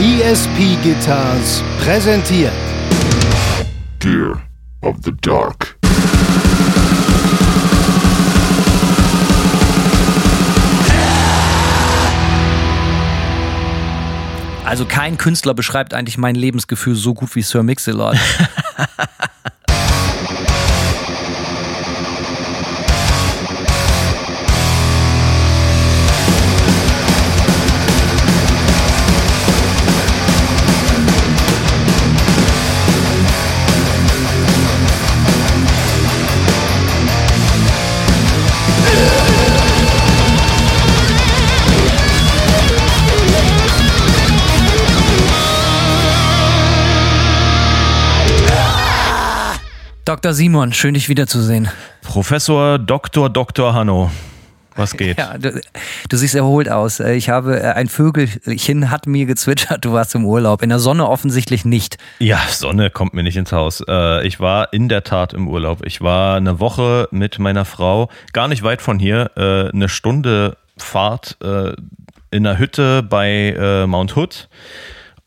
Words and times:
ESP 0.00 0.80
Guitars 0.80 1.60
präsentiert 1.82 2.52
Gear 3.98 4.40
of 4.82 4.94
the 5.02 5.10
Dark. 5.20 5.76
Also 14.64 14.84
kein 14.84 15.18
Künstler 15.18 15.54
beschreibt 15.54 15.92
eigentlich 15.94 16.16
mein 16.16 16.36
Lebensgefühl 16.36 16.94
so 16.94 17.14
gut 17.14 17.34
wie 17.34 17.42
Sir 17.42 17.64
Mix-a-Lot. 17.64 18.16
Dr. 50.08 50.32
Simon, 50.32 50.72
schön 50.72 50.94
dich 50.94 51.10
wiederzusehen. 51.10 51.68
Professor 52.00 52.78
Dr. 52.78 53.28
Dr. 53.28 53.74
Hanno. 53.74 54.10
Was 54.74 54.96
geht? 54.96 55.18
Ja, 55.18 55.36
du, 55.36 55.60
du, 56.08 56.16
siehst 56.16 56.34
erholt 56.34 56.70
aus. 56.70 56.98
Äh, 56.98 57.12
ich 57.12 57.28
habe 57.28 57.60
äh, 57.60 57.72
ein 57.72 57.88
Vögelchen 57.88 58.90
hat 58.90 59.06
mir 59.06 59.26
gezwitschert, 59.26 59.84
du 59.84 59.92
warst 59.92 60.14
im 60.14 60.24
Urlaub. 60.24 60.62
In 60.62 60.70
der 60.70 60.78
Sonne 60.78 61.06
offensichtlich 61.06 61.66
nicht. 61.66 61.98
Ja, 62.20 62.40
Sonne 62.48 62.88
kommt 62.88 63.12
mir 63.12 63.22
nicht 63.22 63.36
ins 63.36 63.52
Haus. 63.52 63.84
Äh, 63.86 64.26
ich 64.26 64.40
war 64.40 64.72
in 64.72 64.88
der 64.88 65.04
Tat 65.04 65.34
im 65.34 65.46
Urlaub. 65.46 65.84
Ich 65.84 66.00
war 66.00 66.38
eine 66.38 66.58
Woche 66.58 67.08
mit 67.10 67.38
meiner 67.38 67.66
Frau, 67.66 68.08
gar 68.32 68.48
nicht 68.48 68.62
weit 68.62 68.80
von 68.80 68.98
hier, 68.98 69.32
eine 69.36 69.90
Stunde 69.90 70.56
Fahrt 70.78 71.36
in 71.42 72.46
einer 72.46 72.58
Hütte 72.58 73.02
bei 73.02 73.84
Mount 73.86 74.16
Hood. 74.16 74.48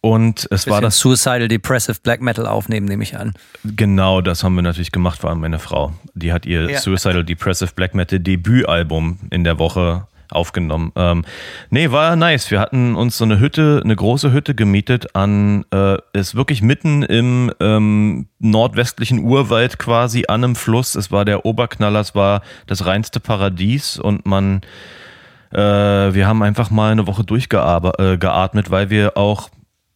Und 0.02 0.48
es 0.50 0.68
war 0.68 0.82
das. 0.82 0.98
Suicidal 0.98 1.48
Depressive 1.48 2.00
Black 2.02 2.22
Metal 2.22 2.48
aufnehmen, 2.48 2.88
nehme 2.88 3.04
ich 3.04 3.18
an. 3.18 3.34
Genau, 3.64 4.22
das 4.22 4.44
haben 4.44 4.56
wir 4.56 4.64
natürlich 4.64 4.92
gemacht, 4.92 5.22
vor 5.22 5.30
allem 5.30 5.40
meine 5.40 5.60
Frau. 5.60 5.94
Die 6.16 6.34
hat 6.34 6.48
ihr 6.48 6.72
ja. 6.72 6.80
Suicidal 6.80 7.24
Depressive 7.24 7.72
Black 7.76 7.94
Metal 7.94 8.20
Debütalbum 8.20 9.20
in 9.30 9.44
der 9.44 9.60
Woche 9.60 10.08
aufgenommen. 10.32 10.92
Ähm, 10.96 11.24
nee, 11.70 11.92
war 11.92 12.16
nice. 12.16 12.50
Wir 12.50 12.60
hatten 12.60 12.96
uns 12.96 13.18
so 13.18 13.26
eine 13.26 13.40
Hütte, 13.40 13.82
eine 13.84 13.96
große 13.96 14.32
Hütte 14.32 14.56
gemietet 14.56 15.16
an, 15.16 15.66
äh, 15.72 15.98
ist 16.14 16.36
wirklich 16.36 16.62
mitten 16.62 17.04
im 17.04 17.52
ähm, 17.60 18.28
nordwestlichen 18.40 19.20
Urwald 19.20 19.78
quasi 19.78 20.26
an 20.28 20.44
einem 20.44 20.56
Fluss. 20.56 20.96
Es 20.96 21.12
war 21.12 21.26
der 21.26 21.46
Oberknaller, 21.46 22.00
es 22.00 22.16
war 22.16 22.42
das 22.66 22.86
reinste 22.86 23.20
Paradies 23.20 24.00
und 24.00 24.26
man, 24.26 24.62
äh, 25.52 25.60
wir 25.60 26.28
haben 26.28 26.42
einfach 26.42 26.72
mal 26.72 26.92
eine 26.92 27.08
Woche 27.08 27.24
durchgeatmet, 27.24 28.68
äh, 28.68 28.72
weil 28.72 28.90
wir 28.90 29.18
auch 29.18 29.50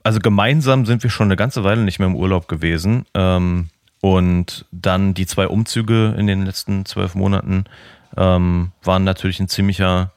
also 0.06 0.20
gemeinsam 0.20 0.86
sind 0.86 1.02
wir 1.02 1.10
schon 1.10 1.28
eine 1.28 1.36
ganze 1.36 1.64
Weile 1.64 1.82
nicht 1.82 1.98
mehr 1.98 2.08
im 2.08 2.16
Urlaub 2.16 2.48
gewesen. 2.48 3.06
Ähm, 3.16 3.70
und 4.02 4.66
dann 4.72 5.16
die 5.16 5.26
zwei 5.26 5.48
Umzüge 5.48 6.14
in 6.16 6.28
den 6.28 6.46
letzten 6.46 6.86
zwölf 6.86 7.16
Monaten 7.16 7.66
ähm, 8.16 8.72
waren 8.84 9.04
natürlich 9.04 9.40
ein 9.40 9.48
ziemlicher 9.48 10.12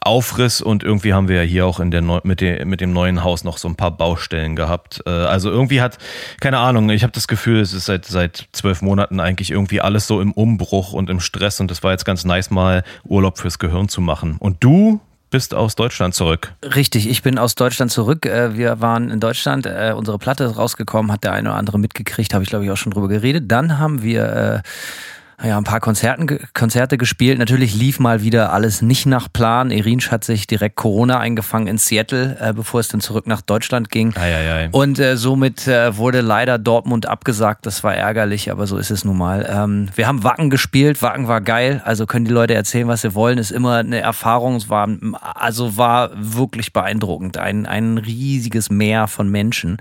Aufriss 0.00 0.62
und 0.62 0.82
irgendwie 0.82 1.12
haben 1.12 1.28
wir 1.28 1.36
ja 1.36 1.42
hier 1.42 1.66
auch 1.66 1.80
in 1.80 1.90
der 1.90 2.00
Neu 2.00 2.20
mit, 2.22 2.40
der, 2.40 2.64
mit 2.64 2.80
dem 2.80 2.94
neuen 2.94 3.22
Haus 3.22 3.44
noch 3.44 3.58
so 3.58 3.68
ein 3.68 3.76
paar 3.76 3.90
Baustellen 3.90 4.56
gehabt. 4.56 5.02
Äh, 5.04 5.10
also 5.10 5.50
irgendwie 5.50 5.82
hat, 5.82 5.98
keine 6.40 6.56
Ahnung, 6.56 6.88
ich 6.88 7.02
habe 7.02 7.12
das 7.12 7.28
Gefühl, 7.28 7.60
es 7.60 7.74
ist 7.74 7.84
seit, 7.84 8.06
seit 8.06 8.48
zwölf 8.52 8.80
Monaten 8.80 9.20
eigentlich 9.20 9.50
irgendwie 9.50 9.82
alles 9.82 10.06
so 10.06 10.22
im 10.22 10.32
Umbruch 10.32 10.94
und 10.94 11.10
im 11.10 11.20
Stress 11.20 11.60
und 11.60 11.70
das 11.70 11.82
war 11.82 11.90
jetzt 11.90 12.06
ganz 12.06 12.24
nice 12.24 12.50
mal 12.50 12.84
Urlaub 13.04 13.36
fürs 13.36 13.58
Gehirn 13.58 13.90
zu 13.90 14.00
machen. 14.00 14.36
Und 14.38 14.64
du 14.64 15.02
bist 15.30 15.54
aus 15.54 15.76
Deutschland 15.76 16.14
zurück. 16.14 16.52
Richtig, 16.62 17.08
ich 17.08 17.22
bin 17.22 17.38
aus 17.38 17.54
Deutschland 17.54 17.90
zurück. 17.90 18.26
Äh, 18.26 18.56
wir 18.56 18.80
waren 18.80 19.10
in 19.10 19.20
Deutschland, 19.20 19.66
äh, 19.66 19.94
unsere 19.96 20.18
Platte 20.18 20.44
ist 20.44 20.56
rausgekommen, 20.56 21.12
hat 21.12 21.24
der 21.24 21.32
eine 21.32 21.50
oder 21.50 21.58
andere 21.58 21.78
mitgekriegt, 21.78 22.34
habe 22.34 22.44
ich 22.44 22.50
glaube 22.50 22.64
ich 22.64 22.70
auch 22.70 22.76
schon 22.76 22.92
drüber 22.92 23.08
geredet. 23.08 23.44
Dann 23.48 23.78
haben 23.78 24.02
wir 24.02 24.62
äh, 24.64 24.68
ja, 25.42 25.56
ein 25.56 25.64
paar 25.64 25.80
Konzerten, 25.80 26.38
Konzerte 26.52 26.98
gespielt. 26.98 27.38
Natürlich 27.38 27.74
lief 27.74 27.98
mal 27.98 28.22
wieder 28.22 28.52
alles 28.52 28.82
nicht 28.82 29.06
nach 29.06 29.32
Plan. 29.32 29.70
Erinsch 29.70 30.10
hat 30.10 30.22
sich 30.22 30.46
direkt 30.46 30.76
Corona 30.76 31.18
eingefangen 31.18 31.66
in 31.66 31.78
Seattle, 31.78 32.36
äh, 32.40 32.52
bevor 32.52 32.80
es 32.80 32.88
dann 32.88 33.00
zurück 33.00 33.26
nach 33.26 33.40
Deutschland 33.40 33.90
ging. 33.90 34.14
Ei, 34.16 34.34
ei, 34.34 34.52
ei. 34.52 34.68
Und 34.70 34.98
äh, 34.98 35.16
somit 35.16 35.66
äh, 35.66 35.96
wurde 35.96 36.20
leider 36.20 36.58
Dortmund 36.58 37.06
abgesagt. 37.06 37.64
Das 37.64 37.82
war 37.82 37.94
ärgerlich, 37.94 38.50
aber 38.50 38.66
so 38.66 38.76
ist 38.76 38.90
es 38.90 39.04
nun 39.04 39.16
mal. 39.16 39.48
Ähm, 39.50 39.88
wir 39.94 40.06
haben 40.06 40.24
Wacken 40.24 40.50
gespielt. 40.50 41.00
Wacken 41.00 41.26
war 41.26 41.40
geil. 41.40 41.80
Also 41.84 42.06
können 42.06 42.26
die 42.26 42.32
Leute 42.32 42.54
erzählen, 42.54 42.88
was 42.88 43.00
sie 43.00 43.14
wollen. 43.14 43.38
Ist 43.38 43.50
immer 43.50 43.76
eine 43.76 44.00
Erfahrung. 44.00 44.56
Es 44.56 44.68
war, 44.68 44.88
also 45.22 45.78
war 45.78 46.10
wirklich 46.14 46.74
beeindruckend. 46.74 47.38
Ein, 47.38 47.64
ein 47.64 47.96
riesiges 47.96 48.68
Meer 48.68 49.06
von 49.08 49.30
Menschen. 49.30 49.78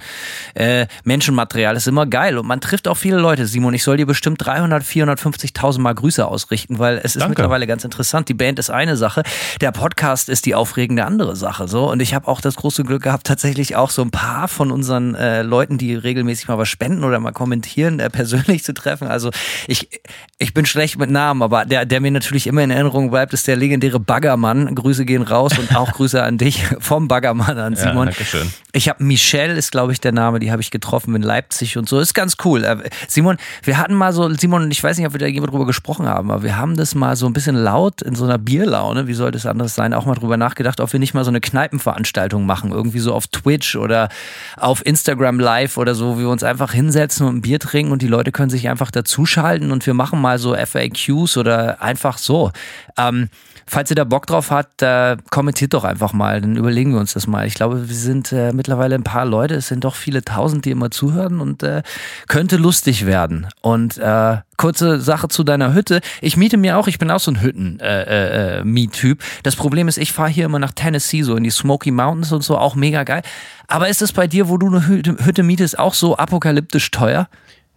Äh, 0.54 0.88
Menschenmaterial 1.04 1.76
ist 1.76 1.88
immer 1.88 2.06
geil 2.06 2.38
und 2.38 2.48
man 2.48 2.62
trifft 2.62 2.88
auch 2.88 2.98
viele 2.98 3.18
Leute. 3.18 3.46
Simon, 3.46 3.74
ich 3.74 3.84
soll 3.84 3.98
dir 3.98 4.06
bestimmt 4.06 4.46
300, 4.46 4.84
450 4.84 5.49
50.000 5.54 5.80
Mal 5.80 5.96
Grüße 5.96 6.26
ausrichten, 6.26 6.80
weil 6.80 6.98
es 6.98 7.16
ist 7.16 7.22
Danke. 7.22 7.30
mittlerweile 7.30 7.68
ganz 7.68 7.84
interessant. 7.84 8.30
Die 8.30 8.34
Band 8.34 8.60
ist 8.60 8.70
eine 8.70 8.98
Sache, 8.98 9.24
der 9.62 9.72
Podcast 9.72 10.30
ist 10.30 10.46
die 10.46 10.56
aufregende 10.56 11.06
andere 11.06 11.36
Sache. 11.36 11.68
So 11.68 11.90
und 11.90 12.02
ich 12.02 12.14
habe 12.14 12.28
auch 12.28 12.42
das 12.42 12.56
große 12.56 12.84
Glück 12.84 13.04
gehabt, 13.04 13.26
tatsächlich 13.28 13.76
auch 13.76 13.90
so 13.90 14.02
ein 14.02 14.12
paar 14.12 14.48
von 14.48 14.72
unseren 14.72 15.16
äh, 15.16 15.42
Leuten, 15.42 15.78
die 15.78 15.96
regelmäßig 15.96 16.48
mal 16.48 16.58
was 16.58 16.70
spenden 16.70 17.04
oder 17.04 17.20
mal 17.20 17.32
kommentieren, 17.32 18.00
äh, 18.00 18.10
persönlich 18.10 18.64
zu 18.64 18.74
treffen. 18.74 19.08
Also 19.08 19.32
ich 19.68 20.02
ich 20.38 20.54
bin 20.54 20.66
schlecht 20.66 20.98
mit 20.98 21.10
Namen, 21.10 21.42
aber 21.42 21.66
der 21.66 21.86
der 21.86 22.02
mir 22.02 22.12
natürlich 22.12 22.48
immer 22.48 22.64
in 22.64 22.72
Erinnerung 22.72 23.12
bleibt, 23.12 23.34
ist 23.34 23.48
der 23.48 23.56
legendäre 23.56 24.00
Baggermann. 24.00 24.74
Grüße 24.74 25.06
gehen 25.06 25.22
raus 25.22 25.58
und 25.58 25.76
auch 25.76 25.92
Grüße 25.94 26.22
an 26.22 26.38
dich 26.38 26.64
vom 26.80 27.08
Baggermann 27.08 27.58
an 27.58 27.76
Simon. 27.76 28.08
Ja, 28.08 28.26
schön. 28.26 28.54
Ich 28.72 28.88
habe 28.88 29.04
Michelle 29.04 29.54
ist 29.54 29.72
glaube 29.72 29.92
ich 29.94 30.00
der 30.00 30.12
Name, 30.12 30.40
die 30.40 30.52
habe 30.52 30.62
ich 30.62 30.72
getroffen 30.72 31.16
in 31.16 31.22
Leipzig 31.22 31.78
und 31.78 31.90
so. 31.90 32.00
Ist 32.00 32.14
ganz 32.14 32.38
cool. 32.46 32.64
Äh, 32.64 32.78
Simon, 33.08 33.38
wir 33.64 33.78
hatten 33.78 33.94
mal 33.94 34.14
so 34.14 34.32
Simon, 34.34 34.70
ich 34.72 34.84
weiß 34.84 34.98
nicht, 34.98 35.08
ob 35.08 35.14
wir 35.14 35.20
da 35.20 35.28
wir 35.42 35.48
drüber 35.48 35.66
gesprochen 35.66 36.08
haben, 36.08 36.32
aber 36.32 36.44
wir 36.44 36.58
haben 36.58 36.76
das 36.76 36.96
mal 36.96 37.16
so 37.16 37.26
ein 37.26 37.34
bisschen 37.34 37.56
laut 37.56 38.02
in 38.02 38.16
so 38.16 38.26
einer 38.26 38.38
Bierlaune, 38.38 39.08
wie 39.08 39.14
sollte 39.14 39.38
es 39.38 39.46
anders 39.46 39.76
sein, 39.76 39.94
auch 39.94 40.06
mal 40.06 40.16
drüber 40.16 40.38
nachgedacht, 40.38 40.80
ob 40.80 40.92
wir 40.94 41.00
nicht 41.00 41.14
mal 41.14 41.24
so 41.24 41.30
eine 41.30 41.42
Kneipenveranstaltung 41.42 42.46
machen, 42.46 42.72
irgendwie 42.72 43.00
so 43.00 43.14
auf 43.14 43.28
Twitch 43.28 43.76
oder 43.76 44.10
auf 44.58 44.86
Instagram 44.86 45.40
Live 45.40 45.78
oder 45.78 45.96
so, 45.96 46.18
wie 46.18 46.22
wir 46.22 46.30
uns 46.30 46.44
einfach 46.44 46.74
hinsetzen 46.74 47.28
und 47.28 47.38
ein 47.38 47.42
Bier 47.42 47.60
trinken 47.60 47.92
und 47.92 48.02
die 48.02 48.08
Leute 48.08 48.32
können 48.32 48.50
sich 48.50 48.70
einfach 48.70 48.92
dazuschalten 48.92 49.72
und 49.72 49.86
wir 49.86 49.94
machen 49.94 50.22
mal 50.22 50.40
so 50.40 50.56
FAQs 50.56 51.38
oder 51.38 51.82
einfach 51.82 52.18
so. 52.18 52.52
Ähm, 52.98 53.30
falls 53.70 53.92
ihr 53.92 53.96
da 53.96 54.04
Bock 54.04 54.26
drauf 54.26 54.52
habt, 54.52 54.82
äh, 54.82 55.16
kommentiert 55.30 55.74
doch 55.74 55.84
einfach 55.84 56.12
mal, 56.12 56.42
dann 56.42 56.56
überlegen 56.56 56.94
wir 56.94 57.00
uns 57.00 57.14
das 57.14 57.28
mal. 57.28 57.46
Ich 57.46 57.54
glaube, 57.54 57.88
wir 57.88 57.96
sind 57.96 58.32
äh, 58.32 58.52
mittlerweile 58.52 58.96
ein 58.96 59.04
paar 59.04 59.26
Leute, 59.26 59.56
es 59.56 59.68
sind 59.68 59.84
doch 59.84 59.96
viele 59.96 60.24
tausend, 60.24 60.66
die 60.66 60.72
immer 60.72 60.92
zuhören 60.92 61.40
und 61.40 61.64
äh, 61.64 61.84
könnte 62.28 62.58
lustig 62.58 63.06
werden. 63.06 63.48
Und 63.62 63.98
äh, 63.98 64.38
kurze 64.58 65.00
Sache 65.00 65.30
zu 65.30 65.44
deiner 65.44 65.74
Hütte. 65.74 66.02
Ich 66.22 66.36
miete 66.36 66.58
mir 66.58 66.78
auch, 66.78 66.88
ich 66.88 67.00
bin 67.00 67.12
auch 67.12 67.20
so 67.20 67.32
ein 67.32 67.42
Hütten-Miet-Typ. 67.42 69.20
Äh, 69.20 69.24
äh, 69.24 69.42
das 69.44 69.56
Problem 69.56 69.88
ist, 69.88 69.98
ich 69.98 70.12
fahre 70.12 70.30
hier 70.30 70.46
immer 70.46 70.60
nach 70.60 70.74
Tennessee, 70.74 71.22
so 71.22 71.36
in 71.36 71.44
die 71.44 71.50
Smoky 71.52 71.92
Mountains 71.92 72.32
und 72.32 72.44
so, 72.44 72.58
auch 72.58 72.76
mega 72.76 73.04
geil. 73.04 73.22
Aber 73.68 73.88
ist 73.88 74.02
es 74.02 74.12
bei 74.12 74.28
dir, 74.28 74.50
wo 74.50 74.58
du 74.58 74.68
eine 74.68 74.88
Hütte 74.88 75.44
mietest, 75.44 75.78
auch 75.78 75.94
so 75.94 76.18
apokalyptisch 76.18 76.90
teuer? 76.92 77.30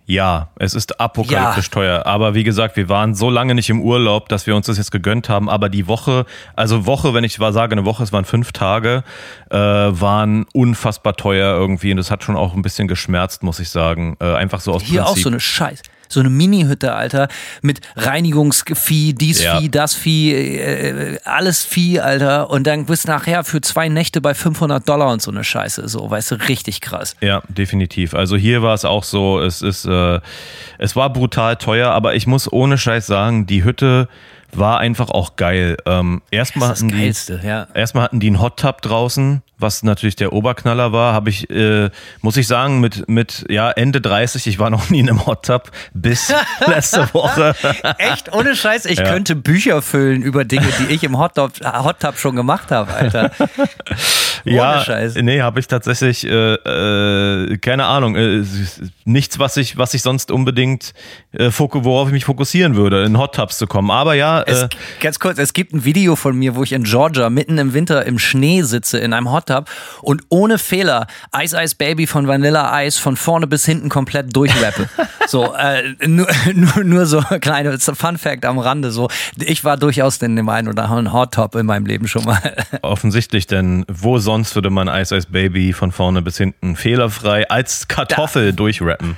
Ja, 0.04 0.48
es 0.58 0.74
ist 0.74 1.00
apokalyptisch 1.00 1.66
ja. 1.66 1.72
teuer. 1.72 2.06
Aber 2.06 2.34
wie 2.34 2.42
gesagt, 2.42 2.76
wir 2.76 2.88
waren 2.88 3.14
so 3.14 3.30
lange 3.30 3.54
nicht 3.54 3.70
im 3.70 3.80
Urlaub, 3.80 4.28
dass 4.28 4.46
wir 4.46 4.56
uns 4.56 4.66
das 4.66 4.76
jetzt 4.76 4.90
gegönnt 4.90 5.28
haben. 5.28 5.48
Aber 5.48 5.68
die 5.68 5.86
Woche, 5.86 6.26
also 6.56 6.86
Woche, 6.86 7.14
wenn 7.14 7.24
ich 7.24 7.36
sage 7.36 7.72
eine 7.72 7.84
Woche, 7.84 8.02
es 8.02 8.12
waren 8.12 8.24
fünf 8.24 8.52
Tage, 8.52 9.04
äh, 9.50 9.56
waren 9.56 10.47
unfassbar 10.53 11.15
teuer 11.15 11.54
irgendwie. 11.54 11.92
Und 11.92 11.98
das 11.98 12.10
hat 12.10 12.24
schon 12.24 12.36
auch 12.36 12.54
ein 12.54 12.62
bisschen 12.62 12.88
geschmerzt, 12.88 13.42
muss 13.42 13.60
ich 13.60 13.71
sagen. 13.71 14.16
Äh, 14.21 14.34
einfach 14.34 14.60
so 14.60 14.72
aus 14.72 14.82
Hier 14.82 15.03
Prinzip. 15.03 15.18
auch 15.18 15.22
so 15.22 15.28
eine 15.28 15.41
Scheiß 15.41 15.82
so 16.12 16.20
eine 16.20 16.30
Mini-Hütte, 16.30 16.94
Alter, 16.94 17.28
mit 17.62 17.80
Reinigungsvieh, 17.97 19.14
dies 19.14 19.42
ja. 19.42 19.59
Vieh, 19.59 19.70
das 19.70 19.94
Vieh, 19.94 20.32
äh, 20.32 21.18
alles 21.24 21.64
Vieh, 21.64 22.00
Alter. 22.00 22.50
Und 22.50 22.66
dann 22.66 22.86
bist 22.86 23.04
du 23.04 23.09
nachher 23.09 23.44
für 23.44 23.60
zwei 23.60 23.88
Nächte 23.88 24.20
bei 24.20 24.34
500 24.34 24.88
Dollar 24.88 25.12
und 25.12 25.22
so 25.22 25.30
eine 25.30 25.44
Scheiße. 25.44 25.88
So, 25.88 26.10
weißt 26.10 26.32
du, 26.32 26.34
richtig 26.48 26.80
krass. 26.80 27.16
Ja, 27.20 27.42
definitiv. 27.48 28.14
Also 28.14 28.36
hier 28.36 28.62
war 28.62 28.74
es 28.74 28.84
auch 28.84 29.04
so, 29.04 29.41
es 29.41 29.62
ist, 29.62 29.84
äh, 29.84 30.20
es 30.78 30.97
war 30.97 31.12
brutal 31.12 31.56
teuer, 31.56 31.91
aber 31.91 32.15
ich 32.15 32.26
muss 32.26 32.53
ohne 32.53 32.78
Scheiß 32.78 33.06
sagen, 33.06 33.47
die 33.47 33.65
Hütte 33.65 34.08
war 34.54 34.78
einfach 34.81 35.10
auch 35.10 35.37
geil. 35.37 35.77
Ähm, 35.87 36.22
erstmal 36.31 36.69
hatten 36.71 36.89
die, 36.89 36.95
Geilste, 36.99 37.41
ja. 37.43 37.66
erstmal 37.75 38.04
hatten 38.04 38.21
die 38.21 38.27
einen 38.27 38.41
Hot 38.41 38.59
Tub 38.60 38.83
draußen, 38.83 39.43
was 39.59 39.83
natürlich 39.83 40.16
der 40.16 40.33
Oberknaller 40.33 40.93
war. 40.93 41.15
Habe 41.15 41.31
ich, 41.31 41.49
äh, 41.51 41.91
muss 42.21 42.37
ich 42.37 42.47
sagen, 42.47 42.81
mit 42.81 43.09
mit 43.09 43.47
ja 43.49 43.71
Ende 43.71 44.01
30, 44.01 44.47
ich 44.47 44.59
war 44.59 44.69
noch 44.71 44.91
nie 44.91 45.01
in 45.01 45.09
einem 45.09 45.25
Hot 45.27 45.47
Tub 45.47 45.71
bis 45.95 46.33
letzte 46.66 47.13
Woche. 47.15 47.54
Echt, 47.99 48.34
ohne 48.34 48.54
Scheiß, 48.54 48.84
ich 48.87 48.99
Ja. 48.99 49.04
könnte 49.04 49.37
Bücher 49.37 49.81
füllen 49.81 50.22
über 50.22 50.45
Dinge, 50.45 50.66
die 50.81 50.95
ich 50.95 51.03
im 51.03 51.19
Hot 51.19 51.37
Tub, 51.37 51.53
Hot 51.65 52.01
Tub 52.01 52.19
schon 52.19 52.37
gemacht 52.37 52.71
habe, 52.71 52.93
Alter. 52.93 53.31
Ohne 54.45 54.57
ja, 54.57 54.81
Scheiß. 54.81 55.15
nee, 55.16 55.41
habe 55.41 55.60
ich 55.60 55.69
tatsächlich 55.69 56.27
äh, 56.27 56.54
äh, 56.54 57.59
keine 57.59 57.87
Ahnung, 57.87 58.16
äh, 58.16 58.43
nichts, 59.04 59.39
was 59.39 59.57
ich 59.57 59.78
was 59.78 59.95
ich 59.95 60.03
sonst 60.03 60.31
unbedingt 60.33 60.93
äh, 61.32 61.50
worauf 61.58 62.08
ich 62.08 62.12
mich 62.12 62.24
fokussieren 62.24 62.76
würde, 62.76 63.04
in 63.04 63.18
Hot 63.18 63.34
Tubs 63.34 63.58
zu 63.58 63.66
kommen. 63.66 63.90
Aber 63.90 64.14
ja, 64.14 64.42
Es, 64.42 64.62
äh, 64.62 64.68
ganz 65.00 65.18
kurz, 65.18 65.38
es 65.38 65.52
gibt 65.52 65.72
ein 65.72 65.84
Video 65.84 66.16
von 66.16 66.36
mir, 66.36 66.54
wo 66.54 66.62
ich 66.62 66.72
in 66.72 66.84
Georgia 66.84 67.30
mitten 67.30 67.58
im 67.58 67.74
Winter 67.74 68.04
im 68.04 68.18
Schnee 68.18 68.62
sitze 68.62 68.98
in 68.98 69.12
einem 69.12 69.30
Hot 69.30 69.46
Tub 69.46 69.68
und 70.02 70.22
ohne 70.28 70.58
Fehler 70.58 71.06
Ice 71.36 71.56
Ice 71.60 71.74
Baby 71.76 72.06
von 72.06 72.26
Vanilla 72.26 72.82
Ice 72.82 73.00
von 73.00 73.16
vorne 73.16 73.46
bis 73.46 73.64
hinten 73.64 73.88
komplett 73.88 74.34
durchrappe. 74.34 74.88
so, 75.26 75.54
äh, 75.54 75.94
nur, 76.06 76.26
nur, 76.54 76.84
nur 76.84 77.06
so 77.06 77.22
kleine 77.40 77.78
Fun 77.78 78.18
Fact 78.18 78.44
am 78.44 78.58
Rande. 78.58 78.90
So, 78.90 79.08
ich 79.36 79.64
war 79.64 79.76
durchaus 79.76 80.18
in 80.18 80.36
dem 80.36 80.48
einen 80.48 80.68
oder 80.68 80.84
anderen 80.84 81.12
Hot 81.12 81.34
Tub 81.34 81.54
in 81.54 81.66
meinem 81.66 81.86
Leben 81.86 82.08
schon 82.08 82.24
mal. 82.24 82.56
offensichtlich, 82.82 83.46
denn 83.46 83.84
wo 83.88 84.18
sonst 84.18 84.54
würde 84.54 84.70
man 84.70 84.88
Ice 84.88 85.16
Ice 85.16 85.28
Baby 85.30 85.72
von 85.72 85.92
vorne 85.92 86.22
bis 86.22 86.36
hinten 86.36 86.76
fehlerfrei 86.76 87.48
als 87.48 87.88
Kartoffel 87.88 88.52
durchrappen? 88.52 89.16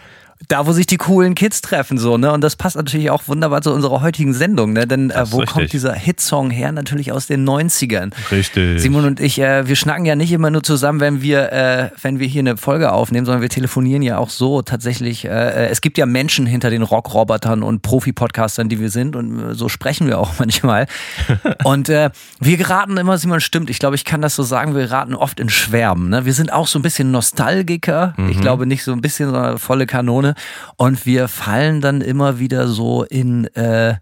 Da, 0.49 0.67
wo 0.67 0.73
sich 0.73 0.87
die 0.87 0.97
coolen 0.97 1.35
Kids 1.35 1.61
treffen, 1.61 1.99
so, 1.99 2.19
ne? 2.19 2.33
Und 2.33 2.41
das 2.41 2.57
passt 2.57 2.77
natürlich 2.77 3.11
auch 3.11 3.29
wunderbar 3.29 3.63
zu 3.63 3.73
unserer 3.73 4.01
heutigen 4.01 4.35
Sendung, 4.35 4.73
ne? 4.73 4.87
Denn 4.87 5.11
äh, 5.11 5.25
wo 5.31 5.39
richtig. 5.39 5.55
kommt 5.55 5.73
dieser 5.73 5.95
Hitsong 5.95 6.51
her? 6.51 6.73
Natürlich 6.73 7.13
aus 7.13 7.27
den 7.27 7.49
90ern. 7.49 8.13
Richtig. 8.31 8.81
Simon 8.81 9.05
und 9.05 9.21
ich, 9.21 9.41
äh, 9.41 9.67
wir 9.67 9.77
schnacken 9.77 10.05
ja 10.07 10.17
nicht 10.17 10.33
immer 10.33 10.51
nur 10.51 10.63
zusammen, 10.63 11.01
wenn 11.01 11.23
wir, 11.23 11.53
äh, 11.53 11.91
wenn 12.03 12.19
wir 12.19 12.27
hier 12.27 12.41
eine 12.41 12.57
Folge 12.57 12.93
aufnehmen, 12.93 13.27
sondern 13.27 13.43
wir 13.43 13.49
telefonieren 13.49 14.03
ja 14.03 14.19
auch 14.19 14.31
so 14.31 14.63
tatsächlich. 14.63 15.25
Äh, 15.25 15.29
äh, 15.29 15.69
es 15.69 15.81
gibt 15.81 15.99
ja 15.99 16.07
Menschen 16.07 16.47
hinter 16.47 16.71
den 16.71 16.83
Rockrobotern 16.83 17.63
und 17.63 17.83
Profi-Podcastern, 17.83 18.69
die 18.69 18.81
wir 18.81 18.91
sind 18.91 19.17
und 19.17 19.51
äh, 19.51 19.55
so 19.55 19.69
sprechen 19.69 20.07
wir 20.07 20.19
auch 20.19 20.33
manchmal. 20.39 20.87
und 21.65 21.89
äh, 21.89 22.11
wir 22.41 22.57
geraten 22.57 22.97
immer, 22.97 23.19
Simon, 23.19 23.41
stimmt, 23.41 23.71
ich 23.71 23.79
glaube, 23.79 23.97
ich 23.97 24.05
kann 24.05 24.21
das 24.21 24.35
so 24.35 24.43
sagen, 24.43 24.75
wir 24.75 24.83
geraten 24.83 25.15
oft 25.15 25.41
in 25.41 25.49
Schwärmen. 25.49 26.11
Ne? 26.11 26.25
Wir 26.25 26.33
sind 26.33 26.53
auch 26.53 26.67
so 26.67 26.79
ein 26.79 26.83
bisschen 26.83 27.11
Nostalgiker. 27.11 28.15
Ich 28.31 28.41
glaube 28.41 28.67
nicht 28.67 28.85
so 28.85 28.93
ein 28.93 29.01
bisschen, 29.01 29.31
sondern 29.31 29.59
volle 29.59 29.87
Kanone. 29.87 30.34
Und 30.77 31.07
wir 31.07 31.29
fallen 31.29 31.81
dann 31.81 32.01
immer 32.01 32.39
wieder 32.39 32.69
so 32.69 33.05
in... 33.05 33.47
Äh, 33.55 33.97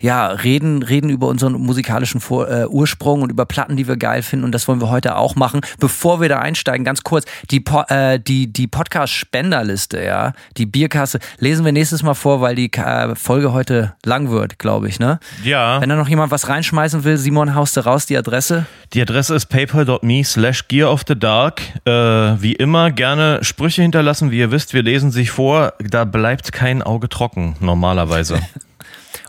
ja, 0.00 0.28
reden, 0.28 0.82
reden 0.82 1.10
über 1.10 1.28
unseren 1.28 1.54
musikalischen 1.54 2.20
Vor 2.20 2.48
äh, 2.48 2.66
Ursprung 2.66 3.22
und 3.22 3.30
über 3.30 3.46
Platten, 3.46 3.76
die 3.76 3.88
wir 3.88 3.96
geil 3.96 4.22
finden. 4.22 4.44
Und 4.44 4.52
das 4.52 4.68
wollen 4.68 4.80
wir 4.80 4.90
heute 4.90 5.16
auch 5.16 5.36
machen. 5.36 5.60
Bevor 5.78 6.20
wir 6.20 6.28
da 6.28 6.38
einsteigen, 6.38 6.84
ganz 6.84 7.02
kurz, 7.02 7.24
die, 7.50 7.60
po 7.60 7.82
äh, 7.88 8.18
die, 8.18 8.52
die 8.52 8.66
Podcast-Spenderliste, 8.66 10.02
ja, 10.02 10.32
die 10.56 10.66
Bierkasse, 10.66 11.18
lesen 11.38 11.64
wir 11.64 11.72
nächstes 11.72 12.02
Mal 12.02 12.14
vor, 12.14 12.40
weil 12.40 12.54
die 12.54 12.72
äh, 12.72 13.14
Folge 13.14 13.52
heute 13.52 13.94
lang 14.04 14.30
wird, 14.30 14.58
glaube 14.58 14.88
ich, 14.88 14.98
ne? 14.98 15.18
Ja, 15.42 15.80
Wenn 15.80 15.88
da 15.88 15.96
noch 15.96 16.08
jemand 16.08 16.30
was 16.30 16.48
reinschmeißen 16.48 17.04
will, 17.04 17.16
Simon, 17.16 17.54
haust 17.54 17.76
du 17.76 17.80
raus 17.84 18.06
die 18.06 18.16
Adresse? 18.16 18.66
die 18.92 19.02
Adresse 19.02 19.34
ist 19.34 19.46
paypal.me 19.46 20.24
slash 20.24 20.68
gear 20.68 20.90
of 20.92 21.02
the 21.06 21.18
dark. 21.18 21.60
Äh, 21.84 21.90
wie 21.90 22.52
immer 22.52 22.90
gerne 22.90 23.40
Sprüche 23.42 23.82
hinterlassen. 23.82 24.30
Wie 24.30 24.38
ihr 24.38 24.50
wisst, 24.50 24.74
wir 24.74 24.82
lesen 24.82 25.10
sich 25.10 25.30
vor. 25.30 25.74
Da 25.80 26.04
bleibt 26.04 26.52
kein 26.52 26.82
Auge 26.82 27.08
trocken, 27.08 27.56
normalerweise. 27.60 28.40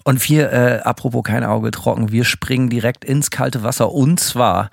Und 0.08 0.30
wir, 0.30 0.54
äh, 0.54 0.80
apropos 0.86 1.22
kein 1.22 1.44
Auge 1.44 1.70
trocken, 1.70 2.14
wir 2.14 2.24
springen 2.24 2.70
direkt 2.70 3.04
ins 3.04 3.30
kalte 3.30 3.64
Wasser 3.64 3.92
und 3.92 4.22
zwar 4.22 4.70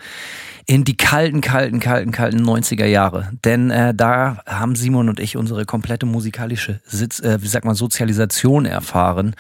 in 0.65 0.85
die 0.85 0.97
kalten, 0.97 1.41
kalten, 1.41 1.81
kalten, 1.81 2.13
kalten 2.13 2.49
90er 2.49 2.87
Jahre. 2.87 3.33
Denn 3.45 3.69
äh, 3.69 3.93
da 3.93 4.39
haben 4.47 4.77
Simon 4.77 5.09
und 5.09 5.19
ich 5.19 5.37
unsere 5.37 5.65
komplette 5.65 6.07
musikalische 6.07 6.79
Sitz, 6.87 7.19
äh, 7.19 7.43
wie 7.43 7.49
sagt 7.49 7.65
man, 7.65 7.75
Sozialisation 7.75 8.65
erfahren. 8.65 9.35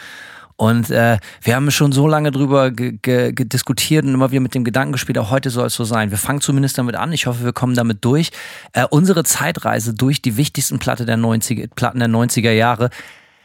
Und 0.57 0.91
äh, 0.91 1.19
wir 1.43 1.55
haben 1.55 1.71
schon 1.71 1.93
so 1.93 2.09
lange 2.09 2.33
drüber 2.33 2.73
diskutiert 2.73 4.05
und 4.05 4.15
immer 4.15 4.33
wieder 4.33 4.41
mit 4.41 4.57
dem 4.57 4.65
Gedanken 4.65 4.95
gespielt, 4.95 5.19
auch 5.19 5.31
heute 5.31 5.51
soll 5.51 5.69
es 5.69 5.75
so 5.75 5.85
sein. 5.85 6.11
Wir 6.11 6.19
fangen 6.19 6.41
zumindest 6.41 6.77
damit 6.77 6.97
an. 6.97 7.13
Ich 7.13 7.27
hoffe, 7.27 7.45
wir 7.45 7.53
kommen 7.53 7.77
damit 7.77 8.05
durch. 8.05 8.33
Äh, 8.73 8.85
unsere 8.91 9.23
Zeitreise 9.23 9.95
durch 9.95 10.21
die 10.23 10.37
wichtigsten 10.37 10.81
Platte 10.81 11.07
der 11.07 11.19
90er, 11.19 11.69
Platten 11.73 12.01
der 12.01 12.09
90er 12.09 12.51
Jahre. 12.51 12.91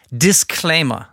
Disclaimer. 0.10 1.10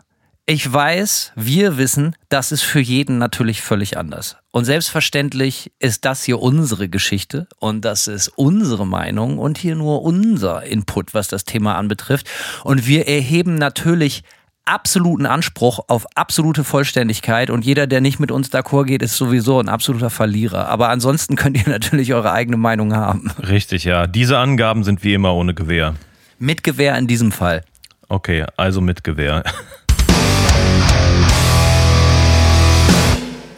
Ich 0.49 0.73
weiß, 0.73 1.33
wir 1.35 1.77
wissen, 1.77 2.15
das 2.29 2.53
ist 2.53 2.63
für 2.63 2.79
jeden 2.79 3.19
natürlich 3.19 3.63
völlig 3.63 3.99
anders. 3.99 4.37
Und 4.53 4.65
selbstverständlich 4.65 5.73
ist 5.81 6.05
das 6.05 6.23
hier 6.23 6.41
unsere 6.41 6.89
Geschichte 6.89 7.49
und 7.59 7.85
das 7.85 8.07
ist 8.07 8.29
unsere 8.29 8.87
Meinung 8.87 9.39
und 9.39 9.59
hier 9.59 9.75
nur 9.75 10.03
unser 10.03 10.63
Input, 10.63 11.15
was 11.15 11.27
das 11.27 11.47
Thema 11.47 11.75
anbetrifft. 11.75 12.31
Und 12.63 12.87
wir 12.87 13.09
erheben 13.09 13.57
natürlich 13.57 14.23
absoluten 14.65 15.27
Anspruch 15.27 15.81
auf 15.89 16.07
absolute 16.15 16.63
Vollständigkeit 16.63 17.51
und 17.51 17.65
jeder, 17.65 17.89
der 17.89 18.01
nicht 18.01 18.21
mit 18.21 18.31
uns 18.31 18.53
d'accord 18.53 18.85
geht, 18.85 19.03
ist 19.03 19.17
sowieso 19.17 19.59
ein 19.59 19.69
absoluter 19.69 20.11
Verlierer. 20.11 20.69
Aber 20.69 20.91
ansonsten 20.91 21.35
könnt 21.35 21.57
ihr 21.57 21.69
natürlich 21.69 22.15
eure 22.15 22.31
eigene 22.31 22.57
Meinung 22.57 22.95
haben. 22.95 23.33
Richtig, 23.43 23.83
ja. 23.83 24.07
Diese 24.07 24.39
Angaben 24.39 24.85
sind 24.85 25.03
wie 25.03 25.15
immer 25.15 25.35
ohne 25.35 25.55
Gewehr. 25.55 25.97
Mit 26.39 26.63
Gewehr 26.63 26.97
in 26.97 27.09
diesem 27.09 27.33
Fall. 27.33 27.65
Okay, 28.07 28.47
also 28.57 28.81
mit 28.81 29.03
Gewehr. 29.03 29.43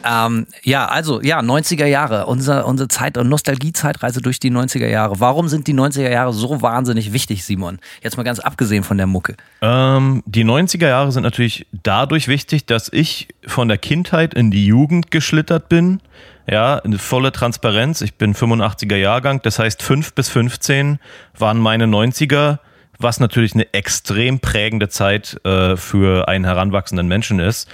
Ähm, 0.09 0.47
ja, 0.63 0.87
also, 0.87 1.21
ja, 1.21 1.41
90er 1.41 1.87
Jahre, 1.87 2.27
unser, 2.27 2.67
unsere 2.67 2.89
Zeit- 2.89 3.19
und 3.19 3.29
Nostalgie-Zeitreise 3.29 4.23
durch 4.23 4.41
die 4.41 4.51
90er 4.51 4.87
Jahre. 4.87 5.21
Warum 5.21 5.49
sind 5.49 5.67
die 5.67 5.75
90er 5.75 6.11
Jahre 6.11 6.33
so 6.33 6.63
wahnsinnig 6.63 7.13
wichtig, 7.13 7.45
Simon? 7.45 7.79
Jetzt 8.03 8.17
mal 8.17 8.23
ganz 8.23 8.39
abgesehen 8.39 8.85
von 8.85 8.97
der 8.97 9.07
Mucke. 9.07 9.37
Ähm, 9.61 10.23
die 10.25 10.45
90er 10.45 10.89
Jahre 10.89 11.13
sind 11.13 11.25
natürlich 11.25 11.67
dadurch 11.83 12.29
wichtig, 12.29 12.65
dass 12.65 12.91
ich 12.91 13.29
von 13.47 13.69
der 13.69 13.77
Kindheit 13.77 14.33
in 14.33 14.51
die 14.51 14.67
Jugend 14.67 15.11
geschlittert 15.11 15.69
bin. 15.69 16.01
Ja, 16.51 16.81
volle 16.97 17.31
Transparenz. 17.31 18.01
Ich 18.01 18.15
bin 18.15 18.35
85er 18.35 18.97
Jahrgang, 18.97 19.43
das 19.43 19.59
heißt 19.59 19.83
5 19.83 20.15
bis 20.15 20.31
15 20.31 20.99
waren 21.37 21.59
meine 21.59 21.85
90er, 21.85 22.61
was 22.99 23.21
natürlich 23.21 23.53
eine 23.53 23.73
extrem 23.75 24.41
prägende 24.41 24.89
Zeit 24.89 25.39
äh, 25.45 25.77
für 25.77 26.27
einen 26.29 26.47
heranwachsenden 26.47 27.07
Menschen 27.07 27.39
ist. 27.39 27.69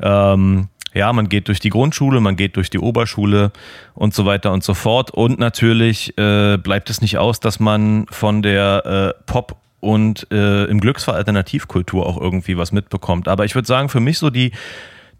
Ähm, 0.00 0.68
ja, 0.94 1.12
man 1.12 1.28
geht 1.28 1.48
durch 1.48 1.60
die 1.60 1.70
Grundschule, 1.70 2.20
man 2.20 2.36
geht 2.36 2.56
durch 2.56 2.70
die 2.70 2.78
Oberschule 2.78 3.52
und 3.94 4.14
so 4.14 4.26
weiter 4.26 4.52
und 4.52 4.64
so 4.64 4.74
fort. 4.74 5.10
Und 5.10 5.38
natürlich 5.38 6.16
äh, 6.18 6.56
bleibt 6.56 6.90
es 6.90 7.00
nicht 7.00 7.18
aus, 7.18 7.40
dass 7.40 7.60
man 7.60 8.06
von 8.10 8.42
der 8.42 9.14
äh, 9.16 9.22
Pop- 9.26 9.56
und 9.80 10.26
äh, 10.30 10.64
im 10.64 10.80
Glücksfall 10.80 11.14
Alternativkultur 11.14 12.06
auch 12.06 12.20
irgendwie 12.20 12.56
was 12.56 12.72
mitbekommt. 12.72 13.28
Aber 13.28 13.44
ich 13.44 13.54
würde 13.54 13.66
sagen, 13.66 13.88
für 13.88 14.00
mich 14.00 14.18
so 14.18 14.30
die, 14.30 14.52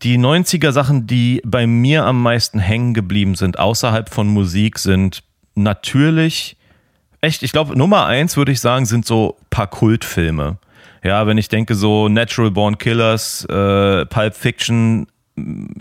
die 0.03 0.19
90er 0.19 0.73
Sachen, 0.73 1.07
die 1.07 1.41
bei 1.45 1.67
mir 1.67 2.05
am 2.05 2.23
meisten 2.23 2.59
hängen 2.59 2.93
geblieben 2.93 3.37
sind, 3.37 3.59
außerhalb 3.59 4.11
von 4.11 4.29
Musik, 4.29 4.79
sind 4.79 5.23
natürlich, 5.55 6.57
echt, 7.21 7.43
ich 7.43 7.53
glaube, 7.53 7.77
Nummer 7.77 8.07
eins 8.07 8.37
würde 8.37 8.53
ich 8.53 8.61
sagen, 8.61 8.87
sind 8.87 9.07
so 9.07 9.37
ein 9.41 9.47
paar 9.51 9.67
Kultfilme. 9.69 10.59
Ja, 11.03 11.27
wenn 11.27 11.39
ich 11.39 11.49
denke, 11.49 11.75
so 11.75 12.09
Natural 12.09 12.51
Born 12.51 12.77
Killers, 12.77 13.45
äh, 13.47 14.05
Pulp 14.07 14.35
Fiction, 14.35 15.07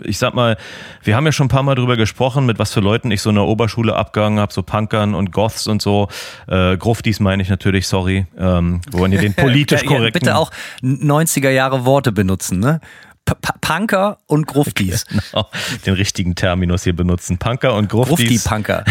ich 0.04 0.18
sag 0.18 0.34
mal, 0.34 0.56
wir 1.02 1.16
haben 1.16 1.26
ja 1.26 1.32
schon 1.32 1.46
ein 1.46 1.50
paar 1.50 1.62
Mal 1.62 1.74
drüber 1.74 1.96
gesprochen, 1.96 2.46
mit 2.46 2.58
was 2.58 2.72
für 2.72 2.80
Leuten 2.80 3.10
ich 3.10 3.22
so 3.22 3.30
in 3.30 3.36
der 3.36 3.44
Oberschule 3.44 3.94
abgegangen 3.94 4.38
habe, 4.38 4.52
so 4.52 4.62
Punkern 4.62 5.14
und 5.14 5.32
Goths 5.32 5.66
und 5.66 5.82
so. 5.82 6.08
Äh, 6.46 6.76
Gruftis 6.76 7.20
meine 7.20 7.42
ich 7.42 7.48
natürlich, 7.48 7.86
sorry. 7.86 8.26
Ähm, 8.38 8.80
wollen 8.90 9.12
ihr 9.12 9.20
den 9.20 9.34
politisch 9.36 9.84
korrekten... 9.84 10.20
bitte 10.20 10.36
auch 10.36 10.50
90er 10.82 11.50
Jahre 11.50 11.84
Worte 11.84 12.12
benutzen, 12.12 12.60
ne? 12.60 12.80
P 13.24 13.34
Punker 13.60 14.18
und 14.26 14.46
Gruftis. 14.46 15.04
Genau, 15.30 15.48
den 15.86 15.94
richtigen 15.94 16.34
Terminus 16.34 16.84
hier 16.84 16.96
benutzen. 16.96 17.38
Punker 17.38 17.74
und 17.74 17.88
Gruftis. 17.88 18.44
Grufti-Punker. 18.44 18.84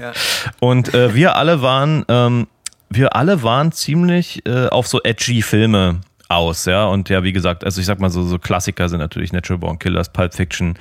Und 0.60 0.92
äh, 0.92 1.14
wir 1.14 1.36
alle 1.36 1.62
waren, 1.62 2.04
ähm, 2.08 2.46
wir 2.90 3.16
alle 3.16 3.42
waren 3.42 3.72
ziemlich 3.72 4.44
äh, 4.46 4.66
auf 4.66 4.86
so 4.86 5.00
edgy 5.02 5.40
Filme 5.40 6.00
aus, 6.28 6.64
ja. 6.64 6.86
Und 6.86 7.08
ja, 7.08 7.22
wie 7.22 7.32
gesagt, 7.32 7.64
also 7.64 7.80
ich 7.80 7.86
sag 7.86 8.00
mal 8.00 8.10
so, 8.10 8.22
so 8.22 8.38
Klassiker 8.38 8.88
sind 8.88 8.98
natürlich 8.98 9.32
Natural 9.32 9.58
Born 9.58 9.78
Killers, 9.78 10.12
Pulp 10.12 10.34
Fiction, 10.34 10.78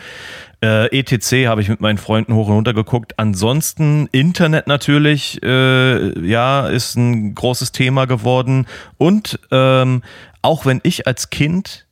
äh, 0.61 0.87
ETC 0.97 1.47
habe 1.47 1.61
ich 1.61 1.69
mit 1.69 1.81
meinen 1.81 1.97
Freunden 1.97 2.33
hoch 2.33 2.47
und 2.47 2.53
runter 2.53 2.73
geguckt. 2.73 3.13
Ansonsten 3.17 4.07
Internet 4.11 4.67
natürlich, 4.67 5.41
äh, 5.43 6.27
ja, 6.27 6.67
ist 6.67 6.95
ein 6.95 7.35
großes 7.35 7.71
Thema 7.71 8.05
geworden. 8.05 8.65
Und 8.97 9.39
ähm, 9.51 10.01
auch 10.41 10.65
wenn 10.65 10.79
ich 10.83 11.05
als 11.05 11.29
Kind 11.29 11.85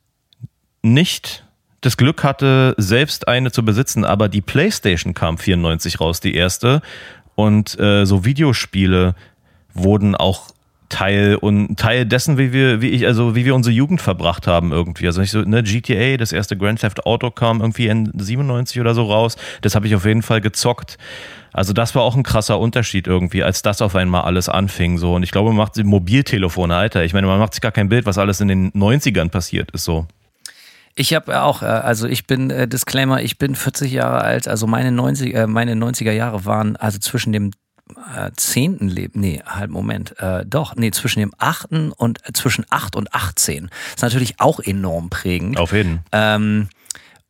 nicht 0.82 1.44
das 1.82 1.96
Glück 1.96 2.24
hatte, 2.24 2.74
selbst 2.78 3.28
eine 3.28 3.52
zu 3.52 3.64
besitzen, 3.64 4.04
aber 4.04 4.28
die 4.28 4.40
PlayStation 4.40 5.14
kam 5.14 5.38
94 5.38 6.00
raus, 6.00 6.20
die 6.20 6.34
erste. 6.34 6.80
Und 7.34 7.78
äh, 7.78 8.06
so 8.06 8.24
Videospiele 8.24 9.14
wurden 9.74 10.14
auch 10.14 10.53
Teil 10.94 11.34
und 11.34 11.76
Teil 11.76 12.06
dessen, 12.06 12.38
wie 12.38 12.52
wir, 12.52 12.80
wie 12.80 12.90
ich, 12.90 13.04
also 13.04 13.34
wie 13.34 13.44
wir 13.44 13.56
unsere 13.56 13.74
Jugend 13.74 14.00
verbracht 14.00 14.46
haben 14.46 14.70
irgendwie. 14.70 15.08
Also 15.08 15.20
nicht 15.20 15.32
so, 15.32 15.40
ne, 15.40 15.64
GTA, 15.64 16.16
das 16.16 16.30
erste 16.30 16.56
Grand 16.56 16.80
Theft 16.80 17.04
Auto 17.04 17.32
kam 17.32 17.60
irgendwie 17.60 17.88
in 17.88 18.12
97 18.16 18.80
oder 18.80 18.94
so 18.94 19.02
raus. 19.02 19.36
Das 19.62 19.74
habe 19.74 19.88
ich 19.88 19.96
auf 19.96 20.04
jeden 20.06 20.22
Fall 20.22 20.40
gezockt. 20.40 20.96
Also 21.52 21.72
das 21.72 21.96
war 21.96 22.02
auch 22.02 22.14
ein 22.14 22.22
krasser 22.22 22.60
Unterschied 22.60 23.08
irgendwie, 23.08 23.42
als 23.42 23.62
das 23.62 23.82
auf 23.82 23.96
einmal 23.96 24.22
alles 24.22 24.48
anfing. 24.48 24.98
So. 24.98 25.14
Und 25.14 25.24
ich 25.24 25.32
glaube, 25.32 25.48
man 25.48 25.56
macht 25.56 25.76
Mobiltelefone, 25.82 26.76
Alter. 26.76 27.04
Ich 27.04 27.12
meine, 27.12 27.26
man 27.26 27.40
macht 27.40 27.54
sich 27.54 27.60
gar 27.60 27.72
kein 27.72 27.88
Bild, 27.88 28.06
was 28.06 28.16
alles 28.16 28.40
in 28.40 28.46
den 28.46 28.70
90ern 28.70 29.30
passiert 29.30 29.72
ist 29.72 29.82
so. 29.82 30.06
Ich 30.94 31.12
habe 31.12 31.42
auch, 31.42 31.62
äh, 31.62 31.66
also 31.66 32.06
ich 32.06 32.28
bin, 32.28 32.50
äh, 32.50 32.68
Disclaimer, 32.68 33.20
ich 33.20 33.36
bin 33.36 33.56
40 33.56 33.90
Jahre 33.90 34.20
alt, 34.20 34.46
also 34.46 34.68
meine 34.68 34.92
90, 34.92 35.34
äh, 35.34 35.46
meine 35.48 35.74
90er 35.74 36.12
Jahre 36.12 36.44
waren 36.44 36.76
also 36.76 37.00
zwischen 37.00 37.32
dem 37.32 37.50
zehnten 38.36 38.88
Leben, 38.88 39.20
nee, 39.20 39.42
halt 39.44 39.70
Moment, 39.70 40.18
äh, 40.18 40.44
doch, 40.46 40.74
nee, 40.76 40.90
zwischen 40.90 41.20
dem 41.20 41.32
achten 41.38 41.92
und 41.92 42.26
äh, 42.26 42.32
zwischen 42.32 42.64
acht 42.70 42.96
und 42.96 43.14
18. 43.14 43.70
ist 43.94 44.02
natürlich 44.02 44.40
auch 44.40 44.60
enorm 44.60 45.10
prägend. 45.10 45.58
Auf 45.58 45.72
jeden. 45.72 46.00
Ähm, 46.12 46.68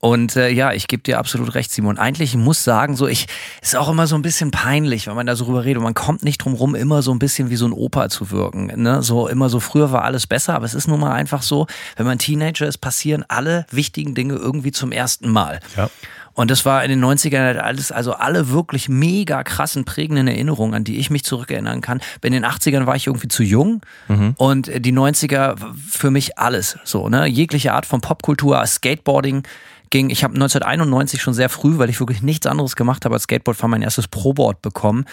und 0.05 0.37
äh, 0.37 0.51
ja, 0.51 0.75
ich 0.75 0.87
gebe 0.87 1.03
dir 1.03 1.19
absolut 1.19 1.55
recht, 1.55 1.73
Simon. 1.73 1.97
Eigentlich 1.97 2.37
muss 2.37 2.63
sagen, 2.63 2.95
so 2.95 3.09
ich 3.09 3.27
ist 3.63 3.75
auch 3.75 3.89
immer 3.89 4.07
so 4.07 4.17
ein 4.17 4.21
bisschen 4.21 4.51
peinlich, 4.51 5.07
wenn 5.07 5.15
man 5.15 5.27
da 5.27 5.35
so 5.35 5.47
drüber 5.47 5.65
redet. 5.65 5.83
Man 5.83 5.95
kommt 5.95 6.23
nicht 6.23 6.45
drum 6.45 6.53
rum, 6.53 6.75
immer 6.75 7.01
so 7.01 7.11
ein 7.11 7.19
bisschen 7.19 7.49
wie 7.49 7.57
so 7.57 7.65
ein 7.65 7.73
Opa 7.73 8.11
zu 8.11 8.31
wirken. 8.31 8.67
Ne? 8.83 9.03
So 9.03 9.29
immer 9.29 9.49
so 9.49 9.61
früher 9.61 9.93
war 9.93 10.05
alles 10.05 10.27
besser, 10.27 10.57
aber 10.57 10.67
es 10.67 10.75
ist 10.75 10.89
nun 10.89 11.01
mal 11.01 11.13
einfach 11.13 11.41
so, 11.41 11.67
wenn 11.97 12.05
man 12.05 12.19
Teenager 12.19 12.67
ist, 12.67 12.79
passieren 12.83 13.25
alle 13.29 13.65
wichtigen 13.71 14.15
Dinge 14.15 14.35
irgendwie 14.35 14.73
zum 14.73 14.93
ersten 14.93 15.31
Mal. 15.31 15.61
Ja. 15.75 15.89
Und 16.35 16.51
das 16.51 16.65
war 16.65 16.83
in 16.85 16.91
den 16.91 17.05
90ern 17.05 17.45
halt 17.45 17.59
alles, 17.59 17.93
also 17.93 18.13
alle 18.15 18.51
wirklich 18.51 18.89
mega 18.89 19.43
krassen, 19.45 19.85
prägenden 19.85 20.27
Erinnerungen, 20.27 20.75
an 20.75 20.85
die 20.85 20.99
ich 20.99 21.11
mich 21.11 21.25
zurückerinnern 21.25 21.81
kann. 21.81 22.01
In 22.23 22.33
den 22.33 22.45
80ern 22.45 22.87
war 22.87 22.97
ich 22.97 23.07
irgendwie 23.07 23.29
zu 23.29 23.43
jung 23.43 23.83
mhm. 24.09 24.35
und 24.37 24.71
die 24.85 24.93
90er 24.93 25.57
für 25.89 26.11
mich 26.11 26.39
alles. 26.39 26.77
So, 26.85 27.09
ne? 27.09 27.27
Jegliche 27.27 27.73
Art 27.73 27.87
von 27.87 28.01
Popkultur, 28.01 28.65
Skateboarding, 28.67 29.45
ging, 29.91 30.11
ich 30.11 30.25
habe 30.25 30.35
1991 30.35 31.23
schon 31.23 31.35
sehr 31.35 31.49
früh, 31.49 31.79
weil 31.79 31.89
ich 31.89 32.01
wirklich 32.01 32.21
nichts 32.21 32.47
anderes 32.47 32.75
gemacht 32.75 33.05
habe 33.05 33.15
als 33.15 33.25
Skateboard, 33.25 33.63
war 33.63 33.69
mein 33.69 33.83
erstes 33.83 34.09
Pro-Board 34.09 34.61
bekommen. 34.61 35.05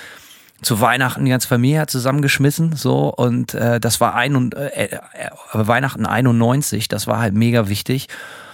Zu 0.64 0.82
Weihnachten 0.82 1.24
die 1.26 1.32
ganze 1.32 1.48
Familie 1.48 1.82
hat 1.82 1.90
zusammengeschmissen, 1.90 2.76
so 2.76 3.14
und 3.14 3.54
äh, 3.54 3.80
das 3.80 4.00
war 4.00 4.16
ein 4.16 4.36
und 4.36 4.56
äh, 4.56 4.86
äh, 4.86 5.00
Weihnachten 5.54 6.06
91, 6.06 6.88
das 6.88 7.08
war 7.08 7.20
halt 7.20 7.34
mega 7.34 7.68
wichtig. 7.68 8.08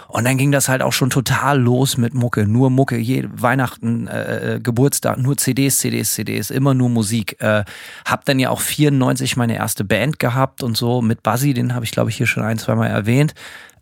Und 0.07 0.25
dann 0.25 0.37
ging 0.37 0.51
das 0.51 0.69
halt 0.69 0.81
auch 0.81 0.93
schon 0.93 1.09
total 1.09 1.59
los 1.59 1.97
mit 1.97 2.13
Mucke, 2.13 2.47
nur 2.47 2.69
Mucke, 2.69 2.97
je, 2.97 3.27
Weihnachten, 3.31 4.07
äh, 4.07 4.55
äh 4.55 4.59
Geburtstag, 4.59 5.17
nur 5.17 5.37
CDs, 5.37 5.79
CDs, 5.79 6.13
CDs, 6.13 6.49
immer 6.49 6.73
nur 6.73 6.89
Musik. 6.89 7.41
Äh, 7.41 7.65
hab 8.05 8.25
dann 8.25 8.39
ja 8.39 8.49
auch 8.49 8.61
94 8.61 9.37
meine 9.37 9.55
erste 9.55 9.83
Band 9.83 10.19
gehabt 10.19 10.63
und 10.63 10.77
so 10.77 11.01
mit 11.01 11.23
Buzzy, 11.23 11.53
den 11.53 11.75
habe 11.75 11.85
ich 11.85 11.91
glaube 11.91 12.09
ich 12.09 12.17
hier 12.17 12.27
schon 12.27 12.43
ein, 12.43 12.57
zwei 12.57 12.75
Mal 12.75 12.87
erwähnt. 12.87 13.33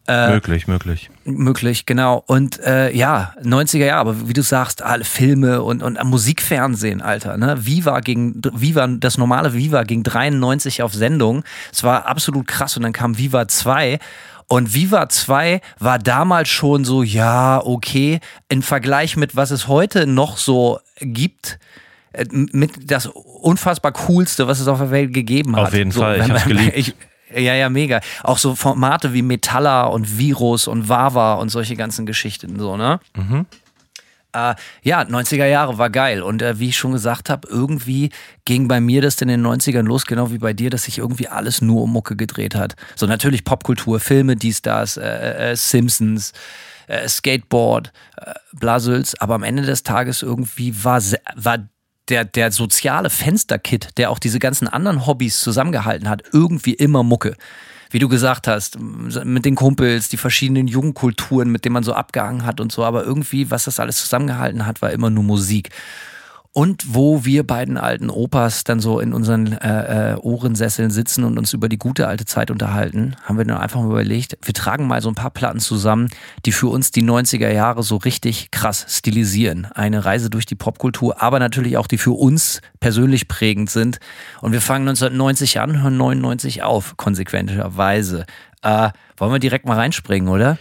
Äh, 0.08 0.29
möglich, 0.29 0.67
möglich. 0.67 1.10
Möglich, 1.24 1.88
genau. 1.88 2.24
Und 2.27 2.60
äh, 2.60 2.91
ja, 2.91 3.34
90er 3.44 3.86
Jahre, 3.86 4.01
aber 4.01 4.29
wie 4.29 4.34
du 4.34 4.44
sagst, 4.44 4.84
alle 4.84 5.03
Filme 5.03 5.63
und, 5.63 5.82
und 5.82 6.01
Musikfernsehen, 6.03 7.01
Alter. 7.01 7.38
Ne? 7.38 7.65
Viva 7.65 8.01
gegen 8.01 8.39
Viva, 8.53 8.86
das 8.86 9.17
normale 9.17 9.55
Viva 9.55 9.82
ging 9.84 10.03
93 10.03 10.84
auf 10.84 10.94
Sendung. 10.94 11.44
Es 11.74 11.84
war 11.84 12.05
absolut 12.05 12.48
krass. 12.48 12.77
Und 12.77 12.84
dann 12.84 12.94
kam 12.94 13.17
Viva 13.17 13.48
2. 13.48 13.98
Und 14.47 14.73
Viva 14.73 15.09
2 15.09 15.61
war 15.79 15.99
damals 15.99 16.49
schon 16.49 16.85
so, 16.85 17.03
ja, 17.03 17.61
okay, 17.63 18.19
im 18.47 18.61
Vergleich 18.61 19.17
mit 19.17 19.35
was 19.35 19.51
es 19.51 19.67
heute 19.67 20.05
noch 20.05 20.37
so 20.37 20.79
gibt, 20.99 21.59
äh, 22.13 22.25
mit 22.29 22.91
das 22.91 23.07
unfassbar 23.07 23.91
coolste, 23.93 24.47
was 24.47 24.59
es 24.59 24.67
auf 24.67 24.79
der 24.79 24.91
Welt 24.91 25.13
gegeben 25.13 25.55
hat. 25.55 25.67
Auf 25.67 25.73
jeden 25.73 25.91
so, 25.91 26.01
Fall, 26.01 26.19
ich 26.19 26.29
hab's 26.29 26.45
geliebt. 26.45 26.75
Ich, 26.75 26.95
ja, 27.33 27.55
ja, 27.55 27.69
mega. 27.69 28.01
Auch 28.23 28.37
so 28.37 28.53
Formate 28.53 29.13
wie 29.13 29.23
Metalla 29.23 29.85
und 29.85 30.17
Virus 30.17 30.67
und 30.67 30.87
Wawa 30.89 31.33
und 31.33 31.49
solche 31.49 31.75
ganzen 31.75 32.05
Geschichten, 32.05 32.59
so, 32.59 32.77
ne? 32.77 32.99
Mhm. 33.15 33.47
Äh, 34.36 34.56
ja, 34.84 35.01
90er 35.01 35.46
Jahre 35.46 35.77
war 35.77 35.89
geil. 35.89 36.22
Und 36.22 36.42
äh, 36.42 36.60
wie 36.60 36.70
ich 36.70 36.77
schon 36.77 36.92
gesagt 36.92 37.30
habe, 37.30 37.48
irgendwie 37.48 38.10
ging 38.44 38.68
bei 38.68 38.82
mir 38.82 39.01
das 39.01 39.22
in 39.22 39.30
den 39.30 39.46
90ern 39.46 39.84
los, 39.84 40.06
genau 40.06 40.32
wie 40.32 40.38
bei 40.38 40.54
dir, 40.54 40.70
dass 40.70 40.84
sich 40.84 40.98
irgendwie 40.98 41.27
alles 41.27 41.62
nur 41.62 41.84
um 41.84 41.94
Mucke 41.94 42.15
gedreht 42.15 42.54
hat. 42.54 42.75
So 42.96 43.06
natürlich 43.06 43.46
Popkultur, 43.46 44.00
Filme, 44.00 44.36
dies, 44.36 44.62
das, 44.62 44.98
äh, 44.98 45.06
äh, 45.06 45.51
äh 45.51 45.56
Simpsons, 45.56 46.34
äh, 46.88 47.08
Skateboard, 47.08 47.94
Blasels. 48.54 49.20
Aber 49.22 49.36
am 49.36 49.44
Ende 49.44 49.63
des 49.63 49.84
Tages 49.84 50.22
irgendwie 50.22 50.84
war, 50.84 51.01
war 51.36 51.70
der, 52.10 52.25
der 52.25 52.51
soziale 52.51 53.10
Fensterkit, 53.10 53.98
der 53.98 54.12
auch 54.12 54.20
diese 54.20 54.39
ganzen 54.39 54.68
anderen 54.68 55.08
Hobbys 55.08 55.39
zusammengehalten 55.39 56.10
hat, 56.10 56.24
irgendwie 56.32 56.74
immer 56.74 57.04
Mucke. 57.04 57.36
Wie 57.95 57.99
du 57.99 58.09
gesagt 58.09 58.49
hast, 58.49 58.77
mit 58.77 59.45
den 59.45 59.55
Kumpels, 59.55 60.09
die 60.09 60.17
verschiedenen 60.17 60.67
Jugendkulturen, 60.67 61.49
mit 61.49 61.63
denen 61.63 61.71
man 61.71 61.83
so 61.83 61.93
abgehangen 61.93 62.45
hat 62.45 62.59
und 62.59 62.69
so, 62.69 62.83
aber 62.83 63.05
irgendwie, 63.05 63.51
was 63.51 63.63
das 63.63 63.79
alles 63.79 63.99
zusammengehalten 63.99 64.65
hat, 64.65 64.81
war 64.81 64.91
immer 64.91 65.09
nur 65.09 65.23
Musik. 65.23 65.69
Und 66.57 66.95
wo 66.95 67.25
wir 67.25 67.45
beiden 67.45 67.77
alten 67.77 68.09
Opas 68.09 68.63
dann 68.63 68.79
so 68.79 69.01
in 69.01 69.12
unseren 69.12 69.51
äh, 69.57 70.13
äh, 70.13 70.15
Ohrensesseln 70.15 70.89
sitzen 70.89 71.25
und 71.25 71.38
uns 71.38 71.51
über 71.51 71.67
die 71.67 71.77
gute 71.77 72.07
alte 72.07 72.24
Zeit 72.24 72.50
unterhalten, 72.50 73.17
haben 73.24 73.38
wir 73.38 73.43
dann 73.43 73.57
einfach 73.57 73.81
mal 73.81 73.88
überlegt, 73.88 74.38
wir 74.41 74.53
tragen 74.53 74.88
mal 74.88 75.01
so 75.01 75.09
ein 75.09 75.15
paar 75.15 75.31
Platten 75.31 75.59
zusammen, 75.59 76.07
die 76.45 76.53
für 76.53 76.67
uns 76.67 76.91
die 76.91 77.03
90er 77.03 77.51
Jahre 77.51 77.83
so 77.83 77.97
richtig 77.97 78.51
krass 78.51 78.85
stilisieren. 78.88 79.65
Eine 79.74 80.05
Reise 80.05 80.29
durch 80.29 80.45
die 80.45 80.55
Popkultur, 80.55 81.21
aber 81.21 81.39
natürlich 81.39 81.75
auch 81.75 81.88
die 81.88 81.97
für 81.97 82.13
uns 82.13 82.62
persönlich 82.79 83.27
prägend 83.27 83.69
sind. 83.69 83.97
Und 84.39 84.53
wir 84.53 84.62
fangen 84.62 84.88
1990 84.88 85.59
an, 85.59 85.83
hören 85.83 85.97
99 85.97 86.63
auf, 86.63 86.95
konsequenterweise. 86.95 88.25
Äh, 88.62 88.91
wollen 89.17 89.33
wir 89.33 89.39
direkt 89.39 89.65
mal 89.65 89.75
reinspringen, 89.75 90.29
oder? 90.29 90.57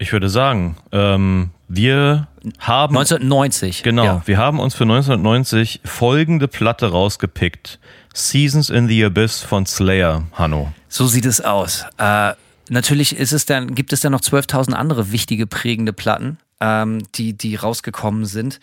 Ich 0.00 0.14
würde 0.14 0.30
sagen, 0.30 0.76
ähm, 0.92 1.50
wir 1.68 2.26
haben. 2.58 2.96
1990. 2.96 3.82
Genau, 3.82 4.04
ja. 4.04 4.22
wir 4.24 4.38
haben 4.38 4.58
uns 4.58 4.74
für 4.74 4.84
1990 4.84 5.82
folgende 5.84 6.48
Platte 6.48 6.90
rausgepickt: 6.90 7.78
Seasons 8.14 8.70
in 8.70 8.88
the 8.88 9.04
Abyss 9.04 9.42
von 9.42 9.66
Slayer, 9.66 10.24
Hanno. 10.32 10.72
So 10.88 11.06
sieht 11.06 11.26
es 11.26 11.42
aus. 11.42 11.84
Äh, 11.98 12.32
natürlich 12.70 13.14
ist 13.14 13.32
es 13.32 13.44
dann, 13.44 13.74
gibt 13.74 13.92
es 13.92 14.00
dann 14.00 14.12
noch 14.12 14.22
12.000 14.22 14.72
andere 14.72 15.12
wichtige 15.12 15.46
prägende 15.46 15.92
Platten, 15.92 16.38
ähm, 16.60 17.02
die, 17.16 17.34
die 17.34 17.56
rausgekommen 17.56 18.24
sind. 18.24 18.58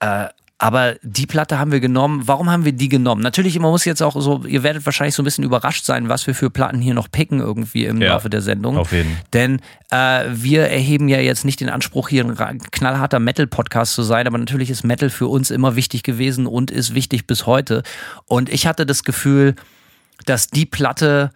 Äh, 0.00 0.26
aber 0.58 0.96
die 1.02 1.26
Platte 1.26 1.60
haben 1.60 1.70
wir 1.70 1.78
genommen. 1.78 2.22
Warum 2.26 2.50
haben 2.50 2.64
wir 2.64 2.72
die 2.72 2.88
genommen? 2.88 3.22
Natürlich, 3.22 3.56
man 3.60 3.70
muss 3.70 3.84
jetzt 3.84 4.02
auch 4.02 4.20
so, 4.20 4.44
ihr 4.44 4.64
werdet 4.64 4.84
wahrscheinlich 4.84 5.14
so 5.14 5.22
ein 5.22 5.24
bisschen 5.24 5.44
überrascht 5.44 5.84
sein, 5.84 6.08
was 6.08 6.26
wir 6.26 6.34
für 6.34 6.50
Platten 6.50 6.80
hier 6.80 6.94
noch 6.94 7.08
picken 7.10 7.38
irgendwie 7.38 7.84
im 7.84 8.00
ja, 8.00 8.14
Laufe 8.14 8.28
der 8.28 8.42
Sendung. 8.42 8.76
Auf 8.76 8.90
jeden. 8.90 9.16
Denn 9.32 9.60
äh, 9.90 10.24
wir 10.32 10.64
erheben 10.64 11.06
ja 11.08 11.20
jetzt 11.20 11.44
nicht 11.44 11.60
den 11.60 11.68
Anspruch, 11.68 12.08
hier 12.08 12.24
ein 12.24 12.58
knallharter 12.58 13.20
Metal-Podcast 13.20 13.94
zu 13.94 14.02
sein, 14.02 14.26
aber 14.26 14.36
natürlich 14.36 14.68
ist 14.68 14.82
Metal 14.82 15.10
für 15.10 15.28
uns 15.28 15.52
immer 15.52 15.76
wichtig 15.76 16.02
gewesen 16.02 16.48
und 16.48 16.72
ist 16.72 16.92
wichtig 16.92 17.28
bis 17.28 17.46
heute. 17.46 17.84
Und 18.26 18.48
ich 18.48 18.66
hatte 18.66 18.84
das 18.84 19.04
Gefühl, 19.04 19.54
dass 20.26 20.48
die 20.48 20.66
Platte 20.66 21.30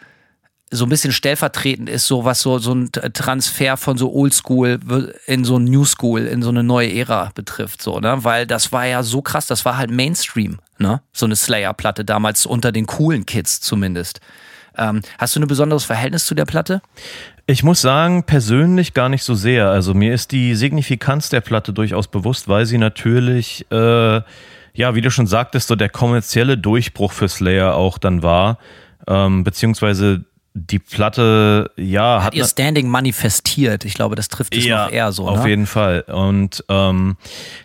so 0.72 0.86
ein 0.86 0.88
bisschen 0.88 1.12
stellvertretend 1.12 1.88
ist, 1.90 2.06
so 2.06 2.24
was 2.24 2.40
so, 2.40 2.58
so 2.58 2.74
ein 2.74 2.90
Transfer 2.90 3.76
von 3.76 3.98
so 3.98 4.10
Oldschool 4.12 4.80
in 5.26 5.44
so 5.44 5.58
New 5.58 5.84
School, 5.84 6.22
in 6.26 6.42
so 6.42 6.48
eine 6.48 6.62
neue 6.62 6.92
Ära 6.92 7.30
betrifft, 7.34 7.82
so, 7.82 8.00
ne? 8.00 8.24
Weil 8.24 8.46
das 8.46 8.72
war 8.72 8.86
ja 8.86 9.02
so 9.02 9.20
krass, 9.20 9.46
das 9.46 9.66
war 9.66 9.76
halt 9.76 9.90
Mainstream, 9.90 10.60
ne? 10.78 11.02
So 11.12 11.26
eine 11.26 11.36
Slayer-Platte 11.36 12.06
damals 12.06 12.46
unter 12.46 12.72
den 12.72 12.86
coolen 12.86 13.26
Kids 13.26 13.60
zumindest. 13.60 14.20
Ähm, 14.78 15.02
hast 15.18 15.36
du 15.36 15.40
ein 15.40 15.46
besonderes 15.46 15.84
Verhältnis 15.84 16.24
zu 16.24 16.34
der 16.34 16.46
Platte? 16.46 16.80
Ich 17.46 17.62
muss 17.62 17.82
sagen, 17.82 18.24
persönlich 18.24 18.94
gar 18.94 19.10
nicht 19.10 19.24
so 19.24 19.34
sehr. 19.34 19.68
Also 19.68 19.92
mir 19.92 20.14
ist 20.14 20.32
die 20.32 20.54
Signifikanz 20.54 21.28
der 21.28 21.42
Platte 21.42 21.74
durchaus 21.74 22.08
bewusst, 22.08 22.48
weil 22.48 22.64
sie 22.64 22.78
natürlich, 22.78 23.66
äh, 23.70 24.22
ja, 24.74 24.94
wie 24.94 25.02
du 25.02 25.10
schon 25.10 25.26
sagtest, 25.26 25.68
so 25.68 25.76
der 25.76 25.90
kommerzielle 25.90 26.56
Durchbruch 26.56 27.12
für 27.12 27.28
Slayer 27.28 27.74
auch 27.74 27.98
dann 27.98 28.22
war. 28.22 28.56
Ähm, 29.06 29.44
beziehungsweise 29.44 30.24
die 30.54 30.78
Platte, 30.78 31.70
ja, 31.76 32.18
hat, 32.18 32.26
hat 32.26 32.34
ihr 32.34 32.44
Standing 32.44 32.88
manifestiert. 32.88 33.84
Ich 33.84 33.94
glaube, 33.94 34.16
das 34.16 34.28
trifft 34.28 34.54
es 34.54 34.64
ja, 34.64 34.84
noch 34.84 34.92
eher 34.92 35.12
so. 35.12 35.26
Auf 35.26 35.44
ne? 35.44 35.50
jeden 35.50 35.66
Fall. 35.66 36.02
Und 36.02 36.64
ähm, 36.68 37.16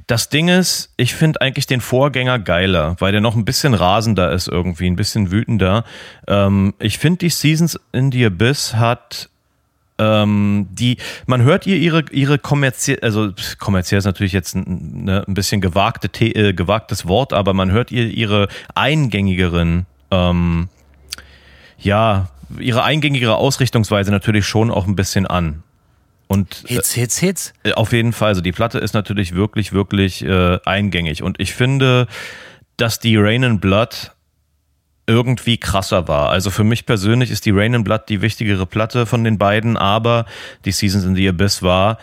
das 0.08 0.30
Ding 0.30 0.48
ist, 0.48 0.94
ich 0.96 1.14
finde 1.14 1.42
eigentlich 1.42 1.68
den 1.68 1.82
Vorgänger 1.82 2.40
geiler, 2.40 2.96
weil 3.00 3.12
der 3.12 3.20
noch 3.20 3.36
ein 3.36 3.44
bisschen 3.44 3.74
rasender 3.74 4.32
ist 4.32 4.48
irgendwie, 4.48 4.88
ein 4.88 4.96
bisschen 4.96 5.32
wütender. 5.32 5.84
Ähm, 6.28 6.74
ich 6.80 6.98
finde, 6.98 7.20
die 7.20 7.30
Seasons 7.30 7.78
in 7.92 8.12
the 8.12 8.26
Abyss 8.26 8.76
hat 8.76 9.30
ähm, 10.00 10.68
die, 10.72 10.98
man 11.26 11.42
hört 11.42 11.66
ihr 11.66 11.78
ihre, 11.78 12.06
ihre 12.12 12.38
kommerziell, 12.38 13.00
also 13.02 13.32
kommerziell 13.60 13.98
ist 13.98 14.06
natürlich 14.06 14.34
jetzt 14.34 14.56
ein, 14.56 15.06
ne, 15.06 15.26
ein 15.28 15.34
bisschen 15.34 15.60
gewagte, 15.60 16.08
äh, 16.24 16.54
gewagtes 16.54 17.08
Wort, 17.08 17.34
aber 17.34 17.54
man 17.54 17.72
hört 17.72 17.92
ihr 17.92 18.06
ihre 18.06 18.48
eingängigeren, 18.76 19.88
ähm, 20.12 20.70
ja, 21.80 22.30
ihre 22.60 22.84
eingängige 22.84 23.36
Ausrichtungsweise 23.36 24.12
natürlich 24.12 24.46
schon 24.46 24.72
auch 24.72 24.88
ein 24.88 24.96
bisschen 24.96 25.26
an. 25.26 25.64
Und 26.28 26.64
Hits, 26.68 26.94
Hits, 26.94 27.18
Hits. 27.18 27.54
Äh, 27.64 27.74
auf 27.74 27.94
jeden 27.94 28.14
Fall. 28.14 28.30
Also 28.30 28.42
die 28.42 28.52
Platte 28.52 28.80
ist 28.80 28.94
natürlich 28.94 29.34
wirklich, 29.34 29.74
wirklich 29.74 30.24
äh, 30.24 30.60
eingängig. 30.66 31.24
Und 31.24 31.40
ich 31.40 31.54
finde, 31.54 32.08
dass 32.76 33.00
die 33.00 33.16
Rain 33.16 33.44
and 33.44 33.62
Blood 33.62 34.12
irgendwie 35.10 35.58
krasser 35.58 36.10
war. 36.10 36.30
Also 36.30 36.52
für 36.52 36.66
mich 36.66 36.86
persönlich 36.86 37.32
ist 37.32 37.46
die 37.46 37.52
Rain 37.52 37.74
and 37.74 37.86
Blood 37.86 38.10
die 38.10 38.22
wichtigere 38.22 38.66
Platte 38.66 39.06
von 39.06 39.24
den 39.24 39.38
beiden, 39.38 39.78
aber 39.78 40.26
die 40.66 40.74
Seasons 40.74 41.06
in 41.06 41.16
the 41.16 41.30
Abyss 41.30 41.64
war 41.64 41.98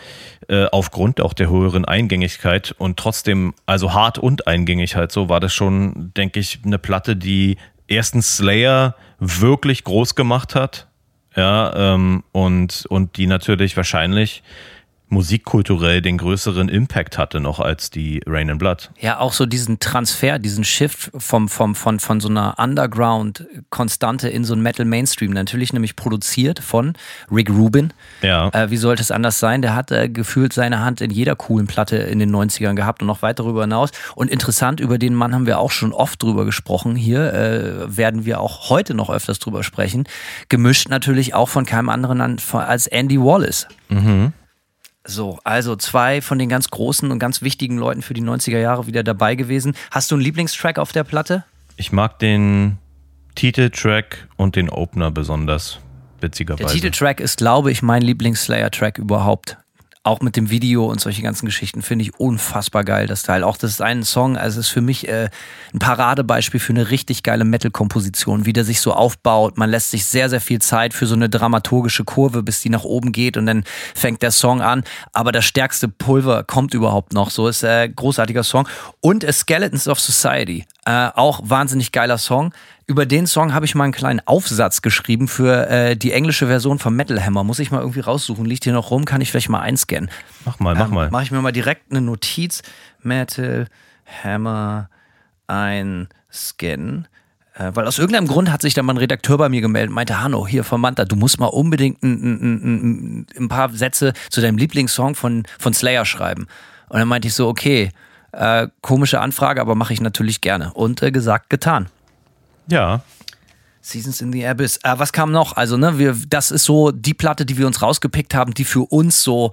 äh, 0.47 0.65
aufgrund 0.65 1.21
auch 1.21 1.33
der 1.33 1.47
höheren 1.47 1.85
Eingängigkeit 1.85 2.73
und 2.79 2.97
trotzdem, 2.97 3.53
also 3.67 3.93
hart 3.93 4.17
und 4.17 4.47
eingängig 4.47 4.95
halt 4.95 5.11
so, 5.11 5.29
war 5.29 5.39
das 5.39 5.53
schon, 5.53 6.13
denke 6.17 6.39
ich, 6.39 6.61
eine 6.65 6.79
Platte, 6.79 7.15
die 7.15 7.57
erstens 7.87 8.37
Slayer 8.37 8.95
wirklich 9.19 9.83
groß 9.83 10.15
gemacht 10.15 10.55
hat. 10.55 10.87
Ja, 11.35 11.93
ähm, 11.93 12.23
und, 12.31 12.85
und 12.89 13.17
die 13.17 13.27
natürlich 13.27 13.75
wahrscheinlich 13.75 14.41
musikkulturell 15.07 16.01
den 16.01 16.17
größeren 16.17 16.69
Impact 16.69 17.17
hatte 17.17 17.39
noch 17.39 17.59
als 17.59 17.89
die 17.89 18.21
Rain 18.25 18.49
and 18.49 18.59
Blood. 18.59 18.89
Ja, 18.99 19.19
auch 19.19 19.33
so 19.33 19.45
diesen 19.45 19.79
Transfer, 19.79 20.39
diesen 20.39 20.63
Shift 20.63 21.11
vom, 21.17 21.47
vom, 21.47 21.75
von, 21.75 21.99
von 21.99 22.19
so 22.19 22.27
einer 22.27 22.55
Underground-Konstante 22.57 24.29
in 24.29 24.43
so 24.43 24.53
ein 24.55 24.61
Metal-Mainstream. 24.61 25.31
Natürlich 25.31 25.73
nämlich 25.73 25.95
produziert 25.95 26.59
von 26.59 26.93
Rick 27.31 27.49
Rubin. 27.49 27.93
Ja. 28.21 28.49
Äh, 28.49 28.71
wie 28.71 28.77
sollte 28.77 29.01
es 29.01 29.11
anders 29.11 29.39
sein? 29.39 29.61
Der 29.61 29.75
hat 29.75 29.91
äh, 29.91 30.09
gefühlt 30.09 30.53
seine 30.53 30.79
Hand 30.83 31.01
in 31.01 31.11
jeder 31.11 31.35
coolen 31.35 31.67
Platte 31.67 31.97
in 31.97 32.19
den 32.19 32.35
90ern 32.35 32.75
gehabt 32.75 33.01
und 33.01 33.07
noch 33.07 33.21
weit 33.21 33.39
darüber 33.39 33.61
hinaus. 33.61 33.91
Und 34.15 34.29
interessant, 34.31 34.79
über 34.79 34.97
den 34.97 35.13
Mann 35.13 35.33
haben 35.33 35.45
wir 35.45 35.59
auch 35.59 35.71
schon 35.71 35.93
oft 35.93 36.21
drüber 36.21 36.45
gesprochen. 36.45 36.95
Hier 36.95 37.33
äh, 37.33 37.97
werden 37.97 38.25
wir 38.25 38.39
auch 38.39 38.69
heute 38.69 38.93
noch 38.93 39.09
öfters 39.09 39.39
drüber 39.39 39.63
sprechen. 39.63 40.05
Gemischt 40.49 40.89
natürlich 40.89 41.33
auch 41.33 41.49
von 41.49 41.65
keinem 41.65 41.89
anderen 41.89 42.15
als 42.53 42.87
Andy 42.87 43.19
Wallace. 43.19 43.67
Mhm. 43.89 44.33
So, 45.05 45.39
also 45.43 45.75
zwei 45.75 46.21
von 46.21 46.39
den 46.39 46.49
ganz 46.49 46.69
großen 46.69 47.11
und 47.11 47.19
ganz 47.19 47.41
wichtigen 47.41 47.77
Leuten 47.77 48.01
für 48.01 48.13
die 48.13 48.23
90er 48.23 48.59
Jahre 48.59 48.87
wieder 48.87 49.03
dabei 49.03 49.35
gewesen. 49.35 49.75
Hast 49.91 50.11
du 50.11 50.15
einen 50.15 50.23
Lieblingstrack 50.23 50.79
auf 50.79 50.91
der 50.91 51.03
Platte? 51.03 51.43
Ich 51.77 51.91
mag 51.91 52.19
den 52.19 52.77
Titeltrack 53.35 54.27
und 54.37 54.55
den 54.55 54.69
Opener 54.69 55.11
besonders, 55.11 55.79
witzigerweise. 56.21 56.65
Der 56.65 56.73
Titeltrack 56.73 57.19
ist, 57.19 57.37
glaube 57.37 57.71
ich, 57.71 57.81
mein 57.81 58.01
Lieblings-Slayer-Track 58.01 58.97
überhaupt 58.97 59.57
auch 60.05 60.21
mit 60.21 60.35
dem 60.35 60.51
Video 60.51 60.85
und 60.85 61.01
solche 61.01 61.23
ganzen 61.23 61.47
Geschichten 61.47 61.81
finde 61.81 62.03
ich 62.03 62.19
unfassbar 62.19 62.83
geil, 62.83 63.07
das 63.07 63.23
Teil. 63.23 63.43
Auch 63.43 63.57
das 63.57 63.71
ist 63.71 63.81
ein 63.81 64.03
Song, 64.03 64.37
also 64.37 64.59
es 64.59 64.67
ist 64.67 64.71
für 64.71 64.81
mich 64.81 65.07
äh, 65.07 65.29
ein 65.73 65.79
Paradebeispiel 65.79 66.59
für 66.59 66.73
eine 66.73 66.91
richtig 66.91 67.23
geile 67.23 67.43
Metal-Komposition, 67.43 68.45
wie 68.45 68.53
der 68.53 68.63
sich 68.63 68.81
so 68.81 68.93
aufbaut. 68.93 69.57
Man 69.57 69.69
lässt 69.69 69.89
sich 69.89 70.05
sehr, 70.05 70.29
sehr 70.29 70.41
viel 70.41 70.59
Zeit 70.59 70.93
für 70.93 71.07
so 71.07 71.15
eine 71.15 71.27
dramaturgische 71.27 72.03
Kurve, 72.03 72.43
bis 72.43 72.61
die 72.61 72.69
nach 72.69 72.83
oben 72.83 73.11
geht 73.11 73.35
und 73.35 73.47
dann 73.47 73.63
fängt 73.95 74.21
der 74.21 74.31
Song 74.31 74.61
an. 74.61 74.83
Aber 75.11 75.31
das 75.31 75.45
stärkste 75.45 75.87
Pulver 75.87 76.43
kommt 76.43 76.75
überhaupt 76.75 77.13
noch. 77.13 77.31
So 77.31 77.47
ist 77.47 77.63
ein 77.63 77.89
äh, 77.89 77.93
großartiger 77.93 78.43
Song. 78.43 78.67
Und 79.01 79.25
Skeletons 79.31 79.87
of 79.87 79.99
Society, 79.99 80.65
äh, 80.85 81.09
auch 81.15 81.41
wahnsinnig 81.43 81.91
geiler 81.91 82.19
Song. 82.19 82.53
Über 82.87 83.07
den 83.07 83.25
Song 83.25 83.53
habe 83.53 83.65
ich 83.65 83.73
mal 83.73 83.85
einen 83.85 83.93
kleinen 83.93 84.21
Aufsatz 84.25 84.83
geschrieben 84.83 85.27
für 85.27 85.67
äh, 85.69 85.97
die 85.97 86.11
englische 86.11 86.45
Version 86.45 86.77
von 86.77 86.95
Metal 86.95 87.23
Hammer. 87.23 87.43
Muss 87.43 87.57
ich 87.57 87.71
mal 87.71 87.79
irgendwie 87.79 88.01
raussuchen. 88.01 88.45
Liegt 88.45 88.63
hier 88.63 88.73
noch 88.73 88.91
rum, 88.91 89.05
kann 89.05 89.21
ich 89.21 89.31
vielleicht 89.31 89.49
mal 89.49 89.61
einscannen. 89.61 90.11
Mach 90.45 90.59
mal, 90.59 90.75
mach 90.75 90.87
ähm, 90.89 90.93
mal. 90.93 91.09
Mache 91.09 91.23
ich 91.23 91.31
mir 91.31 91.41
mal 91.41 91.51
direkt 91.51 91.91
eine 91.91 92.01
Notiz. 92.01 92.61
Metal 93.01 93.67
Hammer 94.23 94.89
einscannen. 95.47 97.07
Äh, 97.55 97.71
weil 97.73 97.87
aus 97.87 97.97
irgendeinem 97.97 98.27
Grund 98.27 98.51
hat 98.51 98.61
sich 98.61 98.75
dann 98.75 98.85
mal 98.85 98.93
ein 98.93 98.97
Redakteur 98.97 99.37
bei 99.37 99.49
mir 99.49 99.61
gemeldet 99.61 99.89
und 99.89 99.95
meinte, 99.95 100.21
Hanno, 100.21 100.45
hier 100.45 100.63
von 100.63 100.79
Manta, 100.79 101.05
du 101.05 101.15
musst 101.15 101.39
mal 101.39 101.47
unbedingt 101.47 102.03
ein, 102.03 102.13
ein, 102.13 102.41
ein, 102.41 103.27
ein, 103.37 103.47
paar 103.47 103.69
Sätze 103.69 104.13
zu 104.29 104.41
deinem 104.41 104.57
Lieblingssong 104.57 105.15
von, 105.15 105.43
von 105.57 105.73
Slayer 105.73 106.05
schreiben. 106.05 106.47
Und 106.89 106.99
dann 106.99 107.07
meinte 107.07 107.29
ich 107.29 107.33
so, 107.33 107.47
okay, 107.47 107.89
äh, 108.33 108.67
komische 108.81 109.21
Anfrage, 109.21 109.61
aber 109.61 109.73
mache 109.73 109.93
ich 109.93 110.01
natürlich 110.01 110.41
gerne. 110.41 110.71
Und 110.73 111.01
äh, 111.01 111.11
gesagt, 111.11 111.49
getan. 111.49 111.87
Ja. 112.67 113.01
Seasons 113.81 114.21
in 114.21 114.33
the 114.33 114.45
Abyss. 114.45 114.77
Äh, 114.83 114.95
was 114.97 115.13
kam 115.13 115.31
noch? 115.31 115.55
Also, 115.55 115.77
ne, 115.77 115.99
wir, 115.99 116.15
das 116.27 116.51
ist 116.51 116.63
so 116.63 116.91
die 116.91 117.13
Platte, 117.13 117.45
die 117.45 117.57
wir 117.57 117.67
uns 117.67 117.81
rausgepickt 117.81 118.33
haben, 118.33 118.53
die 118.53 118.65
für 118.65 118.81
uns 118.81 119.21
so 119.23 119.51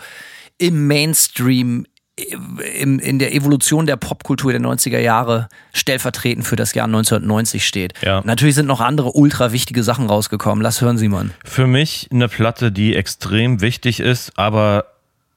im 0.56 0.86
Mainstream, 0.86 1.86
im, 2.78 2.98
in 2.98 3.18
der 3.18 3.34
Evolution 3.34 3.84
der 3.84 3.96
Popkultur 3.96 4.52
der 4.52 4.60
90er 4.60 4.98
Jahre 4.98 5.48
stellvertretend 5.72 6.46
für 6.46 6.56
das 6.56 6.72
Jahr 6.72 6.86
1990 6.86 7.66
steht. 7.66 7.94
Ja. 8.02 8.22
Natürlich 8.24 8.54
sind 8.54 8.66
noch 8.66 8.80
andere 8.80 9.12
ultra 9.12 9.52
wichtige 9.52 9.82
Sachen 9.82 10.06
rausgekommen. 10.06 10.62
Lass 10.62 10.80
hören, 10.80 10.98
Simon. 10.98 11.32
Für 11.44 11.66
mich 11.66 12.08
eine 12.10 12.28
Platte, 12.28 12.72
die 12.72 12.96
extrem 12.96 13.60
wichtig 13.60 14.00
ist, 14.00 14.38
aber 14.38 14.86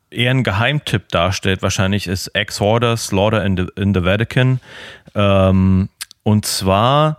eher 0.09 0.31
ein 0.31 0.43
Geheimtipp 0.43 1.09
darstellt, 1.09 1.61
wahrscheinlich 1.61 2.07
ist 2.07 2.27
Ex-Horder, 2.29 2.95
Slaughter 2.95 3.43
in 3.43 3.57
the, 3.57 3.65
in 3.75 3.93
the 3.93 4.03
Vatican. 4.03 4.59
Ähm, 5.15 5.89
und 6.23 6.45
zwar 6.45 7.17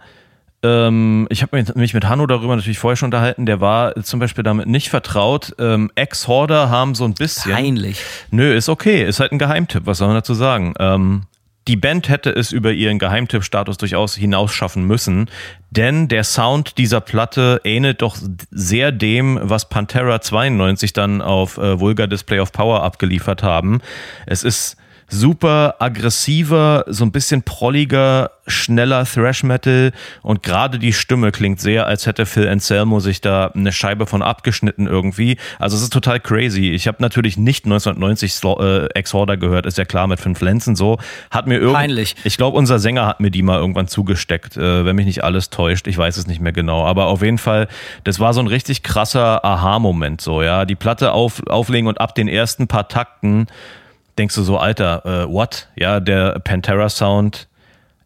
ähm, 0.63 1.27
ich 1.31 1.43
habe 1.43 1.65
mich 1.75 1.95
mit 1.95 2.09
Hanno 2.09 2.27
darüber 2.27 2.57
natürlich 2.57 2.79
vorher 2.79 2.97
schon 2.97 3.09
unterhalten, 3.09 3.47
der 3.47 3.61
war 3.61 3.95
zum 4.03 4.21
Beispiel 4.21 4.45
damit 4.45 4.67
nicht 4.67 4.89
vertraut. 4.89 5.55
Ähm, 5.59 5.91
Ex-Horder 5.95 6.71
haben 6.71 6.95
so 6.95 7.05
ein 7.05 7.15
bisschen. 7.15 7.53
Peinlich. 7.53 8.03
Nö, 8.31 8.55
ist 8.55 8.69
okay, 8.69 9.05
ist 9.05 9.21
halt 9.21 9.33
ein 9.33 9.39
Geheimtipp, 9.39 9.87
was 9.87 9.99
soll 9.99 10.09
man 10.09 10.17
dazu 10.17 10.35
sagen? 10.35 10.75
Ähm, 10.79 11.23
die 11.69 11.77
Band 11.77 12.09
hätte 12.09 12.31
es 12.31 12.53
über 12.53 12.73
ihren 12.73 13.01
Geheimtipp-Status 13.01 13.77
durchaus 13.77 14.15
hinausschaffen 14.15 14.87
müssen, 14.87 15.29
denn 15.71 16.07
der 16.07 16.23
Sound 16.23 16.79
dieser 16.79 17.01
Platte 17.01 17.61
ähnelt 17.65 18.03
doch 18.03 18.17
sehr 18.51 18.93
dem, 18.93 19.39
was 19.43 19.69
Pantera 19.69 20.21
92 20.21 20.93
dann 20.93 21.21
auf 21.21 21.59
äh, 21.59 21.81
Vulgar 21.81 22.07
Display 22.07 22.39
of 22.39 22.53
Power 22.53 22.85
abgeliefert 22.85 23.43
haben. 23.43 23.81
Es 24.27 24.45
ist 24.45 24.77
super 25.09 25.77
aggressiver, 25.79 26.85
so 26.89 27.05
ein 27.05 27.13
bisschen 27.13 27.43
prolliger, 27.43 28.31
schneller 28.47 29.05
Thrash 29.05 29.43
Metal 29.43 29.93
und 30.23 30.43
gerade 30.43 30.79
die 30.79 30.93
Stimme 30.93 31.33
klingt 31.33 31.61
sehr, 31.61 31.87
als 31.87 32.07
hätte 32.07 32.27
Phil 32.27 32.49
Anselmo 32.49 33.01
sich 33.01 33.21
da 33.21 33.49
eine 33.49 33.73
Scheibe 33.73 34.07
von 34.07 34.23
abgeschnitten 34.23 34.87
irgendwie. 34.87 35.37
Also 35.59 35.77
es 35.77 35.83
ist 35.83 35.93
total 35.93 36.21
crazy. 36.21 36.71
Ich 36.71 36.87
habe 36.87 36.99
natürlich 37.01 37.37
nicht 37.37 37.65
1990 37.65 38.35
Slo 38.35 38.61
äh, 38.61 38.87
Exhorder 38.95 39.37
gehört, 39.37 39.67
ist 39.67 39.79
ja 39.79 39.85
klar 39.85 40.07
mit 40.07 40.21
fünf 40.21 40.41
Lenzen 40.41 40.77
so. 40.77 40.99
Hat 41.31 41.47
mir 41.47 41.57
irgendwie. 41.57 41.75
Ich 42.25 42.37
glaube, 42.37 42.57
unser 42.57 42.79
Sänger 42.79 43.07
hat 43.07 43.21
mir 43.21 43.31
die 43.31 43.43
mal 43.43 43.59
irgendwann 43.59 43.89
zugesteckt, 43.89 44.57
äh, 44.57 44.85
wenn 44.85 44.97
mich 44.97 45.07
nicht 45.07 45.25
alles 45.25 45.51
täuscht. 45.51 45.87
Ich 45.87 45.99
weiß 45.99 46.17
es 46.17 46.27
nicht 46.27 46.41
mehr 46.41 46.53
genau, 46.53 46.85
aber 46.85 47.07
auf 47.07 47.23
jeden 47.23 47.39
Fall, 47.39 47.69
das 48.05 48.21
war 48.21 48.35
so 48.35 48.41
ein 48.41 48.47
richtig 48.47 48.83
krasser 48.83 49.45
Aha-Moment 49.45 50.21
so, 50.21 50.43
ja. 50.43 50.65
Die 50.65 50.77
Platte 50.77 51.13
auf, 51.13 51.43
auflegen 51.47 51.89
und 51.89 52.01
ab 52.01 52.15
den 52.15 52.29
ersten 52.29 52.67
paar 52.67 52.89
Takten 52.89 53.47
denkst 54.19 54.35
du 54.35 54.43
so, 54.43 54.59
Alter, 54.59 55.05
äh, 55.05 55.33
what? 55.33 55.69
Ja, 55.77 56.01
der 56.01 56.39
Pantera-Sound 56.41 57.49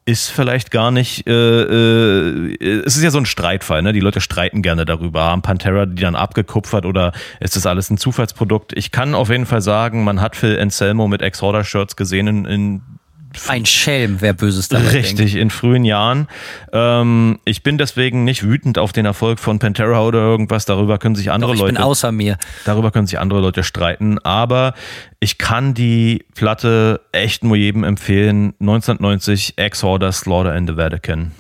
ist 0.06 0.30
vielleicht 0.30 0.70
gar 0.70 0.90
nicht, 0.90 1.26
äh, 1.28 1.62
äh, 1.62 2.82
es 2.84 2.96
ist 2.96 3.02
ja 3.02 3.10
so 3.10 3.18
ein 3.18 3.26
Streitfall, 3.26 3.82
ne? 3.82 3.92
Die 3.92 4.00
Leute 4.00 4.20
streiten 4.20 4.62
gerne 4.62 4.84
darüber. 4.84 5.24
Haben 5.24 5.42
Pantera 5.42 5.86
die 5.86 6.02
dann 6.02 6.16
abgekupfert 6.16 6.84
oder 6.84 7.12
ist 7.38 7.54
das 7.54 7.66
alles 7.66 7.90
ein 7.90 7.98
Zufallsprodukt? 7.98 8.72
Ich 8.76 8.90
kann 8.90 9.14
auf 9.14 9.30
jeden 9.30 9.46
Fall 9.46 9.60
sagen, 9.60 10.02
man 10.02 10.20
hat 10.20 10.36
Phil 10.36 10.58
Anselmo 10.58 11.06
mit 11.06 11.22
Exhorder-Shirts 11.22 11.96
gesehen 11.96 12.26
in, 12.26 12.44
in 12.44 12.82
ein 13.48 13.66
Schelm, 13.66 14.16
wer 14.20 14.32
Böses 14.32 14.68
damit 14.68 14.92
Richtig, 14.92 15.16
denkt. 15.16 15.34
in 15.34 15.50
frühen 15.50 15.84
Jahren. 15.84 16.26
Ähm, 16.72 17.38
ich 17.44 17.62
bin 17.62 17.78
deswegen 17.78 18.24
nicht 18.24 18.42
wütend 18.42 18.78
auf 18.78 18.92
den 18.92 19.06
Erfolg 19.06 19.38
von 19.38 19.58
Pantera 19.58 20.02
oder 20.02 20.18
irgendwas. 20.18 20.64
Darüber 20.64 20.98
können 20.98 21.14
sich 21.14 21.30
andere 21.30 21.50
Doch, 21.50 21.54
ich 21.54 21.60
Leute. 21.60 21.74
Bin 21.74 21.82
außer 21.82 22.12
mir. 22.12 22.38
Darüber 22.64 22.90
können 22.90 23.06
sich 23.06 23.18
andere 23.18 23.40
Leute 23.40 23.62
streiten. 23.62 24.18
Aber 24.18 24.74
ich 25.20 25.38
kann 25.38 25.74
die 25.74 26.24
Platte 26.34 27.00
echt 27.12 27.44
nur 27.44 27.56
jedem 27.56 27.84
empfehlen. 27.84 28.54
1990 28.60 29.54
Ex-Horder 29.56 30.12
Slaughter 30.12 30.54
in 30.56 30.66
the 30.66 30.76
Vatican 30.76 31.32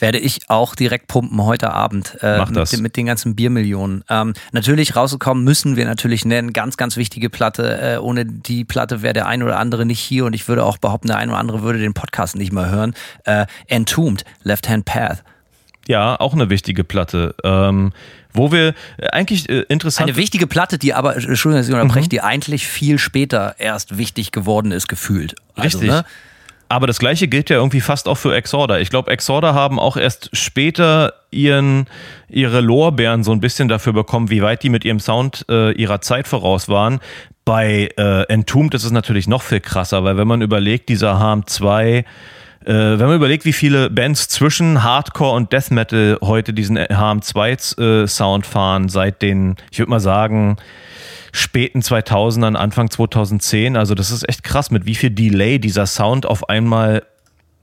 werde 0.00 0.18
ich 0.18 0.48
auch 0.48 0.74
direkt 0.74 1.06
pumpen 1.08 1.44
heute 1.44 1.72
Abend 1.72 2.16
äh, 2.22 2.38
Mach 2.38 2.50
das. 2.50 2.72
Mit, 2.72 2.82
mit, 2.82 2.96
den 2.96 3.06
ganzen 3.06 3.36
Biermillionen. 3.36 4.04
Ähm, 4.08 4.34
natürlich 4.52 4.96
rausgekommen 4.96 5.44
müssen 5.44 5.76
wir 5.76 5.84
natürlich 5.84 6.24
nennen, 6.24 6.52
ganz, 6.52 6.76
ganz 6.76 6.96
wichtige 6.96 7.30
Platte. 7.30 7.80
Äh, 7.80 7.98
ohne 7.98 8.24
die 8.24 8.64
Platte 8.64 9.02
wäre 9.02 9.14
der 9.14 9.26
ein 9.26 9.42
oder 9.42 9.58
andere 9.58 9.86
nicht 9.86 10.00
hier 10.00 10.24
und 10.24 10.34
ich 10.34 10.48
würde 10.48 10.64
auch 10.64 10.78
behaupten, 10.78 11.08
der 11.08 11.18
ein 11.18 11.28
oder 11.28 11.38
andere 11.38 11.62
würde 11.62 11.78
den 11.78 11.94
Podcast 11.94 12.36
nicht 12.36 12.52
mehr 12.52 12.70
hören. 12.70 12.94
Äh, 13.24 13.46
Entombed, 13.66 14.24
Left 14.42 14.68
Hand 14.68 14.84
Path. 14.84 15.22
Ja, 15.88 16.18
auch 16.20 16.34
eine 16.34 16.50
wichtige 16.50 16.84
Platte. 16.84 17.34
Ähm, 17.42 17.92
wo 18.32 18.52
wir 18.52 18.74
äh, 18.98 19.08
eigentlich 19.08 19.48
äh, 19.48 19.62
interessant. 19.68 20.08
Eine 20.08 20.16
wichtige 20.16 20.46
Platte, 20.46 20.78
die 20.78 20.94
aber, 20.94 21.16
Entschuldigung, 21.16 21.54
dass 21.54 21.68
ich 21.68 21.74
unterbreche, 21.74 22.06
mhm. 22.06 22.10
die 22.10 22.20
eigentlich 22.20 22.66
viel 22.66 22.98
später 22.98 23.56
erst 23.58 23.98
wichtig 23.98 24.32
geworden 24.32 24.72
ist, 24.72 24.88
gefühlt. 24.88 25.34
Also, 25.54 25.78
Richtig. 25.78 25.90
Ne? 25.90 26.04
Aber 26.70 26.86
das 26.86 27.00
gleiche 27.00 27.26
gilt 27.26 27.50
ja 27.50 27.56
irgendwie 27.56 27.80
fast 27.80 28.06
auch 28.06 28.14
für 28.14 28.32
Exorder. 28.32 28.80
Ich 28.80 28.90
glaube, 28.90 29.10
Exorder 29.10 29.54
haben 29.54 29.80
auch 29.80 29.96
erst 29.96 30.30
später 30.32 31.14
ihren, 31.32 31.86
ihre 32.28 32.60
Lorbeeren 32.60 33.24
so 33.24 33.32
ein 33.32 33.40
bisschen 33.40 33.66
dafür 33.66 33.92
bekommen, 33.92 34.30
wie 34.30 34.40
weit 34.40 34.62
die 34.62 34.68
mit 34.68 34.84
ihrem 34.84 35.00
Sound 35.00 35.44
äh, 35.50 35.72
ihrer 35.72 36.00
Zeit 36.00 36.28
voraus 36.28 36.68
waren. 36.68 37.00
Bei 37.44 37.88
äh, 37.98 38.22
Entombed 38.28 38.74
ist 38.74 38.84
es 38.84 38.92
natürlich 38.92 39.26
noch 39.26 39.42
viel 39.42 39.58
krasser, 39.58 40.04
weil 40.04 40.16
wenn 40.16 40.28
man 40.28 40.42
überlegt, 40.42 40.88
dieser 40.88 41.18
Harm 41.18 41.44
2, 41.44 41.96
äh, 41.96 42.04
wenn 42.64 42.98
man 43.00 43.16
überlegt, 43.16 43.44
wie 43.44 43.52
viele 43.52 43.90
Bands 43.90 44.28
zwischen 44.28 44.84
Hardcore 44.84 45.34
und 45.34 45.52
Death 45.52 45.72
Metal 45.72 46.18
heute 46.22 46.52
diesen 46.52 46.78
Harm 46.78 47.20
2 47.20 47.50
äh, 47.50 48.06
Sound 48.06 48.46
fahren, 48.46 48.88
seit 48.88 49.22
den, 49.22 49.56
ich 49.72 49.80
würde 49.80 49.90
mal 49.90 49.98
sagen, 49.98 50.56
späten 51.32 51.80
2000ern, 51.80 52.54
Anfang 52.54 52.90
2010. 52.90 53.76
Also 53.76 53.94
das 53.94 54.10
ist 54.10 54.28
echt 54.28 54.42
krass, 54.42 54.70
mit 54.70 54.86
wie 54.86 54.94
viel 54.94 55.10
Delay 55.10 55.58
dieser 55.58 55.86
Sound 55.86 56.26
auf 56.26 56.48
einmal 56.48 57.02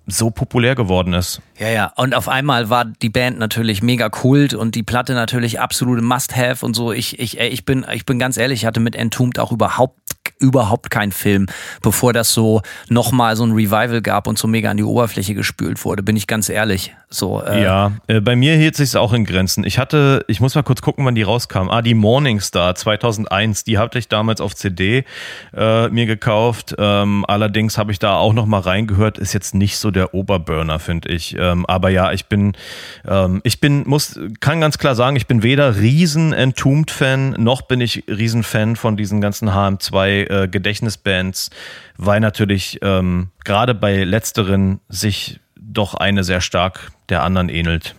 so 0.08 0.32
populär 0.32 0.74
geworden 0.74 1.14
ist. 1.14 1.42
Ja, 1.60 1.68
ja. 1.68 1.92
Und 1.98 2.16
auf 2.16 2.30
einmal 2.30 2.70
war 2.70 2.86
die 2.86 3.10
Band 3.10 3.40
natürlich 3.40 3.84
mega 3.84 4.08
kult 4.08 4.54
und 4.54 4.74
die 4.76 4.84
Platte 4.84 5.14
natürlich 5.14 5.60
absolute 5.60 6.02
Must-Have 6.02 6.66
und 6.66 6.76
so. 6.76 6.94
Ich, 6.94 7.20
ich, 7.20 7.40
ich 7.40 7.66
bin, 7.66 7.86
ich 7.94 8.06
bin 8.06 8.18
ganz 8.18 8.38
ehrlich, 8.38 8.62
ich 8.62 8.66
hatte 8.66 8.80
mit 8.80 8.96
Entombed 8.96 9.38
auch 9.40 9.52
überhaupt 9.52 10.00
überhaupt 10.40 10.92
keinen 10.92 11.12
Film, 11.12 11.48
bevor 11.82 12.14
das 12.14 12.34
so 12.34 12.62
nochmal 12.90 13.36
so 13.36 13.44
ein 13.44 13.54
Revival 13.54 14.02
gab 14.02 14.28
und 14.28 14.38
so 14.38 14.48
mega 14.48 14.70
an 14.70 14.78
die 14.78 14.84
Oberfläche 14.84 15.34
gespült 15.34 15.84
wurde, 15.84 16.04
bin 16.04 16.16
ich 16.16 16.28
ganz 16.28 16.50
ehrlich. 16.50 16.96
So, 17.10 17.42
äh 17.42 17.64
ja, 17.64 17.94
äh, 18.08 18.20
bei 18.20 18.36
mir 18.36 18.56
hielt 18.58 18.76
sich 18.76 18.98
auch 18.98 19.14
in 19.14 19.24
Grenzen. 19.24 19.64
Ich 19.64 19.80
hatte, 19.80 20.26
ich 20.28 20.42
muss 20.42 20.56
mal 20.56 20.64
kurz 20.64 20.82
gucken, 20.82 21.06
wann 21.06 21.16
die 21.16 21.22
rauskam. 21.22 21.70
Ah, 21.70 21.82
die 21.82 21.94
Morningstar 21.94 22.76
2001, 22.76 23.64
die 23.64 23.78
hatte 23.78 23.98
ich 23.98 24.10
damals 24.10 24.42
auf 24.42 24.54
CD 24.54 25.06
äh, 25.56 25.88
mir 25.88 26.06
gekauft. 26.06 26.76
Ähm, 26.78 27.24
allerdings 27.26 27.78
habe 27.78 27.94
ich 27.94 28.00
da 28.00 28.18
auch 28.18 28.34
noch 28.34 28.46
mal 28.46 28.60
reingehört. 28.60 29.20
Ist 29.20 29.32
jetzt 29.32 29.56
nicht 29.56 29.78
so 29.78 29.90
der 29.90 30.14
Oberburner, 30.14 30.80
finde 30.80 31.08
ich. 31.08 31.38
Ähm, 31.40 31.66
aber 31.66 31.90
ja, 31.90 32.12
ich 32.12 32.26
bin, 32.26 32.54
ähm, 33.08 33.40
ich 33.46 33.62
bin, 33.62 33.88
muss, 33.88 34.20
kann 34.42 34.60
ganz 34.60 34.78
klar 34.78 34.96
sagen, 34.96 35.16
ich 35.16 35.28
bin 35.28 35.44
weder 35.44 35.78
riesen 35.78 36.34
Entombed-Fan 36.34 37.36
noch 37.38 37.62
bin 37.62 37.80
ich 37.80 38.04
riesen 38.10 38.44
Fan 38.44 38.76
von 38.76 38.98
diesen 38.98 39.22
ganzen 39.22 39.50
HM2 39.52 40.10
äh, 40.30 41.68
weil 41.98 42.20
natürlich 42.20 42.80
ähm, 42.82 43.30
gerade 43.44 43.74
bei 43.74 44.04
letzteren 44.04 44.80
sich 44.90 45.40
doch 45.60 45.94
eine 45.94 46.24
sehr 46.24 46.42
stark 46.42 46.92
der 47.10 47.24
anderen 47.24 47.50
ähnelt. 47.50 47.96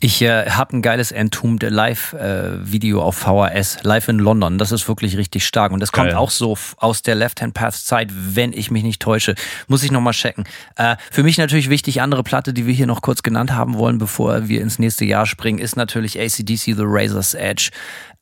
Ich 0.00 0.20
äh, 0.20 0.50
habe 0.50 0.76
ein 0.76 0.82
geiles 0.82 1.12
Entombed 1.12 1.62
Live-Video 1.62 2.98
äh, 2.98 3.02
auf 3.02 3.16
VHS, 3.16 3.84
live 3.84 4.08
in 4.08 4.18
London. 4.18 4.58
Das 4.58 4.70
ist 4.70 4.86
wirklich 4.86 5.16
richtig 5.16 5.46
stark. 5.46 5.72
Und 5.72 5.80
das 5.80 5.92
kommt 5.92 6.08
Geil. 6.08 6.18
auch 6.18 6.30
so 6.30 6.58
aus 6.76 7.00
der 7.00 7.14
Left-Hand 7.14 7.54
Path-Zeit, 7.54 8.10
wenn 8.12 8.52
ich 8.52 8.70
mich 8.70 8.82
nicht 8.82 9.00
täusche. 9.00 9.34
Muss 9.66 9.82
ich 9.82 9.90
nochmal 9.90 10.12
checken. 10.12 10.44
Äh, 10.76 10.96
für 11.10 11.22
mich 11.22 11.38
natürlich 11.38 11.70
wichtig, 11.70 12.02
andere 12.02 12.22
Platte, 12.22 12.52
die 12.52 12.66
wir 12.66 12.74
hier 12.74 12.86
noch 12.86 13.00
kurz 13.00 13.22
genannt 13.22 13.52
haben 13.52 13.78
wollen, 13.78 13.96
bevor 13.96 14.46
wir 14.46 14.60
ins 14.60 14.78
nächste 14.78 15.06
Jahr 15.06 15.24
springen, 15.24 15.58
ist 15.58 15.76
natürlich 15.76 16.20
ACDC 16.20 16.74
The 16.76 16.84
Razor's 16.84 17.32
Edge. 17.32 17.70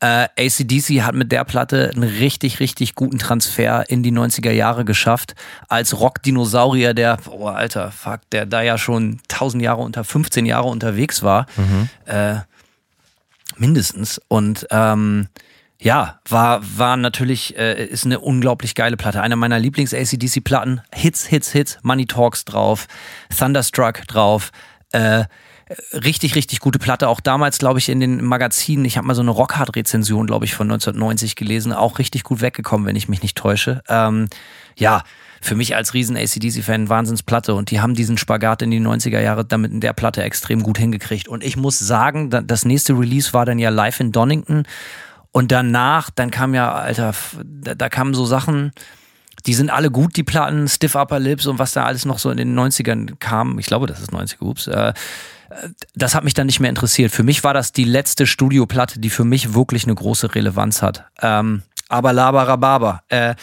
Äh, 0.02 0.26
ACDC 0.36 1.02
hat 1.02 1.14
mit 1.14 1.30
der 1.30 1.44
Platte 1.44 1.92
einen 1.94 2.02
richtig, 2.02 2.58
richtig 2.58 2.96
guten 2.96 3.20
Transfer 3.20 3.88
in 3.88 4.02
die 4.02 4.10
90er 4.10 4.50
Jahre 4.50 4.84
geschafft. 4.84 5.36
Als 5.68 6.00
Rock-Dinosaurier, 6.00 6.92
der, 6.92 7.18
oh 7.30 7.46
Alter, 7.46 7.92
fuck, 7.92 8.18
der 8.32 8.44
da 8.44 8.62
ja 8.62 8.78
schon 8.78 9.20
1000 9.30 9.62
Jahre 9.62 9.80
unter, 9.80 10.02
15 10.02 10.44
Jahre 10.44 10.66
unterwegs 10.66 11.22
war. 11.22 11.46
Mhm. 11.56 11.88
Äh, 12.06 12.34
mindestens. 13.56 14.20
Und 14.26 14.66
ähm, 14.72 15.28
ja, 15.78 16.18
war, 16.28 16.62
war 16.76 16.96
natürlich, 16.96 17.56
äh, 17.56 17.86
ist 17.86 18.04
eine 18.04 18.18
unglaublich 18.18 18.74
geile 18.74 18.96
Platte. 18.96 19.22
Eine 19.22 19.36
meiner 19.36 19.60
Lieblings-ACDC-Platten. 19.60 20.80
Hits, 20.92 21.26
Hits, 21.26 21.52
Hits, 21.52 21.78
Money 21.82 22.06
Talks 22.06 22.44
drauf, 22.44 22.88
Thunderstruck 23.36 24.04
drauf. 24.08 24.50
Äh, 24.90 25.26
richtig, 25.92 26.34
richtig 26.34 26.60
gute 26.60 26.78
Platte. 26.78 27.08
Auch 27.08 27.20
damals, 27.20 27.58
glaube 27.58 27.78
ich, 27.78 27.88
in 27.88 28.00
den 28.00 28.24
Magazinen. 28.24 28.84
Ich 28.84 28.96
habe 28.96 29.06
mal 29.06 29.14
so 29.14 29.22
eine 29.22 29.30
Rockhard-Rezension, 29.30 30.26
glaube 30.26 30.44
ich, 30.44 30.54
von 30.54 30.70
1990 30.70 31.36
gelesen. 31.36 31.72
Auch 31.72 31.98
richtig 31.98 32.24
gut 32.24 32.40
weggekommen, 32.40 32.86
wenn 32.86 32.96
ich 32.96 33.08
mich 33.08 33.22
nicht 33.22 33.36
täusche. 33.36 33.82
Ähm, 33.88 34.28
ja, 34.76 35.02
für 35.40 35.56
mich 35.56 35.74
als 35.74 35.92
riesen 35.92 36.16
ACDC-Fan 36.16 36.88
Wahnsinnsplatte 36.88 37.54
und 37.54 37.70
die 37.70 37.80
haben 37.80 37.94
diesen 37.94 38.16
Spagat 38.16 38.62
in 38.62 38.70
die 38.70 38.80
90er 38.80 39.20
Jahre 39.20 39.44
damit 39.44 39.72
in 39.72 39.80
der 39.80 39.92
Platte 39.92 40.22
extrem 40.22 40.62
gut 40.62 40.78
hingekriegt. 40.78 41.26
Und 41.26 41.42
ich 41.42 41.56
muss 41.56 41.80
sagen, 41.80 42.30
das 42.30 42.64
nächste 42.64 42.96
Release 42.96 43.32
war 43.32 43.44
dann 43.44 43.58
ja 43.58 43.70
live 43.70 43.98
in 43.98 44.12
Donington 44.12 44.62
und 45.32 45.50
danach, 45.50 46.10
dann 46.10 46.30
kam 46.30 46.54
ja, 46.54 46.72
Alter, 46.72 47.12
da, 47.44 47.74
da 47.74 47.88
kamen 47.88 48.14
so 48.14 48.24
Sachen, 48.24 48.70
die 49.46 49.54
sind 49.54 49.70
alle 49.70 49.90
gut, 49.90 50.16
die 50.16 50.22
Platten, 50.22 50.68
Stiff 50.68 50.94
Upper 50.94 51.18
Lips 51.18 51.46
und 51.46 51.58
was 51.58 51.72
da 51.72 51.84
alles 51.84 52.04
noch 52.04 52.18
so 52.18 52.30
in 52.30 52.36
den 52.36 52.58
90ern 52.58 53.16
kam. 53.18 53.58
Ich 53.58 53.66
glaube, 53.66 53.86
das 53.86 54.00
ist 54.00 54.12
90er, 54.12 54.42
ups. 54.42 54.66
Äh, 54.66 54.92
das 55.94 56.14
hat 56.14 56.24
mich 56.24 56.34
dann 56.34 56.46
nicht 56.46 56.60
mehr 56.60 56.70
interessiert. 56.70 57.12
Für 57.12 57.22
mich 57.22 57.44
war 57.44 57.54
das 57.54 57.72
die 57.72 57.84
letzte 57.84 58.26
Studioplatte, 58.26 59.00
die 59.00 59.10
für 59.10 59.24
mich 59.24 59.54
wirklich 59.54 59.84
eine 59.84 59.94
große 59.94 60.34
Relevanz 60.34 60.82
hat. 60.82 61.04
Ähm, 61.20 61.62
aber 61.88 62.12
Labarababa. 62.14 63.02
Äh, 63.08 63.34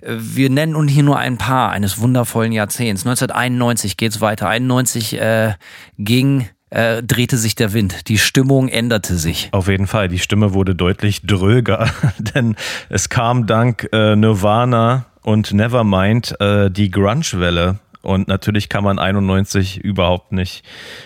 wir 0.00 0.50
nennen 0.50 0.72
nun 0.72 0.88
hier 0.88 1.04
nur 1.04 1.18
ein 1.18 1.38
paar 1.38 1.70
eines 1.70 1.98
wundervollen 1.98 2.52
Jahrzehnts. 2.52 3.02
1991 3.02 3.96
geht's 3.96 4.20
weiter. 4.20 4.48
91 4.48 5.20
äh, 5.20 5.54
ging 5.96 6.48
äh, 6.70 7.02
drehte 7.04 7.38
sich 7.38 7.54
der 7.54 7.72
Wind. 7.72 8.08
Die 8.08 8.18
Stimmung 8.18 8.68
änderte 8.68 9.16
sich. 9.16 9.48
Auf 9.52 9.68
jeden 9.68 9.86
Fall. 9.86 10.08
Die 10.08 10.18
Stimme 10.18 10.54
wurde 10.54 10.74
deutlich 10.74 11.22
dröger, 11.22 11.88
denn 12.18 12.56
es 12.88 13.08
kam 13.08 13.46
dank 13.46 13.88
äh, 13.92 14.16
Nirvana 14.16 15.06
und 15.24 15.52
Nevermind 15.52 16.40
äh, 16.40 16.70
die 16.70 16.90
Grunge-Welle 16.90 17.80
und 18.04 18.28
natürlich 18.28 18.68
kann 18.68 18.84
man 18.84 18.98
91 18.98 19.78
überhaupt 19.78 20.30
nicht, 20.30 20.62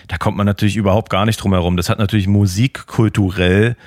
da 0.09 0.17
kommt 0.17 0.37
man 0.37 0.45
natürlich 0.45 0.75
überhaupt 0.75 1.09
gar 1.09 1.25
nicht 1.25 1.37
drum 1.37 1.53
herum. 1.53 1.77
Das 1.77 1.89
hat 1.89 1.97
natürlich 1.97 2.27
musikkulturell 2.27 3.77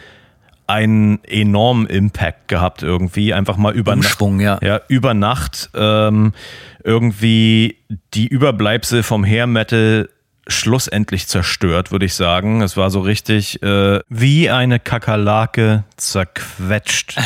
einen 0.67 1.23
enormen 1.25 1.87
Impact 1.87 2.49
gehabt 2.49 2.83
irgendwie. 2.83 3.35
Einfach 3.35 3.59
mal 3.59 3.75
über 3.75 3.93
Umschwung, 3.93 4.39
Nacht, 4.39 4.63
ja. 4.63 4.77
ja. 4.77 4.81
über 4.89 5.13
Nacht 5.13 5.69
ähm, 5.75 6.33
irgendwie 6.83 7.77
die 8.15 8.29
Überbleibsel 8.29 9.03
vom 9.03 9.25
Hair 9.25 9.47
Metal 9.47 10.09
schlussendlich 10.49 11.29
zerstört, 11.29 11.93
würde 11.93 12.05
ich 12.07 12.15
sagen. 12.15 12.63
Es 12.63 12.77
war 12.77 12.91
so 12.91 13.01
richtig 13.01 13.63
äh, 13.63 14.01
wie 14.09 14.51
eine 14.51 14.81
Kakerlake 14.81 15.85
zerquetscht. 15.97 17.17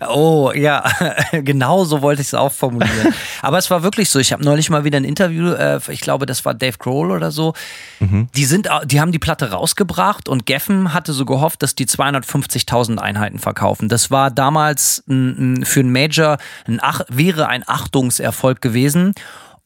oh 0.08 0.50
ja, 0.54 0.84
genau 1.32 1.84
so 1.84 2.00
wollte 2.00 2.22
ich 2.22 2.28
es 2.28 2.34
auch 2.34 2.52
formulieren. 2.52 3.14
Aber 3.42 3.58
es 3.58 3.70
war 3.70 3.82
wirklich 3.82 4.08
so. 4.08 4.18
Ich 4.18 4.32
habe 4.32 4.42
neulich 4.42 4.70
mal 4.70 4.84
wieder 4.84 4.96
ein 4.96 5.04
Interview, 5.04 5.52
äh, 5.52 5.78
ich 5.88 6.00
glaube, 6.00 6.24
das 6.24 6.44
war 6.46 6.54
Dave 6.54 6.78
Grohl 6.78 7.10
oder 7.10 7.30
so. 7.30 7.52
Mhm. 8.00 8.28
Die 8.34 8.46
sind, 8.46 8.70
die 8.86 9.00
haben 9.00 9.12
die 9.12 9.18
Platte 9.18 9.50
rausgebracht 9.50 10.28
und 10.28 10.46
Geffen 10.46 10.94
hatte 10.94 11.12
so 11.12 11.26
gehofft, 11.26 11.62
dass 11.62 11.74
die 11.74 11.86
250.000 11.86 12.96
Einheiten 12.96 13.38
verkaufen. 13.38 13.90
Das 13.90 14.10
war 14.10 14.30
damals 14.30 15.04
ein, 15.06 15.58
ein, 15.58 15.64
für 15.66 15.80
ein 15.80 15.92
Major 15.92 16.38
ein 16.66 16.78
Ach, 16.80 17.02
wäre 17.08 17.48
ein 17.48 17.62
Achtungserfolg 17.66 18.62
gewesen. 18.62 19.14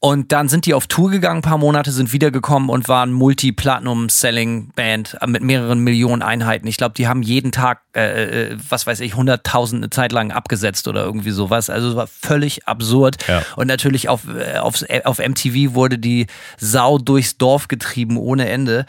Und 0.01 0.31
dann 0.31 0.49
sind 0.49 0.67
die 0.67 0.75
auf 0.75 0.87
Tour 0.87 1.11
gegangen, 1.11 1.41
ein 1.41 1.43
paar 1.43 1.59
Monate, 1.59 1.91
sind 1.91 2.13
wiedergekommen 2.13 2.69
und 2.69 2.87
waren 2.87 3.11
Multi-Platinum-Selling-Band 3.11 5.17
mit 5.27 5.43
mehreren 5.43 5.81
Millionen 5.81 6.23
Einheiten. 6.23 6.69
Ich 6.69 6.77
glaube, 6.77 6.95
die 6.95 7.09
haben 7.09 7.23
jeden 7.23 7.51
Tag, 7.51 7.81
äh, 7.97 8.53
äh 8.53 8.57
was 8.69 8.87
weiß 8.87 9.01
ich, 9.01 9.15
100.000 9.15 9.75
eine 9.75 9.91
Zeit 9.91 10.13
lang 10.13 10.31
abgesetzt 10.31 10.87
oder 10.87 11.05
irgendwie 11.05 11.33
sowas. 11.33 11.69
Also 11.69 11.89
es 11.89 11.97
war 11.97 12.07
völlig 12.07 12.69
absurd. 12.69 13.17
Ja. 13.27 13.43
Und 13.57 13.67
natürlich 13.67 14.09
auf, 14.09 14.21
äh, 14.29 14.59
auf, 14.59 14.85
auf 15.03 15.19
MTV 15.19 15.75
wurde 15.75 15.99
die 15.99 16.29
Sau 16.59 16.99
durchs 16.99 17.37
Dorf 17.37 17.67
getrieben 17.67 18.19
ohne 18.19 18.49
Ende. 18.49 18.87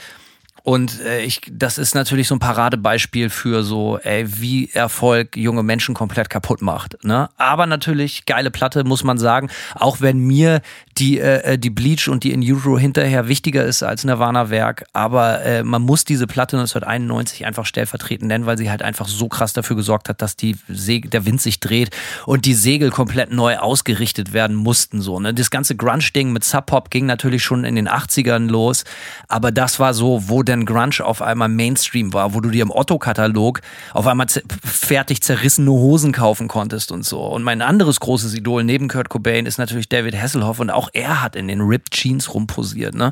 Und 0.69 1.01
äh, 1.01 1.23
ich, 1.23 1.41
das 1.51 1.79
ist 1.79 1.95
natürlich 1.95 2.27
so 2.27 2.36
ein 2.36 2.39
Paradebeispiel 2.39 3.32
für 3.32 3.63
so, 3.63 3.97
ey, 4.03 4.39
wie 4.39 4.69
Erfolg 4.71 5.36
junge 5.36 5.63
Menschen 5.63 5.95
komplett 5.95 6.29
kaputt 6.29 6.62
macht. 6.62 7.03
Ne? 7.03 7.27
Aber 7.38 7.65
natürlich 7.65 8.27
geile 8.27 8.51
Platte, 8.51 8.84
muss 8.84 9.03
man 9.03 9.17
sagen. 9.17 9.49
Auch 9.73 9.99
wenn 9.99 10.19
mir 10.19 10.62
die, 10.99 11.19
äh, 11.19 11.58
die 11.58 11.71
Bleach 11.71 12.08
und 12.08 12.23
die 12.23 12.34
In 12.34 12.41
Utero 12.41 12.77
hinterher 12.77 13.27
wichtiger 13.27 13.65
ist 13.65 13.82
als 13.82 14.03
Nirvana-Werk. 14.03 14.86
Aber 14.93 15.41
äh, 15.43 15.63
man 15.63 15.82
muss 15.82 16.05
diese 16.05 16.27
Platte 16.27 16.55
1991 16.58 17.47
einfach 17.47 17.65
stellvertretend 17.65 18.27
nennen, 18.27 18.45
weil 18.45 18.60
sie 18.60 18.69
halt 18.69 18.84
einfach 18.84 19.08
so 19.08 19.27
krass 19.27 19.53
dafür 19.53 19.75
gesorgt 19.75 20.08
hat, 20.08 20.21
dass 20.21 20.36
die 20.36 20.55
der 20.67 21.25
Wind 21.25 21.41
sich 21.41 21.60
dreht 21.60 21.89
und 22.27 22.45
die 22.45 22.53
Segel 22.53 22.91
komplett 22.91 23.32
neu 23.32 23.58
ausgerichtet 23.58 24.34
werden 24.34 24.55
mussten. 24.55 25.01
So, 25.01 25.19
ne? 25.19 25.34
Das 25.34 25.49
ganze 25.49 25.75
Grunge-Ding 25.75 26.32
mit 26.32 26.43
Sub-Pop 26.43 26.91
ging 26.91 27.08
natürlich 27.08 27.43
schon 27.43 27.63
in 27.63 27.73
den 27.73 27.89
80ern 27.89 28.49
los. 28.49 28.84
Aber 29.27 29.51
das 29.51 29.79
war 29.79 29.95
so, 29.95 30.29
wo 30.29 30.43
denn 30.43 30.58
Grunge 30.65 31.03
auf 31.03 31.21
einmal 31.21 31.49
Mainstream 31.49 32.13
war, 32.13 32.33
wo 32.33 32.41
du 32.41 32.49
dir 32.49 32.63
im 32.63 32.71
Otto-Katalog 32.71 33.61
auf 33.93 34.07
einmal 34.07 34.27
fertig 34.63 35.21
zerrissene 35.21 35.71
Hosen 35.71 36.11
kaufen 36.11 36.47
konntest 36.47 36.91
und 36.91 37.05
so. 37.05 37.21
Und 37.21 37.43
mein 37.43 37.61
anderes 37.61 37.99
großes 37.99 38.33
Idol 38.33 38.63
neben 38.63 38.87
Kurt 38.87 39.09
Cobain 39.09 39.45
ist 39.45 39.57
natürlich 39.57 39.89
David 39.89 40.15
Hasselhoff 40.15 40.59
und 40.59 40.69
auch 40.69 40.89
er 40.93 41.21
hat 41.21 41.35
in 41.35 41.47
den 41.47 41.61
Ripped 41.61 41.91
Jeans 41.91 42.33
rumposiert, 42.33 42.95
ne? 42.95 43.11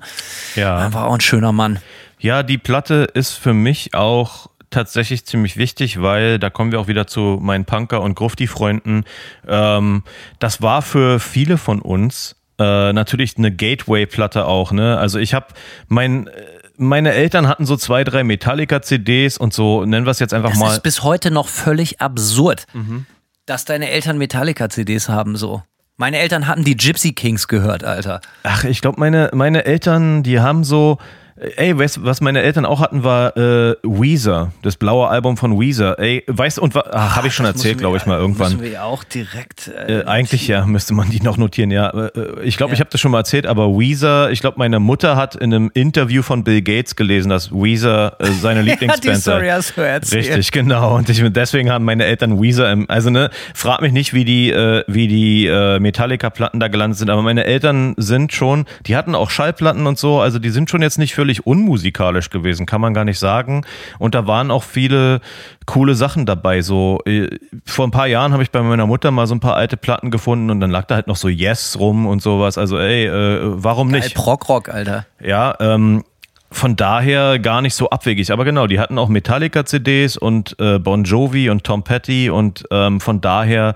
Ja. 0.55 0.81
Er 0.81 0.93
war 0.93 1.07
auch 1.07 1.13
ein 1.13 1.21
schöner 1.21 1.51
Mann. 1.51 1.79
Ja, 2.19 2.43
die 2.43 2.57
Platte 2.57 3.07
ist 3.13 3.33
für 3.33 3.53
mich 3.53 3.93
auch 3.93 4.49
tatsächlich 4.69 5.25
ziemlich 5.25 5.57
wichtig, 5.57 6.01
weil 6.01 6.39
da 6.39 6.49
kommen 6.49 6.71
wir 6.71 6.79
auch 6.79 6.87
wieder 6.87 7.07
zu 7.07 7.39
meinen 7.41 7.65
Punker- 7.65 8.01
und 8.01 8.15
Grufti-Freunden. 8.15 9.05
Ähm, 9.47 10.03
das 10.39 10.61
war 10.61 10.81
für 10.81 11.19
viele 11.19 11.57
von 11.57 11.81
uns 11.81 12.35
äh, 12.59 12.91
natürlich 12.93 13.37
eine 13.37 13.51
Gateway-Platte 13.51 14.45
auch. 14.45 14.71
Ne? 14.71 14.97
Also 14.97 15.19
ich 15.19 15.33
habe 15.33 15.47
mein 15.87 16.29
meine 16.77 17.13
Eltern 17.13 17.47
hatten 17.47 17.65
so 17.65 17.75
zwei, 17.75 18.03
drei 18.03 18.23
Metallica-CDs 18.23 19.37
und 19.37 19.53
so, 19.53 19.85
nennen 19.85 20.05
wir 20.05 20.11
es 20.11 20.19
jetzt 20.19 20.33
einfach 20.33 20.51
das 20.51 20.59
mal. 20.59 20.65
Das 20.67 20.77
ist 20.77 20.83
bis 20.83 21.03
heute 21.03 21.31
noch 21.31 21.47
völlig 21.47 22.01
absurd, 22.01 22.65
mhm. 22.73 23.05
dass 23.45 23.65
deine 23.65 23.89
Eltern 23.89 24.17
Metallica-CDs 24.17 25.09
haben, 25.09 25.35
so. 25.35 25.63
Meine 25.97 26.19
Eltern 26.19 26.45
hatten 26.45 26.63
die 26.63 26.77
Gypsy 26.77 27.13
Kings 27.13 27.47
gehört, 27.47 27.83
Alter. 27.83 28.21
Ach, 28.43 28.63
ich 28.63 28.81
glaube, 28.81 28.99
meine, 28.99 29.31
meine 29.33 29.65
Eltern, 29.65 30.21
die 30.21 30.39
haben 30.39 30.63
so, 30.63 30.99
Ey, 31.55 31.77
weißt 31.77 31.97
du, 31.97 32.03
was 32.03 32.19
meine 32.19 32.41
Eltern 32.41 32.65
auch 32.65 32.79
hatten, 32.79 33.03
war 33.03 33.37
äh, 33.37 33.75
Weezer, 33.83 34.51
das 34.63 34.75
blaue 34.75 35.07
Album 35.07 35.37
von 35.37 35.59
Weezer. 35.59 35.99
Ey, 35.99 36.23
weißt 36.25 36.57
du, 36.57 36.63
und 36.63 36.75
ach, 36.75 37.15
habe 37.15 37.27
ich 37.27 37.33
schon 37.35 37.45
erzählt, 37.45 37.77
glaube 37.77 37.97
ich 37.97 38.07
mal 38.07 38.17
irgendwann. 38.17 38.53
Müssen 38.53 38.63
wir 38.63 38.83
auch 38.83 39.03
direkt. 39.03 39.67
Äh, 39.67 39.99
äh, 39.99 40.05
eigentlich 40.05 40.47
ja, 40.47 40.65
müsste 40.65 40.95
man 40.95 41.11
die 41.11 41.21
noch 41.21 41.37
notieren. 41.37 41.69
Ja, 41.69 41.89
äh, 41.89 42.41
ich 42.41 42.57
glaube, 42.57 42.71
ja. 42.71 42.75
ich 42.75 42.79
habe 42.79 42.89
das 42.89 42.99
schon 42.99 43.11
mal 43.11 43.19
erzählt, 43.19 43.45
aber 43.45 43.77
Weezer, 43.77 44.31
ich 44.31 44.41
glaube, 44.41 44.57
meine 44.57 44.79
Mutter 44.79 45.15
hat 45.15 45.35
in 45.35 45.53
einem 45.53 45.69
Interview 45.75 46.23
von 46.23 46.43
Bill 46.43 46.63
Gates 46.63 46.95
gelesen, 46.95 47.29
dass 47.29 47.51
Weezer 47.51 48.15
äh, 48.19 48.31
seine 48.41 48.63
Lieblingsband 48.63 49.05
ja, 49.05 49.13
die 49.13 49.21
Story 49.21 49.49
hast 49.49 49.77
du 49.77 49.81
erzählt. 49.81 50.27
Richtig, 50.27 50.51
genau. 50.51 50.95
Und 50.95 51.07
ich, 51.07 51.21
deswegen 51.29 51.69
haben 51.69 51.85
meine 51.85 52.05
Eltern 52.05 52.41
Weezer. 52.41 52.71
Im, 52.71 52.89
also 52.89 53.11
ne, 53.11 53.29
frag 53.53 53.81
mich 53.81 53.91
nicht, 53.91 54.15
wie 54.15 54.25
die, 54.25 54.49
äh, 54.49 54.83
wie 54.87 55.07
die 55.07 55.45
äh, 55.45 55.79
Metallica-Platten 55.79 56.59
da 56.59 56.67
gelandet 56.67 56.97
sind, 56.97 57.11
aber 57.11 57.21
meine 57.21 57.45
Eltern 57.45 57.93
sind 57.97 58.33
schon, 58.33 58.65
die 58.87 58.95
hatten 58.95 59.13
auch 59.13 59.29
Schallplatten 59.29 59.85
und 59.85 59.99
so, 59.99 60.19
also 60.19 60.39
die 60.39 60.49
sind 60.49 60.71
schon 60.71 60.81
jetzt 60.81 60.97
nicht 60.97 61.13
völlig 61.27 61.45
unmusikalisch 61.45 61.87
musikalisch 61.97 62.29
gewesen, 62.29 62.65
kann 62.65 62.81
man 62.81 62.93
gar 62.93 63.05
nicht 63.05 63.19
sagen. 63.19 63.65
Und 63.99 64.15
da 64.15 64.27
waren 64.27 64.51
auch 64.51 64.63
viele 64.63 65.19
coole 65.65 65.95
Sachen 65.95 66.25
dabei. 66.25 66.61
So 66.61 66.99
äh, 67.05 67.27
vor 67.65 67.85
ein 67.85 67.91
paar 67.91 68.07
Jahren 68.07 68.33
habe 68.33 68.43
ich 68.43 68.51
bei 68.51 68.61
meiner 68.61 68.85
Mutter 68.85 69.11
mal 69.11 69.27
so 69.27 69.35
ein 69.35 69.39
paar 69.39 69.55
alte 69.55 69.77
Platten 69.77 70.11
gefunden 70.11 70.49
und 70.49 70.59
dann 70.59 70.71
lag 70.71 70.85
da 70.85 70.95
halt 70.95 71.07
noch 71.07 71.15
so 71.15 71.27
Yes 71.27 71.77
rum 71.79 72.07
und 72.07 72.21
sowas. 72.21 72.57
Also 72.57 72.77
ey, 72.79 73.05
äh, 73.05 73.39
warum 73.43 73.91
Geil, 73.91 74.01
nicht? 74.01 74.15
Prog-Rock, 74.15 74.69
Alter. 74.69 75.05
Ja, 75.21 75.55
ähm, 75.59 76.03
von 76.51 76.75
daher 76.75 77.39
gar 77.39 77.61
nicht 77.61 77.75
so 77.75 77.89
abwegig. 77.89 78.31
Aber 78.31 78.45
genau, 78.45 78.67
die 78.67 78.79
hatten 78.79 78.97
auch 78.97 79.09
Metallica-CDs 79.09 80.17
und 80.17 80.55
äh, 80.59 80.79
Bon 80.79 81.03
Jovi 81.03 81.49
und 81.49 81.63
Tom 81.63 81.83
Petty 81.83 82.29
und 82.29 82.63
ähm, 82.71 83.01
von 83.01 83.19
daher, 83.19 83.75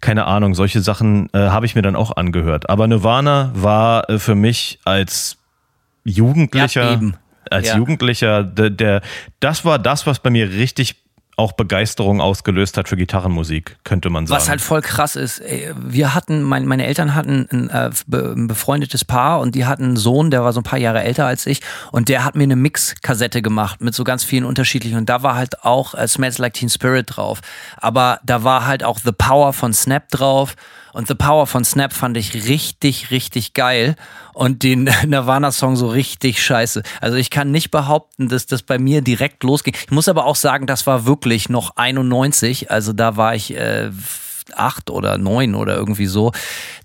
keine 0.00 0.24
Ahnung, 0.24 0.54
solche 0.54 0.80
Sachen 0.80 1.28
äh, 1.32 1.38
habe 1.38 1.66
ich 1.66 1.74
mir 1.74 1.82
dann 1.82 1.96
auch 1.96 2.16
angehört. 2.16 2.70
Aber 2.70 2.86
Nirvana 2.86 3.50
war 3.54 4.08
äh, 4.08 4.18
für 4.18 4.34
mich 4.34 4.78
als 4.84 5.36
Jugendlicher. 6.06 6.92
Ja, 6.92 7.00
als 7.50 7.68
ja. 7.68 7.76
Jugendlicher, 7.76 8.42
der, 8.42 8.70
der, 8.70 9.02
das 9.38 9.64
war 9.64 9.78
das, 9.78 10.06
was 10.06 10.18
bei 10.18 10.30
mir 10.30 10.50
richtig 10.50 10.96
auch 11.38 11.52
Begeisterung 11.52 12.22
ausgelöst 12.22 12.78
hat 12.78 12.88
für 12.88 12.96
Gitarrenmusik, 12.96 13.76
könnte 13.84 14.08
man 14.08 14.26
sagen. 14.26 14.40
Was 14.40 14.48
halt 14.48 14.62
voll 14.62 14.80
krass 14.80 15.16
ist, 15.16 15.42
wir 15.76 16.14
hatten, 16.14 16.42
mein, 16.42 16.64
meine 16.64 16.86
Eltern 16.86 17.14
hatten 17.14 17.46
ein, 17.52 17.68
äh, 17.68 17.90
ein, 18.10 18.46
befreundetes 18.46 19.04
Paar 19.04 19.40
und 19.40 19.54
die 19.54 19.66
hatten 19.66 19.84
einen 19.84 19.96
Sohn, 19.96 20.30
der 20.30 20.42
war 20.44 20.54
so 20.54 20.60
ein 20.60 20.64
paar 20.64 20.78
Jahre 20.78 21.02
älter 21.02 21.26
als 21.26 21.46
ich 21.46 21.60
und 21.92 22.08
der 22.08 22.24
hat 22.24 22.36
mir 22.36 22.44
eine 22.44 22.56
Mix-Kassette 22.56 23.42
gemacht 23.42 23.82
mit 23.82 23.94
so 23.94 24.02
ganz 24.02 24.24
vielen 24.24 24.46
unterschiedlichen 24.46 24.96
und 24.96 25.10
da 25.10 25.22
war 25.22 25.34
halt 25.34 25.62
auch 25.62 25.92
äh, 25.92 26.08
Smells 26.08 26.38
Like 26.38 26.54
Teen 26.54 26.70
Spirit 26.70 27.16
drauf, 27.16 27.42
aber 27.76 28.18
da 28.24 28.42
war 28.42 28.66
halt 28.66 28.82
auch 28.82 28.98
The 28.98 29.12
Power 29.12 29.52
von 29.52 29.74
Snap 29.74 30.08
drauf 30.08 30.56
und 30.96 31.08
The 31.08 31.14
Power 31.14 31.46
von 31.46 31.62
Snap 31.62 31.92
fand 31.92 32.16
ich 32.16 32.32
richtig, 32.48 33.10
richtig 33.10 33.52
geil. 33.52 33.96
Und 34.32 34.62
den 34.62 34.84
Nirvana-Song 35.06 35.76
so 35.76 35.88
richtig 35.88 36.42
scheiße. 36.42 36.82
Also 37.02 37.18
ich 37.18 37.28
kann 37.28 37.50
nicht 37.50 37.70
behaupten, 37.70 38.30
dass 38.30 38.46
das 38.46 38.62
bei 38.62 38.78
mir 38.78 39.02
direkt 39.02 39.44
losging. 39.44 39.74
Ich 39.84 39.90
muss 39.90 40.08
aber 40.08 40.24
auch 40.24 40.36
sagen, 40.36 40.66
das 40.66 40.86
war 40.86 41.04
wirklich 41.04 41.50
noch 41.50 41.76
91. 41.76 42.70
Also 42.70 42.94
da 42.94 43.18
war 43.18 43.34
ich 43.34 43.54
äh, 43.54 43.90
acht 44.54 44.88
oder 44.88 45.18
neun 45.18 45.54
oder 45.54 45.76
irgendwie 45.76 46.06
so. 46.06 46.32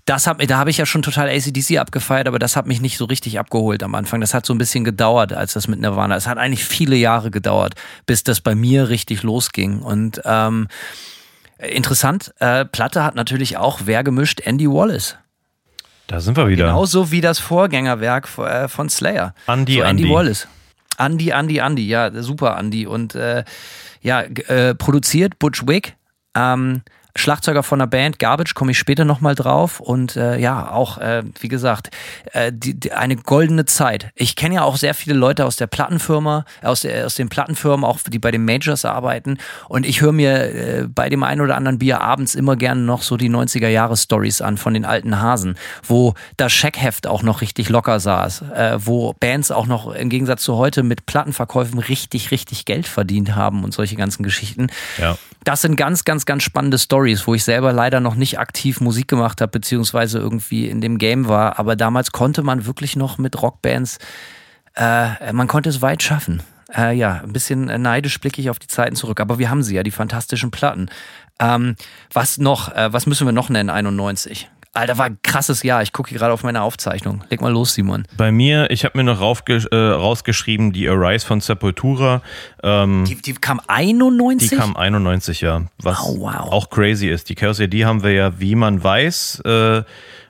Das 0.04 0.26
hat, 0.26 0.38
da 0.46 0.58
habe 0.58 0.68
ich 0.68 0.76
ja 0.76 0.84
schon 0.84 1.00
total 1.00 1.30
ACDC 1.30 1.78
abgefeiert, 1.78 2.28
aber 2.28 2.38
das 2.38 2.54
hat 2.54 2.66
mich 2.66 2.82
nicht 2.82 2.98
so 2.98 3.06
richtig 3.06 3.38
abgeholt 3.38 3.82
am 3.82 3.94
Anfang. 3.94 4.20
Das 4.20 4.34
hat 4.34 4.44
so 4.44 4.52
ein 4.52 4.58
bisschen 4.58 4.84
gedauert, 4.84 5.32
als 5.32 5.54
das 5.54 5.68
mit 5.68 5.80
Nirvana. 5.80 6.16
Es 6.16 6.26
hat 6.26 6.36
eigentlich 6.36 6.66
viele 6.66 6.96
Jahre 6.96 7.30
gedauert, 7.30 7.76
bis 8.04 8.24
das 8.24 8.42
bei 8.42 8.54
mir 8.54 8.90
richtig 8.90 9.22
losging. 9.22 9.80
Und 9.80 10.20
ähm, 10.26 10.68
Interessant, 11.62 12.34
äh, 12.40 12.64
Platte 12.64 13.04
hat 13.04 13.14
natürlich 13.14 13.56
auch 13.56 13.80
wer 13.84 14.02
gemischt? 14.02 14.40
Andy 14.44 14.68
Wallace. 14.68 15.16
Da 16.08 16.20
sind 16.20 16.36
wir 16.36 16.48
wieder. 16.48 16.66
Genauso 16.66 17.10
wie 17.10 17.20
das 17.20 17.38
Vorgängerwerk 17.38 18.28
äh, 18.38 18.68
von 18.68 18.88
Slayer. 18.88 19.34
Andy, 19.46 19.76
so 19.76 19.82
Andy. 19.82 20.02
Andy 20.02 20.14
Wallace. 20.14 20.48
Andy, 20.98 21.30
Andy, 21.30 21.58
Andy, 21.58 21.86
ja, 21.86 22.10
super 22.22 22.58
Andy. 22.58 22.86
Und 22.86 23.14
äh, 23.14 23.44
ja, 24.02 24.20
äh, 24.20 24.74
produziert 24.74 25.38
Butch 25.38 25.66
Wig. 25.66 25.96
Ähm, 26.34 26.82
Schlagzeuger 27.16 27.62
von 27.62 27.78
der 27.78 27.86
Band 27.86 28.18
Garbage, 28.18 28.54
komme 28.54 28.72
ich 28.72 28.78
später 28.78 29.04
nochmal 29.04 29.34
drauf. 29.34 29.80
Und 29.80 30.16
äh, 30.16 30.38
ja, 30.38 30.70
auch, 30.70 30.98
äh, 30.98 31.22
wie 31.40 31.48
gesagt, 31.48 31.90
äh, 32.32 32.52
die, 32.54 32.78
die, 32.78 32.92
eine 32.92 33.16
goldene 33.16 33.64
Zeit. 33.64 34.10
Ich 34.14 34.36
kenne 34.36 34.56
ja 34.56 34.62
auch 34.62 34.76
sehr 34.76 34.94
viele 34.94 35.14
Leute 35.14 35.44
aus 35.44 35.56
der 35.56 35.66
Plattenfirma, 35.66 36.44
aus, 36.62 36.82
der, 36.82 37.06
aus 37.06 37.14
den 37.14 37.28
Plattenfirmen, 37.28 37.84
auch 37.84 37.98
die 38.06 38.18
bei 38.18 38.30
den 38.30 38.44
Majors 38.44 38.84
arbeiten. 38.84 39.38
Und 39.68 39.86
ich 39.86 40.00
höre 40.00 40.12
mir 40.12 40.54
äh, 40.54 40.88
bei 40.88 41.08
dem 41.08 41.22
einen 41.22 41.40
oder 41.40 41.56
anderen 41.56 41.78
Bier 41.78 42.00
abends 42.00 42.34
immer 42.34 42.56
gerne 42.56 42.80
noch 42.80 43.02
so 43.02 43.16
die 43.16 43.30
90er-Jahre-Stories 43.30 44.40
an 44.40 44.56
von 44.56 44.74
den 44.74 44.84
alten 44.84 45.20
Hasen, 45.20 45.56
wo 45.82 46.14
das 46.36 46.52
Scheckheft 46.52 47.06
auch 47.06 47.22
noch 47.22 47.40
richtig 47.40 47.68
locker 47.68 48.00
saß, 48.00 48.42
äh, 48.54 48.78
wo 48.78 49.14
Bands 49.20 49.50
auch 49.50 49.66
noch 49.66 49.94
im 49.94 50.08
Gegensatz 50.08 50.42
zu 50.42 50.56
heute 50.56 50.82
mit 50.82 51.06
Plattenverkäufen 51.06 51.78
richtig, 51.78 52.30
richtig 52.30 52.64
Geld 52.64 52.86
verdient 52.86 53.34
haben 53.34 53.64
und 53.64 53.74
solche 53.74 53.96
ganzen 53.96 54.22
Geschichten. 54.22 54.68
Ja. 54.98 55.16
Das 55.44 55.62
sind 55.62 55.76
ganz, 55.76 56.04
ganz, 56.04 56.24
ganz 56.24 56.42
spannende 56.44 56.78
Stories, 56.78 57.01
wo 57.26 57.34
ich 57.34 57.44
selber 57.44 57.72
leider 57.72 58.00
noch 58.00 58.14
nicht 58.14 58.38
aktiv 58.38 58.80
Musik 58.80 59.08
gemacht 59.08 59.40
habe, 59.40 59.50
beziehungsweise 59.50 60.18
irgendwie 60.18 60.68
in 60.68 60.80
dem 60.80 60.98
Game 60.98 61.28
war. 61.28 61.58
Aber 61.58 61.76
damals 61.76 62.12
konnte 62.12 62.42
man 62.42 62.66
wirklich 62.66 62.96
noch 62.96 63.18
mit 63.18 63.40
Rockbands, 63.40 63.98
äh, 64.74 65.32
man 65.32 65.48
konnte 65.48 65.68
es 65.68 65.82
weit 65.82 66.02
schaffen. 66.02 66.42
Äh, 66.74 66.96
ja, 66.96 67.20
ein 67.22 67.32
bisschen 67.32 67.66
neidisch 67.82 68.18
blicke 68.20 68.40
ich 68.40 68.48
auf 68.48 68.58
die 68.58 68.66
Zeiten 68.66 68.96
zurück. 68.96 69.20
Aber 69.20 69.38
wir 69.38 69.50
haben 69.50 69.62
sie 69.62 69.74
ja, 69.74 69.82
die 69.82 69.90
fantastischen 69.90 70.50
Platten. 70.50 70.88
Ähm, 71.38 71.76
was 72.12 72.38
noch, 72.38 72.74
äh, 72.74 72.92
was 72.92 73.06
müssen 73.06 73.26
wir 73.26 73.32
noch 73.32 73.48
nennen, 73.48 73.70
91? 73.70 74.48
Alter, 74.74 74.96
war 74.96 75.04
ein 75.04 75.18
krasses 75.22 75.62
Jahr. 75.62 75.82
Ich 75.82 75.92
gucke 75.92 76.08
hier 76.08 76.18
gerade 76.18 76.32
auf 76.32 76.44
meine 76.44 76.62
Aufzeichnung. 76.62 77.22
Leg 77.28 77.42
mal 77.42 77.52
los, 77.52 77.74
Simon. 77.74 78.04
Bei 78.16 78.32
mir, 78.32 78.70
ich 78.70 78.86
habe 78.86 78.96
mir 78.96 79.04
noch 79.04 79.20
raufge 79.20 79.66
äh, 79.70 79.76
rausgeschrieben, 79.76 80.72
die 80.72 80.88
Arise 80.88 81.26
von 81.26 81.42
Sepultura. 81.42 82.22
Ähm, 82.62 83.04
die, 83.06 83.16
die, 83.16 83.34
kam 83.34 83.60
91? 83.66 84.48
Die 84.48 84.56
kam 84.56 84.74
91, 84.74 85.42
ja. 85.42 85.62
Was 85.82 86.00
oh, 86.00 86.20
wow. 86.20 86.50
auch 86.50 86.70
crazy 86.70 87.08
ist. 87.08 87.28
Die 87.28 87.34
Chaos 87.34 87.60
AD 87.60 87.84
haben 87.84 88.02
wir 88.02 88.12
ja, 88.12 88.40
wie 88.40 88.54
man 88.54 88.82
weiß, 88.82 89.42
äh, 89.44 89.82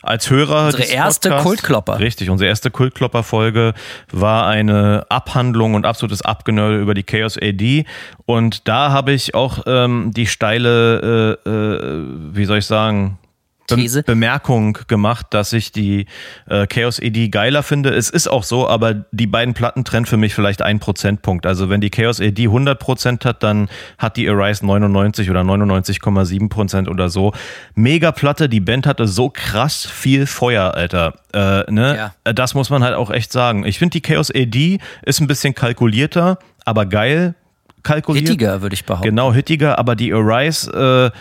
als 0.02 0.28
Hörer. 0.28 0.66
Unsere 0.66 0.82
erste 0.86 1.28
Podcasts, 1.28 1.46
Kultklopper. 1.46 1.98
Richtig, 2.00 2.28
unsere 2.28 2.48
erste 2.48 2.72
Kultklopper-Folge 2.72 3.74
war 4.10 4.48
eine 4.48 5.06
Abhandlung 5.08 5.74
und 5.74 5.86
absolutes 5.86 6.22
Abgenörde 6.22 6.80
über 6.80 6.94
die 6.94 7.04
Chaos 7.04 7.38
AD. 7.40 7.84
Und 8.26 8.66
da 8.66 8.90
habe 8.90 9.12
ich 9.12 9.36
auch 9.36 9.60
ähm, 9.66 10.10
die 10.12 10.26
steile, 10.26 11.38
äh, 11.46 11.48
äh, 11.48 12.06
wie 12.32 12.44
soll 12.44 12.58
ich 12.58 12.66
sagen, 12.66 13.18
These. 13.66 14.02
Bemerkung 14.02 14.78
gemacht, 14.88 15.26
dass 15.30 15.52
ich 15.52 15.72
die 15.72 16.06
äh, 16.48 16.66
Chaos 16.66 16.98
ED 16.98 17.30
geiler 17.30 17.62
finde. 17.62 17.90
Es 17.90 18.10
ist 18.10 18.28
auch 18.28 18.44
so, 18.44 18.68
aber 18.68 18.94
die 19.12 19.26
beiden 19.26 19.54
Platten 19.54 19.84
trennen 19.84 20.06
für 20.06 20.16
mich 20.16 20.34
vielleicht 20.34 20.62
einen 20.62 20.80
Prozentpunkt. 20.80 21.46
Also 21.46 21.68
wenn 21.68 21.80
die 21.80 21.90
Chaos 21.90 22.20
ED 22.20 22.40
100 22.40 22.78
Prozent 22.78 23.24
hat, 23.24 23.42
dann 23.42 23.68
hat 23.98 24.16
die 24.16 24.28
Arise 24.28 24.66
99 24.66 25.30
oder 25.30 25.40
99,7 25.40 26.48
Prozent 26.48 26.88
oder 26.88 27.08
so. 27.08 27.32
Mega 27.74 28.12
Platte, 28.12 28.48
die 28.48 28.60
Band 28.60 28.86
hatte 28.86 29.06
so 29.06 29.30
krass 29.30 29.86
viel 29.86 30.26
Feuer, 30.26 30.74
Alter. 30.74 31.14
Äh, 31.32 31.70
ne? 31.70 31.96
Ja. 31.96 32.14
Äh, 32.24 32.34
das 32.34 32.54
muss 32.54 32.70
man 32.70 32.82
halt 32.82 32.94
auch 32.94 33.10
echt 33.10 33.32
sagen. 33.32 33.64
Ich 33.64 33.78
finde 33.78 33.92
die 33.92 34.00
Chaos 34.00 34.30
ED 34.30 34.80
ist 35.02 35.20
ein 35.20 35.26
bisschen 35.26 35.54
kalkulierter, 35.54 36.38
aber 36.64 36.86
geil 36.86 37.34
kalkuliert. 37.82 38.28
Hittiger, 38.28 38.62
würde 38.62 38.74
ich 38.74 38.84
behaupten. 38.84 39.08
Genau, 39.08 39.32
hittiger, 39.32 39.78
aber 39.78 39.96
die 39.96 40.12
Arise, 40.12 41.12
äh, 41.12 41.18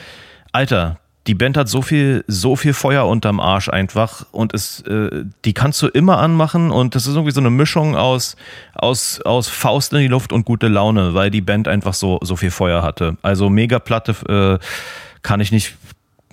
Alter, 0.51 0.99
die 1.27 1.35
Band 1.35 1.55
hat 1.55 1.69
so 1.69 1.81
viel, 1.81 2.23
so 2.27 2.55
viel 2.55 2.73
Feuer 2.73 3.05
unterm 3.07 3.39
Arsch 3.39 3.69
einfach 3.69 4.25
und 4.31 4.53
es, 4.53 4.81
äh, 4.81 5.23
die 5.45 5.53
kannst 5.53 5.81
du 5.81 5.87
immer 5.87 6.17
anmachen 6.17 6.71
und 6.71 6.95
das 6.95 7.05
ist 7.05 7.13
irgendwie 7.13 7.31
so 7.31 7.41
eine 7.41 7.51
Mischung 7.51 7.95
aus, 7.95 8.35
aus, 8.73 9.21
aus 9.21 9.47
Faust 9.47 9.93
in 9.93 9.99
die 9.99 10.07
Luft 10.07 10.33
und 10.33 10.45
gute 10.45 10.67
Laune, 10.67 11.13
weil 11.13 11.29
die 11.29 11.41
Band 11.41 11.67
einfach 11.67 11.93
so, 11.93 12.19
so 12.23 12.35
viel 12.35 12.51
Feuer 12.51 12.81
hatte. 12.81 13.17
Also 13.21 13.49
mega 13.49 13.77
Platte 13.77 14.59
äh, 14.61 14.65
kann 15.21 15.39
ich 15.41 15.51
nicht 15.51 15.75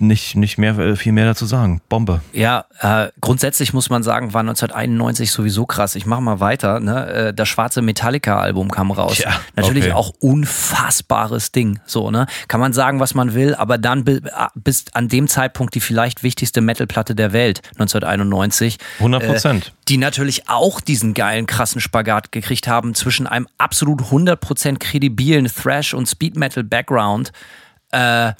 nicht, 0.01 0.35
nicht 0.35 0.57
mehr, 0.57 0.77
äh, 0.77 0.95
viel 0.95 1.11
mehr 1.11 1.25
dazu 1.25 1.45
sagen. 1.45 1.81
Bombe. 1.89 2.21
Ja, 2.33 2.65
äh, 2.79 3.09
grundsätzlich 3.21 3.73
muss 3.73 3.89
man 3.89 4.03
sagen, 4.03 4.33
war 4.33 4.41
1991 4.41 5.31
sowieso 5.31 5.65
krass. 5.65 5.95
Ich 5.95 6.05
mache 6.05 6.21
mal 6.21 6.39
weiter. 6.39 6.79
Ne? 6.79 7.07
Äh, 7.07 7.33
das 7.33 7.47
schwarze 7.47 7.81
Metallica-Album 7.81 8.71
kam 8.71 8.91
raus. 8.91 9.17
Ja, 9.19 9.39
Natürlich 9.55 9.85
okay. 9.85 9.93
auch 9.93 10.13
unfassbares 10.19 11.51
Ding. 11.51 11.79
So, 11.85 12.11
ne? 12.11 12.27
Kann 12.47 12.59
man 12.59 12.73
sagen, 12.73 12.99
was 12.99 13.13
man 13.13 13.33
will, 13.33 13.55
aber 13.55 13.77
dann 13.77 14.05
bis 14.55 14.85
an 14.93 15.07
dem 15.07 15.27
Zeitpunkt 15.27 15.75
die 15.75 15.81
vielleicht 15.81 16.23
wichtigste 16.23 16.61
Metalplatte 16.61 17.15
der 17.15 17.33
Welt, 17.33 17.61
1991. 17.73 18.77
100 18.99 19.25
Prozent. 19.25 19.67
Äh, 19.67 19.71
die 19.89 19.97
natürlich 19.97 20.49
auch 20.49 20.81
diesen 20.81 21.13
geilen, 21.13 21.47
krassen 21.47 21.81
Spagat 21.81 22.31
gekriegt 22.31 22.67
haben 22.67 22.93
zwischen 22.93 23.27
einem 23.27 23.47
absolut 23.57 24.03
100 24.03 24.39
Prozent 24.39 24.79
kredibilen 24.79 25.47
Thrash- 25.47 25.93
und 25.93 26.07
Speed-Metal-Background 26.07 27.31
äh, 27.91 28.33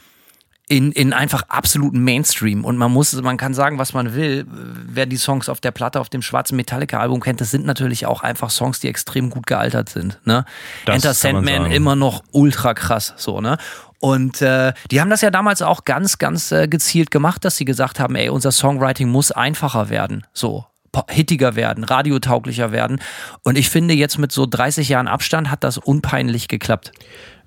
in, 0.70 0.92
in 0.92 1.14
einfach 1.14 1.44
absoluten 1.50 2.04
Mainstream. 2.04 2.64
Und 2.64 2.78
man 2.78 2.92
muss, 2.92 3.20
man 3.22 3.38
kann 3.38 3.56
sagen, 3.56 3.80
was 3.80 3.94
man 3.94 4.14
will. 4.14 4.46
Wer 4.48 5.08
die 5.08 5.18
Songs 5.18 5.50
auf 5.50 5.60
der 5.60 5.72
Platte, 5.72 6.00
auf 6.00 6.10
dem 6.10 6.22
schwarzen 6.22 6.56
Metallica-Album 6.56 7.22
kennt, 7.22 7.42
das 7.42 7.50
sind 7.50 7.66
natürlich 7.66 8.06
auch 8.06 8.22
einfach 8.22 8.52
Songs, 8.52 8.80
die 8.80 8.88
extrem 8.88 9.32
gut 9.32 9.48
gealtert 9.48 9.90
sind. 9.90 10.20
Ne? 10.26 10.46
Enter 10.86 11.16
Sandman 11.16 11.72
immer 11.72 11.96
noch 11.96 12.24
ultra 12.32 12.76
krass, 12.76 13.16
so, 13.18 13.42
ne? 13.42 13.58
Und 14.02 14.42
äh, 14.42 14.72
die 14.92 15.02
haben 15.02 15.10
das 15.10 15.20
ja 15.20 15.30
damals 15.30 15.62
auch 15.62 15.84
ganz, 15.84 16.20
ganz 16.20 16.54
äh, 16.54 16.70
gezielt 16.70 17.12
gemacht, 17.12 17.44
dass 17.44 17.58
sie 17.58 17.66
gesagt 17.66 18.00
haben, 18.00 18.16
ey, 18.16 18.30
unser 18.30 18.54
Songwriting 18.54 19.10
muss 19.10 19.32
einfacher 19.32 19.90
werden. 19.90 20.26
So 20.32 20.66
hittiger 21.10 21.56
werden, 21.56 21.84
radiotauglicher 21.84 22.72
werden. 22.72 23.02
Und 23.44 23.58
ich 23.58 23.70
finde, 23.70 23.94
jetzt 23.94 24.18
mit 24.18 24.32
so 24.32 24.46
30 24.46 24.90
Jahren 24.90 25.08
Abstand 25.08 25.52
hat 25.52 25.64
das 25.64 25.78
unpeinlich 25.78 26.48
geklappt. 26.48 26.92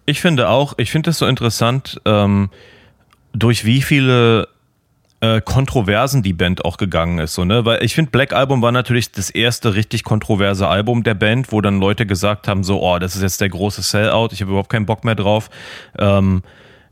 Ich 0.05 0.21
finde 0.21 0.49
auch, 0.49 0.75
ich 0.77 0.91
finde 0.91 1.11
es 1.11 1.19
so 1.19 1.27
interessant, 1.27 2.01
ähm, 2.05 2.51
durch 3.33 3.65
wie 3.65 3.83
viele 3.83 4.49
äh, 5.21 5.41
Kontroversen 5.41 6.23
die 6.23 6.33
Band 6.33 6.65
auch 6.65 6.77
gegangen 6.77 7.19
ist. 7.19 7.35
So, 7.35 7.45
ne? 7.45 7.65
Weil 7.65 7.83
ich 7.85 7.95
finde, 7.95 8.11
Black 8.11 8.33
Album 8.33 8.61
war 8.61 8.73
natürlich 8.73 9.13
das 9.13 9.31
erste 9.31 9.75
richtig 9.75 10.03
kontroverse 10.03 10.67
Album 10.67 11.05
der 11.05 11.15
Band, 11.15 11.53
wo 11.53 11.61
dann 11.61 11.79
Leute 11.79 12.07
gesagt 12.07 12.49
haben, 12.49 12.65
so, 12.65 12.83
oh, 12.83 12.99
das 12.99 13.15
ist 13.15 13.23
jetzt 13.23 13.41
der 13.41 13.49
große 13.49 13.83
Sellout, 13.83 14.31
ich 14.33 14.41
habe 14.41 14.51
überhaupt 14.51 14.71
keinen 14.71 14.87
Bock 14.87 15.05
mehr 15.05 15.15
drauf. 15.15 15.49
Ähm, 15.99 16.43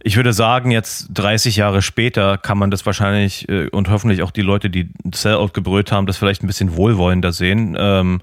ich 0.02 0.16
würde 0.16 0.32
sagen, 0.32 0.70
jetzt 0.70 1.08
30 1.12 1.56
Jahre 1.56 1.82
später 1.82 2.38
kann 2.38 2.56
man 2.56 2.70
das 2.70 2.86
wahrscheinlich 2.86 3.48
äh, 3.48 3.68
und 3.68 3.90
hoffentlich 3.90 4.22
auch 4.22 4.30
die 4.30 4.42
Leute, 4.42 4.70
die 4.70 4.90
Sellout 5.12 5.50
gebrüllt 5.52 5.92
haben, 5.92 6.06
das 6.06 6.16
vielleicht 6.16 6.42
ein 6.42 6.46
bisschen 6.46 6.76
wohlwollender 6.76 7.32
sehen. 7.32 7.76
Ähm, 7.78 8.20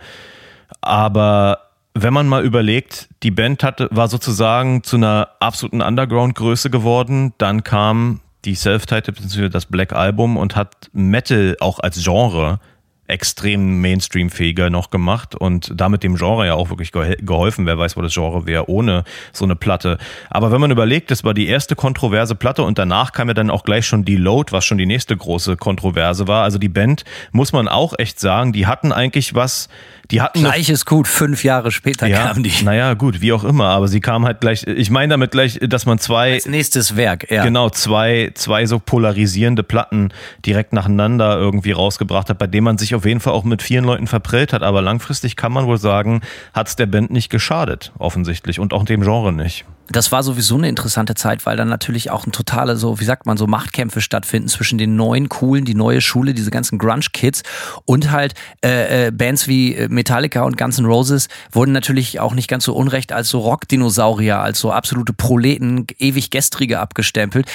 aber 0.82 1.67
wenn 2.02 2.14
man 2.14 2.28
mal 2.28 2.44
überlegt, 2.44 3.10
die 3.24 3.32
Band 3.32 3.64
hatte, 3.64 3.88
war 3.92 4.08
sozusagen 4.08 4.84
zu 4.84 4.98
einer 4.98 5.30
absoluten 5.40 5.82
Underground-Größe 5.82 6.70
geworden, 6.70 7.34
dann 7.38 7.64
kam 7.64 8.22
die 8.46 8.56
Self-Titled 8.56 9.16
bzw. 9.16 9.50
das 9.50 9.66
Black 9.66 9.94
Album 9.94 10.38
und 10.38 10.56
hat 10.56 10.90
Metal 10.94 11.58
auch 11.60 11.80
als 11.80 12.04
Genre 12.04 12.60
extrem 13.08 13.82
Mainstream-fähiger 13.82 14.70
noch 14.70 14.90
gemacht 14.90 15.36
und 15.36 15.72
damit 15.76 16.04
dem 16.04 16.16
Genre 16.16 16.46
ja 16.46 16.56
auch 16.56 16.70
wirklich 16.70 16.92
geholfen. 16.92 17.66
Wer 17.66 17.78
weiß, 17.78 17.96
wo 17.96 18.02
das 18.02 18.14
Genre 18.14 18.46
wäre 18.46 18.70
ohne 18.70 19.04
so 19.32 19.46
eine 19.46 19.56
Platte. 19.56 19.98
Aber 20.30 20.52
wenn 20.52 20.60
man 20.60 20.72
überlegt, 20.72 21.10
das 21.12 21.24
war 21.24 21.34
die 21.34 21.48
erste 21.48 21.76
kontroverse 21.76 22.36
Platte 22.36 22.64
und 22.64 22.78
danach 22.78 23.14
kam 23.14 23.30
ja 23.30 23.34
dann 23.34 23.50
auch 23.50 23.64
gleich 23.64 23.86
schon 23.86 24.04
die 24.04 24.18
Load, 24.18 24.52
was 24.52 24.66
schon 24.66 24.78
die 24.78 24.86
nächste 24.86 25.16
große 25.16 25.56
Kontroverse 25.58 26.28
war. 26.28 26.44
Also 26.44 26.58
die 26.58 26.70
Band, 26.70 27.06
muss 27.32 27.54
man 27.54 27.68
auch 27.68 27.94
echt 27.98 28.20
sagen, 28.20 28.52
die 28.52 28.68
hatten 28.68 28.92
eigentlich 28.92 29.34
was, 29.34 29.70
die 30.12 30.22
hatten. 30.22 30.40
Gleiches 30.40 30.86
gut, 30.86 31.08
fünf 31.08 31.44
Jahre 31.44 31.72
später 31.72 32.08
ja, 32.08 32.28
kamen 32.28 32.44
die. 32.44 32.52
Naja, 32.64 32.94
gut, 32.94 33.22
wie 33.22 33.34
auch 33.34 33.44
immer, 33.44 33.68
aber 33.68 33.88
sie 33.88 34.00
kamen 34.00 34.26
halt 34.26 34.42
gleich, 34.42 34.66
ich 34.66 34.90
meine 34.90 35.12
damit 35.12 35.32
gleich, 35.32 35.60
dass 35.62 35.86
man 35.86 36.00
zwei. 36.00 36.34
Als 36.34 36.46
nächstes 36.46 36.96
Werk, 36.96 37.30
ja. 37.30 37.44
Genau, 37.44 37.70
zwei, 37.70 38.32
zwei 38.34 38.66
so 38.66 38.80
polarisierende 38.80 39.64
Platten 39.64 40.10
direkt 40.46 40.74
nacheinander 40.74 41.38
irgendwie 41.38 41.72
rausgebracht 41.72 42.30
hat, 42.30 42.38
bei 42.38 42.48
denen 42.48 42.64
man 42.64 42.78
sich 42.78 42.96
auf 42.98 43.06
jeden 43.06 43.20
Fall 43.20 43.34
auch 43.34 43.44
mit 43.44 43.62
vielen 43.62 43.86
Leuten 43.86 44.08
verprellt 44.08 44.54
hat, 44.54 44.64
aber 44.64 44.82
langfristig 44.82 45.36
kann 45.36 45.52
man 45.52 45.66
wohl 45.66 45.78
sagen, 45.78 46.22
hat 46.54 46.68
es 46.68 46.76
der 46.76 46.88
Band 46.88 47.12
nicht 47.12 47.30
geschadet, 47.30 47.94
offensichtlich, 47.98 48.60
und 48.60 48.74
auch 48.74 48.86
dem 48.86 49.02
Genre 49.02 49.32
nicht 49.32 49.66
das 49.90 50.12
war 50.12 50.24
sowieso 50.24 50.56
eine 50.56 50.68
interessante 50.68 51.16
Zeit, 51.16 51.46
weil 51.46 51.56
dann 51.56 51.70
natürlich 51.70 52.12
auch 52.12 52.26
ein 52.26 52.32
totale, 52.32 52.76
so, 52.76 53.00
wie 53.00 53.06
sagt 53.06 53.26
man, 53.26 53.38
so 53.38 53.48
Machtkämpfe 53.48 54.02
stattfinden 54.02 54.50
zwischen 54.50 54.78
den 54.78 54.96
neuen 54.96 55.30
Coolen, 55.30 55.66
die 55.66 55.76
neue 55.76 56.02
Schule, 56.02 56.34
diese 56.34 56.52
ganzen 56.52 56.78
Grunge-Kids 56.78 57.44
und 57.86 58.12
halt 58.12 58.34
äh, 58.64 59.08
äh, 59.08 59.12
Bands 59.12 59.48
wie 59.48 59.76
äh, 59.76 59.88
Metallica 59.88 60.44
und 60.44 60.58
Guns 60.58 60.80
N' 60.80 60.86
Roses 60.86 61.30
wurden 61.52 61.72
natürlich 61.72 62.20
auch 62.20 62.34
nicht 62.34 62.50
ganz 62.50 62.66
so 62.66 62.74
unrecht 62.74 63.14
als 63.14 63.30
so 63.30 63.40
Rock-Dinosaurier, 63.40 64.40
als 64.40 64.60
so 64.60 64.72
absolute 64.72 65.14
Proleten, 65.14 65.88
ewig 66.00 66.32
Gestrige 66.32 66.80
abgestempelt. 66.80 67.48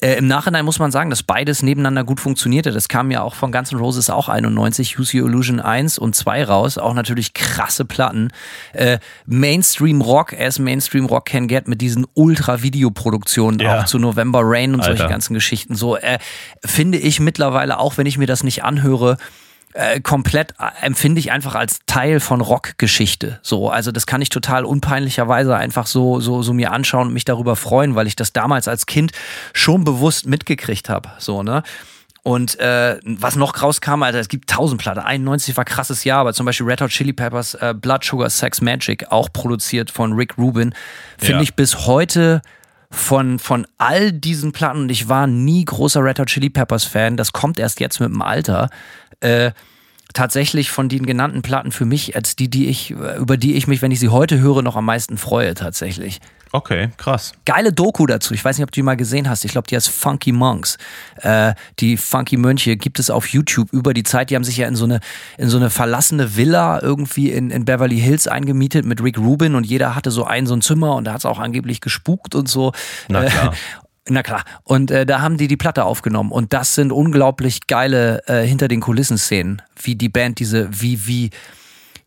Äh, 0.00 0.14
Im 0.14 0.28
Nachhinein 0.28 0.64
muss 0.64 0.78
man 0.78 0.92
sagen, 0.92 1.10
dass 1.10 1.22
beides 1.22 1.62
nebeneinander 1.62 2.04
gut 2.04 2.20
funktionierte. 2.20 2.70
Das 2.70 2.88
kam 2.88 3.10
ja 3.10 3.22
auch 3.22 3.34
von 3.34 3.50
Guns 3.50 3.72
N' 3.72 3.78
Roses 3.78 4.10
auch 4.10 4.28
91, 4.28 4.98
Use 4.98 5.16
Your 5.16 5.28
Illusion 5.28 5.60
1 5.60 5.98
und 5.98 6.14
2 6.14 6.44
raus. 6.44 6.78
Auch 6.78 6.94
natürlich 6.94 7.34
krasse 7.34 7.84
Platten. 7.84 8.28
Äh, 8.72 8.98
Mainstream-Rock, 9.26 10.34
as 10.38 10.58
Mainstream-Rock 10.58 11.26
can 11.26 11.48
get 11.48 11.66
mit 11.66 11.79
diesen 11.80 12.06
Ultra-Videoproduktionen 12.14 13.60
ja. 13.60 13.80
auch 13.80 13.84
zu 13.86 13.98
November 13.98 14.40
Rain 14.42 14.74
und 14.74 14.80
Alter. 14.80 14.96
solche 14.96 15.10
ganzen 15.10 15.34
Geschichten. 15.34 15.74
So 15.74 15.96
äh, 15.96 16.18
finde 16.64 16.98
ich 16.98 17.20
mittlerweile, 17.20 17.78
auch 17.78 17.96
wenn 17.96 18.06
ich 18.06 18.18
mir 18.18 18.26
das 18.26 18.44
nicht 18.44 18.62
anhöre, 18.62 19.16
äh, 19.72 20.00
komplett 20.00 20.54
äh, 20.58 20.84
empfinde 20.84 21.20
ich 21.20 21.30
einfach 21.30 21.54
als 21.54 21.80
Teil 21.86 22.20
von 22.20 22.40
Rockgeschichte. 22.40 23.38
So, 23.42 23.70
also 23.70 23.92
das 23.92 24.06
kann 24.06 24.20
ich 24.20 24.28
total 24.28 24.64
unpeinlicherweise 24.64 25.56
einfach 25.56 25.86
so 25.86 26.20
so 26.20 26.42
so 26.42 26.52
mir 26.52 26.72
anschauen 26.72 27.08
und 27.08 27.14
mich 27.14 27.24
darüber 27.24 27.56
freuen, 27.56 27.94
weil 27.94 28.06
ich 28.06 28.16
das 28.16 28.32
damals 28.32 28.68
als 28.68 28.86
Kind 28.86 29.12
schon 29.52 29.84
bewusst 29.84 30.26
mitgekriegt 30.26 30.88
habe. 30.88 31.10
So 31.18 31.42
ne. 31.42 31.62
Und 32.22 32.58
äh, 32.60 32.98
was 33.04 33.36
noch 33.36 33.62
rauskam, 33.62 34.02
Alter, 34.02 34.18
es 34.18 34.28
gibt 34.28 34.50
tausend 34.50 34.80
Platte. 34.80 35.04
91 35.04 35.56
war 35.56 35.64
krasses 35.64 36.04
Jahr, 36.04 36.20
aber 36.20 36.34
zum 36.34 36.44
Beispiel 36.44 36.66
Red 36.66 36.82
Hot 36.82 36.90
Chili 36.90 37.12
Peppers, 37.12 37.54
äh, 37.54 37.74
Blood 37.74 38.04
Sugar 38.04 38.28
Sex 38.28 38.60
Magic, 38.60 39.10
auch 39.10 39.32
produziert 39.32 39.90
von 39.90 40.12
Rick 40.12 40.36
Rubin, 40.36 40.74
finde 41.16 41.36
ja. 41.36 41.42
ich 41.42 41.54
bis 41.54 41.86
heute 41.86 42.42
von, 42.90 43.38
von 43.38 43.66
all 43.78 44.12
diesen 44.12 44.52
Platten, 44.52 44.82
und 44.82 44.90
ich 44.90 45.08
war 45.08 45.26
nie 45.26 45.64
großer 45.64 46.04
Red 46.04 46.18
Hot 46.18 46.28
Chili 46.28 46.50
Peppers 46.50 46.84
Fan, 46.84 47.16
das 47.16 47.32
kommt 47.32 47.58
erst 47.58 47.80
jetzt 47.80 48.00
mit 48.00 48.10
dem 48.10 48.20
Alter, 48.20 48.68
äh, 49.20 49.52
tatsächlich 50.12 50.70
von 50.70 50.88
den 50.88 51.06
genannten 51.06 51.40
Platten 51.40 51.72
für 51.72 51.84
mich 51.84 52.16
als 52.16 52.36
die, 52.36 52.50
die 52.50 52.68
ich, 52.68 52.90
über 52.90 53.36
die 53.36 53.54
ich 53.54 53.66
mich, 53.66 53.80
wenn 53.80 53.92
ich 53.92 54.00
sie 54.00 54.08
heute 54.08 54.40
höre, 54.40 54.62
noch 54.62 54.76
am 54.76 54.84
meisten 54.84 55.16
freue, 55.16 55.54
tatsächlich. 55.54 56.20
Okay, 56.52 56.90
krass. 56.96 57.32
Geile 57.44 57.72
Doku 57.72 58.06
dazu. 58.06 58.34
Ich 58.34 58.44
weiß 58.44 58.58
nicht, 58.58 58.64
ob 58.64 58.72
du 58.72 58.76
die 58.76 58.82
mal 58.82 58.96
gesehen 58.96 59.28
hast. 59.28 59.44
Ich 59.44 59.52
glaube, 59.52 59.68
die 59.68 59.76
heißt 59.76 59.88
Funky 59.88 60.32
Monks. 60.32 60.78
Äh, 61.22 61.54
die 61.78 61.96
Funky 61.96 62.36
Mönche 62.36 62.76
gibt 62.76 62.98
es 62.98 63.08
auf 63.08 63.28
YouTube 63.28 63.72
über 63.72 63.94
die 63.94 64.02
Zeit. 64.02 64.30
Die 64.30 64.34
haben 64.34 64.42
sich 64.42 64.56
ja 64.56 64.66
in 64.66 64.74
so 64.74 64.84
eine, 64.84 64.98
in 65.38 65.48
so 65.48 65.58
eine 65.58 65.70
verlassene 65.70 66.36
Villa 66.36 66.82
irgendwie 66.82 67.30
in, 67.30 67.50
in 67.50 67.64
Beverly 67.64 68.00
Hills 68.00 68.26
eingemietet 68.26 68.84
mit 68.84 69.00
Rick 69.00 69.18
Rubin 69.18 69.54
und 69.54 69.64
jeder 69.64 69.94
hatte 69.94 70.10
so 70.10 70.24
ein 70.24 70.46
so 70.46 70.54
ein 70.54 70.60
Zimmer 70.60 70.96
und 70.96 71.04
da 71.04 71.12
hat 71.12 71.20
es 71.20 71.26
auch 71.26 71.38
angeblich 71.38 71.80
gespukt 71.80 72.34
und 72.34 72.48
so. 72.48 72.72
Na 73.08 73.24
klar. 73.24 73.52
Äh, 73.52 73.56
na 74.08 74.22
klar. 74.24 74.42
Und 74.64 74.90
äh, 74.90 75.06
da 75.06 75.20
haben 75.20 75.36
die 75.36 75.46
die 75.46 75.56
Platte 75.56 75.84
aufgenommen 75.84 76.32
und 76.32 76.52
das 76.52 76.74
sind 76.74 76.90
unglaublich 76.90 77.68
geile 77.68 78.26
äh, 78.26 78.44
hinter 78.44 78.66
den 78.66 78.80
Kulissen 78.80 79.18
Szenen, 79.18 79.62
wie 79.80 79.94
die 79.94 80.08
Band 80.08 80.40
diese, 80.40 80.68
wie 80.72 81.06
wie 81.06 81.30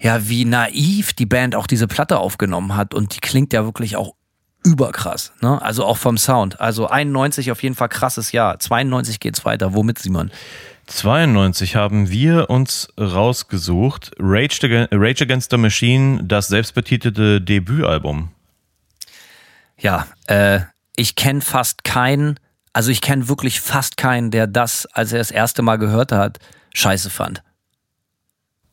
ja 0.02 0.28
wie 0.28 0.44
naiv 0.44 1.14
die 1.14 1.26
Band 1.26 1.56
auch 1.56 1.66
diese 1.66 1.88
Platte 1.88 2.18
aufgenommen 2.18 2.76
hat 2.76 2.94
und 2.94 3.16
die 3.16 3.22
klingt 3.22 3.54
ja 3.54 3.64
wirklich 3.64 3.96
auch 3.96 4.16
überkrass. 4.64 5.34
Ne? 5.42 5.62
Also 5.62 5.86
auch 5.86 5.98
vom 5.98 6.18
Sound. 6.18 6.60
Also 6.60 6.88
91 6.88 7.52
auf 7.52 7.62
jeden 7.64 7.76
Fall 7.76 7.90
krasses 7.90 8.32
Jahr. 8.32 8.60
92 8.60 9.20
geht's 9.20 9.46
weiter. 9.46 9.74
Womit, 9.74 10.00
Simon? 10.00 10.32
92 10.88 11.76
haben 11.76 12.10
wir 12.10 12.50
uns 12.50 12.90
rausgesucht. 13.00 14.12
Rage, 14.20 14.88
Rage 14.92 15.24
Against 15.24 15.52
the 15.52 15.58
Machine, 15.58 16.24
das 16.24 16.48
selbstbetitelte 16.48 17.42
Debütalbum. 17.42 18.30
Ja, 19.78 20.08
äh, 20.28 20.62
ich 20.96 21.16
kenne 21.16 21.42
fast 21.42 21.84
keinen, 21.84 22.40
also 22.74 22.92
ich 22.92 23.02
kenne 23.02 23.30
wirklich 23.30 23.62
fast 23.62 23.98
keinen, 23.98 24.32
der 24.32 24.48
das, 24.48 24.86
als 24.88 25.12
er 25.12 25.20
das 25.20 25.32
erste 25.32 25.62
Mal 25.62 25.78
gehört 25.78 26.12
hat, 26.12 26.40
scheiße 26.74 27.10
fand. 27.10 27.44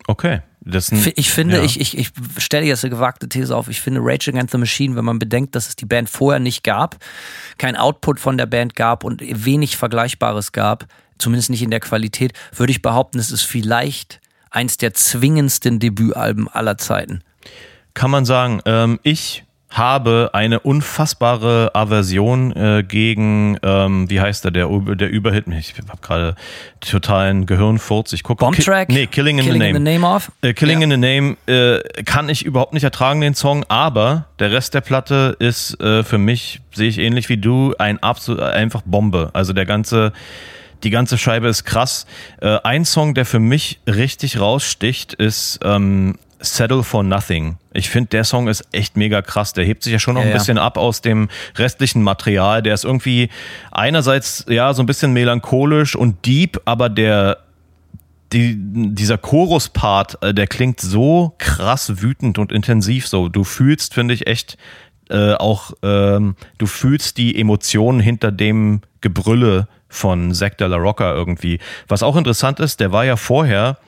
Okay. 0.07 0.40
Ich 0.62 1.31
finde, 1.31 1.57
ja. 1.57 1.62
ich, 1.62 1.81
ich, 1.81 1.96
ich 1.96 2.11
stelle 2.38 2.66
jetzt 2.66 2.85
eine 2.85 2.90
gewagte 2.90 3.29
These 3.29 3.57
auf. 3.57 3.68
Ich 3.68 3.81
finde 3.81 4.01
Rage 4.03 4.31
Against 4.31 4.53
the 4.53 4.59
Machine, 4.59 4.94
wenn 4.94 5.05
man 5.05 5.18
bedenkt, 5.18 5.55
dass 5.55 5.68
es 5.68 5.77
die 5.77 5.87
Band 5.87 6.11
vorher 6.11 6.38
nicht 6.38 6.62
gab, 6.64 6.96
kein 7.57 7.77
Output 7.77 8.20
von 8.20 8.37
der 8.37 8.46
Band 8.46 8.77
gab 8.77 9.03
und 9.03 9.23
wenig 9.23 9.77
Vergleichbares 9.77 10.53
gab, 10.53 10.87
zumindest 11.18 11.51
nicht 11.51 11.62
in 11.62 11.70
der 11.70 11.81
Qualität, 11.81 12.33
würde 12.55 12.73
ich 12.73 12.83
behaupten, 12.83 13.18
es 13.18 13.31
ist 13.31 13.42
vielleicht 13.42 14.20
eins 14.51 14.77
der 14.77 14.92
zwingendsten 14.92 15.79
Debütalben 15.79 16.49
aller 16.49 16.77
Zeiten. 16.77 17.23
Kann 17.94 18.11
man 18.11 18.25
sagen. 18.25 18.61
Ähm, 18.66 19.01
ich 19.03 19.44
habe 19.70 20.30
eine 20.33 20.61
unfassbare 20.61 21.70
Aversion 21.74 22.54
äh, 22.56 22.85
gegen, 22.87 23.56
ähm, 23.62 24.11
wie 24.11 24.20
heißt 24.20 24.44
der, 24.44 24.50
der, 24.50 24.68
der 24.68 25.09
Überhit, 25.09 25.46
ich 25.48 25.74
habe 25.88 26.00
gerade 26.02 26.35
totalen 26.80 27.46
Gehirnfurz, 27.46 28.12
ich 28.12 28.24
gucke. 28.24 28.44
Bombtrack? 28.44 28.88
Ki 28.88 28.94
nee, 28.94 29.06
Killing 29.06 29.38
in 29.38 29.44
Killing 29.44 29.61
the 29.61 29.66
Name. 29.66 29.78
In 29.78 29.87
the 29.87 29.92
name 29.92 30.06
of? 30.06 30.33
Äh, 30.42 30.54
Killing 30.54 30.80
ja. 30.80 30.85
in 30.85 30.90
the 30.90 30.96
Name 30.96 31.37
äh, 31.46 32.02
kann 32.02 32.28
ich 32.28 32.44
überhaupt 32.44 32.74
nicht 32.74 32.85
ertragen, 32.85 33.20
den 33.20 33.35
Song, 33.35 33.64
aber 33.68 34.26
der 34.40 34.50
Rest 34.50 34.74
der 34.74 34.80
Platte 34.80 35.37
ist 35.38 35.80
äh, 35.80 36.02
für 36.02 36.18
mich, 36.18 36.61
sehe 36.72 36.88
ich 36.88 36.98
ähnlich 36.98 37.28
wie 37.28 37.37
du, 37.37 37.74
ein 37.78 38.02
absolut, 38.02 38.40
einfach 38.40 38.83
Bombe. 38.85 39.30
Also 39.35 39.52
der 39.52 39.66
ganze, 39.66 40.12
die 40.83 40.90
ganze 40.90 41.16
Scheibe 41.16 41.46
ist 41.46 41.64
krass. 41.64 42.06
Äh, 42.40 42.59
ein 42.64 42.85
Song, 42.85 43.14
der 43.14 43.24
für 43.24 43.38
mich 43.38 43.78
richtig 43.87 44.40
raussticht, 44.40 45.14
ist 45.14 45.61
ähm, 45.62 46.16
Settle 46.40 46.83
for 46.83 47.03
Nothing. 47.03 47.59
Ich 47.72 47.90
finde, 47.90 48.09
der 48.11 48.24
Song 48.24 48.48
ist 48.48 48.64
echt 48.72 48.96
mega 48.96 49.22
krass. 49.22 49.53
Der 49.53 49.64
hebt 49.64 49.83
sich 49.83 49.92
ja 49.92 49.98
schon 49.98 50.14
noch 50.14 50.22
ja, 50.22 50.29
ein 50.29 50.33
bisschen 50.33 50.59
ab 50.59 50.76
aus 50.79 51.00
dem 51.00 51.29
restlichen 51.57 52.03
Material. 52.03 52.62
Der 52.62 52.74
ist 52.74 52.85
irgendwie 52.85 53.29
einerseits 53.70 54.46
ja 54.48 54.72
so 54.74 54.83
ein 54.83 54.87
bisschen 54.87 55.12
melancholisch 55.12 55.96
und 55.96 56.24
deep, 56.26 56.61
aber 56.64 56.88
der 56.88 57.38
die, 58.33 58.55
dieser 58.57 59.18
Chorus-Part, 59.18 60.22
äh, 60.22 60.35
der 60.35 60.46
klingt 60.46 60.81
so 60.81 61.35
krass 61.38 62.00
wütend 62.00 62.38
und 62.38 62.53
intensiv 62.53 63.09
so. 63.09 63.29
Du 63.29 63.44
fühlst, 63.44 63.94
finde 63.94 64.14
ich, 64.14 64.26
echt 64.26 64.57
äh, 65.09 65.35
auch, 65.35 65.72
ähm, 65.83 66.37
du 66.59 66.66
fühlst 66.66 67.18
die 67.18 67.38
Emotionen 67.38 67.98
hinter 67.98 68.31
dem 68.31 68.83
Gebrülle 69.00 69.66
von 69.88 70.33
Zack 70.33 70.59
de 70.59 70.68
la 70.68 70.76
Rocca 70.76 71.12
irgendwie. 71.12 71.59
Was 71.88 72.03
auch 72.03 72.16
interessant 72.16 72.61
ist, 72.61 72.79
der 72.79 72.92
war 72.92 73.05
ja 73.05 73.16
vorher 73.16 73.79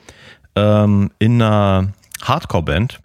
ähm, 0.55 1.11
in 1.19 1.41
einer 1.41 1.93
Hardcore-Band. 2.27 2.99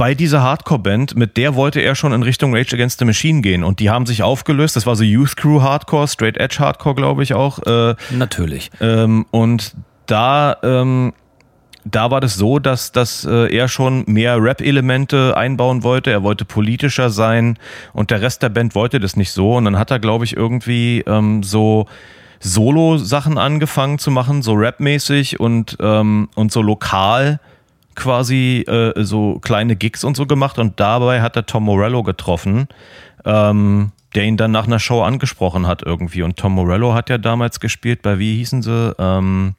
Bei 0.00 0.14
dieser 0.14 0.42
Hardcore-Band, 0.42 1.14
mit 1.14 1.36
der 1.36 1.54
wollte 1.56 1.80
er 1.80 1.94
schon 1.94 2.12
in 2.12 2.22
Richtung 2.22 2.56
Rage 2.56 2.74
Against 2.74 3.00
the 3.00 3.04
Machine 3.04 3.42
gehen 3.42 3.62
und 3.62 3.80
die 3.80 3.90
haben 3.90 4.06
sich 4.06 4.22
aufgelöst. 4.22 4.74
Das 4.74 4.86
war 4.86 4.96
so 4.96 5.04
Youth 5.04 5.36
Crew 5.36 5.60
Hardcore, 5.60 6.08
Straight 6.08 6.38
Edge 6.38 6.56
Hardcore, 6.58 6.94
glaube 6.94 7.22
ich 7.22 7.34
auch. 7.34 7.58
Äh, 7.66 7.96
Natürlich. 8.10 8.70
Ähm, 8.80 9.26
und 9.30 9.74
da, 10.06 10.56
ähm, 10.62 11.12
da 11.84 12.10
war 12.10 12.22
das 12.22 12.36
so, 12.36 12.58
dass, 12.58 12.92
dass 12.92 13.26
äh, 13.26 13.54
er 13.54 13.68
schon 13.68 14.04
mehr 14.06 14.42
Rap-Elemente 14.42 15.36
einbauen 15.36 15.82
wollte. 15.82 16.10
Er 16.10 16.22
wollte 16.22 16.46
politischer 16.46 17.10
sein 17.10 17.58
und 17.92 18.10
der 18.10 18.22
Rest 18.22 18.42
der 18.42 18.48
Band 18.48 18.74
wollte 18.74 19.00
das 19.00 19.16
nicht 19.16 19.32
so. 19.32 19.56
Und 19.56 19.66
dann 19.66 19.78
hat 19.78 19.90
er, 19.90 19.98
glaube 19.98 20.24
ich, 20.24 20.34
irgendwie 20.34 21.04
ähm, 21.06 21.42
so 21.42 21.84
Solo-Sachen 22.38 23.36
angefangen 23.36 23.98
zu 23.98 24.10
machen, 24.10 24.40
so 24.40 24.54
Rap-mäßig 24.54 25.40
und, 25.40 25.76
ähm, 25.78 26.30
und 26.34 26.52
so 26.52 26.62
lokal 26.62 27.38
quasi 27.94 28.64
äh, 28.66 28.92
so 29.02 29.38
kleine 29.40 29.76
Gigs 29.76 30.04
und 30.04 30.16
so 30.16 30.26
gemacht. 30.26 30.58
Und 30.58 30.80
dabei 30.80 31.22
hat 31.22 31.36
er 31.36 31.46
Tom 31.46 31.64
Morello 31.64 32.02
getroffen. 32.02 32.68
Ähm, 33.24 33.92
der 34.14 34.24
ihn 34.24 34.36
dann 34.36 34.50
nach 34.50 34.66
einer 34.66 34.78
Show 34.78 35.02
angesprochen 35.02 35.66
hat 35.66 35.82
irgendwie. 35.82 36.22
Und 36.22 36.36
Tom 36.36 36.54
Morello 36.54 36.94
hat 36.94 37.10
ja 37.10 37.18
damals 37.18 37.60
gespielt 37.60 38.02
bei, 38.02 38.18
wie 38.18 38.36
hießen 38.36 38.62
sie? 38.62 38.94
Ähm, 38.98 39.54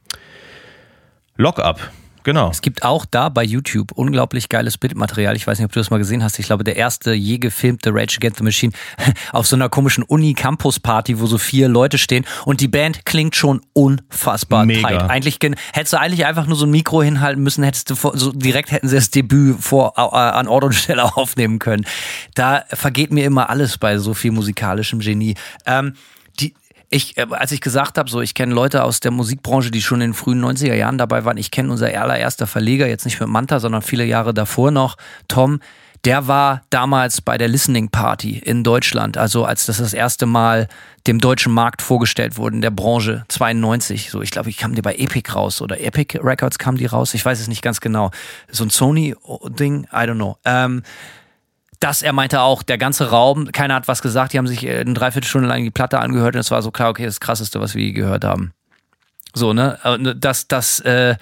Lock 1.36 1.58
Up. 1.58 1.80
Genau. 2.24 2.50
Es 2.50 2.60
gibt 2.60 2.82
auch 2.82 3.04
da 3.04 3.28
bei 3.28 3.44
YouTube 3.44 3.92
unglaublich 3.92 4.48
geiles 4.48 4.78
Bildmaterial. 4.78 5.36
Ich 5.36 5.46
weiß 5.46 5.58
nicht, 5.58 5.64
ob 5.64 5.72
du 5.72 5.80
das 5.80 5.90
mal 5.90 5.98
gesehen 5.98 6.22
hast. 6.22 6.38
Ich 6.38 6.46
glaube, 6.46 6.64
der 6.64 6.76
erste 6.76 7.12
je 7.12 7.38
gefilmte 7.38 7.90
Rage 7.92 8.16
Against 8.18 8.38
the 8.38 8.44
Machine 8.44 8.72
auf 9.32 9.46
so 9.46 9.56
einer 9.56 9.68
komischen 9.68 10.04
Uni-Campus-Party, 10.04 11.20
wo 11.20 11.26
so 11.26 11.38
vier 11.38 11.68
Leute 11.68 11.98
stehen 11.98 12.24
und 12.44 12.60
die 12.60 12.68
Band 12.68 13.04
klingt 13.04 13.36
schon 13.36 13.60
unfassbar 13.72 14.64
Mega. 14.64 14.88
tight. 14.88 15.10
Eigentlich 15.10 15.38
hättest 15.72 15.92
du 15.92 16.00
eigentlich 16.00 16.26
einfach 16.26 16.46
nur 16.46 16.56
so 16.56 16.66
ein 16.66 16.70
Mikro 16.70 17.02
hinhalten 17.02 17.42
müssen, 17.42 17.64
hättest 17.64 17.90
du 17.90 17.94
vor, 17.94 18.16
so 18.16 18.32
direkt 18.32 18.70
hätten 18.70 18.88
sie 18.88 18.96
das 18.96 19.10
Debüt 19.10 19.60
vor, 19.60 19.94
äh, 19.96 20.00
an 20.00 20.48
Ort 20.48 20.64
und 20.64 20.72
Stelle 20.82 21.16
aufnehmen 21.16 21.58
können. 21.58 21.86
Da 22.34 22.64
vergeht 22.68 23.12
mir 23.12 23.24
immer 23.24 23.50
alles 23.50 23.78
bei 23.78 23.98
so 23.98 24.14
viel 24.14 24.32
musikalischem 24.32 25.00
Genie. 25.00 25.34
Ähm, 25.66 25.94
ich, 26.92 27.16
äh, 27.16 27.26
als 27.30 27.52
ich 27.52 27.60
gesagt 27.60 27.98
habe, 27.98 28.08
so 28.10 28.20
ich 28.20 28.34
kenne 28.34 28.54
Leute 28.54 28.84
aus 28.84 29.00
der 29.00 29.10
Musikbranche, 29.10 29.70
die 29.70 29.82
schon 29.82 30.00
in 30.00 30.10
den 30.10 30.14
frühen 30.14 30.44
90er 30.44 30.74
Jahren 30.74 30.98
dabei 30.98 31.24
waren. 31.24 31.36
Ich 31.38 31.50
kenne 31.50 31.70
unser 31.70 31.86
allererster 31.86 32.46
Verleger, 32.46 32.86
jetzt 32.86 33.04
nicht 33.04 33.18
mit 33.18 33.28
Manta, 33.28 33.60
sondern 33.60 33.82
viele 33.82 34.04
Jahre 34.04 34.34
davor 34.34 34.70
noch, 34.70 34.96
Tom. 35.28 35.60
Der 36.04 36.26
war 36.26 36.62
damals 36.70 37.20
bei 37.20 37.38
der 37.38 37.46
Listening 37.46 37.88
Party 37.88 38.38
in 38.38 38.64
Deutschland, 38.64 39.16
also 39.16 39.44
als 39.44 39.66
das 39.66 39.76
das 39.78 39.94
erste 39.94 40.26
Mal 40.26 40.66
dem 41.06 41.20
deutschen 41.20 41.52
Markt 41.52 41.80
vorgestellt 41.80 42.36
wurde 42.36 42.56
in 42.56 42.62
der 42.62 42.72
Branche, 42.72 43.24
92. 43.28 44.10
So, 44.10 44.20
ich 44.20 44.32
glaube, 44.32 44.50
ich 44.50 44.56
kam 44.56 44.74
die 44.74 44.82
bei 44.82 44.96
Epic 44.96 45.30
raus 45.32 45.62
oder 45.62 45.80
Epic 45.80 46.18
Records 46.20 46.58
kam 46.58 46.76
die 46.76 46.86
raus, 46.86 47.14
ich 47.14 47.24
weiß 47.24 47.38
es 47.38 47.46
nicht 47.46 47.62
ganz 47.62 47.80
genau. 47.80 48.10
So 48.50 48.64
ein 48.64 48.70
Sony-Ding, 48.70 49.84
I 49.92 49.96
don't 49.96 50.16
know. 50.16 50.38
Ähm, 50.44 50.82
das, 51.82 52.02
er 52.02 52.12
meinte 52.12 52.40
auch, 52.40 52.62
der 52.62 52.78
ganze 52.78 53.10
Raum, 53.10 53.50
keiner 53.50 53.74
hat 53.74 53.88
was 53.88 54.02
gesagt, 54.02 54.32
die 54.32 54.38
haben 54.38 54.46
sich 54.46 54.68
eine 54.68 54.94
Dreiviertelstunde 54.94 55.48
lang 55.48 55.64
die 55.64 55.70
Platte 55.70 55.98
angehört 55.98 56.34
und 56.34 56.40
es 56.40 56.50
war 56.50 56.62
so 56.62 56.70
klar, 56.70 56.90
okay, 56.90 57.04
das, 57.04 57.20
Krasseste, 57.20 57.60
was 57.60 57.74
wir 57.74 57.84
je 57.84 57.92
gehört 57.92 58.24
haben. 58.24 58.52
So, 59.34 59.52
ne? 59.52 59.78
Das, 60.18 60.46
das, 60.46 60.80
äh, 60.80 61.16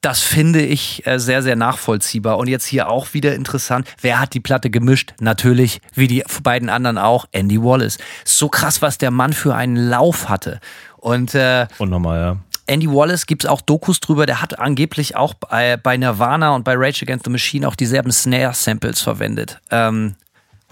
das 0.00 0.20
finde 0.20 0.62
ich 0.62 1.06
äh, 1.06 1.18
sehr, 1.18 1.42
sehr 1.42 1.56
nachvollziehbar. 1.56 2.38
Und 2.38 2.48
jetzt 2.48 2.66
hier 2.66 2.88
auch 2.88 3.14
wieder 3.14 3.34
interessant. 3.34 3.88
Wer 4.00 4.18
hat 4.20 4.34
die 4.34 4.40
Platte 4.40 4.70
gemischt? 4.70 5.14
Natürlich, 5.20 5.80
wie 5.94 6.08
die 6.08 6.24
beiden 6.42 6.68
anderen 6.68 6.98
auch, 6.98 7.26
Andy 7.32 7.62
Wallace. 7.62 7.98
So 8.24 8.48
krass, 8.48 8.82
was 8.82 8.98
der 8.98 9.10
Mann 9.10 9.32
für 9.32 9.54
einen 9.54 9.76
Lauf 9.76 10.28
hatte. 10.28 10.60
Und, 10.96 11.34
äh, 11.34 11.66
Und 11.78 11.90
nochmal, 11.90 12.20
ja. 12.20 12.36
Andy 12.66 12.88
Wallace 12.88 13.26
gibt 13.26 13.44
es 13.44 13.50
auch 13.50 13.60
Dokus 13.60 14.00
drüber, 14.00 14.26
der 14.26 14.40
hat 14.40 14.58
angeblich 14.58 15.16
auch 15.16 15.34
bei, 15.34 15.76
bei 15.76 15.96
Nirvana 15.96 16.54
und 16.54 16.64
bei 16.64 16.74
Rage 16.76 17.02
Against 17.02 17.24
the 17.24 17.30
Machine 17.30 17.66
auch 17.66 17.74
dieselben 17.74 18.12
Snare-Samples 18.12 19.00
verwendet. 19.00 19.60
Ähm, 19.70 20.14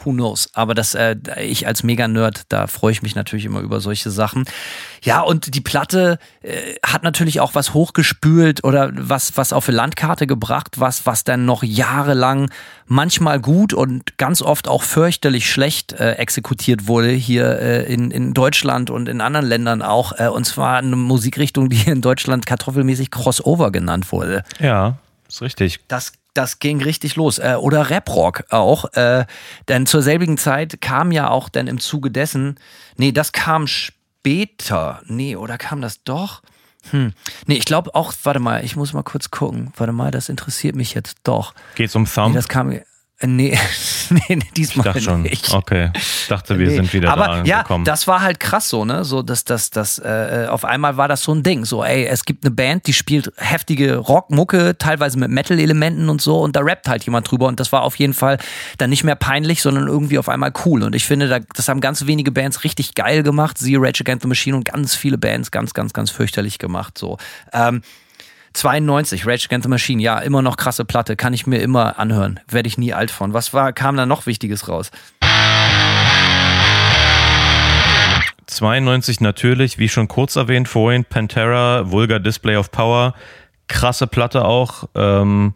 who 0.04 0.12
knows? 0.12 0.48
Aber 0.54 0.74
das, 0.74 0.94
äh, 0.94 1.16
ich 1.40 1.66
als 1.66 1.82
Mega-Nerd, 1.82 2.44
da 2.48 2.66
freue 2.66 2.92
ich 2.92 3.02
mich 3.02 3.14
natürlich 3.14 3.44
immer 3.44 3.60
über 3.60 3.80
solche 3.80 4.10
Sachen. 4.10 4.44
Ja, 5.02 5.20
und 5.20 5.54
die 5.54 5.60
Platte 5.60 6.18
äh, 6.42 6.74
hat 6.84 7.02
natürlich 7.02 7.40
auch 7.40 7.54
was 7.54 7.74
hochgespült 7.74 8.64
oder 8.64 8.90
was, 8.94 9.36
was 9.36 9.52
auf 9.52 9.68
eine 9.68 9.76
Landkarte 9.76 10.26
gebracht, 10.26 10.80
was, 10.80 11.06
was 11.06 11.24
dann 11.24 11.44
noch 11.44 11.62
jahrelang 11.62 12.50
manchmal 12.86 13.40
gut 13.40 13.72
und 13.72 14.18
ganz 14.18 14.42
oft 14.42 14.68
auch 14.68 14.82
fürchterlich 14.82 15.50
schlecht 15.50 15.92
äh, 15.92 16.12
exekutiert 16.12 16.88
wurde 16.88 17.10
hier 17.10 17.58
äh, 17.60 17.92
in, 17.92 18.10
in 18.10 18.34
Deutschland 18.34 18.90
und 18.90 19.08
in 19.08 19.20
anderen 19.20 19.46
Ländern 19.46 19.82
auch. 19.82 20.12
Äh, 20.18 20.28
und 20.28 20.44
zwar 20.44 20.78
eine 20.78 20.96
Musikrichtung, 20.96 21.68
die 21.70 21.88
in 21.88 22.00
Deutschland 22.00 22.46
kartoffelmäßig 22.46 23.10
Crossover 23.10 23.70
genannt 23.70 24.12
wurde. 24.12 24.42
Ja, 24.58 24.98
ist 25.28 25.42
richtig. 25.42 25.80
Das 25.86 26.12
das 26.40 26.58
ging 26.58 26.82
richtig 26.82 27.16
los. 27.16 27.38
Äh, 27.38 27.56
oder 27.60 27.90
Rap-Rock 27.90 28.44
auch. 28.50 28.92
Äh, 28.94 29.26
denn 29.68 29.86
zur 29.86 30.02
selbigen 30.02 30.38
Zeit 30.38 30.80
kam 30.80 31.12
ja 31.12 31.28
auch 31.28 31.48
dann 31.48 31.66
im 31.66 31.78
Zuge 31.78 32.10
dessen, 32.10 32.58
nee, 32.96 33.12
das 33.12 33.32
kam 33.32 33.66
später. 33.66 35.02
Nee, 35.06 35.36
oder 35.36 35.58
kam 35.58 35.80
das 35.80 36.02
doch? 36.02 36.42
Hm. 36.90 37.12
Nee, 37.46 37.56
ich 37.56 37.66
glaube 37.66 37.94
auch, 37.94 38.14
warte 38.22 38.40
mal, 38.40 38.64
ich 38.64 38.74
muss 38.74 38.94
mal 38.94 39.02
kurz 39.02 39.30
gucken. 39.30 39.72
Warte 39.76 39.92
mal, 39.92 40.10
das 40.10 40.30
interessiert 40.30 40.76
mich 40.76 40.94
jetzt 40.94 41.18
doch. 41.24 41.54
Geht's 41.74 41.94
um 41.94 42.06
Thumb? 42.06 42.30
Nee, 42.30 42.34
das 42.36 42.48
kam, 42.48 42.72
Nee, 44.10 44.36
nee, 44.36 44.38
diesmal 44.56 44.86
ich 44.86 44.92
dachte 44.92 45.00
schon. 45.02 45.22
nicht. 45.22 45.52
Okay, 45.52 45.90
ich 45.94 46.26
dachte, 46.28 46.58
wir 46.58 46.66
nee. 46.66 46.74
sind 46.74 46.92
wieder 46.92 47.12
Aber 47.12 47.26
da 47.26 47.44
ja, 47.44 47.58
angekommen. 47.58 47.84
das 47.84 48.08
war 48.08 48.22
halt 48.22 48.40
krass 48.40 48.68
so, 48.68 48.84
ne? 48.84 49.04
So, 49.04 49.22
dass 49.22 49.44
das, 49.44 49.70
das, 49.70 49.98
äh, 49.98 50.46
auf 50.48 50.64
einmal 50.64 50.96
war 50.96 51.06
das 51.06 51.22
so 51.22 51.32
ein 51.32 51.42
Ding. 51.42 51.64
So, 51.64 51.84
ey, 51.84 52.06
es 52.06 52.24
gibt 52.24 52.44
eine 52.44 52.50
Band, 52.50 52.86
die 52.86 52.92
spielt 52.92 53.32
heftige 53.36 53.98
Rockmucke, 53.98 54.76
teilweise 54.78 55.18
mit 55.18 55.30
Metal-Elementen 55.30 56.08
und 56.08 56.20
so, 56.20 56.40
und 56.40 56.56
da 56.56 56.60
rappt 56.60 56.88
halt 56.88 57.04
jemand 57.04 57.30
drüber. 57.30 57.46
Und 57.46 57.60
das 57.60 57.70
war 57.70 57.82
auf 57.82 57.96
jeden 57.96 58.14
Fall 58.14 58.38
dann 58.78 58.90
nicht 58.90 59.04
mehr 59.04 59.16
peinlich, 59.16 59.62
sondern 59.62 59.86
irgendwie 59.86 60.18
auf 60.18 60.28
einmal 60.28 60.52
cool. 60.64 60.82
Und 60.82 60.96
ich 60.96 61.04
finde, 61.04 61.44
das 61.54 61.68
haben 61.68 61.80
ganz 61.80 62.06
wenige 62.06 62.32
Bands 62.32 62.64
richtig 62.64 62.94
geil 62.94 63.22
gemacht. 63.22 63.58
Sie, 63.58 63.76
Rage 63.76 64.00
Against 64.00 64.22
the 64.22 64.28
Machine 64.28 64.56
und 64.56 64.64
ganz 64.64 64.96
viele 64.96 65.18
Bands 65.18 65.50
ganz, 65.50 65.74
ganz, 65.74 65.92
ganz 65.92 66.10
fürchterlich 66.10 66.58
gemacht. 66.58 66.98
So. 66.98 67.18
Ähm, 67.52 67.82
92, 68.54 69.26
Rage 69.26 69.46
Against 69.46 69.64
the 69.64 69.70
Machine, 69.70 70.02
ja, 70.02 70.18
immer 70.18 70.42
noch 70.42 70.56
krasse 70.56 70.84
Platte, 70.84 71.16
kann 71.16 71.32
ich 71.32 71.46
mir 71.46 71.58
immer 71.58 71.98
anhören, 71.98 72.40
werde 72.48 72.68
ich 72.68 72.78
nie 72.78 72.92
alt 72.92 73.10
von. 73.10 73.32
Was 73.32 73.54
war, 73.54 73.72
kam 73.72 73.96
da 73.96 74.06
noch 74.06 74.26
Wichtiges 74.26 74.68
raus? 74.68 74.90
92 78.46 79.20
natürlich, 79.20 79.78
wie 79.78 79.88
schon 79.88 80.08
kurz 80.08 80.36
erwähnt 80.36 80.68
vorhin, 80.68 81.04
Pantera, 81.04 81.90
Vulgar 81.90 82.18
Display 82.18 82.56
of 82.56 82.72
Power, 82.72 83.14
krasse 83.68 84.06
Platte 84.06 84.44
auch. 84.44 84.84
Ähm, 84.94 85.54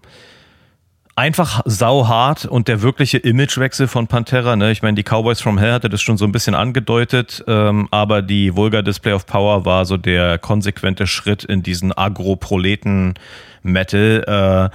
einfach 1.17 1.63
sauhart 1.65 2.45
und 2.45 2.69
der 2.69 2.83
wirkliche 2.83 3.17
Imagewechsel 3.19 3.89
von 3.89 4.07
Pantera. 4.07 4.57
Ne? 4.57 4.73
Ich 4.73 4.83
meine, 4.83 4.97
die 4.97 5.05
Cowboys 5.05 5.41
from 5.41 5.59
Hell 5.59 5.73
hatte 5.73 5.89
das 5.89 6.03
schon 6.03 6.17
so 6.17 6.25
ein 6.25 6.33
bisschen 6.33 6.55
angedeutet, 6.55 7.45
ähm, 7.47 7.89
aber 7.91 8.23
die 8.23 8.57
Vulgar 8.57 8.83
Display 8.83 9.13
of 9.13 9.27
Power 9.27 9.65
war 9.65 9.85
so 9.85 9.97
der 9.97 10.39
konsequente 10.39 11.07
Schritt 11.07 11.45
in 11.45 11.63
diesen 11.63 11.97
Agro-Proleten-Metal. 11.97 14.25
Äh, 14.27 14.71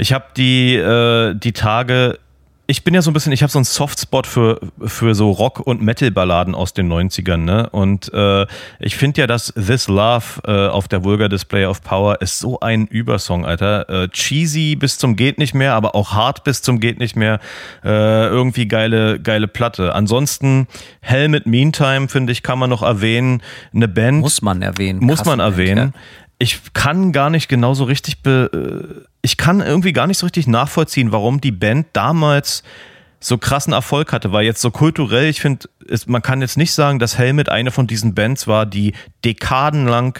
ich 0.00 0.12
habe 0.12 0.24
die, 0.36 0.74
äh, 0.74 1.34
die 1.34 1.52
Tage 1.52 2.18
ich 2.66 2.82
bin 2.82 2.94
ja 2.94 3.02
so 3.02 3.10
ein 3.10 3.14
bisschen, 3.14 3.32
ich 3.32 3.42
habe 3.42 3.52
so 3.52 3.58
einen 3.58 3.64
Softspot 3.64 4.26
für, 4.26 4.58
für 4.82 5.14
so 5.14 5.30
Rock- 5.30 5.60
und 5.60 5.82
Metal-Balladen 5.82 6.54
aus 6.54 6.72
den 6.72 6.90
90ern, 6.90 7.38
ne? 7.38 7.68
Und 7.70 8.12
äh, 8.14 8.46
ich 8.80 8.96
finde 8.96 9.20
ja, 9.20 9.26
dass 9.26 9.52
This 9.54 9.88
Love 9.88 10.40
äh, 10.46 10.68
auf 10.68 10.88
der 10.88 11.04
Vulgar 11.04 11.28
Display 11.28 11.66
of 11.66 11.82
Power 11.82 12.22
ist 12.22 12.38
so 12.38 12.60
ein 12.60 12.86
Übersong, 12.86 13.44
Alter. 13.44 13.88
Äh, 13.90 14.08
cheesy 14.08 14.76
bis 14.76 14.96
zum 14.96 15.16
geht 15.16 15.38
nicht 15.38 15.52
mehr, 15.52 15.74
aber 15.74 15.94
auch 15.94 16.12
hart 16.12 16.44
bis 16.44 16.62
zum 16.62 16.80
geht 16.80 16.98
nicht 16.98 17.16
mehr. 17.16 17.38
Äh, 17.84 18.28
irgendwie 18.28 18.66
geile, 18.66 19.20
geile 19.20 19.46
Platte. 19.46 19.94
Ansonsten 19.94 20.66
Helmet 21.00 21.46
Meantime, 21.46 22.08
finde 22.08 22.32
ich, 22.32 22.42
kann 22.42 22.58
man 22.58 22.70
noch 22.70 22.82
erwähnen. 22.82 23.42
Eine 23.74 23.88
Band. 23.88 24.20
Muss 24.20 24.40
man 24.40 24.62
erwähnen. 24.62 25.00
Muss 25.00 25.26
man 25.26 25.38
Band, 25.38 25.52
erwähnen. 25.52 25.92
ja. 25.94 26.00
Ich 26.38 26.60
kann 26.72 27.12
gar 27.12 27.30
nicht 27.30 27.48
genau 27.48 27.74
so 27.74 27.84
richtig, 27.84 28.22
be, 28.22 29.04
äh, 29.04 29.13
ich 29.24 29.38
kann 29.38 29.62
irgendwie 29.62 29.94
gar 29.94 30.06
nicht 30.06 30.18
so 30.18 30.26
richtig 30.26 30.46
nachvollziehen, 30.46 31.10
warum 31.10 31.40
die 31.40 31.50
Band 31.50 31.86
damals 31.94 32.62
so 33.20 33.38
krassen 33.38 33.72
Erfolg 33.72 34.12
hatte, 34.12 34.32
weil 34.32 34.44
jetzt 34.44 34.60
so 34.60 34.70
kulturell, 34.70 35.30
ich 35.30 35.40
finde, 35.40 35.66
man 36.04 36.20
kann 36.20 36.42
jetzt 36.42 36.58
nicht 36.58 36.74
sagen, 36.74 36.98
dass 36.98 37.16
Helmet 37.16 37.48
eine 37.48 37.70
von 37.70 37.86
diesen 37.86 38.14
Bands 38.14 38.46
war, 38.46 38.66
die 38.66 38.92
dekadenlang 39.24 40.18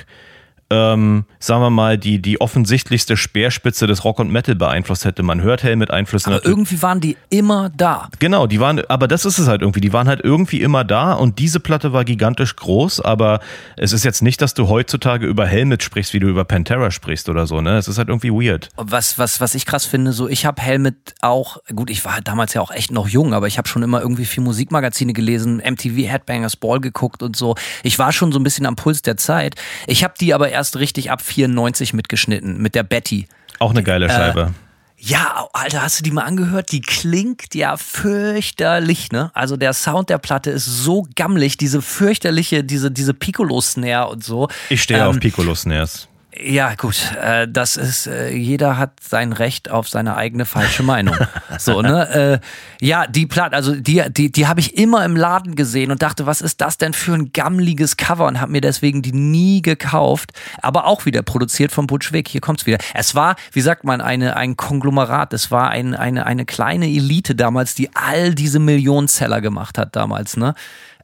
ähm, 0.71 1.25
sagen 1.39 1.62
wir 1.62 1.71
mal, 1.71 1.99
die, 1.99 2.21
die 2.21 2.41
offensichtlichste 2.41 3.17
Speerspitze 3.17 3.87
des 3.87 4.05
Rock 4.05 4.19
und 4.19 4.31
Metal 4.31 4.55
beeinflusst 4.55 5.05
hätte. 5.05 5.23
Man 5.23 5.43
hört 5.43 5.62
Helmet-Einflüsse 5.62 6.31
Aber 6.31 6.45
irgendwie 6.45 6.81
waren 6.83 7.01
die 7.01 7.17
immer 7.31 7.71
da. 7.71 8.09
Genau, 8.19 8.47
die 8.47 8.61
waren, 8.61 8.83
aber 8.89 9.09
das 9.09 9.25
ist 9.25 9.39
es 9.39 9.47
halt 9.47 9.62
irgendwie. 9.62 9.81
Die 9.81 9.93
waren 9.93 10.09
halt 10.09 10.21
irgendwie 10.23 10.61
immer 10.61 10.85
da 10.85 11.12
und 11.12 11.39
diese 11.39 11.61
Platte 11.61 11.93
war 11.93 12.05
gigantisch 12.05 12.57
groß, 12.57 13.01
aber 13.01 13.41
es 13.77 13.93
ist 13.93 14.05
jetzt 14.05 14.23
nicht, 14.23 14.41
dass 14.41 14.55
du 14.55 14.69
heutzutage 14.69 15.27
über 15.27 15.47
Helmet 15.47 15.83
sprichst, 15.83 16.15
wie 16.15 16.21
du 16.21 16.29
über 16.29 16.45
Pantera 16.45 16.91
sprichst 16.91 17.29
oder 17.29 17.47
so, 17.47 17.61
ne? 17.61 17.77
Es 17.77 17.89
ist 17.89 17.99
halt 17.99 18.09
irgendwie 18.09 18.31
weird. 18.31 18.71
Was, 18.77 19.19
was, 19.19 19.41
was 19.41 19.55
ich 19.55 19.67
krass 19.67 19.85
finde, 19.85 20.12
so 20.12 20.29
ich 20.29 20.47
habe 20.47 20.62
Helmet 20.62 21.15
auch, 21.21 21.59
gut, 21.75 21.91
ich 21.91 22.05
war 22.05 22.15
halt 22.15 22.29
damals 22.29 22.55
ja 22.55 22.61
auch 22.61 22.71
echt 22.71 22.91
noch 22.91 23.09
jung, 23.09 23.35
aber 23.35 23.47
ich 23.47 23.59
habe 23.59 23.69
schon 23.69 23.83
immer 23.83 24.01
irgendwie 24.01 24.25
viel 24.25 24.43
Musikmagazine 24.43 25.12
gelesen, 25.12 25.57
MTV 25.57 26.09
Headbangers 26.11 26.57
Ball 26.57 26.81
geguckt 26.81 27.23
und 27.23 27.37
so. 27.37 27.55
Ich 27.83 27.99
war 27.99 28.12
schon 28.12 28.33
so 28.33 28.39
ein 28.39 28.45
bisschen 28.45 28.67
am 28.67 28.77
Puls 28.77 29.03
der 29.03 29.17
Zeit. 29.17 29.57
Ich 29.87 30.05
habe 30.05 30.15
die 30.19 30.33
aber 30.35 30.54
erst 30.55 30.77
richtig 30.77 31.11
ab 31.11 31.21
94 31.21 31.93
mitgeschnitten, 31.93 32.59
mit 32.59 32.75
der 32.75 32.83
Betty. 32.83 33.27
Auch 33.59 33.71
eine 33.71 33.83
geile 33.83 34.09
Scheibe. 34.09 34.55
Ja, 34.97 35.49
Alter, 35.53 35.83
hast 35.83 35.99
du 35.99 36.03
die 36.03 36.13
mal 36.13 36.23
angehört? 36.23 36.73
Die 36.73 36.81
klingt 36.81 37.55
ja 37.55 37.77
fürchterlich, 37.77 39.13
ne? 39.13 39.31
Also 39.35 39.59
der 39.59 39.75
Sound 39.75 40.09
der 40.09 40.17
Platte 40.17 40.51
ist 40.51 40.65
so 40.65 41.07
gammelig, 41.15 41.59
diese 41.59 41.83
fürchterliche, 41.83 42.65
diese, 42.65 42.91
diese 42.91 43.13
Piccolo-Snare 43.13 44.09
und 44.09 44.25
so. 44.25 44.49
ich 44.71 44.83
stehe 44.83 45.01
ähm, 45.01 45.07
auf 45.07 45.21
Piccolo-Snares. 45.21 46.09
Ja, 46.37 46.74
gut, 46.74 47.12
äh, 47.22 47.47
das 47.47 47.76
ist, 47.76 48.09
äh, 48.09 48.30
jeder 48.30 48.76
hat 48.76 48.99
sein 49.01 49.32
Recht 49.32 49.70
auf 49.70 49.89
seine 49.89 50.16
eigene 50.16 50.47
falsche 50.47 50.82
Meinung. 50.82 51.16
so, 51.59 51.80
ne? 51.80 52.41
Äh, 52.80 52.85
ja, 52.85 53.07
die 53.07 53.26
Platte, 53.26 53.55
also 53.55 53.76
die, 53.76 54.03
die, 54.11 54.32
die 54.32 54.47
habe 54.49 54.59
ich 54.59 54.76
immer 54.76 55.05
im 55.05 55.16
Laden 55.16 55.55
gesehen 55.55 55.93
und 55.93 56.03
dachte, 56.03 56.26
was 56.26 56.41
ist 56.41 56.61
das 56.61 56.76
denn 56.76 56.93
für 56.93 57.14
ein 57.14 57.32
gammeliges 57.32 57.97
Cover 57.97 58.26
und 58.26 58.41
habe 58.41 58.51
mir 58.51 58.61
deswegen 58.61 59.01
die 59.01 59.12
nie 59.12 59.62
gekauft. 59.62 60.32
Aber 60.61 60.87
auch 60.87 61.07
wieder 61.07 61.22
produziert 61.22 61.70
von 61.70 61.87
Butch 61.87 62.12
Vig. 62.12 62.26
Hier 62.28 62.41
kommt's 62.41 62.66
wieder. 62.66 62.78
Es 62.95 63.14
war, 63.14 63.37
wie 63.53 63.61
sagt 63.61 63.85
man, 63.85 64.01
eine, 64.01 64.37
ein 64.37 64.57
Konglomerat. 64.57 65.32
Es 65.35 65.53
war 65.53 65.70
ein, 65.70 65.95
eine, 65.95 66.26
eine 66.26 66.47
kleine 66.47 66.87
Elite 66.87 67.37
damals, 67.37 67.76
die 67.76 67.95
all 67.95 68.35
diese 68.35 68.59
Millionenseller 68.59 69.41
gemacht 69.41 69.78
hat 69.78 69.95
damals, 69.95 70.37
ne? 70.37 70.55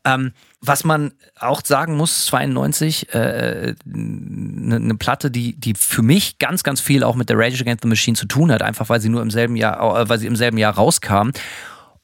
Ähm, 0.04 0.32
was 0.62 0.84
man 0.84 1.12
auch 1.38 1.62
sagen 1.64 1.96
muss, 1.96 2.26
92, 2.26 3.14
eine 3.14 3.24
äh, 3.24 3.74
ne, 3.84 4.80
ne 4.80 4.94
Platte, 4.94 5.30
die, 5.30 5.58
die 5.58 5.74
für 5.74 6.02
mich 6.02 6.38
ganz, 6.38 6.62
ganz 6.62 6.80
viel 6.80 7.02
auch 7.02 7.16
mit 7.16 7.30
der 7.30 7.38
Rage 7.38 7.60
Against 7.62 7.82
the 7.82 7.88
Machine 7.88 8.16
zu 8.16 8.26
tun 8.26 8.52
hat, 8.52 8.60
einfach 8.60 8.88
weil 8.88 9.00
sie 9.00 9.08
nur 9.08 9.22
im 9.22 9.30
selben 9.30 9.56
Jahr, 9.56 10.00
äh, 10.00 10.08
weil 10.08 10.18
sie 10.18 10.26
im 10.26 10.36
selben 10.36 10.58
Jahr 10.58 10.74
rauskam. 10.74 11.30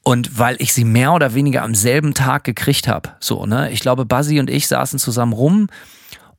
Und 0.03 0.39
weil 0.39 0.55
ich 0.59 0.73
sie 0.73 0.85
mehr 0.85 1.11
oder 1.11 1.33
weniger 1.33 1.63
am 1.63 1.75
selben 1.75 2.13
Tag 2.13 2.45
gekriegt 2.45 2.87
habe. 2.87 3.09
So, 3.19 3.45
ne? 3.45 3.71
Ich 3.71 3.81
glaube, 3.81 4.05
Buzzy 4.05 4.39
und 4.39 4.49
ich 4.49 4.67
saßen 4.67 4.99
zusammen 4.99 5.33
rum 5.33 5.67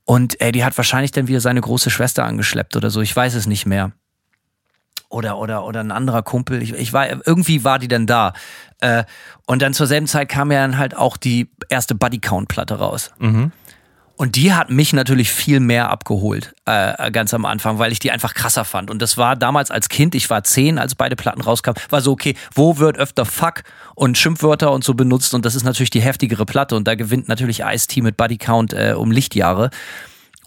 und 0.05 0.41
ey, 0.41 0.53
die 0.53 0.65
hat 0.65 0.75
wahrscheinlich 0.79 1.13
dann 1.13 1.29
wieder 1.29 1.41
seine 1.41 1.61
große 1.61 1.91
Schwester 1.91 2.25
angeschleppt 2.25 2.77
oder 2.77 2.89
so. 2.89 3.03
Ich 3.03 3.15
weiß 3.15 3.35
es 3.35 3.47
nicht 3.47 3.67
mehr 3.67 3.93
oder 5.09 5.39
oder 5.39 5.65
oder 5.65 5.81
ein 5.81 5.91
anderer 5.91 6.23
Kumpel. 6.23 6.63
Ich, 6.63 6.73
ich 6.73 6.93
war 6.93 7.09
irgendwie 7.27 7.65
war 7.65 7.79
die 7.79 7.89
dann 7.89 8.07
da. 8.07 8.33
Äh, 8.81 9.05
und 9.47 9.63
dann 9.63 9.75
zur 9.75 9.87
selben 9.87 10.07
Zeit 10.07 10.29
kam 10.29 10.53
ja 10.53 10.61
dann 10.61 10.79
halt 10.79 10.97
auch 10.97 11.17
die 11.17 11.51
erste 11.69 11.95
Buddy 11.95 12.19
Count 12.19 12.49
Platte 12.49 12.79
raus. 12.79 13.11
Mhm. 13.19 13.53
Und 14.19 14.35
die 14.35 14.53
hat 14.53 14.69
mich 14.69 14.93
natürlich 14.93 15.31
viel 15.31 15.61
mehr 15.61 15.91
abgeholt, 15.91 16.53
äh, 16.67 17.13
ganz 17.13 17.33
am 17.35 17.45
Anfang, 17.45 17.79
weil 17.79 17.93
ich 17.93 18.01
die 18.01 18.11
einfach 18.11 18.35
krasser 18.35 18.65
fand. 18.65 18.91
Und 18.91 19.01
das 19.01 19.17
war 19.17 19.37
damals 19.37 19.71
als 19.71 19.89
Kind, 19.89 20.17
ich 20.17 20.29
war 20.29 20.43
zehn, 20.43 20.77
als 20.81 20.97
beide 20.97 21.15
Platten 21.15 21.41
rauskamen, 21.41 21.81
war 21.89 22.01
so, 22.01 22.11
okay, 22.11 22.35
wo 22.53 22.79
wird 22.79 22.99
öfter 22.99 23.25
Fuck 23.25 23.63
und 23.95 24.19
Schimpfwörter 24.19 24.73
und 24.73 24.83
so 24.83 24.95
benutzt? 24.95 25.35
Und 25.35 25.45
das 25.45 25.55
ist 25.55 25.63
natürlich 25.63 25.91
die 25.91 26.01
heftigere 26.03 26.47
Platte. 26.47 26.75
Und 26.75 26.89
da 26.89 26.97
gewinnt 26.97 27.29
natürlich 27.29 27.61
Ice-T 27.61 28.03
mit 28.03 28.17
Buddy 28.17 28.39
Count 28.39 28.73
äh, 28.73 28.95
um 28.97 29.13
Lichtjahre. 29.13 29.71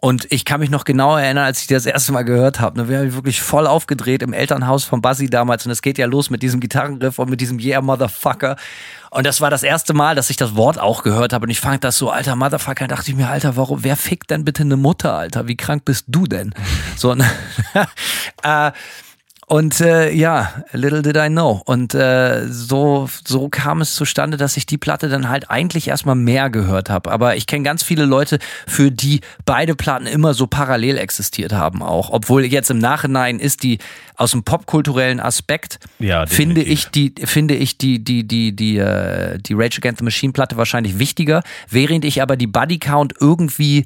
Und 0.04 0.26
ich 0.32 0.46
kann 0.46 0.60
mich 0.60 0.72
noch 0.72 0.84
genau 0.84 1.16
erinnern, 1.16 1.46
als 1.46 1.62
ich 1.62 1.68
das 1.68 1.86
erste 1.86 2.12
Mal 2.12 2.24
gehört 2.24 2.60
habe. 2.60 2.80
Ne, 2.80 2.90
wir 2.90 2.98
haben 2.98 3.14
wirklich 3.14 3.40
voll 3.40 3.68
aufgedreht 3.68 4.24
im 4.24 4.34
Elternhaus 4.34 4.84
von 4.84 5.00
Buzzy 5.00 5.30
damals. 5.30 5.64
Und 5.68 5.72
es 5.72 5.84
geht 5.84 6.00
ja 6.00 6.08
los 6.08 6.32
mit 6.32 6.42
diesem 6.42 6.60
Gitarrenriff 6.60 7.20
und 7.20 7.30
mit 7.30 7.40
diesem 7.40 7.60
Yeah, 7.60 7.82
Motherfucker. 7.82 8.56
Und 9.12 9.28
das 9.28 9.42
war 9.42 9.52
das 9.52 9.62
erste 9.62 9.94
Mal, 9.94 10.16
dass 10.16 10.32
ich 10.32 10.38
das 10.38 10.56
Wort 10.56 10.80
auch 10.80 11.04
gehört 11.04 11.34
habe. 11.34 11.44
Und 11.44 11.52
ich 11.52 11.60
fand 11.60 11.84
das 11.84 12.00
so, 12.00 12.10
alter 12.10 12.36
Motherfucker, 12.36 12.88
dachte 12.88 13.12
ich 13.12 13.16
mir, 13.16 13.30
Alter, 13.30 13.56
warum, 13.58 13.84
wer 13.84 13.96
fickt 13.96 14.32
denn 14.32 14.44
bitte 14.44 14.64
eine 14.64 14.76
Mutter, 14.76 15.14
Alter? 15.14 15.48
Wie 15.48 15.56
krank 15.56 15.86
bist 15.86 16.06
du 16.08 16.26
denn? 16.26 16.56
So, 16.98 17.14
ne? 17.14 17.30
äh, 18.44 18.72
und 19.52 19.82
äh, 19.82 20.14
ja, 20.14 20.64
little 20.72 21.02
did 21.02 21.18
I 21.18 21.28
know. 21.28 21.62
Und 21.66 21.94
äh, 21.94 22.48
so, 22.48 23.10
so 23.28 23.50
kam 23.50 23.82
es 23.82 23.96
zustande, 23.96 24.38
dass 24.38 24.56
ich 24.56 24.66
die 24.66 24.78
Platte 24.78 25.10
dann 25.10 25.28
halt 25.28 25.52
eigentlich 25.52 25.90
erstmal 25.90 26.16
mehr 26.16 26.50
gehört 26.50 26.90
habe. 26.90 27.12
Aber 27.12 27.36
ich 27.36 27.48
kenne 27.48 27.66
ganz 27.66 27.84
viele 27.84 28.06
Leute, 28.06 28.40
für 28.66 28.92
die 28.92 29.20
beide 29.44 29.76
Platten 29.76 30.06
immer 30.06 30.34
so 30.34 30.48
parallel 30.48 30.98
existiert 30.98 31.52
haben 31.52 31.84
auch. 31.84 32.12
Obwohl 32.12 32.46
jetzt 32.46 32.72
im 32.72 32.78
Nachhinein 32.78 33.40
ist 33.40 33.64
die 33.64 33.80
aus 34.16 34.32
dem 34.32 34.44
popkulturellen 34.44 35.20
Aspekt, 35.20 35.80
ja, 36.00 36.26
finde 36.28 36.64
ich 36.64 36.86
die, 36.86 37.14
finde 37.22 37.56
ich 37.56 37.78
die, 37.78 38.02
die, 38.02 38.26
die, 38.26 38.56
die, 38.56 38.78
äh, 38.78 39.38
die 39.38 39.54
Rage 39.54 39.80
Against 39.80 40.00
the 40.00 40.06
Machine 40.06 40.32
Platte 40.32 40.56
wahrscheinlich 40.56 40.98
wichtiger, 40.98 41.44
während 41.70 42.06
ich 42.06 42.22
aber 42.22 42.38
die 42.38 42.48
Buddy 42.48 42.80
Count 42.80 43.16
irgendwie 43.20 43.86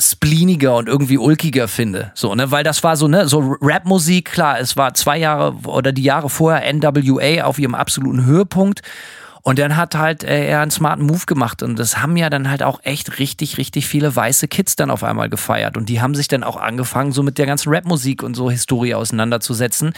spleeniger 0.00 0.76
und 0.76 0.88
irgendwie 0.88 1.18
ulkiger 1.18 1.68
finde. 1.68 2.12
So, 2.14 2.34
ne, 2.34 2.50
weil 2.50 2.64
das 2.64 2.82
war 2.82 2.96
so, 2.96 3.08
ne, 3.08 3.28
so 3.28 3.56
Rapmusik, 3.60 4.32
klar, 4.32 4.58
es 4.58 4.76
war 4.76 4.94
zwei 4.94 5.18
Jahre 5.18 5.54
oder 5.64 5.92
die 5.92 6.02
Jahre 6.02 6.30
vorher 6.30 6.72
NWA 6.72 7.44
auf 7.44 7.58
ihrem 7.58 7.74
absoluten 7.74 8.24
Höhepunkt. 8.24 8.82
Und 9.44 9.58
dann 9.58 9.76
hat 9.76 9.96
halt 9.96 10.22
äh, 10.22 10.46
er 10.46 10.60
einen 10.60 10.70
smarten 10.70 11.04
Move 11.04 11.26
gemacht. 11.26 11.62
Und 11.64 11.78
das 11.78 11.98
haben 11.98 12.16
ja 12.16 12.30
dann 12.30 12.48
halt 12.48 12.62
auch 12.62 12.80
echt 12.84 13.18
richtig, 13.18 13.58
richtig 13.58 13.88
viele 13.88 14.14
weiße 14.14 14.46
Kids 14.46 14.76
dann 14.76 14.90
auf 14.90 15.02
einmal 15.02 15.28
gefeiert. 15.28 15.76
Und 15.76 15.88
die 15.88 16.00
haben 16.00 16.14
sich 16.14 16.28
dann 16.28 16.44
auch 16.44 16.56
angefangen, 16.56 17.10
so 17.10 17.24
mit 17.24 17.38
der 17.38 17.46
ganzen 17.46 17.74
Rapmusik 17.74 18.22
und 18.22 18.34
so 18.34 18.50
Historie 18.50 18.94
auseinanderzusetzen. 18.94 19.94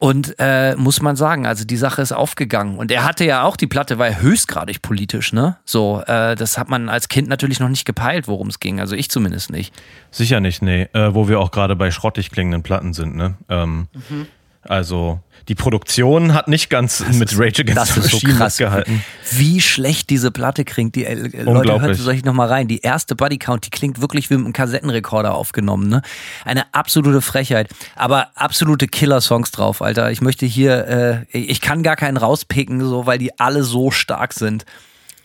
Und 0.00 0.36
äh, 0.38 0.76
muss 0.76 1.02
man 1.02 1.16
sagen, 1.16 1.44
also 1.44 1.64
die 1.64 1.76
Sache 1.76 2.00
ist 2.02 2.12
aufgegangen. 2.12 2.78
Und 2.78 2.92
er 2.92 3.04
hatte 3.04 3.24
ja 3.24 3.42
auch 3.42 3.56
die 3.56 3.66
Platte, 3.66 3.98
war 3.98 4.08
ja 4.08 4.18
höchstgradig 4.18 4.80
politisch, 4.80 5.32
ne? 5.32 5.56
So, 5.64 6.02
äh, 6.06 6.36
das 6.36 6.56
hat 6.56 6.68
man 6.68 6.88
als 6.88 7.08
Kind 7.08 7.28
natürlich 7.28 7.58
noch 7.58 7.68
nicht 7.68 7.84
gepeilt, 7.84 8.28
worum 8.28 8.46
es 8.46 8.60
ging. 8.60 8.78
Also 8.78 8.94
ich 8.94 9.10
zumindest 9.10 9.50
nicht. 9.50 9.74
Sicher 10.12 10.38
nicht, 10.38 10.62
nee. 10.62 10.82
Äh, 10.92 11.14
wo 11.14 11.28
wir 11.28 11.40
auch 11.40 11.50
gerade 11.50 11.74
bei 11.74 11.90
schrottig 11.90 12.30
klingenden 12.30 12.62
Platten 12.62 12.92
sind, 12.92 13.16
ne? 13.16 13.34
Ähm, 13.48 13.88
mhm. 14.08 14.26
Also 14.68 15.20
die 15.48 15.54
Produktion 15.54 16.34
hat 16.34 16.46
nicht 16.46 16.68
ganz 16.68 16.98
das 16.98 17.16
mit 17.16 17.32
Rage 17.32 17.62
Against 17.62 17.94
the 17.94 18.00
Machine 18.00 18.32
so 18.32 18.38
krass 18.38 18.58
gehalten. 18.58 19.02
Wie 19.30 19.62
schlecht 19.62 20.10
diese 20.10 20.30
Platte 20.30 20.66
klingt. 20.66 20.94
Die 20.94 21.06
äh, 21.06 21.14
Leute, 21.42 21.80
hört 21.80 22.06
euch 22.06 22.24
noch 22.24 22.34
mal 22.34 22.48
rein. 22.48 22.68
Die 22.68 22.80
erste 22.80 23.16
Buddy 23.16 23.38
Count, 23.38 23.64
die 23.64 23.70
klingt 23.70 24.02
wirklich 24.02 24.28
wie 24.28 24.34
mit 24.34 24.44
einem 24.44 24.52
Kassettenrekorder 24.52 25.34
aufgenommen. 25.34 25.88
Ne? 25.88 26.02
Eine 26.44 26.74
absolute 26.74 27.22
Frechheit. 27.22 27.70
Aber 27.96 28.28
absolute 28.34 28.88
Killer-Songs 28.88 29.50
drauf, 29.50 29.80
Alter. 29.80 30.10
Ich 30.10 30.20
möchte 30.20 30.44
hier, 30.44 31.26
äh, 31.32 31.38
ich 31.38 31.62
kann 31.62 31.82
gar 31.82 31.96
keinen 31.96 32.18
rauspicken, 32.18 32.84
so, 32.84 33.06
weil 33.06 33.18
die 33.18 33.38
alle 33.40 33.64
so 33.64 33.90
stark 33.90 34.34
sind. 34.34 34.66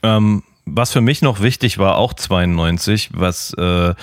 Ähm, 0.04 0.44
was 0.66 0.92
für 0.92 1.02
mich 1.02 1.22
noch 1.22 1.42
wichtig 1.42 1.78
war, 1.78 1.98
auch 1.98 2.14
92, 2.14 3.10
was 3.14 3.54
äh, 3.56 3.94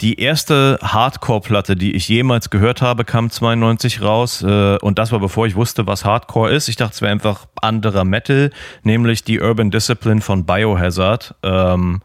die 0.00 0.20
erste 0.20 0.78
Hardcore-Platte, 0.82 1.76
die 1.76 1.94
ich 1.94 2.08
jemals 2.08 2.50
gehört 2.50 2.82
habe, 2.82 3.04
kam 3.04 3.30
92 3.30 4.00
raus. 4.00 4.42
Äh, 4.42 4.78
und 4.78 4.98
das 4.98 5.12
war 5.12 5.20
bevor 5.20 5.46
ich 5.46 5.54
wusste, 5.54 5.86
was 5.86 6.04
Hardcore 6.04 6.50
ist. 6.52 6.68
Ich 6.68 6.76
dachte, 6.76 6.94
es 6.94 7.02
wäre 7.02 7.12
einfach 7.12 7.46
anderer 7.60 8.04
Metal, 8.04 8.50
nämlich 8.82 9.24
die 9.24 9.40
Urban 9.40 9.70
Discipline 9.70 10.20
von 10.20 10.46
Biohazard. 10.46 11.34
Ähm, 11.42 12.00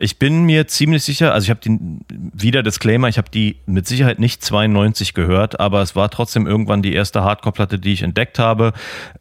ich 0.00 0.18
bin 0.18 0.44
mir 0.44 0.66
ziemlich 0.66 1.04
sicher, 1.04 1.34
also 1.34 1.44
ich 1.44 1.50
habe 1.50 1.60
den 1.60 2.00
wieder 2.08 2.62
Disclaimer, 2.62 3.08
ich 3.08 3.18
habe 3.18 3.30
die 3.30 3.56
mit 3.66 3.86
Sicherheit 3.86 4.18
nicht 4.18 4.42
92 4.42 5.12
gehört, 5.12 5.60
aber 5.60 5.82
es 5.82 5.94
war 5.94 6.08
trotzdem 6.10 6.46
irgendwann 6.46 6.80
die 6.80 6.94
erste 6.94 7.22
Hardcore-Platte, 7.22 7.78
die 7.78 7.92
ich 7.92 8.02
entdeckt 8.02 8.38
habe. 8.38 8.72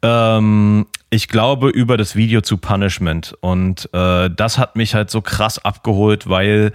Ähm, 0.02 0.88
ich 1.10 1.28
glaube 1.28 1.68
über 1.70 1.98
das 1.98 2.16
Video 2.16 2.40
zu 2.40 2.58
Punishment 2.58 3.36
und 3.42 3.90
äh, 3.94 4.30
das 4.30 4.58
hat 4.58 4.78
mich 4.78 4.96
halt 4.96 5.10
so 5.10 5.22
krass 5.22 5.64
abgeholt, 5.64 6.30
weil 6.30 6.72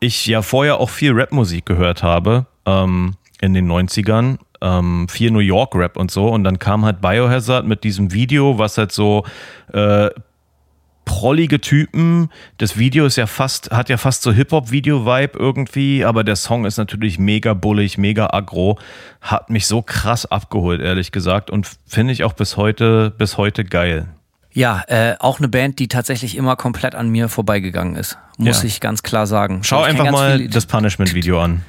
ich 0.00 0.26
ja 0.26 0.40
vorher 0.40 0.80
auch 0.80 0.90
viel 0.90 1.12
Rapmusik 1.12 1.66
gehört 1.66 2.02
habe 2.02 2.46
ähm, 2.64 3.16
in 3.42 3.52
den 3.52 3.70
90ern 3.70 4.38
ähm, 4.62 5.08
viel 5.08 5.30
New 5.30 5.40
York 5.40 5.74
Rap 5.74 5.96
und 5.98 6.10
so. 6.10 6.28
Und 6.28 6.44
dann 6.44 6.58
kam 6.58 6.84
halt 6.84 7.00
Biohazard 7.00 7.66
mit 7.66 7.84
diesem 7.84 8.12
Video, 8.12 8.58
was 8.58 8.78
halt 8.78 8.92
so 8.92 9.24
äh, 9.72 10.08
prollige 11.04 11.60
Typen. 11.60 12.30
Das 12.58 12.78
Video 12.78 13.06
ist 13.06 13.16
ja 13.16 13.26
fast, 13.26 13.70
hat 13.70 13.88
ja 13.88 13.96
fast 13.96 14.22
so 14.22 14.32
Hip-Hop-Video-Vibe 14.32 15.38
irgendwie, 15.38 16.04
aber 16.04 16.24
der 16.24 16.36
Song 16.36 16.64
ist 16.64 16.76
natürlich 16.76 17.18
mega 17.18 17.54
bullig, 17.54 17.98
mega 17.98 18.28
aggro. 18.28 18.78
Hat 19.20 19.50
mich 19.50 19.66
so 19.66 19.82
krass 19.82 20.26
abgeholt, 20.26 20.80
ehrlich 20.80 21.12
gesagt, 21.12 21.50
und 21.50 21.68
finde 21.86 22.12
ich 22.12 22.24
auch 22.24 22.32
bis 22.32 22.56
heute, 22.56 23.10
bis 23.16 23.36
heute 23.36 23.64
geil. 23.64 24.08
Ja, 24.54 24.82
äh, 24.88 25.16
auch 25.18 25.38
eine 25.38 25.48
Band, 25.48 25.78
die 25.78 25.88
tatsächlich 25.88 26.36
immer 26.36 26.56
komplett 26.56 26.94
an 26.94 27.08
mir 27.08 27.28
vorbeigegangen 27.28 27.96
ist, 27.96 28.18
muss 28.36 28.62
ja. 28.62 28.68
ich 28.68 28.80
ganz 28.80 29.02
klar 29.02 29.26
sagen. 29.26 29.60
Schau 29.64 29.82
einfach 29.82 30.10
mal 30.10 30.46
das 30.48 30.66
Punishment-Video 30.66 31.40
an. 31.40 31.62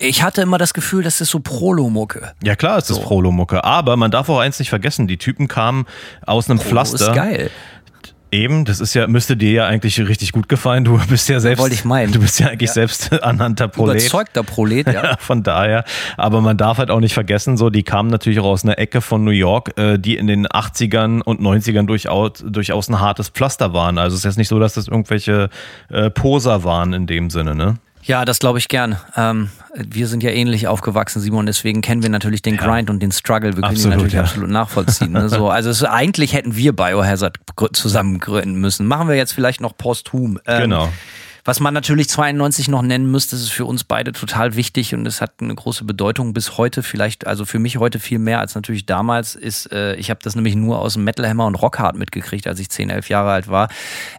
Ich 0.00 0.22
hatte 0.22 0.42
immer 0.42 0.58
das 0.58 0.74
Gefühl, 0.74 1.02
das 1.02 1.20
ist 1.20 1.30
so 1.30 1.40
Prolo-Mucke. 1.40 2.32
Ja 2.44 2.54
klar, 2.54 2.78
es 2.78 2.88
ist 2.88 2.96
so. 2.96 3.02
Prolo-Mucke, 3.02 3.64
aber 3.64 3.96
man 3.96 4.12
darf 4.12 4.28
auch 4.28 4.38
eins 4.38 4.60
nicht 4.60 4.68
vergessen, 4.68 5.08
die 5.08 5.16
Typen 5.16 5.48
kamen 5.48 5.86
aus 6.24 6.48
einem 6.48 6.60
Prolo 6.60 6.70
Pflaster. 6.70 7.08
ist 7.08 7.14
geil. 7.14 7.50
Eben, 8.30 8.66
das 8.66 8.80
ist 8.80 8.92
ja, 8.92 9.06
müsste 9.06 9.36
dir 9.38 9.52
ja 9.52 9.66
eigentlich 9.66 9.98
richtig 10.00 10.32
gut 10.32 10.48
gefallen. 10.48 10.84
Du 10.84 10.98
bist 11.08 11.28
ja 11.30 11.40
selbst. 11.40 11.60
Wollte 11.60 11.74
ich 11.74 11.84
meinen. 11.84 12.12
Du 12.12 12.20
bist 12.20 12.38
ja 12.38 12.48
eigentlich 12.48 12.68
ja. 12.68 12.74
selbst 12.74 13.10
ernannter 13.12 13.68
Prolet. 13.68 14.02
Überzeugter 14.02 14.42
Prolet, 14.42 14.86
ja. 14.86 14.92
ja. 15.04 15.16
Von 15.18 15.42
daher. 15.42 15.84
Aber 16.18 16.42
man 16.42 16.56
darf 16.58 16.76
halt 16.76 16.90
auch 16.90 17.00
nicht 17.00 17.14
vergessen, 17.14 17.56
so, 17.56 17.70
die 17.70 17.82
kamen 17.82 18.10
natürlich 18.10 18.38
auch 18.40 18.44
aus 18.44 18.64
einer 18.64 18.78
Ecke 18.78 19.00
von 19.00 19.24
New 19.24 19.30
York, 19.30 19.78
äh, 19.78 19.98
die 19.98 20.16
in 20.16 20.26
den 20.26 20.46
80ern 20.46 21.22
und 21.22 21.40
90ern 21.40 21.86
durchaus, 21.86 22.44
durchaus 22.46 22.88
ein 22.88 23.00
hartes 23.00 23.30
Pflaster 23.30 23.72
waren. 23.72 23.96
Also 23.96 24.14
es 24.14 24.20
ist 24.20 24.24
jetzt 24.24 24.38
nicht 24.38 24.48
so, 24.48 24.58
dass 24.58 24.74
das 24.74 24.88
irgendwelche 24.88 25.48
äh, 25.88 26.10
Poser 26.10 26.64
waren 26.64 26.92
in 26.92 27.06
dem 27.06 27.30
Sinne, 27.30 27.54
ne? 27.54 27.76
Ja, 28.08 28.24
das 28.24 28.38
glaube 28.38 28.58
ich 28.58 28.68
gern. 28.68 28.96
Ähm, 29.16 29.50
wir 29.74 30.08
sind 30.08 30.22
ja 30.22 30.30
ähnlich 30.30 30.66
aufgewachsen, 30.66 31.20
Simon, 31.20 31.44
deswegen 31.44 31.82
kennen 31.82 32.02
wir 32.02 32.08
natürlich 32.08 32.40
den 32.40 32.56
Grind 32.56 32.88
und 32.88 33.00
den 33.00 33.12
Struggle. 33.12 33.50
Wir 33.50 33.62
können 33.62 33.64
absolut, 33.64 33.84
ihn 33.84 33.90
natürlich 33.90 34.14
ja. 34.14 34.22
absolut 34.22 34.48
nachvollziehen. 34.48 35.12
Ne? 35.12 35.28
So, 35.28 35.50
also 35.50 35.68
es, 35.68 35.84
eigentlich 35.84 36.32
hätten 36.32 36.56
wir 36.56 36.72
Biohazard 36.72 37.38
zusammen 37.74 38.18
gründen 38.18 38.54
müssen. 38.54 38.86
Machen 38.86 39.08
wir 39.08 39.16
jetzt 39.16 39.32
vielleicht 39.32 39.60
noch 39.60 39.76
posthum. 39.76 40.40
Ähm, 40.46 40.62
genau 40.62 40.88
Was 41.48 41.60
man 41.60 41.72
natürlich 41.72 42.10
92 42.10 42.68
noch 42.68 42.82
nennen 42.82 43.10
müsste, 43.10 43.34
das 43.34 43.40
ist 43.40 43.52
für 43.52 43.64
uns 43.64 43.82
beide 43.82 44.12
total 44.12 44.54
wichtig 44.54 44.94
und 44.94 45.06
es 45.06 45.22
hat 45.22 45.40
eine 45.40 45.54
große 45.54 45.84
Bedeutung 45.84 46.34
bis 46.34 46.58
heute, 46.58 46.82
vielleicht, 46.82 47.26
also 47.26 47.46
für 47.46 47.58
mich 47.58 47.78
heute 47.78 48.00
viel 48.00 48.18
mehr 48.18 48.40
als 48.40 48.54
natürlich 48.54 48.84
damals, 48.84 49.34
ist, 49.34 49.72
äh, 49.72 49.94
ich 49.94 50.10
habe 50.10 50.20
das 50.22 50.34
nämlich 50.34 50.56
nur 50.56 50.78
aus 50.78 50.92
dem 50.92 51.04
Metal 51.04 51.26
Hammer 51.26 51.46
und 51.46 51.54
Rockhard 51.54 51.96
mitgekriegt, 51.96 52.46
als 52.46 52.60
ich 52.60 52.68
10, 52.68 52.90
11 52.90 53.08
Jahre 53.08 53.30
alt 53.30 53.48
war. 53.48 53.70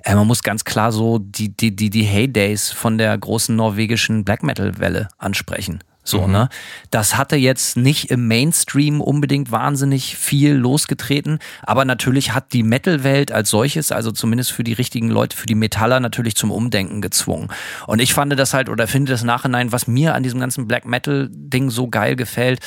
Äh, 0.03 0.15
man 0.15 0.25
muss 0.25 0.41
ganz 0.41 0.65
klar 0.65 0.91
so 0.91 1.19
die, 1.19 1.55
die, 1.55 1.75
die, 1.75 1.91
die 1.91 2.01
Heydays 2.01 2.71
von 2.71 2.97
der 2.97 3.15
großen 3.15 3.55
norwegischen 3.55 4.25
Black 4.25 4.41
Metal 4.41 4.80
Welle 4.80 5.09
ansprechen. 5.19 5.84
So, 6.04 6.26
mhm. 6.26 6.32
ne? 6.32 6.50
Das 6.91 7.18
hatte 7.18 7.36
jetzt 7.36 7.78
nicht 7.78 8.10
im 8.10 8.28
Mainstream 8.28 9.02
unbedingt 9.02 9.52
wahnsinnig 9.52 10.18
viel 10.18 10.54
losgetreten, 10.54 11.39
aber 11.64 11.86
natürlich 11.86 12.34
hat 12.34 12.54
die 12.54 12.64
Metal-Welt 12.64 13.32
als 13.32 13.50
solches, 13.50 13.91
also 13.91 14.12
zumindest 14.12 14.52
für 14.52 14.64
die 14.64 14.74
richtigen 14.74 15.10
Leute, 15.10 15.36
für 15.36 15.45
die 15.45 15.56
Metaller 15.56 16.00
natürlich 16.00 16.36
zum 16.36 16.52
Umdenken 16.52 17.02
gezwungen. 17.02 17.50
Und 17.86 18.00
ich 18.00 18.14
fand 18.14 18.38
das 18.39 18.54
halt 18.54 18.70
oder 18.70 18.88
finde 18.88 19.12
das 19.12 19.24
nachhinein, 19.24 19.72
was 19.72 19.88
mir 19.88 20.16
an 20.16 20.24
diesem 20.24 20.39
ganzen 20.39 20.68
Black 20.68 20.86
Metal-Ding 20.86 21.70
so 21.70 21.89
geil 21.89 22.16
gefällt, 22.16 22.60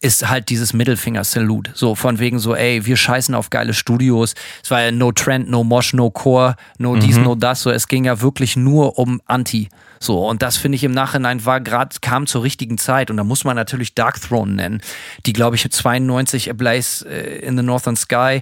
ist 0.00 0.28
halt 0.28 0.48
dieses 0.48 0.72
Mittelfinger-Salute. 0.72 1.72
So 1.74 1.94
von 1.94 2.18
wegen 2.18 2.38
so, 2.38 2.54
ey, 2.54 2.86
wir 2.86 2.96
scheißen 2.96 3.34
auf 3.34 3.50
geile 3.50 3.74
Studios. 3.74 4.34
Es 4.62 4.70
war 4.70 4.80
ja 4.80 4.90
no 4.90 5.12
Trend, 5.12 5.50
no 5.50 5.62
Mosh, 5.62 5.92
no 5.92 6.10
Core, 6.10 6.56
no 6.78 6.94
mhm. 6.94 7.00
dies, 7.00 7.18
no 7.18 7.34
das. 7.34 7.60
So, 7.60 7.70
es 7.70 7.86
ging 7.86 8.04
ja 8.04 8.20
wirklich 8.22 8.56
nur 8.56 8.98
um 8.98 9.20
Anti. 9.26 9.68
So, 9.98 10.26
und 10.26 10.40
das 10.40 10.56
finde 10.56 10.76
ich 10.76 10.84
im 10.84 10.92
Nachhinein 10.92 11.44
war 11.44 11.60
gerade, 11.60 11.96
kam 12.00 12.26
zur 12.26 12.42
richtigen 12.42 12.78
Zeit. 12.78 13.10
Und 13.10 13.18
da 13.18 13.24
muss 13.24 13.44
man 13.44 13.56
natürlich 13.56 13.94
Dark 13.94 14.20
Throne 14.20 14.52
nennen, 14.52 14.80
die, 15.26 15.34
glaube 15.34 15.56
ich, 15.56 15.70
92 15.70 16.50
Ablaze 16.50 17.06
äh, 17.06 17.40
in 17.40 17.58
the 17.58 17.62
Northern 17.62 17.96
Sky 17.96 18.40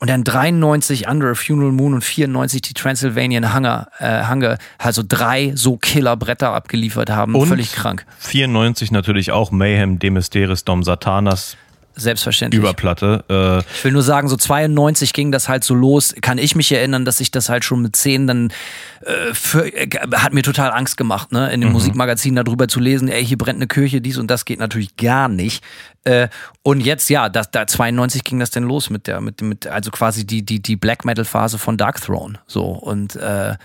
und 0.00 0.10
dann 0.10 0.24
93 0.24 1.08
Under 1.08 1.30
a 1.30 1.34
Funeral 1.34 1.72
Moon 1.72 1.94
und 1.94 2.02
94 2.02 2.62
die 2.62 2.74
Transylvanian 2.74 3.54
Hunger, 3.54 3.88
äh, 3.98 4.26
Hunger 4.28 4.58
also 4.78 5.02
drei 5.06 5.52
so 5.54 5.76
Killerbretter 5.76 6.52
abgeliefert 6.52 7.10
haben. 7.10 7.34
Und 7.34 7.48
Völlig 7.48 7.72
krank. 7.72 8.04
94 8.18 8.90
natürlich 8.90 9.32
auch 9.32 9.50
Mayhem, 9.50 9.98
Demesteris, 9.98 10.64
Dom 10.64 10.82
Satanas. 10.82 11.56
Selbstverständlich. 11.98 12.60
Überplatte. 12.60 13.24
Äh 13.28 13.58
ich 13.74 13.84
will 13.84 13.92
nur 13.92 14.02
sagen, 14.02 14.28
so 14.28 14.36
92 14.36 15.12
ging 15.12 15.32
das 15.32 15.48
halt 15.48 15.64
so 15.64 15.74
los. 15.74 16.14
Kann 16.20 16.38
ich 16.38 16.54
mich 16.54 16.70
erinnern, 16.70 17.04
dass 17.04 17.18
ich 17.18 17.32
das 17.32 17.48
halt 17.48 17.64
schon 17.64 17.82
mit 17.82 17.96
10 17.96 18.26
dann 18.28 18.52
äh, 19.00 19.34
für, 19.34 19.66
äh, 19.66 19.88
hat 20.14 20.32
mir 20.32 20.42
total 20.42 20.70
Angst 20.70 20.96
gemacht, 20.96 21.32
ne? 21.32 21.52
In 21.52 21.60
dem 21.60 21.68
mhm. 21.68 21.74
Musikmagazin 21.74 22.36
darüber 22.36 22.68
zu 22.68 22.78
lesen, 22.78 23.08
ey, 23.08 23.26
hier 23.26 23.36
brennt 23.36 23.58
eine 23.58 23.66
Kirche, 23.66 24.00
dies 24.00 24.16
und 24.16 24.30
das 24.30 24.44
geht 24.44 24.60
natürlich 24.60 24.96
gar 24.96 25.28
nicht. 25.28 25.64
Äh, 26.04 26.28
und 26.62 26.80
jetzt, 26.80 27.10
ja, 27.10 27.28
das, 27.28 27.50
da 27.50 27.66
92 27.66 28.22
ging 28.22 28.38
das 28.38 28.50
denn 28.50 28.62
los 28.62 28.90
mit 28.90 29.08
der, 29.08 29.20
mit, 29.20 29.42
mit, 29.42 29.66
also 29.66 29.90
quasi 29.90 30.24
die, 30.24 30.44
die, 30.44 30.62
die 30.62 30.76
Black 30.76 31.04
Metal-Phase 31.04 31.58
von 31.58 31.76
Dark 31.76 32.00
Throne. 32.00 32.38
So. 32.46 32.64
Und 32.66 33.16
äh, 33.16 33.56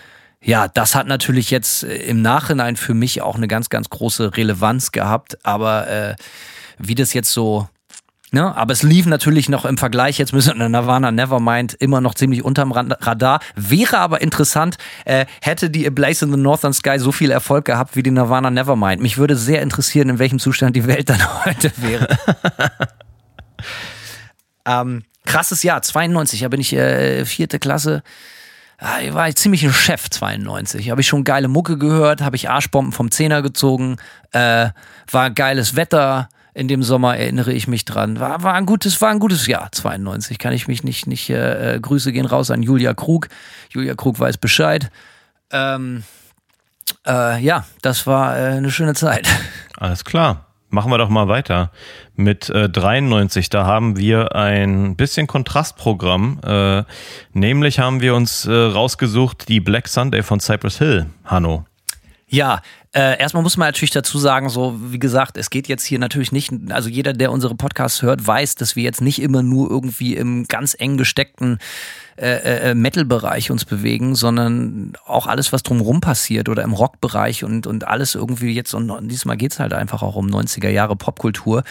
ja, 0.41 0.67
das 0.67 0.95
hat 0.95 1.07
natürlich 1.07 1.51
jetzt 1.51 1.83
äh, 1.83 1.95
im 1.97 2.21
Nachhinein 2.21 2.75
für 2.75 2.93
mich 2.93 3.21
auch 3.21 3.35
eine 3.35 3.47
ganz, 3.47 3.69
ganz 3.69 3.89
große 3.89 4.35
Relevanz 4.35 4.91
gehabt. 4.91 5.37
Aber 5.45 5.87
äh, 5.87 6.15
wie 6.79 6.95
das 6.95 7.13
jetzt 7.13 7.31
so 7.31 7.69
Ne? 8.33 8.57
Aber 8.57 8.73
es 8.73 8.81
lief 8.81 9.05
natürlich 9.05 9.47
noch 9.47 9.63
im 9.63 9.77
Vergleich 9.77 10.17
jetzt 10.17 10.33
mit 10.33 10.43
Nirvana 10.43 11.11
Nevermind 11.11 11.75
immer 11.75 12.01
noch 12.01 12.15
ziemlich 12.15 12.43
unterm 12.43 12.71
Radar. 12.71 13.39
Wäre 13.55 13.99
aber 13.99 14.21
interessant, 14.21 14.77
äh, 15.05 15.27
hätte 15.39 15.69
die 15.69 15.85
A 15.85 15.91
Blaze 15.91 16.25
in 16.25 16.31
the 16.31 16.39
Northern 16.39 16.73
Sky 16.73 16.97
so 16.97 17.11
viel 17.11 17.29
Erfolg 17.29 17.65
gehabt 17.65 17.95
wie 17.95 18.01
die 18.01 18.09
Nirvana 18.09 18.49
Nevermind. 18.49 19.03
Mich 19.03 19.19
würde 19.19 19.35
sehr 19.35 19.61
interessieren, 19.61 20.09
in 20.09 20.17
welchem 20.17 20.39
Zustand 20.39 20.75
die 20.75 20.87
Welt 20.87 21.11
dann 21.11 21.19
heute 21.45 21.71
wäre. 21.77 22.07
ähm, 24.65 25.03
krasses 25.27 25.61
Jahr, 25.61 25.83
92, 25.83 26.39
da 26.39 26.47
bin 26.47 26.59
ich 26.59 26.73
äh, 26.73 27.25
vierte 27.25 27.59
Klasse. 27.59 28.01
Ah, 28.79 28.99
ich 28.99 29.13
war 29.13 29.31
ziemlich 29.35 29.63
ein 29.63 29.71
Chef 29.71 30.09
92. 30.09 30.89
Habe 30.89 31.01
ich 31.01 31.07
schon 31.07 31.23
geile 31.23 31.49
Mucke 31.49 31.77
gehört, 31.77 32.21
habe 32.21 32.35
ich 32.35 32.49
Arschbomben 32.49 32.93
vom 32.93 33.11
Zehner 33.11 33.43
gezogen, 33.43 33.97
äh, 34.31 34.69
war 35.11 35.29
geiles 35.29 35.75
Wetter, 35.75 36.29
in 36.53 36.67
dem 36.67 36.83
Sommer 36.83 37.17
erinnere 37.17 37.51
ich 37.51 37.67
mich 37.67 37.85
dran. 37.85 38.19
War, 38.19 38.43
war 38.43 38.53
ein 38.53 38.65
gutes, 38.65 39.01
war 39.01 39.09
ein 39.09 39.19
gutes 39.19 39.47
Jahr, 39.47 39.71
92. 39.71 40.37
Kann 40.37 40.53
ich 40.53 40.67
mich 40.67 40.83
nicht, 40.83 41.07
nicht 41.07 41.29
äh, 41.29 41.75
äh, 41.75 41.79
Grüße 41.79 42.11
gehen 42.11 42.25
raus 42.25 42.51
an 42.51 42.61
Julia 42.61 42.93
Krug. 42.93 43.27
Julia 43.69 43.95
Krug 43.95 44.19
weiß 44.19 44.37
Bescheid. 44.37 44.91
Ähm, 45.51 46.03
äh, 47.07 47.41
ja, 47.41 47.65
das 47.81 48.05
war 48.05 48.37
äh, 48.37 48.57
eine 48.57 48.71
schöne 48.71 48.93
Zeit. 48.93 49.27
Alles 49.77 50.03
klar. 50.05 50.47
Machen 50.69 50.91
wir 50.91 50.97
doch 50.97 51.09
mal 51.09 51.27
weiter 51.27 51.71
mit 52.15 52.49
äh, 52.49 52.67
93. 52.67 53.49
Da 53.49 53.63
haben 53.63 53.95
wir 53.95 54.35
ein 54.35 54.95
bisschen 54.95 55.27
Kontrastprogramm. 55.27 56.39
Äh, 56.43 56.83
nämlich 57.31 57.77
haben 57.77 58.01
wir 58.01 58.15
uns 58.15 58.47
äh, 58.47 58.51
rausgesucht 58.51 59.49
die 59.49 59.59
Black 59.59 59.87
Sunday 59.87 60.23
von 60.23 60.39
Cypress 60.39 60.79
Hill, 60.79 61.05
Hanno. 61.25 61.65
Ja, 62.27 62.63
äh, 62.93 63.19
erstmal 63.19 63.41
muss 63.41 63.57
man 63.57 63.67
natürlich 63.67 63.91
dazu 63.91 64.19
sagen, 64.19 64.49
so 64.49 64.79
wie 64.79 64.99
gesagt, 64.99 65.37
es 65.37 65.49
geht 65.49 65.67
jetzt 65.67 65.83
hier 65.83 65.97
natürlich 65.97 66.31
nicht, 66.31 66.51
also 66.69 66.89
jeder, 66.89 67.13
der 67.13 67.31
unsere 67.31 67.55
Podcasts 67.55 68.03
hört, 68.03 68.25
weiß, 68.25 68.55
dass 68.55 68.75
wir 68.75 68.83
jetzt 68.83 69.01
nicht 69.01 69.19
immer 69.19 69.41
nur 69.41 69.69
irgendwie 69.69 70.15
im 70.15 70.45
ganz 70.47 70.75
eng 70.77 70.97
gesteckten 70.97 71.57
äh, 72.15 72.35
äh, 72.35 72.69
äh, 72.69 72.75
Metal-Bereich 72.75 73.49
uns 73.49 73.65
bewegen, 73.65 74.13
sondern 74.13 74.93
auch 75.07 75.25
alles, 75.25 75.51
was 75.51 75.63
drumherum 75.63 75.99
passiert 75.99 76.47
oder 76.47 76.61
im 76.61 76.73
Rock-Bereich 76.73 77.43
und, 77.43 77.65
und 77.65 77.87
alles 77.87 78.13
irgendwie 78.13 78.51
jetzt, 78.51 78.75
und, 78.75 78.91
und 78.91 79.07
diesmal 79.07 79.37
geht's 79.37 79.59
halt 79.59 79.73
einfach 79.73 80.03
auch 80.03 80.15
um 80.15 80.27
90er 80.27 80.69
Jahre 80.69 80.95
Popkultur. 80.95 81.63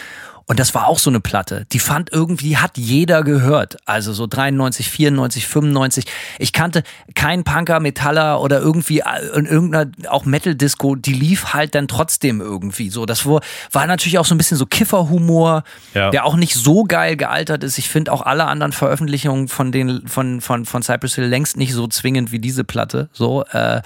Und 0.45 0.59
das 0.59 0.75
war 0.75 0.87
auch 0.87 0.99
so 0.99 1.09
eine 1.09 1.21
Platte. 1.21 1.65
Die 1.71 1.79
fand 1.79 2.11
irgendwie, 2.11 2.57
hat 2.57 2.77
jeder 2.77 3.23
gehört. 3.23 3.77
Also 3.85 4.11
so 4.11 4.27
93, 4.27 4.89
94, 4.89 5.47
95. 5.47 6.05
Ich 6.37 6.51
kannte 6.51 6.83
keinen 7.15 7.45
Punker, 7.45 7.79
Metaller 7.79 8.41
oder 8.41 8.59
irgendwie 8.59 8.99
äh, 8.99 9.37
in 9.37 9.45
irgendeiner 9.45 9.89
auch 10.09 10.25
Metal-Disco. 10.25 10.95
Die 10.95 11.12
lief 11.13 11.53
halt 11.53 11.75
dann 11.75 11.87
trotzdem 11.87 12.41
irgendwie 12.41 12.89
so. 12.89 13.05
Das 13.05 13.25
war, 13.25 13.41
war 13.71 13.87
natürlich 13.87 14.19
auch 14.19 14.25
so 14.25 14.35
ein 14.35 14.37
bisschen 14.37 14.57
so 14.57 14.65
Kifferhumor, 14.65 15.63
ja. 15.93 16.09
der 16.09 16.25
auch 16.25 16.35
nicht 16.35 16.55
so 16.55 16.83
geil 16.83 17.15
gealtert 17.15 17.63
ist. 17.63 17.77
Ich 17.77 17.89
finde 17.89 18.11
auch 18.11 18.21
alle 18.21 18.45
anderen 18.45 18.73
Veröffentlichungen 18.73 19.47
von 19.47 19.71
den, 19.71 20.07
von, 20.07 20.41
von, 20.41 20.65
von 20.65 20.81
Cypress 20.83 21.15
Hill 21.15 21.25
längst 21.25 21.57
nicht 21.57 21.73
so 21.73 21.87
zwingend 21.87 22.31
wie 22.31 22.39
diese 22.39 22.63
Platte. 22.63 23.09
So, 23.13 23.43
äh, 23.51 23.81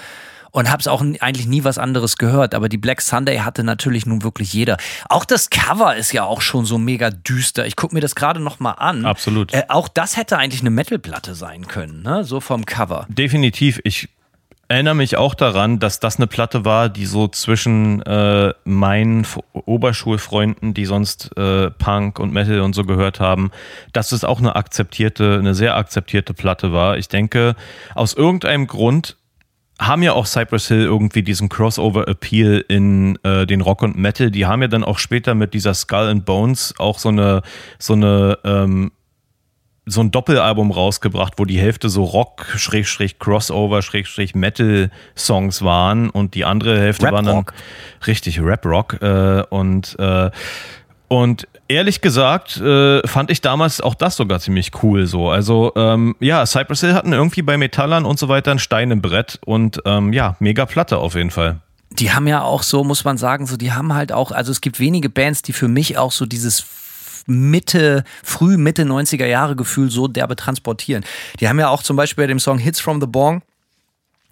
und 0.58 0.72
habe 0.72 0.80
es 0.80 0.88
auch 0.88 1.02
eigentlich 1.20 1.46
nie 1.46 1.64
was 1.64 1.78
anderes 1.78 2.18
gehört. 2.18 2.56
Aber 2.56 2.68
die 2.68 2.78
Black 2.78 3.02
Sunday 3.02 3.38
hatte 3.40 3.64
natürlich 3.64 4.08
nun 4.08 4.24
wirklich 4.24 4.54
jeder. 4.54 4.78
Auch 5.08 5.24
das 5.24 5.52
Cover 5.52 5.96
ist 5.96 6.12
ja 6.14 6.24
auch 6.24 6.42
schon 6.42 6.66
so 6.66 6.80
mega 6.80 7.12
düster. 7.12 7.68
Ich 7.68 7.76
gucke 7.76 7.94
mir 7.94 8.02
das 8.02 8.16
gerade 8.16 8.40
noch 8.40 8.60
mal 8.60 8.72
an. 8.72 9.06
Absolut. 9.06 9.54
Äh, 9.54 9.64
auch 9.68 9.88
das 9.88 10.18
hätte 10.18 10.38
eigentlich 10.38 10.62
eine 10.62 10.72
Metalplatte 10.72 11.36
sein 11.36 11.68
können, 11.68 12.02
ne? 12.02 12.24
so 12.24 12.40
vom 12.40 12.66
Cover. 12.66 13.06
Definitiv. 13.10 13.80
Ich 13.84 14.10
erinnere 14.68 14.96
mich 14.96 15.18
auch 15.18 15.34
daran, 15.34 15.80
dass 15.80 16.00
das 16.00 16.18
eine 16.18 16.28
Platte 16.28 16.66
war, 16.66 16.90
die 16.90 17.06
so 17.06 17.28
zwischen 17.28 18.02
äh, 18.02 18.54
meinen 18.66 19.26
Oberschulfreunden, 19.54 20.74
die 20.74 20.86
sonst 20.86 21.36
äh, 21.38 21.72
Punk 21.72 22.20
und 22.20 22.34
Metal 22.34 22.60
und 22.62 22.74
so 22.74 22.84
gehört 22.84 23.20
haben, 23.20 23.52
dass 23.94 24.12
es 24.12 24.24
auch 24.24 24.40
eine 24.40 24.56
akzeptierte, 24.56 25.38
eine 25.40 25.54
sehr 25.56 25.76
akzeptierte 25.78 26.34
Platte 26.34 26.74
war. 26.74 26.98
Ich 26.98 27.08
denke, 27.08 27.56
aus 27.96 28.14
irgendeinem 28.14 28.68
Grund 28.68 29.18
haben 29.80 30.02
ja 30.02 30.14
auch 30.14 30.26
Cypress 30.26 30.68
Hill 30.68 30.84
irgendwie 30.84 31.22
diesen 31.22 31.50
Crossover-Appeal 31.50 32.66
in 32.68 33.20
äh, 33.24 33.46
den 33.46 33.62
Rock 33.62 33.84
und 33.84 33.96
Metal. 33.96 34.32
Die 34.32 34.46
haben 34.46 34.62
ja 34.64 34.68
dann 34.68 34.84
auch 34.84 34.98
später 34.98 35.36
mit 35.36 35.54
dieser 35.54 35.74
Skull 35.76 36.08
and 36.08 36.26
Bones 36.26 36.74
auch 36.80 36.98
so 36.98 37.10
eine, 37.10 37.44
so 37.78 37.94
eine, 37.94 38.40
ähm, 38.44 38.92
so 39.88 40.02
ein 40.02 40.12
Doppelalbum 40.12 40.72
rausgebracht, 40.72 41.34
wo 41.38 41.46
die 41.46 41.58
Hälfte 41.58 41.90
so 41.90 42.04
Rock, 42.04 42.46
Schrägstrich, 42.58 43.20
Crossover, 43.20 43.82
Schrägstrich, 43.82 44.36
Metal-Songs 44.36 45.64
waren 45.64 46.10
und 46.10 46.36
die 46.36 46.46
andere 46.46 46.78
Hälfte 46.78 47.06
Rap 47.06 47.14
waren 47.14 47.26
dann 47.26 47.46
richtig 48.06 48.42
Rap-Rock. 48.42 49.02
Äh, 49.02 49.44
und 49.50 49.96
äh, 49.98 50.30
und 51.10 51.48
ehrlich 51.70 52.02
gesagt 52.02 52.58
äh, 52.58 53.06
fand 53.08 53.32
ich 53.32 53.40
damals 53.40 53.80
auch 53.80 53.96
das 53.96 54.18
sogar 54.18 54.42
ziemlich 54.42 54.72
cool 54.84 55.08
so. 55.08 55.30
Also 55.30 55.72
ähm, 55.78 56.16
ja, 56.20 56.46
Cypress 56.46 56.82
Hill 56.82 56.94
hatten 56.94 57.14
irgendwie 57.14 57.42
bei 57.42 57.58
Metallern 57.58 58.06
und 58.06 58.20
so 58.20 58.28
weiter 58.28 58.52
ein 58.52 58.60
Stein 58.60 58.92
im 58.92 59.02
Brett 59.02 59.40
und 59.46 59.82
ähm, 59.86 60.12
ja, 60.12 60.36
mega 60.40 60.66
Platte 60.66 60.98
auf 60.98 61.16
jeden 61.16 61.32
Fall. 61.32 61.62
Die 61.92 62.12
haben 62.12 62.28
ja 62.28 62.42
auch 62.42 62.64
so, 62.64 62.84
muss 62.84 63.06
man 63.06 63.18
sagen, 63.18 63.48
so 63.48 63.56
die 63.56 63.72
haben 63.72 63.94
halt 63.94 64.12
auch, 64.12 64.32
also 64.32 64.52
es 64.52 64.60
gibt 64.60 64.82
wenige 64.82 65.10
Bands, 65.10 65.42
die 65.42 65.54
für 65.54 65.70
mich 65.70 65.98
auch 65.98 66.12
so 66.12 66.26
dieses 66.26 66.60
Mitte, 67.28 68.04
früh 68.24 68.58
Mitte 68.58 68.84
90er 68.84 69.26
Jahre 69.26 69.56
Gefühl 69.56 69.92
so 69.92 70.08
derbe 70.08 70.36
transportieren. 70.36 71.04
Die 71.40 71.48
haben 71.48 71.60
ja 71.60 71.70
auch 71.70 71.84
zum 71.84 71.96
Beispiel 71.96 72.24
bei 72.24 72.28
dem 72.28 72.40
Song 72.40 72.58
Hits 72.58 72.80
from 72.80 73.00
the 73.00 73.08
Bong 73.08 73.44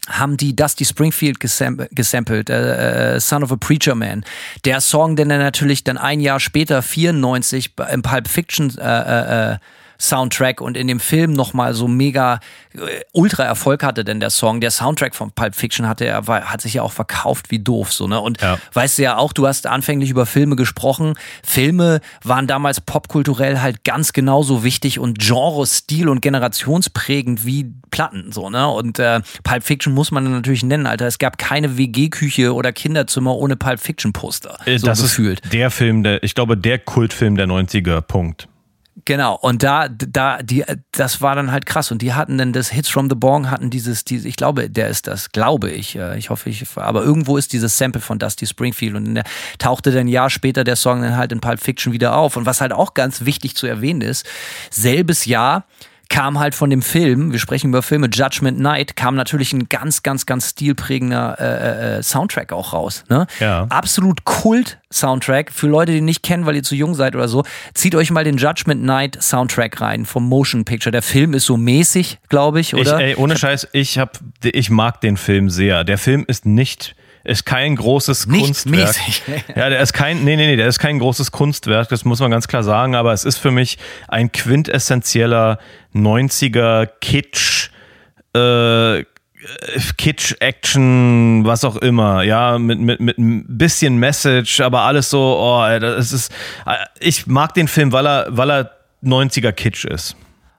haben 0.08 0.38
die 0.38 0.56
Dusty 0.56 0.86
Springfield 0.86 1.40
gesampelt, 1.40 2.50
äh, 2.50 3.16
äh, 3.16 3.20
Son 3.20 3.44
of 3.44 3.52
a 3.52 3.56
Preacher 3.56 3.96
Man. 3.96 4.24
Der 4.64 4.82
Song, 4.82 5.16
den 5.16 5.32
er 5.32 5.40
natürlich 5.40 5.84
dann 5.84 5.98
ein 5.98 6.20
Jahr 6.20 6.40
später, 6.40 6.82
94, 6.82 7.74
im 7.92 8.02
Pulp 8.02 8.28
Fiction 8.28 8.76
äh, 8.78 8.84
äh, 8.84 9.54
äh 9.54 9.58
Soundtrack 10.00 10.62
und 10.62 10.78
in 10.78 10.88
dem 10.88 11.00
Film 11.00 11.34
nochmal 11.34 11.74
so 11.74 11.88
mega 11.88 12.40
äh, 12.74 13.02
ultra 13.12 13.44
Erfolg 13.44 13.84
hatte 13.84 14.04
denn 14.04 14.20
der 14.20 14.30
Song. 14.30 14.62
Der 14.62 14.72
Soundtrack 14.72 15.16
von 15.16 15.32
Pulp 15.32 15.56
Fiction 15.56 15.88
hatte 15.88 16.06
er, 16.06 16.28
war, 16.28 16.42
hat 16.46 16.62
sich 16.62 16.76
ja 16.76 16.82
auch 16.82 16.92
verkauft 16.92 17.52
wie 17.52 17.60
doof, 17.60 17.94
so, 17.94 18.08
ne? 18.08 18.20
Und 18.20 18.42
ja. 18.42 18.58
weißt 18.74 18.98
du 18.98 19.04
ja 19.04 19.18
auch, 19.18 19.34
du 19.34 19.48
hast 19.48 19.68
anfänglich 19.68 20.10
über 20.10 20.26
Filme 20.26 20.56
gesprochen. 20.56 21.16
Filme 21.44 22.02
waren 22.24 22.48
damals 22.48 22.82
popkulturell 22.82 23.62
halt 23.62 23.84
ganz 23.84 24.14
genauso 24.14 24.64
wichtig 24.64 25.00
und 25.00 25.20
Genre, 25.20 25.66
Stil 25.66 26.10
und 26.10 26.22
generationsprägend 26.22 27.46
wie 27.46 27.72
Platten, 27.92 28.32
so, 28.32 28.50
ne? 28.50 28.68
Und 28.68 29.00
äh, 29.00 29.22
Pulp 29.44 29.64
Fiction 29.64 29.94
muss 29.94 30.12
man 30.12 30.30
natürlich 30.30 30.64
nennen, 30.64 30.88
Alter. 30.88 31.08
Es 31.08 31.18
gab 31.18 31.38
keine 31.38 31.78
WG-Küche 31.78 32.54
oder 32.54 32.74
Kinderzimmer 32.74 33.36
ohne 33.36 33.56
Pulp 33.56 33.80
Fiction-Poster. 33.80 34.60
Äh, 34.66 34.78
so 34.80 34.88
das 34.88 35.02
gefühlt. 35.02 35.40
ist 35.42 35.54
der 35.54 35.72
Film, 35.72 36.04
der, 36.04 36.24
ich 36.24 36.36
glaube, 36.36 36.58
der 36.58 36.80
Kultfilm 36.80 37.38
der 37.38 37.48
90er, 37.48 38.02
Punkt. 38.02 38.48
Genau, 39.08 39.36
und 39.36 39.62
da, 39.62 39.88
da, 39.88 40.42
die, 40.42 40.66
das 40.92 41.22
war 41.22 41.36
dann 41.36 41.52
halt 41.52 41.68
krass. 41.68 41.92
Und 41.92 42.02
die 42.02 42.14
hatten 42.14 42.40
dann 42.40 42.54
das 42.54 42.70
Hits 42.70 42.90
from 42.90 43.08
the 43.08 43.16
Bong, 43.16 43.52
hatten 43.52 43.70
dieses, 43.70 44.04
dieses, 44.04 44.26
ich 44.26 44.36
glaube, 44.36 44.68
der 44.68 44.90
ist 44.90 45.06
das, 45.06 45.32
glaube 45.32 45.70
ich. 45.70 45.96
Äh, 45.96 46.18
ich 46.18 46.32
hoffe, 46.32 46.50
ich, 46.50 46.66
aber 46.76 47.04
irgendwo 47.04 47.38
ist 47.38 47.54
dieses 47.54 47.78
Sample 47.78 48.02
von 48.02 48.18
Dusty 48.18 48.48
Springfield 48.48 48.96
und 48.96 49.14
der 49.14 49.24
tauchte 49.60 49.92
dann 49.92 50.02
ein 50.02 50.08
Jahr 50.08 50.32
später 50.32 50.64
der 50.64 50.76
Song 50.76 51.04
dann 51.04 51.18
halt 51.18 51.32
in 51.32 51.40
Pulp 51.40 51.60
Fiction 51.60 51.94
wieder 51.94 52.18
auf. 52.18 52.36
Und 52.36 52.48
was 52.48 52.62
halt 52.62 52.74
auch 52.74 52.96
ganz 52.96 53.26
wichtig 53.26 53.56
zu 53.56 53.68
erwähnen 53.68 54.02
ist, 54.02 54.26
selbes 54.72 55.26
Jahr 55.26 55.66
kam 56.10 56.40
halt 56.40 56.56
von 56.56 56.70
dem 56.70 56.82
Film, 56.82 57.32
wir 57.32 57.40
sprechen 57.40 57.70
über 57.70 57.82
Filme, 57.82 58.10
Judgment 58.12 58.60
Night, 58.60 58.96
kam 58.96 59.16
natürlich 59.16 59.54
ein 59.54 59.70
ganz, 59.70 60.04
ganz, 60.04 60.26
ganz 60.26 60.52
stilprägender 60.52 61.38
äh, 61.40 61.98
äh, 61.98 62.04
Soundtrack 62.04 62.54
auch 62.54 62.74
raus. 62.74 63.04
Ne? 63.10 63.28
Ja. 63.40 63.66
Absolut 63.70 64.26
Kult-Soundtrack. 64.26 65.52
Für 65.52 65.68
Leute, 65.68 65.92
die 65.92 66.00
ihn 66.00 66.06
nicht 66.06 66.24
kennen, 66.24 66.46
weil 66.46 66.56
ihr 66.56 66.64
zu 66.64 66.76
jung 66.76 66.96
seid 66.96 67.16
oder 67.16 67.28
so, 67.28 67.44
zieht 67.74 67.96
euch 67.96 68.12
mal 68.12 68.24
den 68.24 68.38
Judgment 68.38 68.84
Night 68.84 69.22
Soundtrack 69.22 69.82
rein 69.82 70.06
vom 70.06 70.28
Motion 70.28 70.66
Picture. 70.66 70.92
Der 70.92 71.02
Film 71.02 71.34
ist 71.34 71.46
so 71.46 71.58
mäßig, 71.58 72.20
glaube 72.30 72.60
ich, 72.60 72.74
oder? 72.74 73.00
Ich, 73.00 73.06
ey, 73.06 73.16
ohne 73.16 73.38
Scheiß, 73.38 73.68
ich, 73.74 73.98
hab, 73.98 74.20
ich 74.44 74.70
mag 74.70 75.02
den 75.02 75.18
Film 75.18 75.50
sehr. 75.50 75.84
Der 75.84 75.98
Film 75.98 76.26
ist 76.28 76.46
nicht 76.46 76.96
ist 77.26 77.46
kein 77.46 77.76
großes 77.76 78.28
Nicht 78.28 78.46
Kunstwerk. 78.46 78.88
Mäßig. 78.88 79.24
Ja, 79.56 79.70
der 79.70 79.80
ist 79.80 79.94
kein, 79.94 80.24
nee, 80.24 80.36
nee, 80.36 80.46
nee, 80.46 80.56
der 80.56 80.68
ist 80.68 80.80
kein 80.80 81.00
großes 81.00 81.32
Kunstwerk, 81.32 81.90
das 81.90 82.06
muss 82.06 82.20
man 82.20 82.32
ganz 82.32 82.48
klar 82.48 82.64
sagen, 82.64 82.96
aber 82.96 83.14
es 83.14 83.26
ist 83.26 83.38
für 83.38 83.52
mich 83.52 83.78
ein 84.08 84.32
quintessentieller 84.32 85.60
90er 85.94 86.88
Kitsch, 87.02 87.72
äh, 88.34 89.04
Kitsch, 89.98 90.36
Action, 90.40 91.46
was 91.46 91.64
auch 91.64 91.76
immer, 91.76 92.24
ja, 92.24 92.58
mit, 92.58 92.80
mit, 92.80 93.00
mit 93.00 93.18
ein 93.18 93.58
bisschen 93.58 93.98
Message, 93.98 94.62
aber 94.62 94.82
alles 94.82 95.10
so, 95.10 95.38
oh, 95.40 95.80
das 95.80 96.12
ist, 96.12 96.32
ich 97.00 97.28
mag 97.28 97.54
den 97.54 97.68
Film, 97.68 97.92
weil 97.92 98.08
er, 98.08 98.28
weil 98.30 98.52
er 98.52 98.72
90er 99.04 99.52
Kitsch 99.52 99.86
ist. 99.86 100.16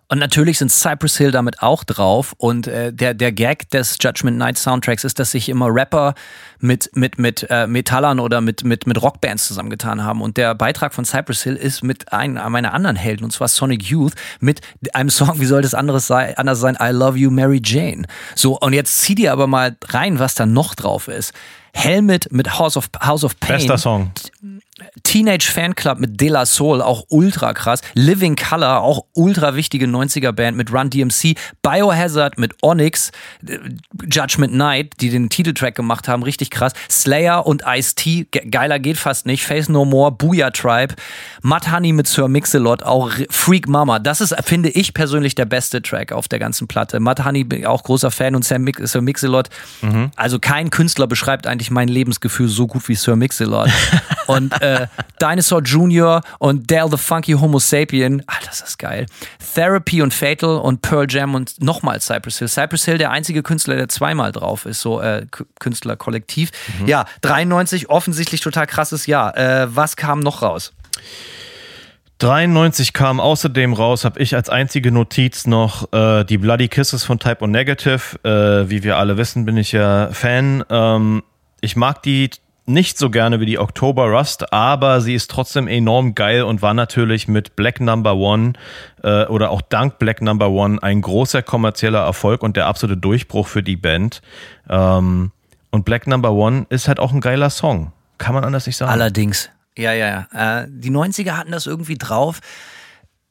Und 0.08 0.18
natürlich 0.18 0.58
sind 0.58 0.70
Cypress 0.70 1.16
Hill 1.16 1.32
damit 1.32 1.62
auch 1.62 1.82
drauf. 1.82 2.34
Und 2.38 2.68
äh, 2.68 2.92
der, 2.92 3.14
der 3.14 3.32
Gag 3.32 3.68
des 3.70 3.96
Judgment 4.00 4.38
Night 4.38 4.56
Soundtracks 4.56 5.02
ist, 5.02 5.18
dass 5.18 5.32
sich 5.32 5.48
immer 5.48 5.66
Rapper 5.68 6.14
mit, 6.60 6.90
mit, 6.94 7.18
mit 7.18 7.46
äh, 7.50 7.66
Metallern 7.66 8.20
oder 8.20 8.40
mit, 8.40 8.62
mit, 8.62 8.86
mit 8.86 9.02
Rockbands 9.02 9.48
zusammengetan 9.48 10.04
haben. 10.04 10.22
Und 10.22 10.36
der 10.36 10.54
Beitrag 10.54 10.94
von 10.94 11.04
Cypress 11.04 11.42
Hill 11.42 11.56
ist 11.56 11.82
mit 11.82 12.12
einem 12.12 12.34
meiner 12.52 12.72
anderen 12.72 12.96
Helden, 12.96 13.24
und 13.24 13.32
zwar 13.32 13.48
Sonic 13.48 13.82
Youth, 13.82 14.14
mit 14.38 14.60
einem 14.94 15.10
Song, 15.10 15.40
wie 15.40 15.46
soll 15.46 15.62
das 15.62 15.74
anderes 15.74 16.06
sein, 16.06 16.34
anders 16.36 16.60
sein, 16.60 16.76
I 16.80 16.90
Love 16.90 17.18
You, 17.18 17.30
Mary 17.30 17.60
Jane. 17.62 18.06
So, 18.34 18.58
und 18.58 18.72
jetzt 18.74 19.00
zieh 19.00 19.16
dir 19.16 19.32
aber 19.32 19.46
mal 19.46 19.76
rein, 19.88 20.18
was 20.18 20.34
da 20.34 20.46
noch 20.46 20.74
drauf 20.74 21.08
ist. 21.08 21.32
Helmet 21.72 22.30
mit 22.30 22.58
House 22.58 22.76
of, 22.76 22.88
House 23.00 23.24
of 23.24 23.38
Pain. 23.40 23.56
Bester 23.56 23.76
Song. 23.76 24.12
Teenage 25.04 25.50
Fanclub 25.50 25.98
mit 26.00 26.20
De 26.20 26.28
La 26.28 26.44
Soul, 26.44 26.82
auch 26.82 27.04
ultra 27.08 27.54
krass. 27.54 27.80
Living 27.94 28.36
Color, 28.36 28.82
auch 28.82 29.06
ultra 29.14 29.56
wichtige 29.56 29.86
90er 29.86 30.32
Band 30.32 30.54
mit 30.56 30.70
Run 30.70 30.90
DMC. 30.90 31.34
Biohazard 31.62 32.38
mit 32.38 32.52
Onyx. 32.60 33.10
Judgment 34.10 34.52
Night, 34.52 34.92
die 35.00 35.08
den 35.08 35.30
Titeltrack 35.30 35.74
gemacht 35.74 36.08
haben, 36.08 36.22
richtig 36.22 36.50
krass. 36.50 36.72
Slayer 36.90 37.46
und 37.46 37.62
Ice-T, 37.66 38.26
geiler 38.50 38.78
geht 38.78 38.98
fast 38.98 39.24
nicht. 39.24 39.44
Face 39.44 39.70
No 39.70 39.86
More, 39.86 40.12
Booyah 40.12 40.50
Tribe. 40.50 40.94
Mud 41.40 41.72
Honey 41.72 41.94
mit 41.94 42.06
Sir 42.06 42.28
Mix-a-Lot, 42.28 42.82
auch 42.82 43.12
Freak 43.30 43.68
Mama. 43.68 43.98
Das 43.98 44.20
ist, 44.20 44.36
finde 44.44 44.68
ich 44.68 44.92
persönlich, 44.92 45.34
der 45.34 45.46
beste 45.46 45.80
Track 45.80 46.12
auf 46.12 46.28
der 46.28 46.38
ganzen 46.38 46.68
Platte. 46.68 47.00
Mud 47.00 47.24
Honey, 47.24 47.64
auch 47.64 47.82
großer 47.82 48.10
Fan 48.10 48.34
und 48.34 48.44
Sir 48.44 48.58
Mix-a-Lot. 48.58 49.48
Mhm. 49.80 50.10
Also 50.16 50.38
kein 50.38 50.68
Künstler 50.68 51.06
beschreibt 51.06 51.46
eigentlich 51.46 51.70
mein 51.70 51.88
Lebensgefühl 51.88 52.48
so 52.48 52.66
gut 52.66 52.86
wie 52.90 52.94
Sir 52.94 53.16
Mix-a-Lot. 53.16 53.70
und 54.26 54.52
äh, 54.60 54.65
Dinosaur 55.20 55.62
Jr. 55.62 56.20
und 56.38 56.70
Dale 56.70 56.90
the 56.90 56.96
Funky 56.96 57.32
Homo 57.32 57.58
Sapien. 57.58 58.22
Alter, 58.26 58.46
das 58.46 58.60
ist 58.60 58.78
geil. 58.78 59.06
Therapy 59.54 60.02
und 60.02 60.12
Fatal 60.12 60.58
und 60.58 60.82
Pearl 60.82 61.06
Jam 61.08 61.34
und 61.34 61.62
nochmal 61.62 62.00
Cypress 62.00 62.38
Hill. 62.38 62.48
Cypress 62.48 62.84
Hill, 62.84 62.98
der 62.98 63.10
einzige 63.10 63.42
Künstler, 63.42 63.76
der 63.76 63.88
zweimal 63.88 64.32
drauf 64.32 64.66
ist, 64.66 64.80
so 64.80 65.00
äh, 65.00 65.26
Künstlerkollektiv. 65.58 66.50
Mhm. 66.80 66.86
Ja, 66.86 67.06
93, 67.22 67.88
offensichtlich 67.88 68.40
total 68.40 68.66
krasses 68.66 69.06
Jahr. 69.06 69.36
Äh, 69.36 69.74
was 69.74 69.96
kam 69.96 70.20
noch 70.20 70.42
raus? 70.42 70.72
93 72.18 72.94
kam 72.94 73.20
außerdem 73.20 73.74
raus, 73.74 74.04
habe 74.06 74.20
ich 74.20 74.34
als 74.34 74.48
einzige 74.48 74.90
Notiz 74.90 75.46
noch 75.46 75.92
äh, 75.92 76.24
die 76.24 76.38
Bloody 76.38 76.68
Kisses 76.68 77.04
von 77.04 77.18
Type 77.18 77.44
O 77.44 77.46
Negative. 77.46 78.00
Äh, 78.24 78.70
wie 78.70 78.82
wir 78.82 78.96
alle 78.96 79.18
wissen, 79.18 79.44
bin 79.44 79.58
ich 79.58 79.72
ja 79.72 80.08
Fan. 80.12 80.64
Ähm, 80.70 81.22
ich 81.60 81.76
mag 81.76 82.02
die 82.02 82.30
nicht 82.66 82.98
so 82.98 83.10
gerne 83.10 83.40
wie 83.40 83.46
die 83.46 83.58
October 83.58 84.06
Rust, 84.06 84.52
aber 84.52 85.00
sie 85.00 85.14
ist 85.14 85.30
trotzdem 85.30 85.68
enorm 85.68 86.14
geil 86.14 86.42
und 86.42 86.62
war 86.62 86.74
natürlich 86.74 87.28
mit 87.28 87.56
Black 87.56 87.80
Number 87.80 88.16
One 88.16 88.54
äh, 89.02 89.24
oder 89.26 89.50
auch 89.50 89.62
dank 89.62 89.98
Black 89.98 90.20
Number 90.20 90.50
One 90.50 90.82
ein 90.82 91.00
großer 91.00 91.42
kommerzieller 91.42 92.04
Erfolg 92.04 92.42
und 92.42 92.56
der 92.56 92.66
absolute 92.66 93.00
Durchbruch 93.00 93.46
für 93.46 93.62
die 93.62 93.76
Band. 93.76 94.20
Ähm, 94.68 95.30
und 95.70 95.84
Black 95.84 96.06
Number 96.06 96.32
One 96.32 96.66
ist 96.68 96.88
halt 96.88 96.98
auch 96.98 97.12
ein 97.12 97.20
geiler 97.20 97.50
Song. 97.50 97.92
Kann 98.18 98.34
man 98.34 98.44
anders 98.44 98.66
nicht 98.66 98.76
sagen. 98.76 98.90
Allerdings. 98.90 99.50
Ja, 99.76 99.92
ja, 99.92 100.26
ja. 100.32 100.62
Äh, 100.62 100.66
die 100.68 100.90
90er 100.90 101.32
hatten 101.32 101.52
das 101.52 101.66
irgendwie 101.66 101.98
drauf, 101.98 102.40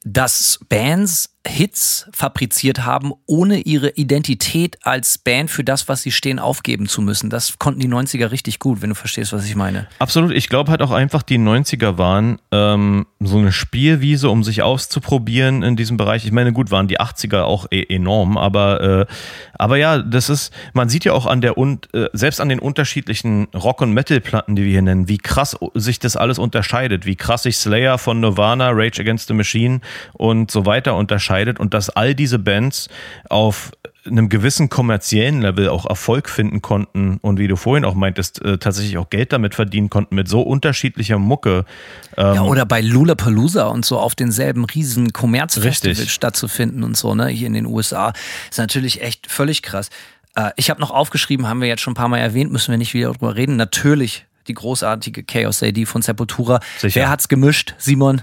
dass 0.04 0.60
Bands 0.68 1.35
Hits 1.46 2.08
fabriziert 2.12 2.84
haben, 2.84 3.12
ohne 3.26 3.60
ihre 3.60 3.90
Identität 3.90 4.78
als 4.82 5.18
Band 5.18 5.50
für 5.50 5.64
das, 5.64 5.88
was 5.88 6.02
sie 6.02 6.12
stehen, 6.12 6.38
aufgeben 6.38 6.86
zu 6.86 7.00
müssen. 7.02 7.30
Das 7.30 7.58
konnten 7.58 7.80
die 7.80 7.88
90er 7.88 8.30
richtig 8.30 8.58
gut, 8.58 8.82
wenn 8.82 8.90
du 8.90 8.94
verstehst, 8.94 9.32
was 9.32 9.46
ich 9.46 9.54
meine. 9.54 9.86
Absolut. 9.98 10.32
Ich 10.32 10.48
glaube 10.48 10.70
halt 10.70 10.82
auch 10.82 10.90
einfach, 10.90 11.22
die 11.22 11.38
90er 11.38 11.98
waren 11.98 12.38
ähm, 12.52 13.06
so 13.20 13.38
eine 13.38 13.52
Spielwiese, 13.52 14.28
um 14.28 14.42
sich 14.42 14.62
auszuprobieren 14.62 15.62
in 15.62 15.76
diesem 15.76 15.96
Bereich. 15.96 16.24
Ich 16.24 16.32
meine, 16.32 16.52
gut, 16.52 16.70
waren 16.70 16.88
die 16.88 17.00
80er 17.00 17.42
auch 17.42 17.66
e 17.70 17.84
enorm, 17.88 18.36
aber, 18.36 18.80
äh, 18.80 19.06
aber 19.54 19.76
ja, 19.76 19.98
das 19.98 20.28
ist, 20.28 20.52
man 20.72 20.88
sieht 20.88 21.04
ja 21.04 21.12
auch 21.12 21.26
an 21.26 21.40
der, 21.40 21.56
und 21.56 21.92
äh, 21.94 22.08
selbst 22.12 22.40
an 22.40 22.48
den 22.48 22.58
unterschiedlichen 22.58 23.48
Rock- 23.54 23.82
und 23.82 23.92
Metal-Platten, 23.92 24.56
die 24.56 24.64
wir 24.64 24.70
hier 24.70 24.82
nennen, 24.82 25.08
wie 25.08 25.18
krass 25.18 25.56
sich 25.74 25.98
das 25.98 26.16
alles 26.16 26.38
unterscheidet, 26.38 27.06
wie 27.06 27.16
krass 27.16 27.44
sich 27.44 27.56
Slayer 27.56 27.98
von 27.98 28.20
Nirvana, 28.20 28.70
Rage 28.70 29.00
Against 29.00 29.28
the 29.28 29.34
Machine 29.34 29.80
und 30.12 30.50
so 30.50 30.66
weiter 30.66 30.96
unterscheidet 30.96 31.35
unterscheidet 31.36 31.60
und 31.60 31.74
dass 31.74 31.90
all 31.90 32.14
diese 32.14 32.38
Bands 32.38 32.88
auf 33.28 33.72
einem 34.06 34.28
gewissen 34.28 34.68
kommerziellen 34.68 35.42
Level 35.42 35.68
auch 35.68 35.84
Erfolg 35.84 36.28
finden 36.28 36.62
konnten 36.62 37.18
und 37.22 37.40
wie 37.40 37.48
du 37.48 37.56
vorhin 37.56 37.84
auch 37.84 37.94
meintest, 37.94 38.40
äh, 38.44 38.56
tatsächlich 38.56 38.98
auch 38.98 39.10
Geld 39.10 39.32
damit 39.32 39.56
verdienen 39.56 39.90
konnten 39.90 40.14
mit 40.14 40.28
so 40.28 40.42
unterschiedlicher 40.42 41.18
Mucke. 41.18 41.64
Ähm 42.16 42.34
ja, 42.36 42.42
oder 42.42 42.64
bei 42.66 42.80
Lollapalooza 42.80 43.66
und 43.66 43.84
so 43.84 43.98
auf 43.98 44.14
denselben 44.14 44.64
riesen 44.64 45.12
Kommerzfestival 45.12 46.06
stattzufinden 46.06 46.84
und 46.84 46.96
so, 46.96 47.16
ne, 47.16 47.26
hier 47.26 47.48
in 47.48 47.54
den 47.54 47.66
USA, 47.66 48.12
ist 48.48 48.58
natürlich 48.58 49.02
echt 49.02 49.28
völlig 49.28 49.62
krass. 49.62 49.90
Äh, 50.36 50.52
ich 50.54 50.70
habe 50.70 50.80
noch 50.80 50.92
aufgeschrieben, 50.92 51.48
haben 51.48 51.60
wir 51.60 51.66
jetzt 51.66 51.82
schon 51.82 51.92
ein 51.92 51.96
paar 51.96 52.08
Mal 52.08 52.18
erwähnt, 52.18 52.52
müssen 52.52 52.70
wir 52.70 52.78
nicht 52.78 52.94
wieder 52.94 53.10
drüber 53.10 53.34
reden. 53.34 53.56
Natürlich 53.56 54.24
die 54.46 54.54
großartige 54.54 55.24
Chaos 55.24 55.64
AD 55.64 55.84
von 55.86 56.02
Sepultura. 56.02 56.60
Sicher. 56.78 57.00
Wer 57.00 57.10
hat's 57.10 57.26
gemischt? 57.26 57.74
Simon? 57.78 58.22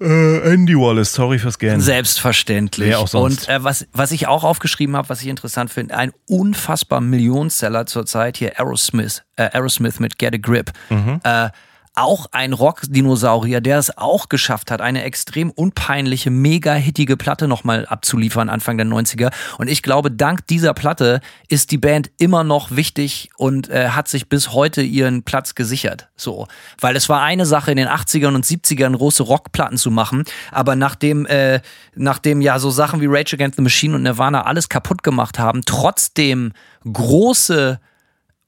Äh, 0.00 0.52
Andy 0.54 0.74
Wallace, 0.74 1.12
sorry 1.12 1.38
fürs 1.38 1.58
Gern. 1.58 1.80
Selbstverständlich. 1.80 2.88
Wer 2.88 3.00
auch 3.00 3.08
sonst. 3.08 3.48
Und 3.48 3.54
äh, 3.54 3.62
was, 3.62 3.86
was 3.92 4.12
ich 4.12 4.26
auch 4.28 4.44
aufgeschrieben 4.44 4.96
habe, 4.96 5.08
was 5.10 5.20
ich 5.20 5.28
interessant 5.28 5.70
finde, 5.70 5.96
ein 5.96 6.12
unfassbar 6.26 7.00
Millionenseller 7.00 7.84
zurzeit 7.86 8.38
hier 8.38 8.58
Aerosmith, 8.58 9.22
äh, 9.36 9.50
Aerosmith 9.52 10.00
mit 10.00 10.18
Get 10.18 10.34
a 10.34 10.38
Grip. 10.38 10.72
Mhm. 10.88 11.20
Äh, 11.22 11.50
auch 11.94 12.26
ein 12.30 12.52
Rock-Dinosaurier, 12.52 13.60
der 13.60 13.78
es 13.78 13.96
auch 13.98 14.28
geschafft 14.28 14.70
hat, 14.70 14.80
eine 14.80 15.02
extrem 15.02 15.50
unpeinliche, 15.50 16.30
mega 16.30 16.74
hittige 16.74 17.16
Platte 17.16 17.48
nochmal 17.48 17.84
abzuliefern 17.86 18.48
Anfang 18.48 18.76
der 18.76 18.86
90er. 18.86 19.32
Und 19.58 19.68
ich 19.68 19.82
glaube, 19.82 20.10
dank 20.10 20.46
dieser 20.46 20.72
Platte 20.72 21.20
ist 21.48 21.72
die 21.72 21.78
Band 21.78 22.10
immer 22.16 22.44
noch 22.44 22.70
wichtig 22.70 23.30
und 23.36 23.68
äh, 23.68 23.88
hat 23.88 24.08
sich 24.08 24.28
bis 24.28 24.52
heute 24.52 24.82
ihren 24.82 25.24
Platz 25.24 25.54
gesichert. 25.54 26.08
So. 26.16 26.46
Weil 26.80 26.94
es 26.96 27.08
war 27.08 27.22
eine 27.22 27.44
Sache 27.44 27.72
in 27.72 27.76
den 27.76 27.88
80ern 27.88 28.34
und 28.34 28.44
70ern 28.44 28.96
große 28.96 29.24
Rockplatten 29.24 29.76
zu 29.76 29.90
machen, 29.90 30.24
aber 30.52 30.76
nachdem, 30.76 31.26
äh, 31.26 31.60
nachdem 31.94 32.40
ja 32.40 32.58
so 32.58 32.70
Sachen 32.70 33.00
wie 33.00 33.06
Rage 33.08 33.34
Against 33.34 33.56
the 33.56 33.62
Machine 33.62 33.96
und 33.96 34.02
Nirvana 34.02 34.42
alles 34.44 34.68
kaputt 34.68 35.02
gemacht 35.02 35.38
haben, 35.38 35.62
trotzdem 35.64 36.52
große 36.84 37.80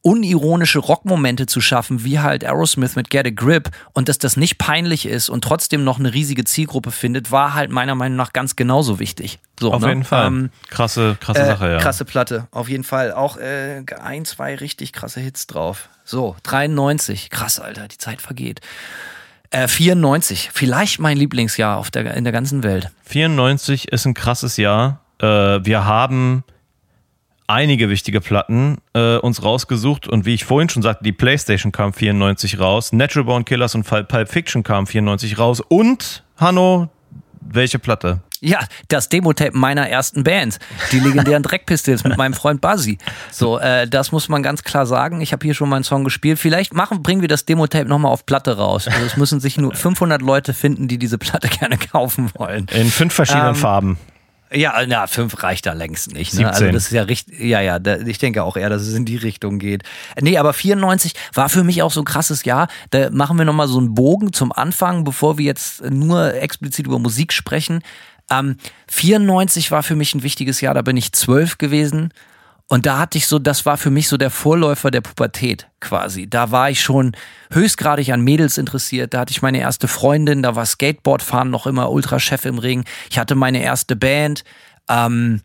unironische 0.03 0.81
Rockmomente 0.81 1.47
zu 1.47 1.61
schaffen, 1.61 2.05
wie 2.05 2.19
halt 2.19 2.45
Aerosmith 2.45 2.97
mit 2.97 3.09
Get 3.09 3.27
a 3.27 3.31
Grip 3.31 3.71
und 3.93 4.09
dass 4.09 4.19
das 4.19 4.37
nicht 4.37 4.59
peinlich 4.59 5.07
ist 5.07 5.29
und 5.29 5.45
trotzdem 5.45 5.85
noch 5.85 5.99
eine 5.99 6.13
riesige 6.13 6.45
Zielgruppe 6.45 6.91
findet, 6.91 7.31
war 7.31 7.55
halt 7.55 7.71
meiner 7.71 7.95
Meinung 7.95 8.17
nach 8.17 8.33
ganz 8.33 8.57
genauso 8.57 8.99
wichtig. 8.99 9.39
So, 9.61 9.73
auf 9.73 9.81
ne? 9.81 9.89
jeden 9.89 10.05
Fall. 10.05 10.27
Ähm, 10.27 10.51
krasse, 10.69 11.17
krasse 11.21 11.43
äh, 11.43 11.47
Sache, 11.47 11.71
ja. 11.71 11.79
Krasse 11.79 12.05
Platte, 12.05 12.49
auf 12.51 12.69
jeden 12.69 12.85
Fall. 12.85 13.13
Auch 13.13 13.37
äh, 13.37 13.85
ein, 14.03 14.25
zwei 14.25 14.57
richtig 14.57 14.93
krasse 14.93 15.21
Hits 15.21 15.47
drauf. 15.47 15.89
So, 16.05 16.35
93. 16.43 17.31
Krass, 17.31 17.61
Alter, 17.61 17.87
die 17.87 17.99
Zeit 17.99 18.21
vergeht. 18.21 18.61
Äh, 19.51 19.69
94, 19.69 20.51
vielleicht 20.53 20.99
mein 20.99 21.17
Lieblingsjahr 21.17 21.77
auf 21.77 21.93
der, 21.93 22.15
in 22.15 22.25
der 22.25 22.33
ganzen 22.33 22.65
Welt. 22.65 22.91
94 23.05 23.89
ist 23.93 24.05
ein 24.07 24.15
krasses 24.15 24.57
Jahr. 24.57 25.01
Äh, 25.19 25.27
wir 25.65 25.85
haben 25.85 26.43
einige 27.53 27.91
wichtige 27.91 28.21
Platten 28.21 28.79
äh, 28.95 29.17
uns 29.19 29.43
rausgesucht 29.43 30.09
und 30.09 30.25
wie 30.25 30.35
ich 30.35 30.45
vorhin 30.45 30.69
schon 30.69 30.83
sagte, 30.83 31.05
die 31.05 31.13
PlayStation 31.13 31.71
kam 31.71 31.93
94 31.93 32.59
raus, 32.59 32.93
Natural 32.93 33.25
Born 33.25 33.45
Killers 33.45 33.75
und 33.75 33.87
Pulp 33.87 34.31
Fiction 34.31 34.63
kam 34.63 34.87
94 34.87 35.39
raus 35.39 35.61
und 35.61 36.25
Hanno, 36.39 36.89
welche 37.41 37.79
Platte? 37.79 38.21
Ja, 38.41 38.59
das 38.89 39.09
Demo-Tape 39.09 39.57
meiner 39.57 39.89
ersten 39.89 40.25
Band, 40.25 40.59
die 40.91 40.99
legendären 40.99 41.45
Dreckpistols 41.45 42.03
mit 42.03 42.17
meinem 42.17 42.35
Freund 42.35 42.61
Buzzy. 42.61 42.99
So, 43.31 43.61
äh, 43.61 43.87
das 43.87 44.11
muss 44.11 44.29
man 44.29 44.43
ganz 44.43 44.65
klar 44.65 44.85
sagen. 44.85 45.21
Ich 45.21 45.33
habe 45.33 45.45
hier 45.45 45.55
schon 45.55 45.69
meinen 45.69 45.85
Song 45.85 46.03
gespielt. 46.03 46.41
Vielleicht 46.41 46.75
machen, 46.75 47.05
bringen 47.05 47.21
wir 47.21 47.29
das 47.29 47.45
Demo-Tape 47.45 47.85
nochmal 47.85 48.11
auf 48.11 48.27
Platte 48.27 48.57
raus. 48.57 48.89
Also 48.89 49.07
es 49.07 49.17
müssen 49.17 49.39
sich 49.39 49.59
nur 49.59 49.75
500 49.75 50.21
Leute 50.23 50.55
finden, 50.55 50.89
die 50.89 50.99
diese 50.99 51.19
Platte 51.19 51.49
gerne 51.61 51.79
kaufen 51.79 52.31
wollen. 52.35 52.67
In 52.73 52.89
fünf 52.89 53.15
verschiedenen 53.15 53.51
ähm, 53.51 53.55
Farben. 53.55 53.99
Ja, 54.53 54.85
na, 54.87 55.07
fünf 55.07 55.43
reicht 55.43 55.67
da 55.67 55.73
längst 55.73 56.13
nicht. 56.13 56.35
Ne? 56.35 56.49
Also 56.49 56.71
das 56.71 56.85
ist 56.85 56.93
ja 56.93 57.03
richtig, 57.03 57.39
ja, 57.41 57.61
ja, 57.61 57.79
da, 57.79 57.99
ich 57.99 58.19
denke 58.19 58.43
auch 58.43 58.57
eher, 58.57 58.69
dass 58.69 58.83
es 58.83 58.95
in 58.95 59.05
die 59.05 59.17
Richtung 59.17 59.59
geht. 59.59 59.83
Nee, 60.21 60.39
aber 60.39 60.53
94 60.53 61.15
war 61.33 61.49
für 61.49 61.65
mich 61.65 61.83
auch 61.83 61.91
so 61.91 62.01
ein 62.01 62.05
krasses 62.05 62.45
Jahr. 62.45 62.69
Da 62.91 63.11
machen 63.11 63.39
wir 63.39 63.45
nochmal 63.45 63.69
so 63.69 63.79
einen 63.79 63.95
Bogen 63.95 64.33
zum 64.33 64.53
Anfang, 64.53 65.05
bevor 65.05 65.39
wir 65.39 65.45
jetzt 65.45 65.83
nur 65.85 66.35
explizit 66.35 66.87
über 66.87 66.99
Musik 66.99 67.33
sprechen. 67.33 67.83
Ähm, 68.31 68.57
94 68.89 69.71
war 69.71 69.83
für 69.83 69.97
mich 69.97 70.15
ein 70.15 70.23
wichtiges 70.23 70.61
Jahr, 70.61 70.75
da 70.75 70.83
bin 70.83 70.97
ich 70.97 71.13
zwölf 71.13 71.59
gewesen. 71.59 72.13
Und 72.69 72.87
da 72.87 72.99
hatte 72.99 73.19
ich 73.19 73.27
so, 73.27 73.39
das 73.39 73.67
war 73.67 73.77
für 73.77 73.91
mich 73.91 74.09
so 74.09 74.17
der 74.17 74.31
Vorläufer 74.31 74.91
der 74.91 75.03
Pubertät 75.03 75.69
quasi. 75.81 76.29
Da 76.29 76.51
war 76.51 76.71
ich 76.71 76.81
schon 76.81 77.13
höchstgradig 77.51 78.13
an 78.13 78.23
Mädels 78.23 78.57
interessiert. 78.57 79.13
Da 79.13 79.21
hatte 79.21 79.33
ich 79.33 79.43
meine 79.43 79.61
erste 79.61 79.89
Freundin, 79.89 80.43
da 80.43 80.57
war 80.57 80.65
Skateboardfahren 80.65 81.51
noch 81.51 81.67
immer 81.67 81.91
Ultra-Chef 81.91 82.45
im 82.47 82.59
Ring. 82.59 82.85
Ich 83.11 83.19
hatte 83.19 83.35
meine 83.35 83.63
erste 83.63 83.95
Band. 83.95 84.45
Ähm, 84.89 85.43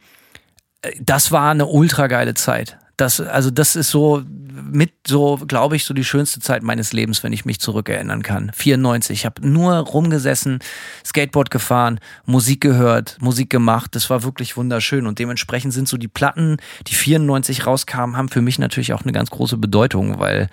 das 1.00 1.32
war 1.32 1.52
eine 1.52 1.66
ultra 1.66 2.08
geile 2.08 2.34
Zeit. 2.34 2.78
Das, 2.98 3.22
also 3.22 3.52
das 3.52 3.76
ist 3.76 3.92
so 3.92 4.24
mit 4.28 4.92
so, 5.06 5.38
glaube 5.48 5.76
ich, 5.76 5.86
so 5.86 5.94
die 5.94 6.04
schönste 6.04 6.40
Zeit 6.40 6.64
meines 6.64 6.94
Lebens, 6.94 7.24
wenn 7.24 7.32
ich 7.32 7.46
mich 7.46 7.60
zurückerinnern 7.60 8.24
kann. 8.24 8.52
94. 8.56 9.20
Ich 9.20 9.26
habe 9.26 9.48
nur 9.48 9.76
rumgesessen, 9.76 10.60
Skateboard 11.06 11.52
gefahren, 11.52 12.00
Musik 12.26 12.62
gehört, 12.62 13.18
Musik 13.22 13.50
gemacht. 13.50 13.96
Das 13.96 14.10
war 14.10 14.24
wirklich 14.24 14.58
wunderschön. 14.58 15.08
Und 15.08 15.20
dementsprechend 15.20 15.74
sind 15.74 15.88
so 15.88 15.98
die 15.98 16.08
Platten, 16.08 16.58
die 16.88 16.96
94 16.96 17.66
rauskamen, 17.66 18.18
haben 18.18 18.30
für 18.30 18.42
mich 18.42 18.60
natürlich 18.60 18.94
auch 18.94 19.04
eine 19.04 19.12
ganz 19.12 19.30
große 19.30 19.58
Bedeutung, 19.58 20.20
weil 20.20 20.50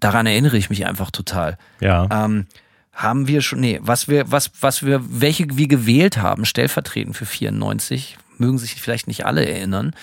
daran 0.00 0.26
erinnere 0.26 0.56
ich 0.56 0.70
mich 0.70 0.86
einfach 0.86 1.10
total. 1.10 1.58
Ja. 1.80 2.08
Ähm, 2.10 2.46
haben 2.92 3.26
wir 3.26 3.40
schon, 3.42 3.60
nee, 3.60 3.80
was 3.82 4.08
wir, 4.08 4.30
was, 4.30 4.52
was 4.60 4.84
wir, 4.84 5.00
welche 5.02 5.56
wir 5.56 5.68
gewählt 5.68 6.18
haben, 6.18 6.44
stellvertretend 6.44 7.16
für 7.16 7.26
94, 7.26 8.16
mögen 8.38 8.58
sich 8.58 8.80
vielleicht 8.80 9.08
nicht 9.08 9.26
alle 9.26 9.46
erinnern. 9.46 9.94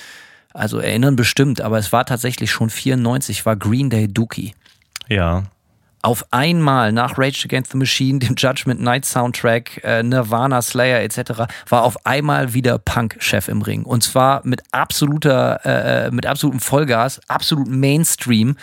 Also 0.54 0.80
erinnern 0.80 1.16
bestimmt, 1.16 1.62
aber 1.62 1.78
es 1.78 1.92
war 1.92 2.06
tatsächlich 2.06 2.52
schon 2.52 2.70
94, 2.70 3.46
war 3.46 3.56
Green 3.56 3.90
Day 3.90 4.08
Dookie. 4.08 4.54
Ja. 5.08 5.44
Auf 6.04 6.26
einmal 6.32 6.92
nach 6.92 7.18
Rage 7.18 7.46
Against 7.46 7.72
the 7.72 7.78
Machine, 7.78 8.20
dem 8.20 8.36
Judgment 8.36 8.82
Night 8.82 9.06
Soundtrack, 9.06 9.84
äh, 9.84 10.02
Nirvana, 10.02 10.62
Slayer 10.62 11.02
etc. 11.02 11.44
war 11.70 11.84
auf 11.84 12.06
einmal 12.06 12.54
wieder 12.54 12.80
Punk-Chef 12.80 13.48
im 13.48 13.62
Ring. 13.62 13.84
Und 13.84 14.02
zwar 14.02 14.42
mit 14.44 14.64
absoluter, 14.72 15.60
äh, 15.64 16.12
mit 16.12 16.26
absolutem 16.26 16.60
Vollgas, 16.60 17.22
absolut 17.28 17.68
Mainstream. 17.68 18.58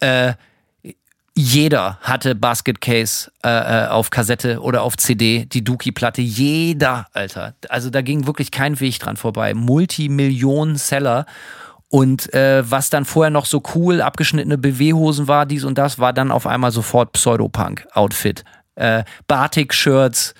Äh, 0.00 0.32
jeder 1.34 1.98
hatte 2.02 2.34
Basket 2.34 2.80
Case 2.80 3.30
äh, 3.44 3.48
äh, 3.48 3.88
auf 3.88 4.10
Kassette 4.10 4.60
oder 4.60 4.82
auf 4.82 4.96
CD, 4.96 5.46
die 5.46 5.64
Dookie-Platte. 5.64 6.20
Jeder, 6.20 7.06
Alter. 7.12 7.54
Also 7.70 7.88
da 7.88 8.02
ging 8.02 8.26
wirklich 8.26 8.50
kein 8.50 8.78
Weg 8.80 8.98
dran 8.98 9.16
vorbei. 9.16 9.54
Multimillionen-Seller. 9.54 11.24
Und 11.88 12.32
äh, 12.34 12.70
was 12.70 12.90
dann 12.90 13.04
vorher 13.04 13.30
noch 13.30 13.46
so 13.46 13.62
cool 13.74 14.00
abgeschnittene 14.00 14.58
BW-Hosen 14.58 15.28
war, 15.28 15.46
dies 15.46 15.64
und 15.64 15.78
das, 15.78 15.98
war 15.98 16.12
dann 16.12 16.30
auf 16.30 16.46
einmal 16.46 16.70
sofort 16.70 17.12
Pseudopunk-Outfit. 17.12 18.44
Äh, 18.74 19.04
Batik-Shirts, 19.26 20.34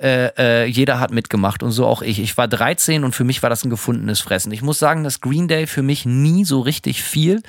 äh, 0.00 0.26
äh, 0.36 0.64
jeder 0.66 0.98
hat 0.98 1.12
mitgemacht 1.12 1.62
und 1.62 1.70
so 1.70 1.86
auch 1.86 2.02
ich. 2.02 2.20
Ich 2.20 2.36
war 2.36 2.48
13 2.48 3.04
und 3.04 3.14
für 3.14 3.24
mich 3.24 3.42
war 3.42 3.50
das 3.50 3.64
ein 3.64 3.70
gefundenes 3.70 4.20
Fressen. 4.20 4.52
Ich 4.52 4.62
muss 4.62 4.78
sagen, 4.78 5.04
dass 5.04 5.20
Green 5.20 5.48
Day 5.48 5.66
für 5.66 5.82
mich 5.82 6.04
nie 6.04 6.44
so 6.44 6.60
richtig 6.60 7.02
viel 7.02 7.42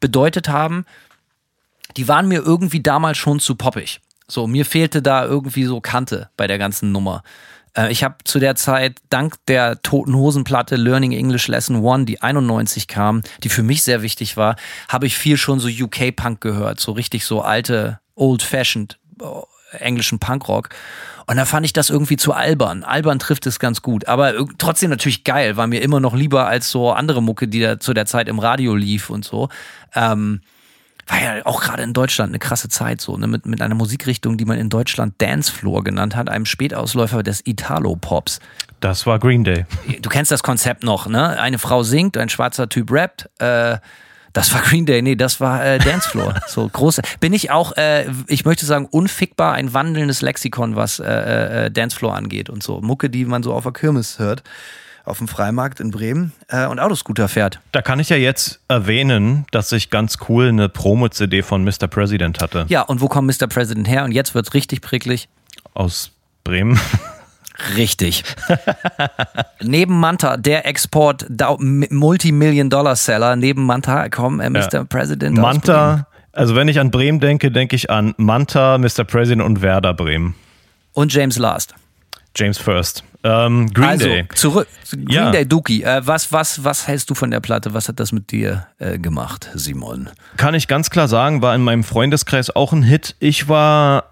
bedeutet 0.00 0.48
haben 0.48 0.84
die 1.96 2.08
waren 2.08 2.28
mir 2.28 2.40
irgendwie 2.40 2.80
damals 2.80 3.18
schon 3.18 3.40
zu 3.40 3.54
poppig. 3.54 4.00
So, 4.26 4.46
mir 4.46 4.66
fehlte 4.66 5.00
da 5.00 5.24
irgendwie 5.24 5.64
so 5.64 5.80
Kante 5.80 6.28
bei 6.36 6.46
der 6.46 6.58
ganzen 6.58 6.92
Nummer. 6.92 7.22
Äh, 7.74 7.90
ich 7.92 8.04
habe 8.04 8.16
zu 8.24 8.38
der 8.38 8.56
Zeit 8.56 8.98
dank 9.10 9.34
der 9.46 9.80
Toten 9.82 10.14
Hosenplatte 10.14 10.76
Learning 10.76 11.12
English 11.12 11.48
Lesson 11.48 11.76
One, 11.76 12.04
die 12.04 12.20
91 12.20 12.88
kam, 12.88 13.22
die 13.42 13.48
für 13.48 13.62
mich 13.62 13.82
sehr 13.82 14.02
wichtig 14.02 14.36
war, 14.36 14.56
habe 14.88 15.06
ich 15.06 15.16
viel 15.16 15.36
schon 15.36 15.60
so 15.60 15.68
UK 15.68 16.14
Punk 16.14 16.40
gehört, 16.40 16.80
so 16.80 16.92
richtig 16.92 17.24
so 17.24 17.40
alte, 17.40 18.00
old-fashioned 18.14 18.98
äh, 19.20 19.76
englischen 19.78 20.18
Punkrock. 20.18 20.70
Und 21.26 21.36
da 21.36 21.44
fand 21.44 21.66
ich 21.66 21.74
das 21.74 21.90
irgendwie 21.90 22.16
zu 22.16 22.32
albern. 22.32 22.84
Albern 22.84 23.18
trifft 23.18 23.46
es 23.46 23.58
ganz 23.58 23.82
gut, 23.82 24.08
aber 24.08 24.34
trotzdem 24.56 24.88
natürlich 24.88 25.24
geil, 25.24 25.58
war 25.58 25.66
mir 25.66 25.82
immer 25.82 26.00
noch 26.00 26.14
lieber 26.14 26.46
als 26.46 26.70
so 26.70 26.90
andere 26.90 27.22
Mucke, 27.22 27.48
die 27.48 27.60
da 27.60 27.78
zu 27.78 27.92
der 27.92 28.06
Zeit 28.06 28.28
im 28.28 28.38
Radio 28.38 28.74
lief 28.74 29.10
und 29.10 29.26
so. 29.26 29.50
Ähm, 29.94 30.40
war 31.08 31.20
ja 31.20 31.46
auch 31.46 31.60
gerade 31.60 31.82
in 31.82 31.92
Deutschland 31.92 32.30
eine 32.30 32.38
krasse 32.38 32.68
Zeit 32.68 33.00
so, 33.00 33.16
ne? 33.16 33.26
mit, 33.26 33.46
mit 33.46 33.62
einer 33.62 33.74
Musikrichtung, 33.74 34.36
die 34.36 34.44
man 34.44 34.58
in 34.58 34.68
Deutschland 34.68 35.14
Dancefloor 35.18 35.82
genannt 35.84 36.16
hat, 36.16 36.28
einem 36.28 36.46
Spätausläufer 36.46 37.22
des 37.22 37.42
Italo-Pops. 37.46 38.40
Das 38.80 39.06
war 39.06 39.18
Green 39.18 39.44
Day. 39.44 39.66
Du 40.00 40.08
kennst 40.08 40.30
das 40.30 40.42
Konzept 40.42 40.84
noch, 40.84 41.08
ne? 41.08 41.40
Eine 41.40 41.58
Frau 41.58 41.82
singt, 41.82 42.16
ein 42.16 42.28
schwarzer 42.28 42.68
Typ 42.68 42.92
rappt. 42.92 43.28
Äh, 43.38 43.78
das 44.32 44.54
war 44.54 44.60
Green 44.60 44.86
Day, 44.86 45.02
nee, 45.02 45.16
das 45.16 45.40
war 45.40 45.64
äh, 45.64 45.78
Dancefloor. 45.78 46.34
so 46.46 46.68
groß. 46.68 47.00
Bin 47.18 47.32
ich 47.32 47.50
auch, 47.50 47.76
äh, 47.76 48.06
ich 48.28 48.44
möchte 48.44 48.66
sagen, 48.66 48.86
unfickbar 48.86 49.54
ein 49.54 49.74
wandelndes 49.74 50.22
Lexikon, 50.22 50.76
was 50.76 51.00
äh, 51.00 51.66
äh, 51.66 51.70
Dancefloor 51.70 52.14
angeht 52.14 52.50
und 52.50 52.62
so. 52.62 52.80
Mucke, 52.80 53.10
die 53.10 53.24
man 53.24 53.42
so 53.42 53.52
auf 53.52 53.64
der 53.64 53.72
Kirmes 53.72 54.18
hört 54.18 54.42
auf 55.04 55.18
dem 55.18 55.28
Freimarkt 55.28 55.80
in 55.80 55.90
Bremen 55.90 56.32
äh, 56.48 56.66
und 56.66 56.80
Autoscooter 56.80 57.28
fährt. 57.28 57.60
Da 57.72 57.82
kann 57.82 58.00
ich 58.00 58.08
ja 58.08 58.16
jetzt 58.16 58.60
erwähnen, 58.68 59.46
dass 59.50 59.72
ich 59.72 59.90
ganz 59.90 60.18
cool 60.28 60.48
eine 60.48 60.68
Promo-CD 60.68 61.42
von 61.42 61.64
Mr. 61.64 61.88
President 61.88 62.40
hatte. 62.40 62.66
Ja, 62.68 62.82
und 62.82 63.00
wo 63.00 63.08
kommt 63.08 63.26
Mr. 63.26 63.46
President 63.46 63.88
her? 63.88 64.04
Und 64.04 64.12
jetzt 64.12 64.34
wird 64.34 64.46
es 64.46 64.54
richtig 64.54 64.80
pricklig. 64.80 65.28
Aus 65.74 66.12
Bremen. 66.44 66.78
Richtig. 67.76 68.22
neben 69.60 69.98
Manta, 69.98 70.36
der 70.36 70.64
Export 70.66 71.26
Multimillion-Dollar-Seller, 71.28 73.34
neben 73.36 73.66
Manta 73.66 74.08
kommen 74.08 74.38
äh, 74.40 74.48
Mr. 74.48 74.68
Ja. 74.72 74.84
President. 74.84 75.36
Manta, 75.36 76.06
also 76.32 76.54
wenn 76.54 76.68
ich 76.68 76.78
an 76.78 76.92
Bremen 76.92 77.20
denke, 77.20 77.50
denke 77.50 77.74
ich 77.74 77.90
an 77.90 78.14
Manta, 78.16 78.78
Mr. 78.78 79.02
President 79.04 79.42
und 79.42 79.60
Werder 79.60 79.92
Bremen. 79.92 80.36
Und 80.92 81.12
James 81.12 81.36
Last. 81.38 81.74
James 82.36 82.58
First. 82.58 83.02
Ähm, 83.24 83.72
Green 83.72 83.88
also, 83.88 84.06
Day. 84.06 84.26
Zurück. 84.34 84.68
Green 84.90 85.08
ja. 85.08 85.30
Day 85.30 85.46
Dookie. 85.46 85.82
Äh, 85.82 86.02
was, 86.04 86.32
was, 86.32 86.62
was 86.64 86.86
hältst 86.86 87.10
du 87.10 87.14
von 87.14 87.30
der 87.30 87.40
Platte? 87.40 87.74
Was 87.74 87.88
hat 87.88 87.98
das 87.98 88.12
mit 88.12 88.30
dir 88.30 88.66
äh, 88.78 88.98
gemacht, 88.98 89.50
Simon? 89.54 90.08
Kann 90.36 90.54
ich 90.54 90.68
ganz 90.68 90.90
klar 90.90 91.08
sagen, 91.08 91.42
war 91.42 91.54
in 91.54 91.62
meinem 91.62 91.84
Freundeskreis 91.84 92.54
auch 92.54 92.72
ein 92.72 92.82
Hit. 92.82 93.16
Ich 93.18 93.48
war. 93.48 94.04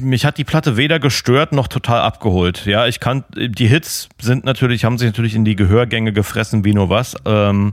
Mich 0.00 0.24
hat 0.24 0.38
die 0.38 0.44
Platte 0.44 0.76
weder 0.76 1.00
gestört 1.00 1.52
noch 1.52 1.66
total 1.66 2.02
abgeholt. 2.02 2.66
Ja, 2.66 2.86
ich 2.86 3.00
kann. 3.00 3.24
Die 3.34 3.66
Hits 3.66 4.08
sind 4.20 4.44
natürlich, 4.44 4.84
haben 4.84 4.96
sich 4.96 5.08
natürlich 5.08 5.34
in 5.34 5.44
die 5.44 5.56
Gehörgänge 5.56 6.12
gefressen, 6.12 6.64
wie 6.64 6.72
nur 6.72 6.88
was. 6.88 7.16
Ähm, 7.24 7.72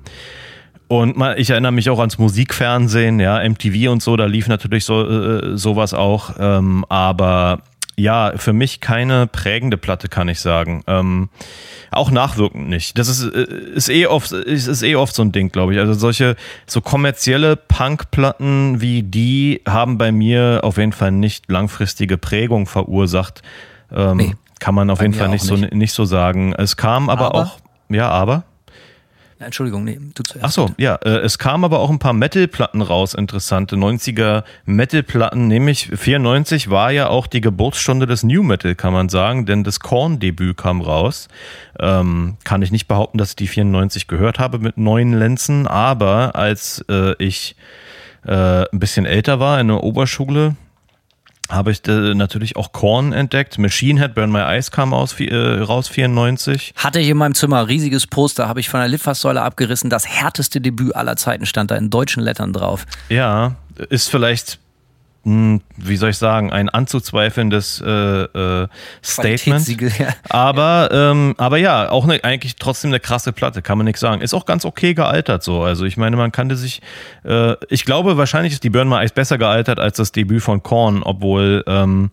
und 0.88 1.18
man, 1.18 1.38
ich 1.38 1.49
erinnere 1.49 1.74
mich 1.74 1.89
auch 1.89 1.99
ans 1.99 2.18
Musikfernsehen, 2.18 3.20
ja, 3.20 3.47
MTV 3.47 3.91
und 3.91 4.01
so, 4.01 4.15
da 4.15 4.26
lief 4.26 4.47
natürlich 4.47 4.86
so, 4.86 5.07
äh, 5.07 5.57
sowas 5.57 5.93
auch. 5.93 6.36
Ähm, 6.39 6.86
aber 6.88 7.61
ja, 8.00 8.34
für 8.38 8.54
mich 8.54 8.80
keine 8.80 9.26
prägende 9.26 9.76
Platte, 9.76 10.08
kann 10.08 10.30
ich 10.30 10.39
sagen. 10.39 10.84
Ähm, 10.86 11.30
auch 11.89 12.12
nachwirkend 12.12 12.70
nicht. 12.70 12.98
Das 13.00 13.08
ist, 13.08 13.24
äh, 13.24 13.43
ist, 13.74 13.89
eh 13.89 14.06
oft, 14.06 14.32
ist, 14.32 14.68
ist 14.68 14.84
eh 14.84 14.95
oft 14.95 15.16
so 15.16 15.24
ein 15.24 15.32
Ding, 15.32 15.52
glaube 15.52 15.74
ich. 15.74 15.80
Also 15.80 15.93
solche 15.93 16.36
so 16.68 16.80
kommerzielle 16.82 17.56
Punkplatten 17.56 18.82
wie 18.82 19.02
die 19.02 19.62
haben 19.68 19.98
bei 19.98 20.12
mir 20.12 20.60
auf 20.64 20.78
jeden 20.78 20.91
Fall 20.91 21.12
nicht 21.12 21.50
langfristige 21.50 22.20
Prägung 22.20 22.68
verursacht. 22.68 23.41
Ähm, 23.91 24.18
nee, 24.18 24.36
kann 24.60 24.76
man 24.76 24.91
auf 24.91 25.02
jeden 25.02 25.16
Fall 25.16 25.30
nicht, 25.30 25.50
nicht 25.50 25.70
so 25.70 25.76
nicht 25.76 25.93
so 25.93 26.06
sagen. 26.06 26.54
Es 26.54 26.78
kam 26.78 27.10
aber, 27.10 27.28
aber? 27.28 27.39
auch, 27.39 27.60
ja, 27.89 28.10
aber 28.10 28.43
Entschuldigung, 29.40 29.84
nee, 29.84 30.00
du 30.16 30.24
zuerst. 30.24 30.46
Ach 30.46 30.52
so, 30.52 30.72
ja, 30.78 30.96
äh, 30.96 31.20
es 31.20 31.38
kamen 31.38 31.64
aber 31.64 31.80
auch 31.80 31.92
ein 31.92 32.00
paar 32.00 32.14
Metal-Platten 32.14 32.82
raus, 32.82 33.14
interessante 33.14 33.76
90er 33.76 34.44
Metal-Platten, 34.66 35.48
nämlich 35.48 35.90
94 35.94 36.70
war 36.72 36.92
ja 36.92 37.10
auch 37.10 37.28
die 37.28 37.42
Geburtsstunde 37.42 38.08
des 38.08 38.24
New 38.24 38.42
Metal, 38.42 38.74
kann 38.74 38.94
man 38.94 39.10
sagen, 39.10 39.46
denn 39.46 39.64
das 39.64 39.80
Korn-Debüt 39.80 40.58
kam 40.58 40.82
raus. 40.82 41.28
Ähm, 41.80 42.38
kann 42.44 42.64
ich 42.64 42.72
nicht 42.72 42.88
behaupten, 42.88 43.20
dass 43.20 43.30
ich 43.30 43.36
die 43.36 43.48
94 43.48 44.08
gehört 44.08 44.40
habe 44.40 44.58
mit 44.58 44.78
neuen 44.78 45.14
Lenzen, 45.14 45.68
aber 45.68 46.36
als 46.36 46.84
äh, 46.90 47.14
ich 47.24 47.56
äh, 48.26 48.64
ein 48.72 48.80
bisschen 48.80 49.06
älter 49.06 49.40
war 49.40 49.60
in 49.60 49.68
der 49.68 49.84
Oberschule, 49.84 50.56
habe 51.50 51.72
ich 51.72 51.88
äh, 51.88 52.14
natürlich 52.14 52.56
auch 52.56 52.72
Korn 52.72 53.14
entdeckt. 53.14 53.58
Machine 53.58 54.00
Head 54.00 54.16
Burn 54.16 54.32
My 54.32 54.39
Eyes 54.39 54.72
kam 54.72 54.93
aus, 54.93 55.20
äh, 55.20 55.36
raus 55.36 55.88
94. 55.88 56.74
Hatte 56.76 57.00
ich 57.00 57.10
in 57.10 57.18
meinem 57.18 57.36
Zimmer 57.36 57.60
ein 57.60 57.66
riesiges 57.66 58.08
Poster, 58.08 58.48
habe 58.48 58.60
ich 58.60 58.70
von 58.70 58.80
der 58.80 58.89
Litfaßsäule 58.89 59.41
abgerissen. 59.41 59.89
Das 59.89 60.08
härteste 60.08 60.62
Debüt 60.62 60.95
aller 60.95 61.16
Zeiten 61.16 61.45
stand 61.45 61.72
da 61.72 61.76
in 61.76 61.89
deutschen 61.89 62.24
Lettern 62.24 62.54
drauf. 62.54 62.86
Ja, 63.10 63.56
ist 63.89 64.10
vielleicht 64.10 64.60
wie 65.28 65.97
soll 65.97 66.11
ich 66.11 66.17
sagen, 66.17 66.53
ein 66.53 66.69
anzuzweifelndes 66.69 67.82
äh, 67.86 67.91
äh, 67.91 68.67
Statement. 69.03 69.67
Ja. 69.99 70.07
Aber, 70.30 70.89
ähm, 70.91 71.36
aber 71.38 71.57
ja, 71.57 71.89
auch 71.89 72.05
eine, 72.05 72.23
eigentlich 72.23 72.55
trotzdem 72.55 72.91
eine 72.91 73.01
krasse 73.01 73.34
Platte, 73.34 73.61
kann 73.61 73.78
man 73.78 73.86
nichts 73.86 73.99
sagen. 73.99 74.21
Ist 74.21 74.34
auch 74.34 74.45
ganz 74.45 74.63
okay 74.63 74.93
gealtert 74.93 75.43
so. 75.43 75.63
Also 75.63 75.84
ich 75.84 75.97
meine, 75.97 76.15
man 76.15 76.32
kannte 76.32 76.55
sich, 76.55 76.82
äh, 77.25 77.55
ich 77.69 77.84
glaube, 77.84 78.15
wahrscheinlich 78.15 78.53
ist 78.53 78.63
die 78.63 78.69
Burn 78.69 78.88
My 78.88 78.99
Eyes 78.99 79.11
besser 79.11 79.38
gealtert 79.38 79.80
als 79.80 79.97
das 79.97 80.13
Debüt 80.13 80.43
von 80.43 80.63
Korn, 80.63 81.03
obwohl 81.03 81.61
ähm, 81.67 82.09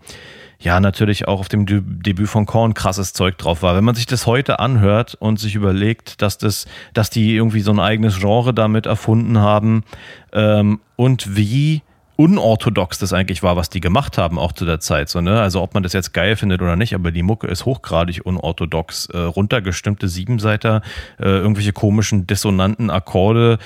ja 0.59 0.81
natürlich 0.81 1.29
auch 1.29 1.39
auf 1.39 1.49
dem 1.49 1.67
De 1.67 1.83
Debüt 1.85 2.29
von 2.29 2.47
Korn 2.47 2.75
krasses 2.75 3.13
Zeug 3.13 3.39
drauf 3.39 3.63
war. 3.63 3.77
Wenn 3.77 3.85
man 3.85 3.95
sich 3.95 4.07
das 4.07 4.27
heute 4.27 4.59
anhört 4.59 5.15
und 5.15 5.39
sich 5.39 5.55
überlegt, 5.55 6.21
dass 6.21 6.37
das, 6.37 6.67
dass 6.95 7.11
die 7.11 7.37
irgendwie 7.37 7.61
so 7.61 7.71
ein 7.71 7.79
eigenes 7.79 8.19
Genre 8.19 8.53
damit 8.53 8.87
erfunden 8.87 9.39
haben 9.39 9.85
ähm, 10.33 10.81
und 10.97 11.37
wie 11.37 11.83
unorthodox 12.17 12.99
das 12.99 13.13
eigentlich 13.13 13.43
war, 13.43 13.57
was 13.57 13.71
die 13.71 13.81
gemacht 13.81 14.19
haben, 14.19 14.39
auch 14.39 14.53
zu 14.53 14.65
der 14.65 14.81
Zeit. 14.81 15.09
So, 15.09 15.21
ne? 15.21 15.41
Also 15.41 15.63
ob 15.63 15.75
man 15.75 15.83
das 15.83 15.93
jetzt 15.93 16.13
geil 16.13 16.37
findet 16.37 16.63
oder 16.63 16.77
nicht, 16.77 16.95
aber 16.95 17.11
die 17.11 17.23
Mucke 17.23 17.47
ist 17.47 17.65
hochgradig 17.65 18.25
unorthodox. 18.25 19.07
Äh, 19.07 19.19
runtergestimmte 19.19 20.09
Siebenseiter, 20.09 20.83
äh, 21.19 21.25
irgendwelche 21.25 21.73
komischen, 21.73 22.27
dissonanten 22.27 22.91
Akkorde. 22.91 23.59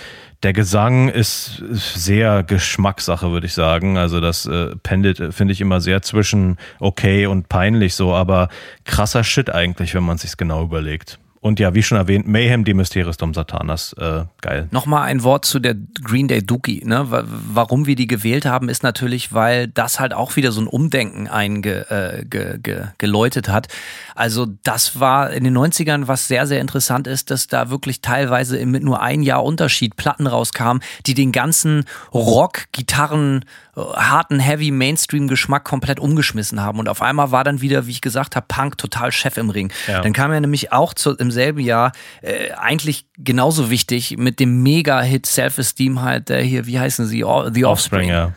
Der 0.42 0.53
Gesang 0.53 1.09
ist 1.09 1.62
sehr 1.70 2.42
Geschmackssache, 2.42 3.30
würde 3.32 3.46
ich 3.46 3.55
sagen. 3.55 3.99
Also 3.99 4.20
das 4.20 4.46
äh, 4.46 4.76
pendelt, 4.82 5.20
äh, 5.20 5.32
finde 5.32 5.53
ich, 5.53 5.61
immer 5.61 5.80
sehr 5.80 6.01
zwischen 6.03 6.57
okay 6.78 7.26
und 7.26 7.49
peinlich 7.49 7.94
so, 7.94 8.14
aber 8.14 8.49
krasser 8.84 9.24
Shit 9.24 9.51
eigentlich, 9.51 9.94
wenn 9.94 10.05
man 10.05 10.16
sich's 10.16 10.36
genau 10.36 10.62
überlegt. 10.62 11.18
Und 11.41 11.61
ja, 11.61 11.74
wie 11.74 11.82
schon 11.82 11.99
erwähnt, 11.99 12.26
Mayhem 12.26 12.62
Mysteris 12.62 13.16
Dom 13.16 13.32
Satanas, 13.32 13.93
äh, 13.95 14.24
geil. 14.41 14.68
Nochmal 14.70 15.05
ein 15.05 15.22
Wort 15.22 15.45
zu 15.45 15.61
der 15.61 15.76
Green 16.03 16.28
Day 16.28 16.45
Dookie. 16.45 16.82
Ne? 16.84 17.07
Warum 17.09 17.86
wir 17.86 17.97
die 17.97 18.07
gewählt 18.07 18.45
haben, 18.45 18.68
ist 18.68 18.82
natürlich, 18.82 19.32
weil 19.32 19.68
das 19.68 20.01
halt 20.01 20.14
auch 20.14 20.36
wieder 20.36 20.53
so 20.53 20.61
ein 20.61 20.66
Umdenken 20.66 21.28
eingeläutet 21.28 23.49
äh, 23.49 23.51
hat. 23.51 23.68
Also 24.14 24.47
das 24.64 24.99
war 24.99 25.30
in 25.30 25.45
den 25.45 25.57
90ern, 25.57 26.09
was 26.09 26.28
sehr, 26.28 26.47
sehr 26.47 26.61
interessant 26.61 27.07
ist, 27.07 27.30
dass 27.30 27.47
da 27.47 27.70
wirklich 27.70 28.01
teilweise 28.01 28.64
mit 28.66 28.82
nur 28.82 29.01
ein 29.01 29.22
Jahr 29.22 29.45
Unterschied 29.45 29.97
Platten 29.97 30.26
rauskamen, 30.26 30.82
die 31.07 31.14
den 31.14 31.32
ganzen 31.32 31.84
Rock, 32.12 32.64
Gitarren, 32.72 33.45
harten, 33.79 34.41
heavy 34.41 34.70
Mainstream-Geschmack 34.70 35.64
komplett 35.64 36.01
umgeschmissen 36.01 36.61
haben. 36.61 36.79
Und 36.79 36.89
auf 36.89 37.03
einmal 37.03 37.31
war 37.31 37.45
dann 37.45 37.61
wieder, 37.61 37.87
wie 37.87 37.93
ich 37.93 38.01
gesagt 38.01 38.37
habe, 38.37 38.47
Punk 38.49 38.79
total 38.79 39.12
Chef 39.12 39.37
im 39.37 39.51
Ring. 39.51 39.72
Ja. 39.87 40.01
Dann 40.01 40.12
kam 40.12 40.33
er 40.33 40.41
nämlich 40.41 40.72
auch 40.72 40.95
zu, 40.95 41.16
im 41.16 41.31
selben 41.31 41.61
Jahr 41.61 41.93
äh, 42.22 42.53
eigentlich 42.53 43.07
genauso 43.16 43.70
wichtig 43.70 44.16
mit 44.18 44.41
dem 44.41 44.62
Mega-Hit 44.62 45.26
Self-Esteem 45.26 46.03
halt, 46.03 46.29
der 46.29 46.43
hier, 46.43 46.66
wie 46.66 46.79
heißen 46.79 47.07
sie? 47.07 47.18
The 47.18 47.24
Offspring. 47.24 47.64
Offspring 47.64 48.09
ja. 48.09 48.33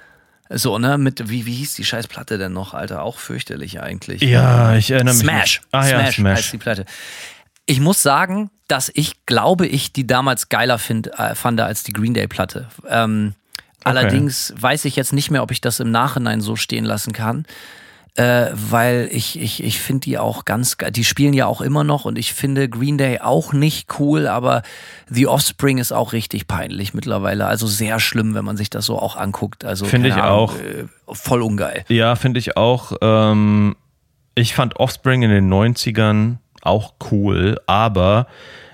So, 0.54 0.78
ne, 0.78 0.98
mit, 0.98 1.30
wie, 1.30 1.46
wie 1.46 1.54
hieß 1.54 1.76
die 1.76 1.86
Scheißplatte 1.86 2.38
denn 2.38 2.52
noch, 2.52 2.74
Alter? 2.74 3.04
Auch 3.04 3.20
fürchterlich 3.20 3.82
eigentlich. 3.82 4.22
Ja, 4.22 4.76
ich 4.76 4.92
erinnere 4.92 5.14
mich. 5.14 5.24
Smash. 5.24 5.62
Ah, 5.72 5.88
ja, 5.88 6.00
Smash, 6.00 6.16
Smash 6.16 6.38
heißt 6.38 6.54
die 6.54 6.58
Platte. 6.58 6.86
Ich 7.66 7.80
muss 7.80 8.04
sagen, 8.04 8.50
dass 8.68 8.92
ich 8.94 9.26
glaube, 9.26 9.68
ich 9.68 9.94
die 9.94 10.06
damals 10.06 10.50
geiler 10.50 10.78
find, 10.78 11.08
äh, 11.18 11.36
fand 11.36 11.62
als 11.62 11.84
die 11.84 11.94
Green 11.94 12.14
Day 12.14 12.28
Platte. 12.28 12.68
Ähm, 13.86 13.98
Allerdings 13.98 14.54
weiß 14.58 14.86
ich 14.86 14.96
jetzt 14.96 15.14
nicht 15.14 15.32
mehr, 15.32 15.44
ob 15.44 15.52
ich 15.52 15.62
das 15.62 15.80
im 15.80 15.92
Nachhinein 15.92 16.42
so 16.42 16.56
stehen 16.56 16.86
lassen 16.86 17.14
kann. 17.14 17.46
Äh, 18.16 18.48
weil 18.52 19.08
ich, 19.10 19.40
ich, 19.40 19.64
ich 19.64 19.80
finde 19.80 20.02
die 20.02 20.18
auch 20.18 20.44
ganz 20.44 20.76
geil. 20.78 20.92
Die 20.92 21.06
spielen 21.06 21.34
ja 21.34 21.46
auch 21.46 21.62
immer 21.62 21.86
noch 21.86 22.04
und 22.04 22.18
ich 22.18 22.34
finde 22.34 22.68
Green 22.68 22.98
Day 22.98 23.20
auch 23.22 23.54
nicht 23.54 23.88
cool, 24.00 24.28
aber 24.28 24.64
The 25.10 25.28
Offspring 25.28 25.78
ist 25.78 25.94
auch 25.94 26.12
richtig 26.12 26.46
peinlich 26.46 26.94
mittlerweile. 26.94 27.46
Also 27.46 27.68
sehr 27.68 28.02
schlimm, 28.02 28.36
wenn 28.36 28.44
man 28.44 28.58
sich 28.58 28.70
das 28.70 28.86
so 28.86 29.00
auch 29.00 29.16
anguckt. 29.16 29.64
Also 29.64 29.86
finde 29.86 30.10
ich 30.10 30.16
Ahnung, 30.16 30.28
auch. 30.28 30.56
Äh, 30.56 30.88
voll 31.08 31.42
ungeil. 31.42 31.86
Ja, 31.88 32.16
finde 32.16 32.40
ich 32.42 32.58
auch. 32.58 32.92
Ähm, 33.02 33.78
ich 34.36 34.56
fand 34.56 34.76
Offspring 34.76 35.22
in 35.22 35.30
den 35.30 35.50
90ern 35.50 36.36
auch 36.62 36.96
cool, 37.12 37.60
aber 37.66 38.28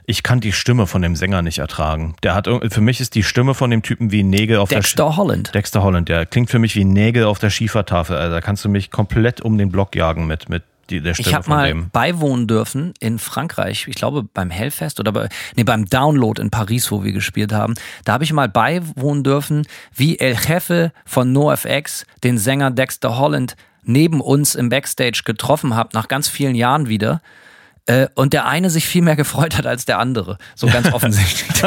ich 0.09 0.23
kann 0.23 0.39
die 0.39 0.53
Stimme 0.53 0.87
von 0.87 1.01
dem 1.01 1.17
Sänger 1.17 1.41
nicht 1.41 1.59
ertragen. 1.59 2.15
Der 2.23 2.33
hat 2.33 2.47
für 2.47 2.81
mich 2.81 3.01
ist 3.01 3.13
die 3.13 3.23
Stimme 3.23 3.53
von 3.53 3.69
dem 3.69 3.83
Typen 3.83 4.09
wie 4.09 4.23
Nägel 4.23 4.57
auf 4.57 4.69
Dexter 4.69 5.03
der 5.03 5.11
Sch 5.11 5.17
Holland. 5.17 5.53
Dexter 5.53 5.83
Holland, 5.83 6.07
der 6.07 6.25
klingt 6.25 6.49
für 6.49 6.59
mich 6.59 6.75
wie 6.75 6.85
Nägel 6.85 7.25
auf 7.25 7.39
der 7.39 7.49
Schiefertafel. 7.49 8.15
Also 8.15 8.33
da 8.33 8.41
kannst 8.41 8.63
du 8.63 8.69
mich 8.69 8.89
komplett 8.89 9.41
um 9.41 9.57
den 9.57 9.69
Block 9.69 9.95
jagen 9.95 10.25
mit 10.25 10.47
mit 10.47 10.63
die, 10.89 11.01
der 11.01 11.13
Stimme 11.13 11.27
ich 11.27 11.35
habe 11.35 11.49
mal 11.49 11.67
dem. 11.67 11.89
beiwohnen 11.89 12.47
dürfen 12.47 12.93
in 13.01 13.19
Frankreich, 13.19 13.85
ich 13.89 13.95
glaube 13.95 14.23
beim 14.23 14.49
Hellfest 14.49 15.01
oder 15.01 15.11
bei, 15.11 15.27
nee, 15.57 15.65
beim 15.65 15.85
Download 15.85 16.41
in 16.41 16.51
Paris, 16.51 16.89
wo 16.89 17.03
wir 17.03 17.11
gespielt 17.11 17.51
haben. 17.51 17.73
Da 18.05 18.13
habe 18.13 18.23
ich 18.23 18.31
mal 18.31 18.47
beiwohnen 18.47 19.25
dürfen, 19.25 19.67
wie 19.93 20.17
El 20.19 20.37
Jefe 20.37 20.93
von 21.05 21.33
NoFX 21.33 22.05
den 22.23 22.37
Sänger 22.37 22.71
Dexter 22.71 23.17
Holland 23.17 23.57
neben 23.83 24.21
uns 24.21 24.55
im 24.55 24.69
Backstage 24.69 25.23
getroffen 25.25 25.75
hat, 25.75 25.93
nach 25.93 26.07
ganz 26.07 26.29
vielen 26.29 26.55
Jahren 26.55 26.87
wieder 26.87 27.21
äh, 27.87 28.07
und 28.15 28.33
der 28.33 28.45
eine 28.45 28.69
sich 28.69 28.85
viel 28.85 29.01
mehr 29.01 29.15
gefreut 29.15 29.57
hat 29.57 29.65
als 29.65 29.85
der 29.85 29.99
andere. 29.99 30.37
So 30.55 30.67
ganz 30.67 30.91
offensichtlich. 30.93 31.63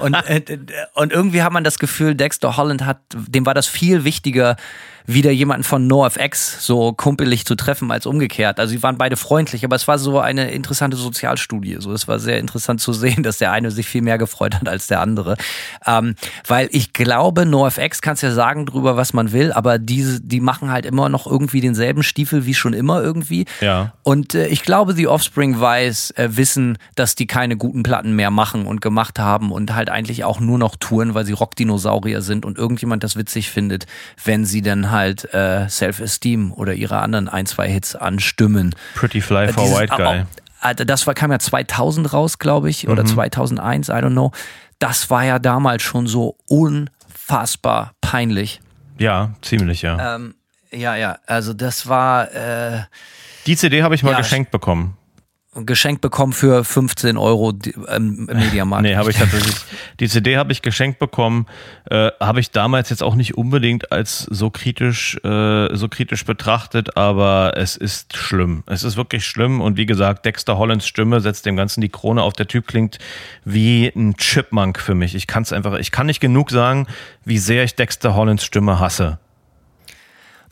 und, 0.00 0.14
äh, 0.14 0.58
und 0.94 1.12
irgendwie 1.12 1.42
hat 1.42 1.52
man 1.52 1.64
das 1.64 1.78
Gefühl, 1.78 2.14
Dexter 2.14 2.56
Holland 2.56 2.84
hat, 2.84 3.00
dem 3.14 3.44
war 3.44 3.54
das 3.54 3.66
viel 3.66 4.04
wichtiger, 4.04 4.56
wieder 5.06 5.30
jemanden 5.30 5.64
von 5.64 5.86
NoFX 5.86 6.64
so 6.64 6.92
kumpelig 6.92 7.44
zu 7.46 7.54
treffen 7.54 7.90
als 7.90 8.06
umgekehrt. 8.06 8.58
Also 8.58 8.72
sie 8.72 8.82
waren 8.82 8.98
beide 8.98 9.16
freundlich, 9.16 9.64
aber 9.64 9.76
es 9.76 9.86
war 9.86 9.98
so 9.98 10.18
eine 10.18 10.50
interessante 10.50 10.96
Sozialstudie. 10.96 11.76
So, 11.78 11.92
es 11.92 12.08
war 12.08 12.18
sehr 12.18 12.38
interessant 12.38 12.80
zu 12.80 12.92
sehen, 12.92 13.22
dass 13.22 13.38
der 13.38 13.52
eine 13.52 13.70
sich 13.70 13.86
viel 13.86 14.02
mehr 14.02 14.18
gefreut 14.18 14.54
hat 14.54 14.68
als 14.68 14.88
der 14.88 15.00
andere. 15.00 15.36
Ähm, 15.86 16.16
weil 16.46 16.68
ich 16.72 16.92
glaube, 16.92 17.46
NoFX 17.46 18.02
kannst 18.02 18.22
ja 18.22 18.32
sagen 18.32 18.66
drüber, 18.66 18.96
was 18.96 19.12
man 19.12 19.32
will, 19.32 19.52
aber 19.52 19.78
diese, 19.78 20.20
die 20.20 20.40
machen 20.40 20.70
halt 20.70 20.86
immer 20.86 21.08
noch 21.08 21.26
irgendwie 21.26 21.60
denselben 21.60 22.02
Stiefel 22.02 22.46
wie 22.46 22.54
schon 22.54 22.72
immer 22.72 23.02
irgendwie. 23.02 23.46
Ja. 23.60 23.92
Und 24.02 24.34
äh, 24.34 24.48
ich 24.48 24.62
glaube, 24.62 24.94
die 24.94 25.08
Offspring 25.08 25.60
weiß, 25.60 26.12
äh, 26.12 26.28
wissen, 26.30 26.78
dass 26.96 27.14
die 27.14 27.26
keine 27.26 27.56
guten 27.56 27.82
Platten 27.82 28.16
mehr 28.16 28.30
machen 28.30 28.66
und 28.66 28.80
gemacht 28.80 29.18
haben 29.18 29.52
und 29.52 29.74
halt 29.74 29.90
eigentlich 29.90 30.24
auch 30.24 30.40
nur 30.40 30.58
noch 30.58 30.76
touren, 30.76 31.14
weil 31.14 31.24
sie 31.24 31.32
Rockdinosaurier 31.32 32.22
sind 32.22 32.44
und 32.44 32.58
irgendjemand 32.58 33.04
das 33.04 33.16
witzig 33.16 33.50
findet, 33.50 33.86
wenn 34.24 34.44
sie 34.44 34.62
dann 34.62 34.90
halt 34.90 34.95
halt 34.96 35.32
äh, 35.32 35.68
Self-Esteem 35.68 36.52
oder 36.52 36.74
ihre 36.74 36.98
anderen 36.98 37.28
ein, 37.28 37.46
zwei 37.46 37.68
Hits 37.68 37.94
anstimmen. 37.94 38.74
Pretty 38.94 39.20
Fly 39.20 39.52
for 39.52 39.62
Dieses, 39.62 39.78
White 39.78 39.94
Guy. 39.96 40.24
Auch, 40.62 40.74
das 40.74 41.06
war, 41.06 41.14
kam 41.14 41.30
ja 41.30 41.38
2000 41.38 42.12
raus, 42.12 42.38
glaube 42.38 42.68
ich, 42.68 42.88
oder 42.88 43.04
mhm. 43.04 43.08
2001, 43.08 43.88
I 43.88 43.92
don't 43.92 44.10
know. 44.10 44.32
Das 44.78 45.10
war 45.10 45.24
ja 45.24 45.38
damals 45.38 45.82
schon 45.82 46.06
so 46.06 46.36
unfassbar 46.48 47.92
peinlich. 48.00 48.60
Ja, 48.98 49.34
ziemlich, 49.42 49.82
ja. 49.82 50.16
Ähm, 50.16 50.34
ja, 50.72 50.96
ja, 50.96 51.18
also 51.26 51.52
das 51.52 51.86
war. 51.86 52.34
Äh, 52.34 52.82
Die 53.46 53.56
CD 53.56 53.82
habe 53.82 53.94
ich 53.94 54.02
mal 54.02 54.12
ja, 54.12 54.18
geschenkt 54.18 54.50
bekommen 54.50 54.96
geschenkt 55.64 56.00
bekommen 56.00 56.32
für 56.32 56.64
15 56.64 57.16
Euro 57.16 57.52
im 57.94 58.26
Mediamarkt. 58.32 58.82
nee, 58.82 58.96
habe 58.96 59.10
ich 59.10 59.16
tatsächlich. 59.16 59.54
Die 60.00 60.08
CD 60.08 60.36
habe 60.36 60.52
ich 60.52 60.62
geschenkt 60.62 60.98
bekommen, 60.98 61.46
äh, 61.90 62.10
habe 62.20 62.40
ich 62.40 62.50
damals 62.50 62.90
jetzt 62.90 63.02
auch 63.02 63.14
nicht 63.14 63.36
unbedingt 63.36 63.92
als 63.92 64.20
so 64.20 64.50
kritisch, 64.50 65.16
äh, 65.24 65.74
so 65.74 65.88
kritisch 65.88 66.24
betrachtet, 66.24 66.96
aber 66.96 67.54
es 67.56 67.76
ist 67.76 68.16
schlimm. 68.16 68.62
Es 68.66 68.82
ist 68.82 68.96
wirklich 68.96 69.24
schlimm 69.24 69.60
und 69.60 69.76
wie 69.76 69.86
gesagt, 69.86 70.24
Dexter 70.24 70.58
Hollands 70.58 70.86
Stimme 70.86 71.20
setzt 71.20 71.46
dem 71.46 71.56
Ganzen 71.56 71.80
die 71.80 71.88
Krone 71.88 72.22
auf. 72.22 72.34
Der 72.34 72.46
Typ 72.46 72.66
klingt 72.66 72.98
wie 73.44 73.86
ein 73.94 74.16
Chipmunk 74.16 74.78
für 74.78 74.94
mich. 74.94 75.14
Ich 75.14 75.26
kann 75.26 75.42
es 75.42 75.52
einfach, 75.52 75.78
ich 75.78 75.90
kann 75.90 76.06
nicht 76.06 76.20
genug 76.20 76.50
sagen, 76.50 76.86
wie 77.24 77.38
sehr 77.38 77.64
ich 77.64 77.74
Dexter 77.74 78.14
Hollands 78.14 78.44
Stimme 78.44 78.80
hasse. 78.80 79.18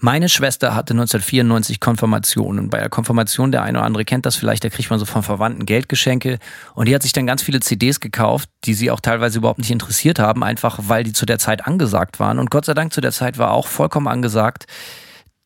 Meine 0.05 0.29
Schwester 0.29 0.75
hatte 0.75 0.93
1994 0.93 1.81
Konfirmation 1.81 2.59
und 2.59 2.69
bei 2.69 2.79
der 2.79 2.91
Konfirmation, 2.91 3.53
der 3.53 3.63
eine 3.63 3.79
oder 3.79 3.87
andere 3.87 4.05
kennt 4.05 4.27
das 4.27 4.37
vielleicht, 4.37 4.63
da 4.63 4.69
kriegt 4.69 4.91
man 4.91 4.99
so 4.99 5.07
von 5.07 5.23
Verwandten 5.23 5.65
Geldgeschenke. 5.65 6.41
Und 6.75 6.89
die 6.89 6.95
hat 6.95 7.03
sich 7.03 7.15
dann 7.15 7.27
ganz 7.27 7.43
viele 7.43 7.61
CDs 7.61 8.01
gekauft, 8.01 8.51
die 8.65 8.75
sie 8.75 8.91
auch 8.91 9.01
teilweise 9.01 9.39
überhaupt 9.39 9.61
nicht 9.61 9.71
interessiert 9.71 10.19
haben, 10.19 10.45
einfach 10.45 10.79
weil 10.83 11.05
die 11.05 11.15
zu 11.15 11.25
der 11.25 11.39
Zeit 11.39 11.67
angesagt 11.67 12.21
waren. 12.21 12.39
Und 12.39 12.51
Gott 12.51 12.67
sei 12.67 12.75
Dank 12.75 12.93
zu 12.93 13.01
der 13.01 13.13
Zeit 13.13 13.39
war 13.39 13.53
auch 13.53 13.67
vollkommen 13.67 14.07
angesagt 14.07 14.67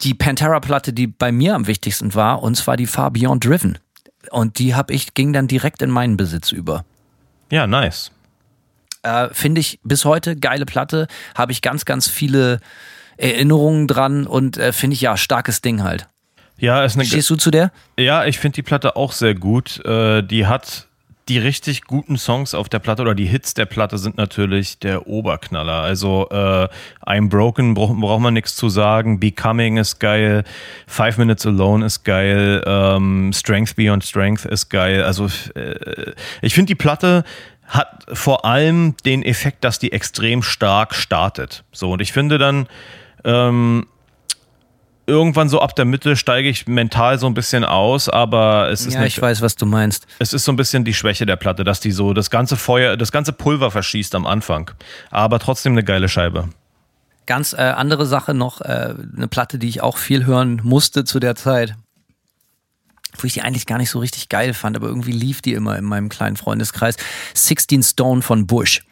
die 0.00 0.14
Pantera-Platte, 0.14 0.92
die 0.92 1.06
bei 1.06 1.30
mir 1.30 1.54
am 1.54 1.68
wichtigsten 1.68 2.16
war 2.16 2.42
und 2.42 2.56
zwar 2.56 2.76
die 2.76 2.86
Far 2.86 3.12
Beyond 3.12 3.44
Driven. 3.44 3.78
Und 4.32 4.58
die 4.58 4.74
habe 4.74 4.92
ich, 4.92 5.14
ging 5.14 5.32
dann 5.32 5.46
direkt 5.46 5.82
in 5.82 5.90
meinen 5.90 6.16
Besitz 6.16 6.50
über. 6.50 6.84
Ja, 7.52 7.68
nice. 7.68 8.10
Äh, 9.04 9.28
Finde 9.30 9.60
ich 9.60 9.78
bis 9.84 10.04
heute 10.04 10.34
geile 10.34 10.66
Platte, 10.66 11.06
habe 11.36 11.52
ich 11.52 11.62
ganz, 11.62 11.84
ganz 11.84 12.08
viele 12.08 12.58
Erinnerungen 13.18 13.86
dran 13.86 14.26
und 14.26 14.56
äh, 14.56 14.72
finde 14.72 14.94
ich 14.94 15.00
ja 15.02 15.16
starkes 15.16 15.60
Ding 15.60 15.82
halt. 15.82 16.08
Ja, 16.58 16.84
ist 16.84 16.96
eine 16.96 17.04
Stehst 17.04 17.30
du 17.30 17.36
zu 17.36 17.50
der? 17.50 17.70
Ja, 17.98 18.24
ich 18.24 18.38
finde 18.38 18.56
die 18.56 18.62
Platte 18.62 18.96
auch 18.96 19.12
sehr 19.12 19.34
gut. 19.34 19.84
Äh, 19.84 20.22
die 20.22 20.46
hat 20.46 20.88
die 21.28 21.38
richtig 21.38 21.82
guten 21.82 22.16
Songs 22.16 22.54
auf 22.54 22.68
der 22.68 22.78
Platte 22.78 23.02
oder 23.02 23.14
die 23.14 23.26
Hits 23.26 23.52
der 23.54 23.66
Platte 23.66 23.98
sind 23.98 24.16
natürlich 24.16 24.78
der 24.78 25.06
Oberknaller. 25.06 25.82
Also 25.82 26.26
äh, 26.30 26.68
I'm 27.06 27.28
Broken 27.28 27.74
braucht 27.74 28.00
brauch 28.00 28.18
man 28.18 28.34
nichts 28.34 28.56
zu 28.56 28.70
sagen. 28.70 29.20
Becoming 29.20 29.76
ist 29.76 30.00
geil. 30.00 30.44
Five 30.86 31.18
Minutes 31.18 31.46
Alone 31.46 31.84
ist 31.84 32.04
geil. 32.04 32.62
Ähm, 32.66 33.32
Strength 33.34 33.76
Beyond 33.76 34.04
Strength 34.04 34.46
ist 34.46 34.70
geil. 34.70 35.04
Also 35.04 35.28
äh, 35.54 36.12
ich 36.40 36.54
finde 36.54 36.68
die 36.68 36.74
Platte 36.74 37.24
hat 37.66 38.06
vor 38.10 38.46
allem 38.46 38.94
den 39.04 39.22
Effekt, 39.22 39.62
dass 39.62 39.78
die 39.78 39.92
extrem 39.92 40.42
stark 40.42 40.94
startet. 40.94 41.64
So 41.72 41.92
und 41.92 42.00
ich 42.00 42.12
finde 42.12 42.38
dann 42.38 42.66
ähm, 43.24 43.86
irgendwann 45.08 45.48
so 45.48 45.60
ab 45.60 45.74
der 45.74 45.86
Mitte 45.86 46.16
steige 46.16 46.48
ich 46.48 46.66
mental 46.66 47.18
so 47.18 47.26
ein 47.26 47.34
bisschen 47.34 47.64
aus, 47.64 48.08
aber 48.08 48.70
es 48.70 48.86
ist 48.86 48.94
Ja, 48.94 49.04
ich 49.04 49.20
weiß, 49.20 49.40
was 49.40 49.56
du 49.56 49.64
meinst. 49.66 50.06
Es 50.18 50.32
ist 50.32 50.44
so 50.44 50.52
ein 50.52 50.56
bisschen 50.56 50.84
die 50.84 50.94
Schwäche 50.94 51.24
der 51.24 51.36
Platte, 51.36 51.64
dass 51.64 51.80
die 51.80 51.92
so 51.92 52.12
das 52.12 52.30
ganze 52.30 52.56
Feuer, 52.56 52.96
das 52.96 53.10
ganze 53.10 53.32
Pulver 53.32 53.70
verschießt 53.70 54.14
am 54.14 54.26
Anfang. 54.26 54.70
Aber 55.10 55.38
trotzdem 55.38 55.72
eine 55.72 55.82
geile 55.82 56.08
Scheibe. 56.08 56.50
Ganz 57.26 57.54
äh, 57.54 57.56
andere 57.56 58.06
Sache 58.06 58.34
noch, 58.34 58.60
äh, 58.60 58.94
eine 59.16 59.28
Platte, 59.28 59.58
die 59.58 59.68
ich 59.68 59.80
auch 59.80 59.96
viel 59.96 60.26
hören 60.26 60.60
musste 60.62 61.04
zu 61.04 61.18
der 61.20 61.34
Zeit. 61.34 61.74
Wo 63.16 63.26
ich 63.26 63.32
die 63.32 63.42
eigentlich 63.42 63.66
gar 63.66 63.78
nicht 63.78 63.90
so 63.90 63.98
richtig 63.98 64.28
geil 64.28 64.52
fand, 64.52 64.76
aber 64.76 64.88
irgendwie 64.88 65.12
lief 65.12 65.40
die 65.40 65.54
immer 65.54 65.76
in 65.78 65.84
meinem 65.84 66.10
kleinen 66.10 66.36
Freundeskreis. 66.36 66.96
16 67.34 67.82
Stone 67.82 68.22
von 68.22 68.46
Bush. 68.46 68.82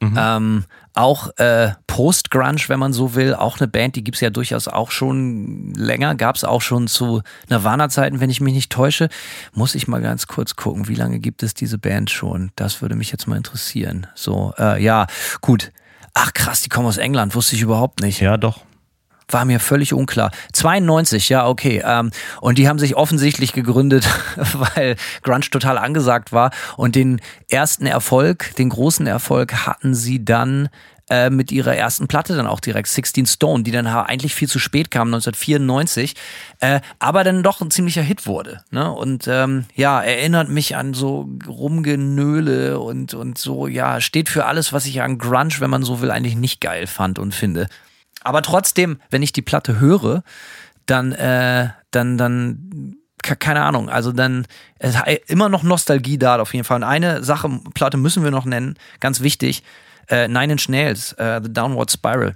Mhm. 0.00 0.16
Ähm, 0.18 0.64
auch 0.94 1.36
äh, 1.38 1.72
Post-Grunge, 1.86 2.68
wenn 2.68 2.78
man 2.78 2.92
so 2.92 3.14
will, 3.14 3.34
auch 3.34 3.60
eine 3.60 3.68
Band, 3.68 3.96
die 3.96 4.04
gibt's 4.04 4.20
ja 4.20 4.30
durchaus 4.30 4.68
auch 4.68 4.90
schon 4.90 5.72
länger, 5.74 6.14
gab's 6.14 6.44
auch 6.44 6.62
schon 6.62 6.88
zu 6.88 7.22
Nirvana-Zeiten, 7.48 8.20
wenn 8.20 8.30
ich 8.30 8.40
mich 8.40 8.54
nicht 8.54 8.70
täusche. 8.70 9.08
Muss 9.52 9.74
ich 9.74 9.88
mal 9.88 10.00
ganz 10.00 10.26
kurz 10.26 10.56
gucken, 10.56 10.88
wie 10.88 10.94
lange 10.94 11.18
gibt 11.18 11.42
es 11.42 11.54
diese 11.54 11.78
Band 11.78 12.10
schon? 12.10 12.50
Das 12.56 12.82
würde 12.82 12.94
mich 12.94 13.10
jetzt 13.10 13.26
mal 13.26 13.36
interessieren. 13.36 14.06
So, 14.14 14.52
äh, 14.58 14.82
ja, 14.82 15.06
gut. 15.40 15.72
Ach 16.14 16.34
krass, 16.34 16.60
die 16.60 16.68
kommen 16.68 16.86
aus 16.86 16.98
England, 16.98 17.34
wusste 17.34 17.56
ich 17.56 17.62
überhaupt 17.62 18.00
nicht. 18.00 18.20
Ja, 18.20 18.36
doch. 18.36 18.60
War 19.32 19.44
mir 19.44 19.60
völlig 19.60 19.92
unklar. 19.92 20.30
92, 20.52 21.28
ja, 21.28 21.46
okay. 21.46 21.82
Ähm, 21.84 22.10
und 22.40 22.58
die 22.58 22.68
haben 22.68 22.78
sich 22.78 22.96
offensichtlich 22.96 23.52
gegründet, 23.52 24.08
weil 24.36 24.96
Grunge 25.22 25.50
total 25.50 25.78
angesagt 25.78 26.32
war. 26.32 26.50
Und 26.76 26.94
den 26.94 27.20
ersten 27.48 27.86
Erfolg, 27.86 28.54
den 28.56 28.68
großen 28.68 29.06
Erfolg 29.06 29.66
hatten 29.66 29.94
sie 29.94 30.24
dann 30.24 30.68
äh, 31.12 31.30
mit 31.30 31.52
ihrer 31.52 31.74
ersten 31.74 32.08
Platte 32.08 32.36
dann 32.36 32.46
auch 32.46 32.60
direkt, 32.60 32.88
16 32.88 33.26
Stone, 33.26 33.64
die 33.64 33.70
dann 33.70 33.86
eigentlich 33.86 34.34
viel 34.34 34.48
zu 34.48 34.58
spät 34.58 34.90
kam, 34.90 35.08
1994, 35.08 36.14
äh, 36.60 36.80
aber 37.00 37.22
dann 37.22 37.42
doch 37.42 37.60
ein 37.60 37.70
ziemlicher 37.70 38.00
Hit 38.00 38.26
wurde. 38.26 38.62
Ne? 38.70 38.90
Und 38.90 39.26
ähm, 39.28 39.66
ja, 39.74 40.00
erinnert 40.00 40.48
mich 40.48 40.74
an 40.74 40.94
so 40.94 41.28
Rumgenöle 41.46 42.80
und, 42.80 43.12
und 43.12 43.36
so, 43.36 43.66
ja, 43.66 44.00
steht 44.00 44.30
für 44.30 44.46
alles, 44.46 44.72
was 44.72 44.86
ich 44.86 45.02
an 45.02 45.18
Grunge, 45.18 45.56
wenn 45.58 45.70
man 45.70 45.82
so 45.82 46.00
will, 46.00 46.10
eigentlich 46.10 46.36
nicht 46.36 46.62
geil 46.62 46.86
fand 46.86 47.18
und 47.18 47.34
finde. 47.34 47.68
Aber 48.24 48.42
trotzdem, 48.42 48.98
wenn 49.10 49.22
ich 49.22 49.32
die 49.32 49.42
Platte 49.42 49.80
höre, 49.80 50.22
dann, 50.86 51.12
äh, 51.12 51.70
dann, 51.90 52.18
dann, 52.18 52.96
keine 53.22 53.62
Ahnung, 53.62 53.88
also 53.88 54.12
dann 54.12 54.46
immer 55.26 55.48
noch 55.48 55.62
Nostalgie 55.62 56.18
da 56.18 56.40
auf 56.40 56.54
jeden 56.54 56.64
Fall. 56.64 56.76
Und 56.78 56.84
eine 56.84 57.22
Sache, 57.22 57.48
Platte 57.74 57.96
müssen 57.96 58.24
wir 58.24 58.30
noch 58.30 58.44
nennen, 58.44 58.76
ganz 59.00 59.20
wichtig, 59.20 59.62
äh, 60.08 60.28
Nine 60.28 60.54
Inch 60.54 60.68
Nails, 60.68 61.12
äh, 61.14 61.40
The 61.42 61.52
Downward 61.52 61.90
Spiral. 61.90 62.34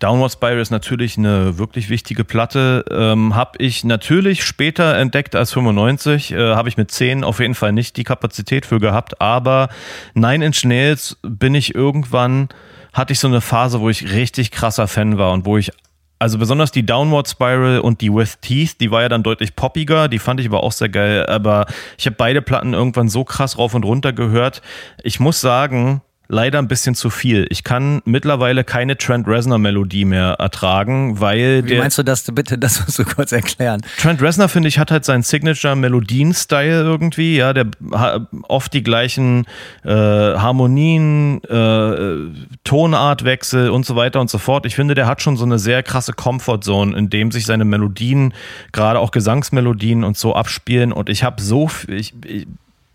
Downward 0.00 0.32
Spiral 0.32 0.58
ist 0.58 0.70
natürlich 0.70 1.18
eine 1.18 1.58
wirklich 1.58 1.90
wichtige 1.90 2.24
Platte. 2.24 2.86
Ähm, 2.90 3.34
habe 3.34 3.58
ich 3.58 3.84
natürlich 3.84 4.44
später 4.44 4.96
entdeckt 4.96 5.36
als 5.36 5.52
95. 5.52 6.32
Äh, 6.32 6.54
Habe 6.54 6.70
ich 6.70 6.78
mit 6.78 6.90
10 6.90 7.22
auf 7.22 7.38
jeden 7.38 7.54
Fall 7.54 7.72
nicht 7.72 7.98
die 7.98 8.04
Kapazität 8.04 8.64
für 8.64 8.80
gehabt. 8.80 9.20
Aber 9.20 9.68
Nine 10.14 10.46
Inch 10.46 10.64
Nails 10.64 11.18
bin 11.22 11.54
ich 11.54 11.74
irgendwann 11.74 12.48
hatte 12.92 13.12
ich 13.12 13.18
so 13.18 13.28
eine 13.28 13.40
Phase, 13.40 13.80
wo 13.80 13.88
ich 13.88 14.12
richtig 14.12 14.50
krasser 14.50 14.88
Fan 14.88 15.18
war 15.18 15.32
und 15.32 15.44
wo 15.46 15.56
ich 15.56 15.70
also 16.20 16.36
besonders 16.36 16.70
die 16.70 16.84
Downward 16.84 17.26
Spiral 17.28 17.80
und 17.80 18.02
die 18.02 18.12
With 18.12 18.40
Teeth, 18.42 18.78
die 18.80 18.90
war 18.90 19.00
ja 19.00 19.08
dann 19.08 19.22
deutlich 19.22 19.56
poppiger, 19.56 20.06
die 20.06 20.18
fand 20.18 20.38
ich 20.38 20.46
aber 20.46 20.62
auch 20.62 20.72
sehr 20.72 20.90
geil, 20.90 21.24
aber 21.26 21.64
ich 21.96 22.04
habe 22.04 22.16
beide 22.16 22.42
Platten 22.42 22.74
irgendwann 22.74 23.08
so 23.08 23.24
krass 23.24 23.56
rauf 23.56 23.72
und 23.72 23.86
runter 23.86 24.12
gehört. 24.12 24.60
Ich 25.02 25.18
muss 25.18 25.40
sagen, 25.40 26.02
leider 26.30 26.58
ein 26.58 26.68
bisschen 26.68 26.94
zu 26.94 27.10
viel. 27.10 27.46
Ich 27.50 27.64
kann 27.64 28.00
mittlerweile 28.04 28.62
keine 28.62 28.96
Trent 28.96 29.26
Reznor 29.26 29.58
Melodie 29.58 30.04
mehr 30.04 30.36
ertragen, 30.38 31.20
weil 31.20 31.64
Wie 31.64 31.70
der. 31.70 31.80
meinst 31.80 31.98
du 31.98 32.02
das 32.04 32.22
bitte? 32.32 32.56
Das 32.56 32.80
musst 32.80 32.98
du 32.98 33.04
kurz 33.04 33.32
erklären. 33.32 33.82
Trent 33.98 34.22
Reznor 34.22 34.48
finde 34.48 34.68
ich 34.68 34.78
hat 34.78 34.90
halt 34.90 35.04
seinen 35.04 35.22
Signature 35.22 35.74
Melodien-Style 35.74 36.82
irgendwie. 36.82 37.36
Ja, 37.36 37.52
der 37.52 37.66
hat 37.92 38.28
oft 38.48 38.72
die 38.72 38.82
gleichen 38.82 39.44
äh, 39.84 39.90
Harmonien, 39.90 41.42
äh, 41.44 42.56
Tonartwechsel 42.64 43.70
und 43.70 43.84
so 43.84 43.96
weiter 43.96 44.20
und 44.20 44.30
so 44.30 44.38
fort. 44.38 44.66
Ich 44.66 44.76
finde, 44.76 44.94
der 44.94 45.06
hat 45.06 45.22
schon 45.22 45.36
so 45.36 45.44
eine 45.44 45.58
sehr 45.58 45.82
krasse 45.82 46.12
Comfortzone, 46.12 46.96
in 46.96 47.10
dem 47.10 47.32
sich 47.32 47.44
seine 47.44 47.64
Melodien, 47.64 48.34
gerade 48.72 49.00
auch 49.00 49.10
Gesangsmelodien 49.10 50.04
und 50.04 50.16
so 50.16 50.34
abspielen. 50.36 50.92
Und 50.92 51.08
ich 51.08 51.24
habe 51.24 51.42
so, 51.42 51.68
ich, 51.88 52.14
ich 52.24 52.46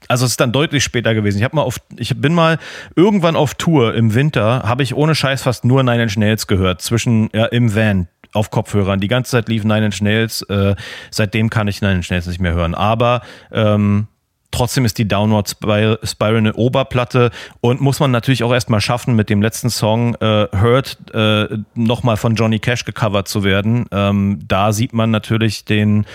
also 0.08 0.26
es 0.26 0.32
ist 0.32 0.40
dann 0.40 0.52
deutlich 0.52 0.84
später 0.84 1.14
gewesen. 1.14 1.38
Ich 1.38 1.44
habe 1.44 1.56
mal 1.56 1.64
auf, 1.64 1.78
ich 1.98 2.16
bin 2.20 2.34
mal 2.34 2.58
irgendwann 2.96 3.36
auf 3.36 3.56
Tour 3.56 3.96
im 3.96 4.14
Winter, 4.14 4.64
habe 4.64 4.84
ich 4.84 4.96
ohne 4.96 5.16
Scheiß 5.16 5.44
fast 5.44 5.66
nur 5.66 5.84
Nine 5.84 6.04
Inch 6.04 6.18
Nails 6.18 6.48
gehört, 6.48 6.82
zwischen, 6.82 7.30
ja, 7.34 7.46
im 7.46 7.76
Van 7.76 8.08
auf 8.34 8.52
Kopfhörern. 8.52 9.00
Die 9.00 9.08
ganze 9.08 9.32
Zeit 9.32 9.50
lief 9.50 9.64
Nine 9.64 9.88
Inch 9.88 10.02
Nails. 10.02 10.42
Äh, 10.44 10.76
seitdem 11.10 11.50
kann 11.50 11.68
ich 11.68 11.82
Nine 11.82 11.96
Inch 11.96 12.10
Nails 12.10 12.28
nicht 12.28 12.40
mehr 12.40 12.54
hören. 12.54 12.76
Aber 12.76 13.22
ähm, 13.52 14.08
trotzdem 14.52 14.86
ist 14.86 14.98
die 14.98 15.08
Downward 15.08 15.50
Spiral 15.50 16.38
eine 16.38 16.54
Oberplatte 16.54 17.32
und 17.62 17.82
muss 17.82 18.00
man 18.00 18.12
natürlich 18.12 18.44
auch 18.44 18.54
erstmal 18.54 18.82
schaffen, 18.82 19.16
mit 19.16 19.30
dem 19.30 19.42
letzten 19.42 19.70
Song 19.70 20.16
äh, 20.16 20.48
Hurt 20.54 20.98
äh, 21.14 21.58
nochmal 21.76 22.18
von 22.18 22.36
Johnny 22.36 22.60
Cash 22.60 22.86
gecovert 22.86 23.28
zu 23.28 23.44
werden. 23.44 23.86
Ähm, 23.92 24.40
da 24.48 24.72
sieht 24.72 24.94
man 24.94 25.12
natürlich 25.12 25.66
den 25.66 26.06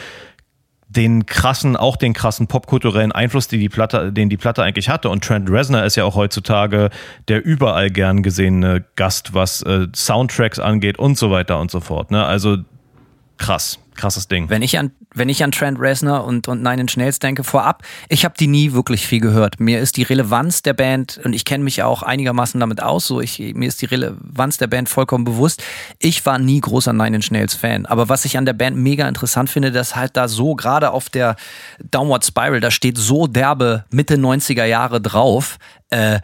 den 0.90 1.24
krassen, 1.24 1.76
auch 1.76 1.96
den 1.96 2.14
krassen 2.14 2.48
popkulturellen 2.48 3.12
Einfluss, 3.12 3.46
die 3.46 3.58
die 3.58 3.68
Platte, 3.68 4.12
den 4.12 4.28
die 4.28 4.36
Platte 4.36 4.64
eigentlich 4.64 4.88
hatte. 4.88 5.08
Und 5.08 5.22
Trent 5.22 5.48
Reznor 5.48 5.84
ist 5.84 5.96
ja 5.96 6.04
auch 6.04 6.16
heutzutage 6.16 6.90
der 7.28 7.44
überall 7.44 7.90
gern 7.90 8.24
gesehene 8.24 8.84
Gast, 8.96 9.32
was 9.32 9.62
äh, 9.62 9.86
Soundtracks 9.94 10.58
angeht 10.58 10.98
und 10.98 11.16
so 11.16 11.30
weiter 11.30 11.60
und 11.60 11.70
so 11.70 11.80
fort. 11.80 12.10
Ne? 12.10 12.24
Also 12.24 12.58
krass, 13.38 13.78
krasses 14.00 14.28
Ding. 14.28 14.48
Wenn 14.48 14.62
ich 14.62 14.78
an 14.78 14.90
wenn 15.14 15.28
ich 15.28 15.42
an 15.42 15.50
Trent 15.50 15.78
Reznor 15.80 16.24
und, 16.24 16.46
und 16.46 16.62
Nine 16.62 16.82
Inch 16.82 16.96
Nails 16.96 17.18
denke, 17.18 17.42
vorab, 17.42 17.82
ich 18.08 18.24
habe 18.24 18.34
die 18.38 18.46
nie 18.46 18.72
wirklich 18.72 19.06
viel 19.06 19.20
gehört. 19.20 19.58
Mir 19.58 19.80
ist 19.80 19.96
die 19.96 20.02
Relevanz 20.02 20.62
der 20.62 20.72
Band, 20.72 21.20
und 21.24 21.32
ich 21.32 21.44
kenne 21.44 21.64
mich 21.64 21.82
auch 21.82 22.02
einigermaßen 22.02 22.60
damit 22.60 22.82
aus, 22.82 23.06
so 23.06 23.20
ich, 23.20 23.38
mir 23.54 23.68
ist 23.68 23.82
die 23.82 23.86
Relevanz 23.86 24.58
der 24.58 24.68
Band 24.68 24.88
vollkommen 24.88 25.24
bewusst. 25.24 25.62
Ich 25.98 26.24
war 26.26 26.38
nie 26.38 26.60
großer 26.60 26.92
Nine 26.92 27.16
Inch 27.16 27.30
Nails 27.30 27.54
Fan. 27.54 27.86
Aber 27.86 28.08
was 28.08 28.24
ich 28.24 28.38
an 28.38 28.46
der 28.46 28.52
Band 28.52 28.76
mega 28.76 29.08
interessant 29.08 29.50
finde, 29.50 29.72
dass 29.72 29.96
halt 29.96 30.16
da 30.16 30.28
so, 30.28 30.54
gerade 30.54 30.92
auf 30.92 31.10
der 31.10 31.36
Downward 31.90 32.24
Spiral, 32.24 32.60
da 32.60 32.70
steht 32.70 32.96
so 32.98 33.26
derbe 33.26 33.84
Mitte 33.90 34.14
90er 34.14 34.64
Jahre 34.64 35.00
drauf, 35.00 35.58
äh, 35.90 36.20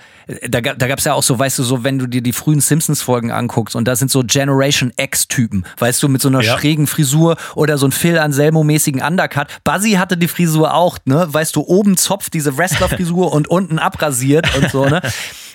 da, 0.48 0.60
da 0.60 0.86
gab 0.86 0.98
es 0.98 1.04
ja 1.04 1.14
auch 1.14 1.22
so, 1.22 1.38
weißt 1.38 1.58
du, 1.58 1.62
so, 1.62 1.84
wenn 1.84 1.98
du 1.98 2.06
dir 2.06 2.22
die 2.22 2.32
frühen 2.32 2.60
Simpsons-Folgen 2.60 3.30
anguckst 3.32 3.74
und 3.74 3.86
da 3.86 3.96
sind 3.96 4.10
so 4.10 4.22
Generation 4.24 4.92
X-Typen, 4.96 5.64
weißt 5.78 6.02
du, 6.02 6.08
mit 6.08 6.22
so 6.22 6.28
einer 6.28 6.40
ja. 6.40 6.56
schrägen 6.56 6.86
Frisur 6.86 7.36
oder 7.54 7.76
so 7.76 7.86
ein 7.86 7.92
Phil 7.92 8.18
Anselmo-mäßigen 8.18 9.02
Undercut. 9.02 9.48
Buzzy 9.64 9.92
hatte 9.92 10.16
die 10.16 10.28
Frisur 10.28 10.74
auch, 10.74 10.98
ne? 11.04 11.26
Weißt 11.28 11.56
du, 11.56 11.62
oben 11.62 11.96
Zopf, 11.96 12.30
diese 12.30 12.56
Wrestler-Frisur 12.56 13.32
und 13.32 13.48
unten 13.48 13.78
abrasiert 13.78 14.56
und 14.56 14.70
so, 14.70 14.86
ne? 14.86 15.00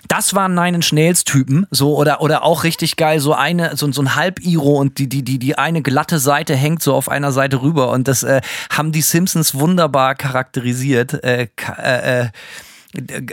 Das 0.07 0.33
waren 0.33 0.55
Nine 0.55 0.77
Inch 0.77 0.91
Nails 0.91 1.23
Typen, 1.23 1.67
so 1.71 1.95
oder 1.95 2.21
oder 2.21 2.43
auch 2.43 2.63
richtig 2.63 2.97
geil, 2.97 3.19
so 3.19 3.33
eine 3.33 3.77
so, 3.77 3.89
so 3.91 4.01
ein 4.01 4.15
Halb-Iro 4.15 4.77
und 4.77 4.97
die 4.97 5.07
die 5.07 5.23
die 5.23 5.39
die 5.39 5.57
eine 5.57 5.81
glatte 5.81 6.19
Seite 6.19 6.55
hängt 6.55 6.81
so 6.83 6.95
auf 6.95 7.07
einer 7.07 7.31
Seite 7.31 7.61
rüber 7.61 7.91
und 7.91 8.07
das 8.07 8.23
äh, 8.23 8.41
haben 8.69 8.91
die 8.91 9.03
Simpsons 9.03 9.55
wunderbar 9.55 10.15
charakterisiert. 10.15 11.23
Äh, 11.23 11.47
äh, 11.77 12.23
äh 12.23 12.29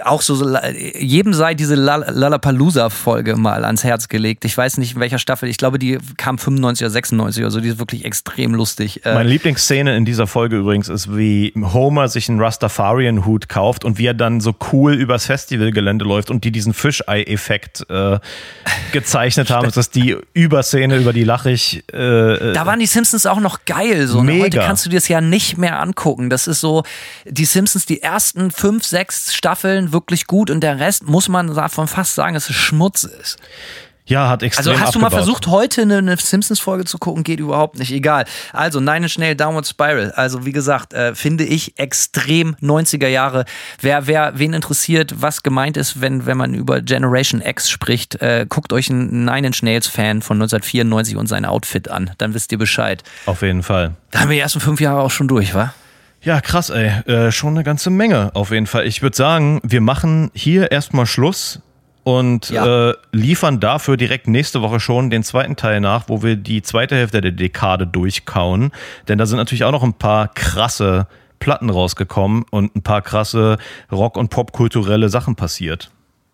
auch 0.04 0.22
so, 0.22 0.56
jedem 0.98 1.34
sei 1.34 1.54
diese 1.54 1.74
Lollapalooza-Folge 1.74 3.36
mal 3.36 3.64
ans 3.64 3.82
Herz 3.82 4.08
gelegt. 4.08 4.44
Ich 4.44 4.56
weiß 4.56 4.78
nicht, 4.78 4.94
in 4.94 5.00
welcher 5.00 5.18
Staffel. 5.18 5.48
Ich 5.48 5.56
glaube, 5.56 5.80
die 5.80 5.98
kam 6.16 6.38
95 6.38 6.84
oder 6.84 6.90
96 6.90 7.42
oder 7.42 7.50
so. 7.50 7.60
Die 7.60 7.68
ist 7.68 7.78
wirklich 7.78 8.04
extrem 8.04 8.54
lustig. 8.54 9.04
Äh, 9.04 9.14
Meine 9.14 9.28
Lieblingsszene 9.28 9.96
in 9.96 10.04
dieser 10.04 10.28
Folge 10.28 10.58
übrigens 10.58 10.88
ist, 10.88 11.16
wie 11.16 11.52
Homer 11.56 12.08
sich 12.08 12.28
einen 12.28 12.40
Rastafarian-Hut 12.40 13.48
kauft 13.48 13.84
und 13.84 13.98
wie 13.98 14.06
er 14.06 14.14
dann 14.14 14.40
so 14.40 14.54
cool 14.72 14.94
übers 14.94 15.26
Festivalgelände 15.26 16.04
läuft 16.04 16.30
und 16.30 16.44
die 16.44 16.52
diesen 16.52 16.72
Fischei-Effekt 16.72 17.84
äh, 17.90 18.18
gezeichnet 18.92 19.50
haben. 19.50 19.66
Das 19.66 19.76
ist 19.76 19.96
die 19.96 20.16
Überszene, 20.34 20.98
über 20.98 21.12
die 21.12 21.24
lache 21.24 21.50
ich. 21.50 21.78
Äh, 21.92 22.52
da 22.52 22.64
waren 22.64 22.78
die 22.78 22.86
Simpsons 22.86 23.26
auch 23.26 23.40
noch 23.40 23.64
geil. 23.64 24.06
So. 24.06 24.22
Ne? 24.22 24.32
Mega. 24.32 24.44
Heute 24.44 24.58
kannst 24.58 24.86
du 24.86 24.90
dir 24.90 24.96
das 24.96 25.08
ja 25.08 25.20
nicht 25.20 25.58
mehr 25.58 25.80
angucken. 25.80 26.30
Das 26.30 26.46
ist 26.46 26.60
so, 26.60 26.84
die 27.26 27.44
Simpsons, 27.44 27.86
die 27.86 28.02
ersten 28.02 28.52
fünf, 28.52 28.84
sechs 28.84 29.34
Staffeln 29.34 29.47
Staffeln 29.48 29.94
wirklich 29.94 30.26
gut 30.26 30.50
und 30.50 30.60
der 30.60 30.78
Rest 30.78 31.08
muss 31.08 31.30
man 31.30 31.54
davon 31.54 31.88
fast 31.88 32.14
sagen, 32.14 32.34
dass 32.34 32.50
es 32.50 32.56
Schmutz 32.56 33.04
ist. 33.04 33.38
Ja, 34.04 34.28
hat 34.28 34.42
extrem 34.42 34.68
Also 34.72 34.80
hast 34.80 34.94
du 34.94 34.98
mal 34.98 35.06
abgebaut. 35.06 35.24
versucht, 35.24 35.46
heute 35.46 35.82
eine, 35.82 35.98
eine 35.98 36.16
Simpsons-Folge 36.18 36.84
zu 36.84 36.98
gucken? 36.98 37.24
Geht 37.24 37.40
überhaupt 37.40 37.78
nicht. 37.78 37.90
Egal. 37.90 38.26
Also 38.52 38.78
Nine 38.80 39.06
Inch 39.06 39.16
Nail 39.18 39.34
Downward 39.36 39.66
Spiral. 39.66 40.12
Also 40.12 40.44
wie 40.44 40.52
gesagt, 40.52 40.92
äh, 40.92 41.14
finde 41.14 41.44
ich 41.44 41.78
extrem 41.78 42.56
90er 42.56 43.08
Jahre. 43.08 43.46
Wer, 43.80 44.06
wer, 44.06 44.38
wen 44.38 44.52
interessiert, 44.52 45.14
was 45.16 45.42
gemeint 45.42 45.78
ist, 45.78 46.02
wenn, 46.02 46.26
wenn 46.26 46.36
man 46.36 46.52
über 46.52 46.82
Generation 46.82 47.40
X 47.40 47.70
spricht, 47.70 48.20
äh, 48.20 48.44
guckt 48.46 48.74
euch 48.74 48.90
einen 48.90 49.24
Nine 49.24 49.46
Inch 49.46 49.62
Nails-Fan 49.62 50.20
von 50.20 50.36
1994 50.36 51.16
und 51.16 51.26
sein 51.26 51.46
Outfit 51.46 51.88
an. 51.88 52.10
Dann 52.18 52.34
wisst 52.34 52.52
ihr 52.52 52.58
Bescheid. 52.58 53.02
Auf 53.24 53.40
jeden 53.40 53.62
Fall. 53.62 53.94
Da 54.10 54.20
haben 54.20 54.28
wir 54.28 54.34
die 54.34 54.40
ersten 54.40 54.60
fünf 54.60 54.80
Jahre 54.80 55.00
auch 55.00 55.10
schon 55.10 55.28
durch, 55.28 55.54
wa? 55.54 55.72
Ja, 56.22 56.40
krass, 56.40 56.70
ey. 56.70 56.88
Äh, 57.06 57.30
schon 57.32 57.50
eine 57.54 57.62
ganze 57.64 57.90
Menge, 57.90 58.30
auf 58.34 58.50
jeden 58.50 58.66
Fall. 58.66 58.86
Ich 58.86 59.02
würde 59.02 59.16
sagen, 59.16 59.60
wir 59.62 59.80
machen 59.80 60.30
hier 60.34 60.72
erstmal 60.72 61.06
Schluss 61.06 61.60
und 62.02 62.50
Ja. 62.50 62.90
äh, 62.90 62.94
liefern 63.12 63.60
dafür 63.60 63.96
direkt 63.96 64.26
nächste 64.26 64.60
Woche 64.62 64.80
schon 64.80 65.10
den 65.10 65.22
zweiten 65.22 65.54
Teil 65.56 65.80
nach, 65.80 66.08
wo 66.08 66.22
wir 66.22 66.36
die 66.36 66.62
zweite 66.62 66.96
Hälfte 66.96 67.20
der 67.20 67.32
Dekade 67.32 67.86
durchkauen. 67.86 68.72
Denn 69.06 69.18
da 69.18 69.26
sind 69.26 69.36
natürlich 69.38 69.64
auch 69.64 69.72
noch 69.72 69.84
ein 69.84 69.94
paar 69.94 70.28
krasse 70.28 71.06
Platten 71.38 71.70
rausgekommen 71.70 72.44
und 72.50 72.74
ein 72.74 72.82
paar 72.82 73.00
krasse 73.02 73.58
Rock- 73.92 74.16
und 74.16 74.28
Popkulturelle 74.30 75.08
Sachen 75.08 75.36
passiert. 75.36 75.90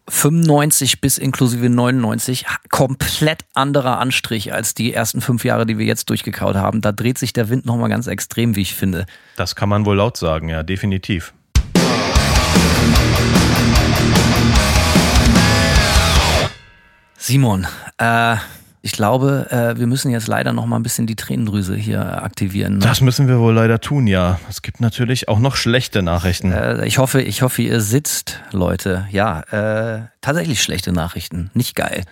95 0.09 1.01
bis 1.01 1.18
inklusive 1.18 1.70
99 1.70 2.44
komplett 2.70 3.44
anderer 3.55 3.98
Anstrich 3.98 4.52
als 4.52 4.74
die 4.74 4.93
ersten 4.93 5.20
fünf 5.20 5.44
Jahre, 5.44 5.64
die 5.66 5.78
wir 5.78 5.86
jetzt 5.86 6.10
durchgekaut 6.10 6.56
haben. 6.56 6.81
Da 6.81 6.93
dreht 6.93 7.18
sich 7.18 7.32
der 7.32 7.48
Wind 7.48 7.64
nochmal 7.64 7.89
ganz 7.89 8.06
extrem, 8.06 8.55
wie 8.56 8.62
ich 8.62 8.74
finde. 8.74 9.06
Das 9.36 9.56
kann 9.56 9.68
man 9.68 9.86
wohl 9.86 9.97
laut 9.97 10.16
sagen, 10.16 10.48
ja, 10.48 10.62
definitiv. 10.62 11.32
Simon, 17.16 17.66
äh, 17.97 18.36
ich 18.85 18.93
glaube, 18.93 19.47
äh, 19.51 19.78
wir 19.78 19.86
müssen 19.86 20.11
jetzt 20.11 20.28
leider 20.28 20.52
noch 20.52 20.66
mal 20.66 20.77
ein 20.77 20.82
bisschen 20.82 21.06
die 21.06 21.16
Tränendrüse 21.16 21.74
hier 21.74 22.23
aktivieren. 22.23 22.74
Ne? 22.74 22.78
Das 22.81 23.01
müssen 23.01 23.28
wir 23.28 23.39
wohl 23.39 23.55
leider 23.55 23.81
tun, 23.81 24.06
ja. 24.06 24.39
Es 24.51 24.61
gibt 24.61 24.82
natürlich 24.82 25.27
auch 25.27 25.39
noch 25.39 25.56
schlechte 25.56 26.02
Nachrichten. 26.02 26.52
Äh, 26.52 26.85
ich 26.85 26.98
hoffe, 26.98 27.23
ich 27.23 27.40
hoffe, 27.40 27.62
ihr 27.62 27.81
sitzt, 27.81 28.43
Leute. 28.52 29.06
Ja, 29.11 29.40
äh, 29.40 30.02
tatsächlich 30.20 30.62
schlechte 30.62 30.93
Nachrichten. 30.93 31.51
Nicht 31.55 31.77
geil. 31.77 32.05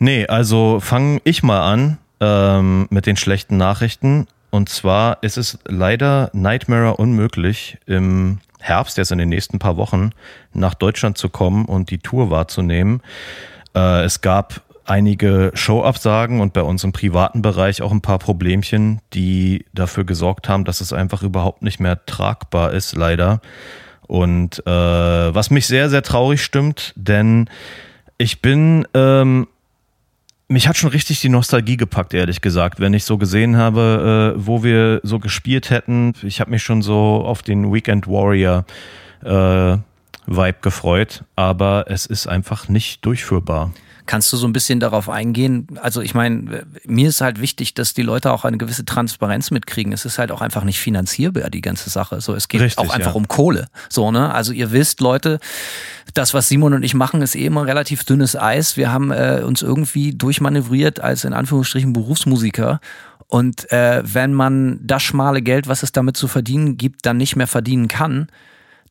Nee, 0.00 0.26
also 0.26 0.80
fange 0.80 1.20
ich 1.22 1.44
mal 1.44 1.60
an 1.72 1.98
ähm, 2.18 2.88
mit 2.90 3.06
den 3.06 3.16
schlechten 3.16 3.56
Nachrichten. 3.56 4.26
Und 4.50 4.68
zwar 4.68 5.22
ist 5.22 5.36
es 5.36 5.60
leider 5.66 6.30
Nightmare 6.32 6.96
unmöglich, 6.96 7.78
im 7.86 8.40
Herbst, 8.58 8.98
jetzt 8.98 9.12
in 9.12 9.18
den 9.18 9.28
nächsten 9.28 9.60
paar 9.60 9.76
Wochen, 9.76 10.10
nach 10.52 10.74
Deutschland 10.74 11.16
zu 11.16 11.28
kommen 11.28 11.64
und 11.64 11.90
die 11.90 11.98
Tour 11.98 12.30
wahrzunehmen. 12.30 13.02
Äh, 13.76 14.02
es 14.02 14.20
gab 14.20 14.65
einige 14.88 15.50
Showabsagen 15.54 16.40
und 16.40 16.52
bei 16.52 16.62
uns 16.62 16.84
im 16.84 16.92
privaten 16.92 17.42
Bereich 17.42 17.82
auch 17.82 17.92
ein 17.92 18.00
paar 18.00 18.18
Problemchen, 18.18 19.00
die 19.12 19.64
dafür 19.74 20.04
gesorgt 20.04 20.48
haben, 20.48 20.64
dass 20.64 20.80
es 20.80 20.92
einfach 20.92 21.22
überhaupt 21.22 21.62
nicht 21.62 21.80
mehr 21.80 22.04
tragbar 22.06 22.72
ist, 22.72 22.96
leider. 22.96 23.40
Und 24.06 24.64
äh, 24.66 24.70
was 24.70 25.50
mich 25.50 25.66
sehr, 25.66 25.90
sehr 25.90 26.02
traurig 26.02 26.42
stimmt, 26.42 26.92
denn 26.96 27.50
ich 28.18 28.40
bin 28.40 28.86
ähm, 28.94 29.46
mich 30.48 30.68
hat 30.68 30.76
schon 30.76 30.90
richtig 30.90 31.20
die 31.20 31.28
Nostalgie 31.28 31.76
gepackt, 31.76 32.14
ehrlich 32.14 32.40
gesagt, 32.40 32.78
wenn 32.78 32.94
ich 32.94 33.04
so 33.04 33.18
gesehen 33.18 33.56
habe, 33.56 34.34
äh, 34.36 34.46
wo 34.46 34.62
wir 34.62 35.00
so 35.02 35.18
gespielt 35.18 35.70
hätten. 35.70 36.14
Ich 36.22 36.40
habe 36.40 36.50
mich 36.50 36.62
schon 36.62 36.82
so 36.82 37.24
auf 37.24 37.42
den 37.42 37.72
Weekend 37.72 38.06
Warrior 38.06 38.64
äh, 39.24 39.76
Vibe 40.28 40.58
gefreut, 40.60 41.24
aber 41.34 41.86
es 41.88 42.06
ist 42.06 42.26
einfach 42.26 42.68
nicht 42.68 43.04
durchführbar. 43.04 43.72
Kannst 44.06 44.32
du 44.32 44.36
so 44.36 44.46
ein 44.46 44.52
bisschen 44.52 44.80
darauf 44.80 45.08
eingehen? 45.08 45.66
Also 45.82 46.00
ich 46.00 46.14
meine, 46.14 46.66
mir 46.84 47.08
ist 47.08 47.20
halt 47.20 47.40
wichtig, 47.40 47.74
dass 47.74 47.94
die 47.94 48.02
Leute 48.02 48.32
auch 48.32 48.44
eine 48.44 48.56
gewisse 48.56 48.84
Transparenz 48.84 49.50
mitkriegen. 49.50 49.92
Es 49.92 50.04
ist 50.04 50.18
halt 50.18 50.30
auch 50.30 50.40
einfach 50.40 50.64
nicht 50.64 50.80
finanzierbar, 50.80 51.50
die 51.50 51.60
ganze 51.60 51.90
Sache. 51.90 52.20
So, 52.20 52.34
es 52.34 52.48
geht 52.48 52.60
Richtig, 52.60 52.78
auch 52.78 52.92
einfach 52.92 53.12
ja. 53.12 53.16
um 53.16 53.28
Kohle. 53.28 53.66
So, 53.88 54.10
ne? 54.10 54.32
Also 54.32 54.52
ihr 54.52 54.72
wisst, 54.72 55.00
Leute, 55.00 55.40
das, 56.14 56.34
was 56.34 56.48
Simon 56.48 56.74
und 56.74 56.82
ich 56.82 56.94
machen, 56.94 57.20
ist 57.22 57.34
eh 57.34 57.46
immer 57.46 57.66
relativ 57.66 58.04
dünnes 58.04 58.36
Eis. 58.36 58.76
Wir 58.76 58.92
haben 58.92 59.10
äh, 59.10 59.42
uns 59.44 59.62
irgendwie 59.62 60.14
durchmanövriert 60.14 61.00
als 61.00 61.24
in 61.24 61.32
Anführungsstrichen 61.32 61.92
Berufsmusiker. 61.92 62.80
Und 63.28 63.70
äh, 63.72 64.02
wenn 64.04 64.32
man 64.32 64.78
das 64.82 65.02
schmale 65.02 65.42
Geld, 65.42 65.68
was 65.68 65.82
es 65.82 65.92
damit 65.92 66.16
zu 66.16 66.28
verdienen 66.28 66.76
gibt, 66.76 67.06
dann 67.06 67.16
nicht 67.16 67.36
mehr 67.36 67.48
verdienen 67.48 67.88
kann, 67.88 68.28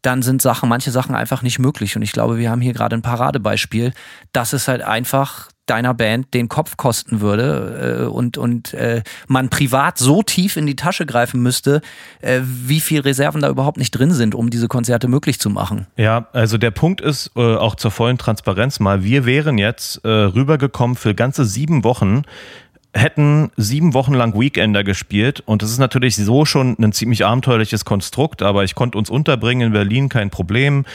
dann 0.06 0.22
sind 0.22 0.42
Sachen, 0.42 0.70
manche 0.70 0.92
Sachen 0.92 1.16
einfach 1.16 1.42
nicht 1.42 1.60
möglich. 1.60 1.96
Und 1.96 2.02
ich 2.02 2.12
glaube, 2.12 2.38
wir 2.38 2.50
haben 2.52 2.62
hier 2.62 2.74
gerade 2.74 2.96
ein 2.96 3.02
Paradebeispiel, 3.02 3.94
dass 4.34 4.54
es 4.54 4.68
halt 4.68 4.82
einfach 4.82 5.50
deiner 5.66 5.94
Band 5.94 6.34
den 6.34 6.48
Kopf 6.48 6.78
kosten 6.78 7.22
würde 7.22 8.04
äh, 8.04 8.06
und, 8.06 8.38
und 8.38 8.74
äh, 8.74 9.02
man 9.28 9.50
privat 9.50 9.98
so 9.98 10.22
tief 10.22 10.58
in 10.58 10.68
die 10.68 10.76
Tasche 10.76 11.06
greifen 11.06 11.42
müsste, 11.42 11.82
äh, 12.22 12.42
wie 12.44 12.80
viel 12.80 13.02
Reserven 13.02 13.42
da 13.42 13.50
überhaupt 13.50 13.78
nicht 13.78 13.92
drin 13.92 14.12
sind, 14.12 14.36
um 14.36 14.50
diese 14.50 14.68
Konzerte 14.68 15.08
möglich 15.08 15.40
zu 15.40 15.50
machen. 15.50 15.88
Ja, 15.98 16.28
also 16.34 16.58
der 16.58 16.72
Punkt 16.72 17.02
ist 17.02 17.32
äh, 17.36 17.56
auch 17.56 17.76
zur 17.76 17.92
vollen 17.92 18.18
Transparenz 18.18 18.80
mal, 18.80 19.04
wir 19.04 19.26
wären 19.26 19.58
jetzt 19.58 20.04
äh, 20.06 20.10
rübergekommen 20.10 20.96
für 20.96 21.16
ganze 21.16 21.46
sieben 21.46 21.84
Wochen, 21.84 22.24
hätten 22.96 23.52
sieben 23.58 23.94
Wochen 23.94 24.14
lang 24.14 24.40
Weekender 24.40 24.84
gespielt 24.84 25.44
und 25.46 25.62
das 25.62 25.70
ist 25.70 25.80
natürlich 25.80 26.16
so 26.16 26.46
schon 26.46 26.78
ein 26.80 26.94
ziemlich 26.94 27.26
abenteuerliches 27.26 27.86
Konstrukt, 27.86 28.42
aber 28.42 28.64
ich 28.64 28.74
konnte 28.74 28.98
uns 28.98 29.10
unterbringen 29.10 29.68
in 29.68 29.74
Berlin, 29.74 30.10
kein 30.10 30.30
Problem. 30.30 30.86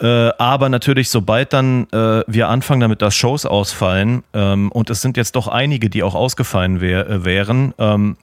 Äh, 0.00 0.30
aber 0.38 0.68
natürlich, 0.68 1.08
sobald 1.08 1.52
dann 1.52 1.88
äh, 1.90 2.22
wir 2.26 2.48
anfangen 2.48 2.80
damit, 2.80 3.02
dass 3.02 3.16
Shows 3.16 3.46
ausfallen, 3.46 4.22
ähm, 4.32 4.70
und 4.70 4.90
es 4.90 5.00
sind 5.00 5.16
jetzt 5.16 5.34
doch 5.34 5.48
einige, 5.48 5.90
die 5.90 6.04
auch 6.04 6.14
ausgefallen 6.14 6.80
wär, 6.80 7.08
äh, 7.08 7.24
wären, 7.24 7.74
ähm, 7.78 8.16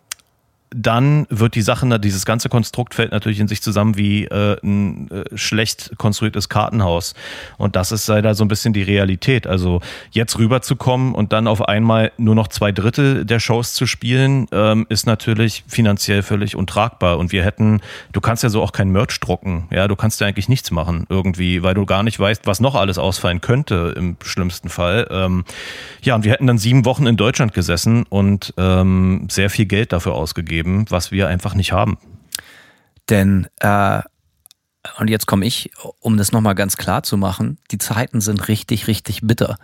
dann 0.71 1.25
wird 1.29 1.55
die 1.55 1.61
Sache, 1.61 1.99
dieses 1.99 2.25
ganze 2.25 2.49
Konstrukt 2.49 2.95
fällt 2.95 3.11
natürlich 3.11 3.39
in 3.39 3.47
sich 3.47 3.61
zusammen 3.61 3.97
wie 3.97 4.25
äh, 4.25 4.57
ein 4.63 5.09
äh, 5.11 5.37
schlecht 5.37 5.91
konstruiertes 5.97 6.49
Kartenhaus. 6.49 7.13
Und 7.57 7.75
das 7.75 7.91
ist 7.91 8.07
leider 8.07 8.35
so 8.35 8.43
ein 8.43 8.47
bisschen 8.47 8.73
die 8.73 8.83
Realität. 8.83 9.47
Also 9.47 9.81
jetzt 10.11 10.37
rüberzukommen 10.37 11.13
und 11.13 11.33
dann 11.33 11.47
auf 11.47 11.67
einmal 11.67 12.11
nur 12.17 12.35
noch 12.35 12.47
zwei 12.47 12.71
Drittel 12.71 13.25
der 13.25 13.39
Shows 13.39 13.73
zu 13.73 13.85
spielen, 13.85 14.47
ähm, 14.51 14.85
ist 14.89 15.05
natürlich 15.05 15.63
finanziell 15.67 16.23
völlig 16.23 16.55
untragbar. 16.55 17.19
Und 17.19 17.31
wir 17.31 17.43
hätten, 17.43 17.81
du 18.11 18.19
kannst 18.19 18.43
ja 18.43 18.49
so 18.49 18.61
auch 18.61 18.71
kein 18.71 18.89
Merch 18.89 19.19
drucken. 19.19 19.67
Ja, 19.71 19.87
du 19.87 19.95
kannst 19.95 20.19
ja 20.19 20.27
eigentlich 20.27 20.49
nichts 20.49 20.71
machen 20.71 21.05
irgendwie, 21.09 21.63
weil 21.63 21.73
du 21.73 21.85
gar 21.85 22.03
nicht 22.03 22.19
weißt, 22.19 22.47
was 22.47 22.59
noch 22.59 22.75
alles 22.75 22.97
ausfallen 22.97 23.39
könnte 23.39 23.93
im 23.95 24.17
schlimmsten 24.23 24.69
Fall. 24.69 25.07
Ähm, 25.09 25.45
ja, 26.01 26.15
und 26.15 26.23
wir 26.23 26.31
hätten 26.31 26.47
dann 26.47 26.57
sieben 26.57 26.85
Wochen 26.85 27.05
in 27.05 27.17
Deutschland 27.17 27.53
gesessen 27.53 28.05
und 28.09 28.53
ähm, 28.57 29.27
sehr 29.29 29.49
viel 29.49 29.65
Geld 29.65 29.93
dafür 29.93 30.15
ausgegeben, 30.15 30.54
was 30.63 31.11
wir 31.11 31.27
einfach 31.27 31.55
nicht 31.55 31.71
haben. 31.71 31.97
Denn, 33.09 33.47
äh, 33.59 34.01
und 34.99 35.09
jetzt 35.09 35.25
komme 35.25 35.45
ich, 35.45 35.71
um 35.99 36.17
das 36.17 36.31
nochmal 36.31 36.55
ganz 36.55 36.77
klar 36.77 37.03
zu 37.03 37.17
machen, 37.17 37.57
die 37.71 37.77
Zeiten 37.77 38.21
sind 38.21 38.47
richtig, 38.47 38.87
richtig 38.87 39.21
bitter. 39.23 39.57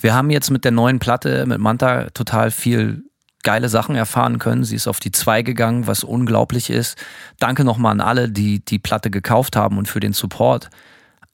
Wir 0.00 0.14
haben 0.14 0.30
jetzt 0.30 0.50
mit 0.50 0.64
der 0.64 0.72
neuen 0.72 0.98
Platte, 0.98 1.46
mit 1.46 1.58
Manta, 1.58 2.10
total 2.10 2.50
viel 2.50 3.04
geile 3.42 3.68
Sachen 3.68 3.94
erfahren 3.94 4.38
können. 4.38 4.64
Sie 4.64 4.76
ist 4.76 4.88
auf 4.88 5.00
die 5.00 5.12
2 5.12 5.42
gegangen, 5.42 5.86
was 5.86 6.04
unglaublich 6.04 6.70
ist. 6.70 6.96
Danke 7.38 7.64
nochmal 7.64 7.92
an 7.92 8.00
alle, 8.00 8.28
die 8.28 8.64
die 8.64 8.78
Platte 8.78 9.10
gekauft 9.10 9.56
haben 9.56 9.78
und 9.78 9.88
für 9.88 10.00
den 10.00 10.12
Support. 10.12 10.70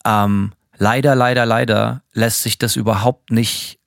Ähm, 0.05 0.53
leider, 0.77 1.15
leider, 1.15 1.47
leider 1.47 2.03
lässt 2.13 2.43
sich 2.43 2.59
das 2.59 2.77
überhaupt 2.77 3.31
nicht 3.31 3.79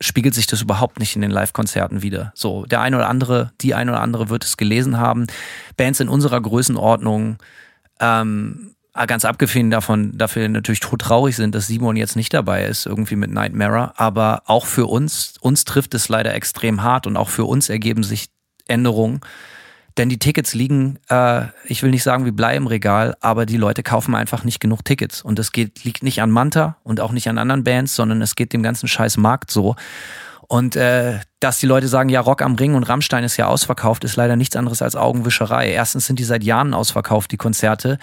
spiegelt 0.00 0.34
sich 0.34 0.46
das 0.46 0.62
überhaupt 0.62 0.98
nicht 0.98 1.14
in 1.14 1.22
den 1.22 1.30
Live-Konzerten 1.30 2.02
wieder. 2.02 2.32
So, 2.34 2.64
der 2.64 2.80
eine 2.80 2.96
oder 2.96 3.08
andere, 3.08 3.52
die 3.60 3.74
eine 3.74 3.92
oder 3.92 4.00
andere 4.00 4.30
wird 4.30 4.44
es 4.44 4.56
gelesen 4.56 4.98
haben. 4.98 5.26
Bands 5.76 6.00
in 6.00 6.08
unserer 6.08 6.40
Größenordnung, 6.40 7.36
ähm, 8.00 8.74
ganz 9.06 9.24
abgesehen 9.24 9.70
davon, 9.70 10.16
dafür 10.16 10.48
natürlich 10.48 10.80
traurig 10.80 11.36
sind, 11.36 11.54
dass 11.54 11.66
Simon 11.66 11.96
jetzt 11.96 12.16
nicht 12.16 12.32
dabei 12.32 12.64
ist, 12.64 12.86
irgendwie 12.86 13.16
mit 13.16 13.30
Nightmare. 13.30 13.92
Aber 13.96 14.42
auch 14.46 14.66
für 14.66 14.86
uns, 14.86 15.34
uns 15.40 15.64
trifft 15.64 15.94
es 15.94 16.08
leider 16.08 16.34
extrem 16.34 16.82
hart 16.82 17.06
und 17.06 17.16
auch 17.16 17.28
für 17.28 17.44
uns 17.44 17.68
ergeben 17.68 18.02
sich 18.02 18.28
Änderungen. 18.66 19.20
Denn 19.98 20.08
die 20.08 20.18
Tickets 20.18 20.54
liegen, 20.54 20.98
äh, 21.08 21.46
ich 21.64 21.82
will 21.82 21.90
nicht 21.90 22.02
sagen 22.02 22.24
wie 22.24 22.30
Blei 22.30 22.56
im 22.56 22.66
Regal, 22.66 23.16
aber 23.20 23.46
die 23.46 23.56
Leute 23.56 23.82
kaufen 23.82 24.14
einfach 24.14 24.44
nicht 24.44 24.60
genug 24.60 24.84
Tickets. 24.84 25.22
Und 25.22 25.38
das 25.38 25.52
geht, 25.52 25.84
liegt 25.84 26.02
nicht 26.02 26.22
an 26.22 26.30
Manta 26.30 26.76
und 26.84 27.00
auch 27.00 27.12
nicht 27.12 27.28
an 27.28 27.38
anderen 27.38 27.64
Bands, 27.64 27.94
sondern 27.96 28.22
es 28.22 28.36
geht 28.36 28.52
dem 28.52 28.62
ganzen 28.62 28.88
scheiß 28.88 29.16
Markt 29.16 29.50
so. 29.50 29.76
Und 30.46 30.74
äh, 30.74 31.20
dass 31.38 31.58
die 31.60 31.66
Leute 31.66 31.86
sagen, 31.86 32.08
ja, 32.08 32.20
Rock 32.20 32.42
am 32.42 32.56
Ring 32.56 32.74
und 32.74 32.82
Rammstein 32.82 33.22
ist 33.24 33.36
ja 33.36 33.46
ausverkauft, 33.46 34.02
ist 34.04 34.16
leider 34.16 34.36
nichts 34.36 34.56
anderes 34.56 34.82
als 34.82 34.96
Augenwischerei. 34.96 35.70
Erstens 35.70 36.06
sind 36.06 36.18
die 36.18 36.24
seit 36.24 36.42
Jahren 36.42 36.74
ausverkauft, 36.74 37.30
die 37.30 37.36
Konzerte. 37.36 37.98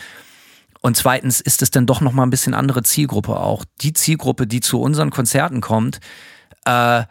Und 0.81 0.95
zweitens 0.95 1.41
ist 1.41 1.61
es 1.61 1.72
dann 1.72 1.85
doch 1.85 1.99
nochmal 2.01 2.26
ein 2.26 2.30
bisschen 2.30 2.53
andere 2.53 2.84
Zielgruppe 2.84 3.38
auch. 3.38 3.65
Die 3.81 3.93
Zielgruppe, 3.93 4.47
die 4.47 4.61
zu 4.61 4.80
unseren 4.80 5.09
Konzerten 5.09 5.59
kommt, 5.59 5.99
äh, 6.65 7.03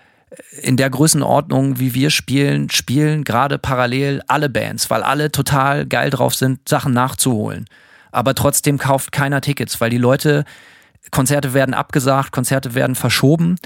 in 0.62 0.76
der 0.76 0.90
Größenordnung, 0.90 1.78
wie 1.78 1.94
wir 1.94 2.10
spielen, 2.10 2.70
spielen 2.70 3.24
gerade 3.24 3.58
parallel 3.58 4.22
alle 4.26 4.48
Bands, 4.48 4.90
weil 4.90 5.02
alle 5.02 5.30
total 5.32 5.86
geil 5.86 6.10
drauf 6.10 6.34
sind, 6.34 6.68
Sachen 6.68 6.92
nachzuholen. 6.92 7.66
aber 8.12 8.34
trotzdem 8.34 8.78
kauft 8.78 9.12
keiner 9.12 9.42
Tickets, 9.42 9.80
weil 9.80 9.90
die 9.90 9.98
Leute, 9.98 10.44
Konzerte 11.10 11.52
werden 11.52 11.74
abgesagt, 11.74 12.32
Konzerte 12.32 12.74
werden 12.74 12.94
verschoben. 12.94 13.56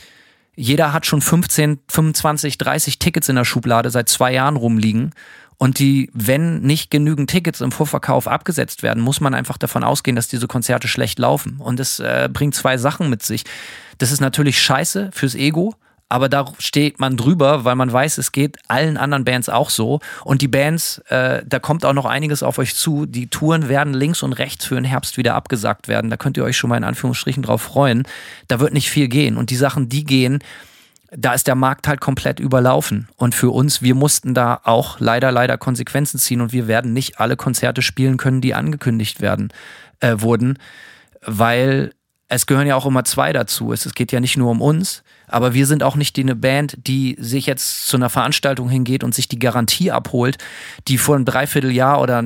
Jeder 0.57 0.93
hat 0.93 1.07
schon 1.07 1.21
15, 1.21 1.79
25, 1.89 2.59
30 2.59 2.99
Tickets 2.99 3.29
in 3.29 3.37
der 3.37 3.45
Schublade 3.45 3.91
seit 3.91 4.09
zwei 4.09 4.33
Jahren 4.33 4.57
rumliegen. 4.57 5.13
Und 5.57 5.79
die, 5.79 6.11
wenn 6.15 6.63
nicht 6.63 6.91
genügend 6.91 7.31
Tickets 7.31 7.61
im 7.61 7.71
Vorverkauf 7.71 8.27
abgesetzt 8.27 8.83
werden, 8.83 9.03
muss 9.03 9.21
man 9.21 9.35
einfach 9.35 9.59
davon 9.59 9.85
ausgehen, 9.85 10.17
dass 10.17 10.27
diese 10.27 10.49
Konzerte 10.49 10.89
schlecht 10.89 11.19
laufen. 11.19 11.59
Und 11.59 11.79
das 11.79 12.01
äh, 12.01 12.31
bringt 12.33 12.55
zwei 12.55 12.79
Sachen 12.79 13.11
mit 13.11 13.23
sich. 13.23 13.45
Das 13.99 14.11
ist 14.11 14.21
natürlich 14.21 14.61
scheiße 14.61 15.11
fürs 15.13 15.35
Ego, 15.35 15.75
aber 16.11 16.29
da 16.29 16.45
steht 16.59 16.99
man 16.99 17.17
drüber, 17.17 17.65
weil 17.65 17.77
man 17.77 17.91
weiß, 17.91 18.19
es 18.19 18.33
geht 18.33 18.59
allen 18.67 18.97
anderen 18.97 19.25
Bands 19.25 19.49
auch 19.49 19.71
so. 19.71 20.01
Und 20.25 20.43
die 20.43 20.49
Bands, 20.49 20.99
äh, 21.09 21.43
da 21.47 21.61
kommt 21.61 21.85
auch 21.85 21.93
noch 21.93 22.05
einiges 22.05 22.43
auf 22.43 22.59
euch 22.59 22.75
zu. 22.75 23.07
Die 23.07 23.29
Touren 23.29 23.69
werden 23.69 23.95
links 23.95 24.25
und 24.25 24.33
rechts 24.33 24.65
für 24.65 24.75
den 24.75 24.85
Herbst 24.85 25.17
wieder 25.17 25.37
abgesagt 25.37 25.87
werden. 25.87 26.11
Da 26.11 26.17
könnt 26.17 26.37
ihr 26.37 26.43
euch 26.43 26.57
schon 26.57 26.69
mal 26.69 26.77
in 26.77 26.85
Anführungsstrichen 26.85 27.45
drauf 27.45 27.63
freuen. 27.63 28.03
Da 28.49 28.59
wird 28.59 28.73
nicht 28.73 28.91
viel 28.91 29.07
gehen. 29.07 29.37
Und 29.37 29.51
die 29.51 29.57
Sachen, 29.57 29.89
die 29.89 30.03
gehen, 30.03 30.41
da 31.13 31.33
ist 31.33 31.47
der 31.47 31.55
Markt 31.55 31.87
halt 31.87 32.01
komplett 32.01 32.41
überlaufen. 32.41 33.09
Und 33.15 33.37
für 33.37 33.51
uns, 33.51 33.81
wir 33.81 33.95
mussten 33.95 34.35
da 34.35 34.61
auch 34.65 34.99
leider, 34.99 35.31
leider 35.31 35.59
Konsequenzen 35.59 36.19
ziehen 36.19 36.41
und 36.41 36.53
wir 36.53 36.67
werden 36.67 36.93
nicht 36.93 37.21
alle 37.21 37.37
Konzerte 37.37 37.83
spielen 37.83 38.17
können, 38.17 38.41
die 38.41 38.55
angekündigt 38.55 39.21
werden, 39.21 39.53
äh, 40.01 40.17
wurden, 40.19 40.59
weil 41.25 41.93
es 42.31 42.47
gehören 42.47 42.69
ja 42.69 42.77
auch 42.77 42.87
immer 42.87 43.05
zwei 43.05 43.33
dazu. 43.33 43.73
Es, 43.73 43.85
es 43.85 43.95
geht 43.95 44.13
ja 44.13 44.21
nicht 44.21 44.37
nur 44.37 44.53
um 44.53 44.63
uns, 44.63 45.03
aber 45.27 45.53
wir 45.53 45.67
sind 45.67 45.83
auch 45.83 45.97
nicht 45.97 46.17
die 46.17 46.23
eine 46.23 46.37
Band, 46.37 46.77
die 46.87 47.17
sich 47.19 47.47
jetzt 47.47 47.89
zu 47.89 47.97
einer 47.97 48.09
Veranstaltung 48.09 48.71
hingeht 48.71 49.03
und 49.03 49.15
sich 49.15 49.27
die 49.27 49.39
Garantie 49.39 49.91
abholt, 49.91 50.39
die 50.87 50.97
vor 50.97 51.17
einem 51.17 51.25
Dreivierteljahr 51.25 52.01
oder 52.01 52.23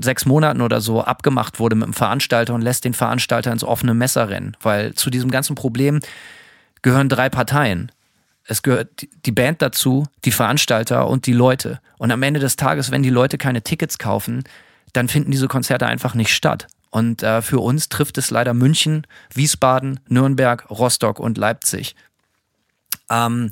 sechs 0.00 0.26
Monaten 0.26 0.60
oder 0.60 0.80
so 0.80 1.02
abgemacht 1.02 1.60
wurde 1.60 1.76
mit 1.76 1.86
dem 1.86 1.94
Veranstalter 1.94 2.52
und 2.52 2.62
lässt 2.62 2.84
den 2.84 2.94
Veranstalter 2.94 3.52
ins 3.52 3.62
offene 3.62 3.94
Messer 3.94 4.28
rennen. 4.28 4.56
Weil 4.60 4.94
zu 4.94 5.08
diesem 5.08 5.30
ganzen 5.30 5.54
Problem 5.54 6.00
gehören 6.82 7.08
drei 7.08 7.28
Parteien. 7.28 7.92
Es 8.46 8.62
gehört 8.62 9.06
die 9.24 9.32
Band 9.32 9.62
dazu, 9.62 10.04
die 10.24 10.32
Veranstalter 10.32 11.08
und 11.08 11.26
die 11.26 11.32
Leute. 11.32 11.80
Und 11.96 12.10
am 12.10 12.22
Ende 12.24 12.40
des 12.40 12.56
Tages, 12.56 12.90
wenn 12.90 13.04
die 13.04 13.10
Leute 13.10 13.38
keine 13.38 13.62
Tickets 13.62 13.98
kaufen, 13.98 14.42
dann 14.92 15.08
finden 15.08 15.30
diese 15.30 15.48
Konzerte 15.48 15.86
einfach 15.86 16.14
nicht 16.14 16.34
statt. 16.34 16.66
Und 16.94 17.24
äh, 17.24 17.42
für 17.42 17.58
uns 17.58 17.88
trifft 17.88 18.18
es 18.18 18.30
leider 18.30 18.54
München, 18.54 19.04
Wiesbaden, 19.34 19.98
Nürnberg, 20.06 20.70
Rostock 20.70 21.18
und 21.18 21.36
Leipzig. 21.36 21.96
Ähm, 23.10 23.50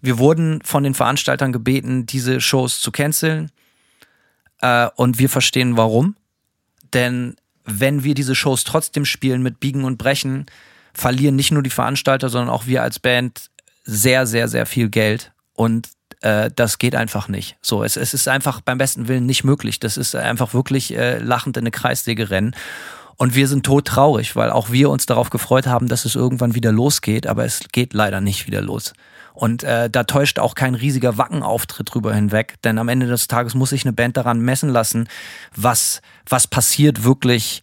wir 0.00 0.18
wurden 0.18 0.60
von 0.62 0.82
den 0.82 0.94
Veranstaltern 0.94 1.52
gebeten, 1.52 2.04
diese 2.04 2.40
Shows 2.40 2.80
zu 2.80 2.90
canceln. 2.90 3.52
Äh, 4.60 4.88
und 4.96 5.20
wir 5.20 5.28
verstehen 5.28 5.76
warum. 5.76 6.16
Denn 6.92 7.36
wenn 7.64 8.02
wir 8.02 8.14
diese 8.14 8.34
Shows 8.34 8.64
trotzdem 8.64 9.04
spielen 9.04 9.40
mit 9.40 9.60
Biegen 9.60 9.84
und 9.84 9.96
Brechen, 9.96 10.46
verlieren 10.92 11.36
nicht 11.36 11.52
nur 11.52 11.62
die 11.62 11.70
Veranstalter, 11.70 12.28
sondern 12.28 12.52
auch 12.52 12.66
wir 12.66 12.82
als 12.82 12.98
Band 12.98 13.52
sehr, 13.84 14.26
sehr, 14.26 14.48
sehr 14.48 14.66
viel 14.66 14.88
Geld. 14.88 15.30
Und 15.52 15.90
äh, 16.20 16.50
das 16.54 16.78
geht 16.78 16.94
einfach 16.94 17.28
nicht. 17.28 17.56
So, 17.62 17.84
es, 17.84 17.96
es 17.96 18.14
ist 18.14 18.28
einfach 18.28 18.60
beim 18.60 18.78
besten 18.78 19.08
Willen 19.08 19.26
nicht 19.26 19.44
möglich. 19.44 19.80
Das 19.80 19.96
ist 19.96 20.14
einfach 20.14 20.54
wirklich 20.54 20.96
äh, 20.96 21.18
lachend 21.18 21.56
in 21.56 21.62
eine 21.62 21.70
Kreissäge 21.70 22.30
rennen. 22.30 22.54
Und 23.16 23.34
wir 23.34 23.48
sind 23.48 23.66
todtraurig, 23.66 24.34
weil 24.34 24.50
auch 24.50 24.70
wir 24.70 24.88
uns 24.88 25.04
darauf 25.04 25.28
gefreut 25.28 25.66
haben, 25.66 25.88
dass 25.88 26.06
es 26.06 26.14
irgendwann 26.14 26.54
wieder 26.54 26.72
losgeht, 26.72 27.26
aber 27.26 27.44
es 27.44 27.60
geht 27.70 27.92
leider 27.92 28.22
nicht 28.22 28.46
wieder 28.46 28.62
los. 28.62 28.94
Und 29.34 29.62
äh, 29.62 29.90
da 29.90 30.04
täuscht 30.04 30.38
auch 30.38 30.54
kein 30.54 30.74
riesiger 30.74 31.18
Wackenauftritt 31.18 31.94
drüber 31.94 32.14
hinweg, 32.14 32.54
denn 32.64 32.78
am 32.78 32.88
Ende 32.88 33.06
des 33.06 33.28
Tages 33.28 33.54
muss 33.54 33.70
sich 33.70 33.84
eine 33.84 33.92
Band 33.92 34.16
daran 34.16 34.40
messen 34.40 34.70
lassen, 34.70 35.08
was, 35.54 36.00
was 36.28 36.46
passiert 36.46 37.04
wirklich 37.04 37.62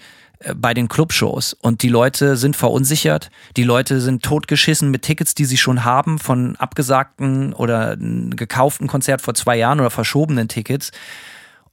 bei 0.56 0.74
den 0.74 0.88
Clubshows 0.88 1.54
und 1.54 1.82
die 1.82 1.90
Leute 1.90 2.38
sind 2.38 2.56
verunsichert, 2.56 3.30
die 3.56 3.64
Leute 3.64 4.02
sind 4.02 4.24
totgeschissen 4.24 4.92
mit 4.92 5.02
Tickets, 5.02 5.34
die 5.34 5.46
sie 5.46 5.58
schon 5.58 5.84
haben 5.84 6.20
von 6.20 6.56
abgesagten 6.58 7.54
oder 7.54 7.98
gekauften 7.98 8.88
Konzert 8.88 9.22
vor 9.22 9.34
zwei 9.34 9.58
Jahren 9.58 9.80
oder 9.80 9.90
verschobenen 9.90 10.48
Tickets. 10.48 10.92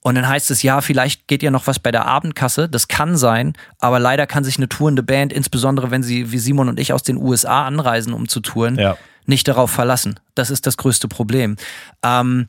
Und 0.00 0.16
dann 0.16 0.28
heißt 0.28 0.50
es, 0.50 0.62
ja, 0.62 0.82
vielleicht 0.82 1.28
geht 1.28 1.42
ja 1.42 1.50
noch 1.50 1.66
was 1.66 1.78
bei 1.78 1.90
der 1.90 2.04
Abendkasse. 2.04 2.68
Das 2.68 2.88
kann 2.88 3.16
sein, 3.16 3.54
aber 3.78 3.98
leider 3.98 4.26
kann 4.26 4.44
sich 4.44 4.58
eine 4.58 4.68
tourende 4.68 5.02
Band, 5.02 5.32
insbesondere 5.32 5.90
wenn 5.90 6.02
sie 6.02 6.30
wie 6.30 6.38
Simon 6.38 6.68
und 6.68 6.78
ich 6.78 6.92
aus 6.92 7.02
den 7.02 7.16
USA 7.16 7.66
anreisen, 7.66 8.12
um 8.12 8.28
zu 8.28 8.40
touren, 8.40 8.78
ja. 8.78 8.98
nicht 9.24 9.48
darauf 9.48 9.70
verlassen. 9.70 10.20
Das 10.34 10.50
ist 10.50 10.66
das 10.66 10.76
größte 10.76 11.08
Problem. 11.08 11.56
Ähm, 12.02 12.48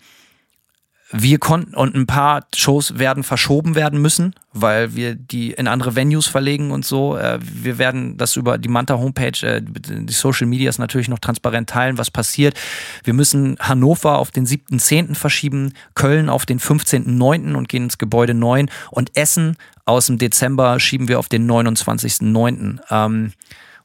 wir 1.12 1.38
konnten 1.38 1.76
und 1.76 1.96
ein 1.96 2.08
paar 2.08 2.48
Shows 2.56 2.98
werden 2.98 3.24
verschoben 3.24 3.76
werden 3.76 4.02
müssen, 4.02 4.34
weil 4.54 4.96
wir 4.96 5.14
die 5.14 5.52
in 5.52 5.68
andere 5.68 5.96
Venues 5.96 6.26
verlegen 6.26 6.72
und 6.72 6.84
so. 6.84 7.16
Äh, 7.16 7.38
wir 7.42 7.78
werden 7.78 8.18
das 8.18 8.36
über 8.36 8.58
die 8.58 8.70
Manta 8.70 8.98
Homepage, 8.98 9.46
äh, 9.46 9.62
die 9.62 10.14
Social 10.14 10.48
Medias 10.48 10.80
natürlich 10.80 11.08
noch 11.08 11.20
transparent 11.20 11.70
teilen, 11.70 12.00
was 12.00 12.10
passiert. 12.10 12.58
Wir 13.04 13.14
müssen 13.14 13.56
Hannover 13.60 14.18
auf 14.18 14.32
den 14.32 14.48
7.10. 14.48 15.14
verschieben, 15.14 15.74
Köln 15.94 16.28
auf 16.28 16.48
den 16.48 16.60
15.9. 16.60 17.54
und 17.54 17.70
gehen 17.70 17.84
ins 17.84 18.00
Gebäude 18.00 18.34
9 18.34 18.72
und 18.90 19.16
Essen 19.16 19.58
aus 19.86 20.08
dem 20.08 20.18
Dezember 20.18 20.80
schieben 20.80 21.08
wir 21.08 21.20
auf 21.20 21.30
den 21.30 21.50
29.9. 21.50 22.80
Ähm, 22.90 23.34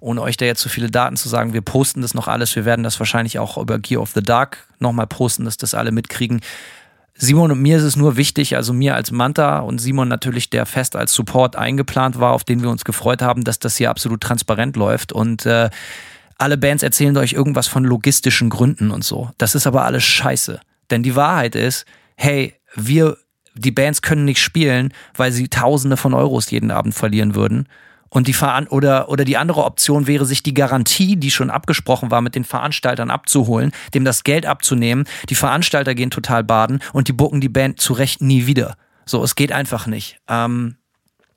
ohne 0.01 0.23
euch 0.23 0.39
da 0.39 0.47
jetzt 0.47 0.63
zu 0.63 0.71
viele 0.71 0.91
Daten 0.91 1.19
zu 1.19 1.29
sagen, 1.29 1.53
wir 1.53 1.61
posten 1.61 2.01
das 2.01 2.15
noch 2.15 2.27
alles. 2.27 2.57
Wir 2.57 2.65
werden 2.65 2.83
das 2.83 2.99
wahrscheinlich 2.99 3.39
auch 3.39 3.59
über 3.59 3.79
Gear 3.79 4.01
of 4.01 4.13
the 4.15 4.23
Dark 4.23 4.67
nochmal 4.79 5.07
posten, 5.07 5.45
dass 5.45 5.59
das 5.59 5.75
alle 5.75 5.93
mitkriegen. 5.93 6.41
Simon 7.23 7.53
und 7.53 7.61
mir 7.61 7.77
ist 7.77 7.83
es 7.83 7.97
nur 7.97 8.17
wichtig, 8.17 8.57
also 8.57 8.73
mir 8.73 8.95
als 8.95 9.11
Manta 9.11 9.59
und 9.59 9.79
Simon 9.79 10.09
natürlich, 10.09 10.49
der 10.49 10.65
fest 10.65 10.97
als 10.97 11.13
Support 11.13 11.55
eingeplant 11.55 12.19
war, 12.19 12.33
auf 12.33 12.45
den 12.45 12.63
wir 12.63 12.71
uns 12.71 12.83
gefreut 12.83 13.21
haben, 13.21 13.45
dass 13.45 13.59
das 13.59 13.77
hier 13.77 13.91
absolut 13.91 14.23
transparent 14.23 14.75
läuft. 14.75 15.13
Und 15.13 15.45
äh, 15.45 15.69
alle 16.39 16.57
Bands 16.57 16.83
erzählen 16.83 17.15
euch 17.19 17.35
irgendwas 17.35 17.69
von 17.69 17.85
logistischen 17.85 18.49
Gründen 18.49 18.91
und 18.91 19.05
so. 19.05 19.29
Das 19.37 19.55
ist 19.55 19.67
aber 19.67 19.85
alles 19.85 20.03
scheiße. 20.03 20.61
Denn 20.91 21.03
die 21.03 21.15
Wahrheit 21.15 21.57
ist, 21.57 21.85
hey, 22.17 22.55
wir, 22.75 23.19
die 23.55 23.71
Bands 23.71 24.01
können 24.01 24.25
nicht 24.25 24.41
spielen, 24.41 24.95
weil 25.15 25.31
sie 25.31 25.49
Tausende 25.49 25.99
von 25.99 26.15
Euros 26.15 26.51
jeden 26.51 26.71
Abend 26.71 26.95
verlieren 26.95 27.35
würden. 27.35 27.69
Und 28.11 28.27
die 28.27 28.33
Veran 28.33 28.67
oder, 28.67 29.09
oder 29.09 29.25
die 29.25 29.37
andere 29.37 29.65
Option 29.65 30.07
wäre, 30.07 30.27
sich 30.27 30.43
die 30.43 30.53
Garantie, 30.53 31.17
die 31.17 31.31
schon 31.31 31.49
abgesprochen 31.49 32.11
war, 32.11 32.21
mit 32.21 32.35
den 32.35 32.45
Veranstaltern 32.45 33.11
abzuholen, 33.11 33.73
dem 33.95 34.05
das 34.05 34.25
Geld 34.25 34.47
abzunehmen. 34.47 35.05
Die 35.29 35.37
Veranstalter 35.37 35.95
gehen 35.95 36.11
total 36.11 36.45
baden 36.45 36.81
und 36.93 37.09
die 37.09 37.13
bucken 37.13 37.41
die 37.41 37.49
Band 37.49 37.81
zu 37.81 37.93
Recht 37.93 38.21
nie 38.21 38.47
wieder. 38.47 38.77
So, 39.07 39.23
es 39.23 39.37
geht 39.37 39.53
einfach 39.53 39.87
nicht. 39.87 40.19
Ähm, 40.29 40.77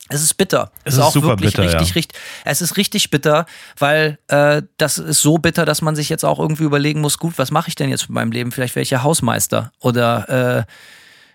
es 0.09 0.21
ist 0.21 0.33
bitter. 0.33 0.71
Es 0.83 0.93
ist, 0.93 0.99
ist 0.99 1.05
auch 1.05 1.11
super 1.13 1.27
wirklich 1.29 1.53
bitter, 1.53 1.63
richtig, 1.63 1.89
ja. 1.89 1.93
richtig. 1.93 2.21
Es 2.43 2.61
ist 2.61 2.75
richtig 2.75 3.09
bitter, 3.09 3.45
weil 3.77 4.19
äh, 4.27 4.61
das 4.77 4.97
ist 4.97 5.21
so 5.21 5.37
bitter, 5.37 5.65
dass 5.65 5.81
man 5.81 5.95
sich 5.95 6.09
jetzt 6.09 6.25
auch 6.25 6.39
irgendwie 6.39 6.63
überlegen 6.63 7.01
muss: 7.01 7.17
Gut, 7.17 7.37
was 7.37 7.51
mache 7.51 7.69
ich 7.69 7.75
denn 7.75 7.89
jetzt 7.89 8.03
mit 8.03 8.11
meinem 8.11 8.31
Leben? 8.31 8.51
Vielleicht 8.51 8.75
wäre 8.75 8.83
ich 8.83 8.89
ja 8.89 9.03
Hausmeister 9.03 9.71
oder 9.79 10.65
äh, 10.67 10.71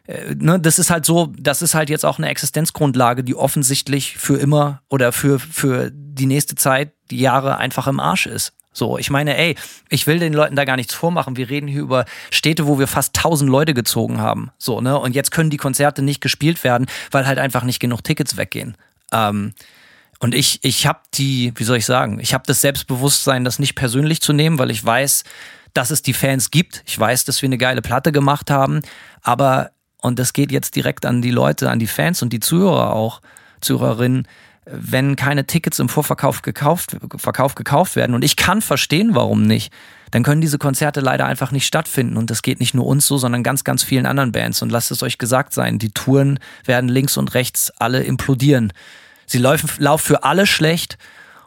äh, 0.08 0.34
ne, 0.34 0.58
das 0.58 0.78
ist 0.78 0.90
halt 0.90 1.04
so, 1.04 1.32
das 1.38 1.62
ist 1.62 1.74
halt 1.74 1.90
jetzt 1.90 2.04
auch 2.04 2.18
eine 2.18 2.28
Existenzgrundlage, 2.28 3.22
die 3.22 3.34
offensichtlich 3.34 4.16
für 4.16 4.38
immer 4.38 4.82
oder 4.88 5.12
für, 5.12 5.38
für 5.38 5.90
die 5.92 6.26
nächste 6.26 6.56
Zeit, 6.56 6.92
die 7.10 7.18
Jahre 7.18 7.58
einfach 7.58 7.86
im 7.86 8.00
Arsch 8.00 8.26
ist. 8.26 8.54
So, 8.72 8.96
ich 8.96 9.10
meine, 9.10 9.36
ey, 9.36 9.56
ich 9.88 10.06
will 10.06 10.18
den 10.18 10.32
Leuten 10.32 10.56
da 10.56 10.64
gar 10.64 10.76
nichts 10.76 10.94
vormachen. 10.94 11.36
Wir 11.36 11.50
reden 11.50 11.66
hier 11.66 11.80
über 11.80 12.04
Städte, 12.30 12.66
wo 12.66 12.78
wir 12.78 12.86
fast 12.86 13.14
tausend 13.14 13.50
Leute 13.50 13.74
gezogen 13.74 14.20
haben. 14.20 14.50
So, 14.56 14.80
ne? 14.80 14.98
Und 14.98 15.14
jetzt 15.14 15.30
können 15.30 15.50
die 15.50 15.56
Konzerte 15.56 16.00
nicht 16.00 16.20
gespielt 16.20 16.64
werden, 16.64 16.86
weil 17.10 17.26
halt 17.26 17.38
einfach 17.38 17.64
nicht 17.64 17.80
genug 17.80 18.04
Tickets 18.04 18.36
weggehen. 18.36 18.76
Ähm, 19.12 19.52
und 20.20 20.34
ich, 20.34 20.60
ich 20.62 20.86
habe 20.86 21.00
die, 21.14 21.52
wie 21.56 21.64
soll 21.64 21.78
ich 21.78 21.86
sagen, 21.86 22.18
ich 22.20 22.34
habe 22.34 22.44
das 22.46 22.60
Selbstbewusstsein, 22.60 23.44
das 23.44 23.58
nicht 23.58 23.74
persönlich 23.74 24.20
zu 24.20 24.32
nehmen, 24.32 24.58
weil 24.58 24.70
ich 24.70 24.84
weiß, 24.84 25.24
dass 25.74 25.90
es 25.90 26.02
die 26.02 26.14
Fans 26.14 26.50
gibt. 26.50 26.82
Ich 26.86 26.98
weiß, 26.98 27.24
dass 27.24 27.42
wir 27.42 27.48
eine 27.48 27.58
geile 27.58 27.82
Platte 27.82 28.12
gemacht 28.12 28.50
haben. 28.50 28.82
Aber 29.22 29.70
und 30.00 30.18
das 30.18 30.32
geht 30.32 30.52
jetzt 30.52 30.76
direkt 30.76 31.06
an 31.06 31.22
die 31.22 31.30
Leute, 31.30 31.70
an 31.70 31.78
die 31.78 31.86
Fans 31.86 32.22
und 32.22 32.32
die 32.32 32.40
Zuhörer 32.40 32.94
auch, 32.94 33.20
Zuhörerinnen, 33.60 34.28
wenn 34.70 35.16
keine 35.16 35.46
Tickets 35.46 35.78
im 35.78 35.88
Vorverkauf 35.88 36.42
gekauft, 36.42 36.96
Verkauf 37.16 37.54
gekauft 37.54 37.96
werden. 37.96 38.14
Und 38.14 38.22
ich 38.22 38.36
kann 38.36 38.60
verstehen, 38.60 39.14
warum 39.14 39.42
nicht. 39.42 39.72
Dann 40.10 40.22
können 40.22 40.40
diese 40.40 40.58
Konzerte 40.58 41.00
leider 41.00 41.26
einfach 41.26 41.52
nicht 41.52 41.66
stattfinden. 41.66 42.16
Und 42.16 42.30
das 42.30 42.42
geht 42.42 42.60
nicht 42.60 42.74
nur 42.74 42.86
uns 42.86 43.06
so, 43.06 43.18
sondern 43.18 43.42
ganz, 43.42 43.64
ganz 43.64 43.82
vielen 43.82 44.06
anderen 44.06 44.32
Bands. 44.32 44.62
Und 44.62 44.70
lasst 44.70 44.90
es 44.90 45.02
euch 45.02 45.18
gesagt 45.18 45.52
sein, 45.54 45.78
die 45.78 45.90
Touren 45.90 46.38
werden 46.64 46.88
links 46.88 47.16
und 47.16 47.34
rechts 47.34 47.70
alle 47.78 48.02
implodieren. 48.02 48.72
Sie 49.26 49.38
laufen, 49.38 49.68
laufen 49.78 50.06
für 50.06 50.24
alle 50.24 50.46
schlecht. 50.46 50.98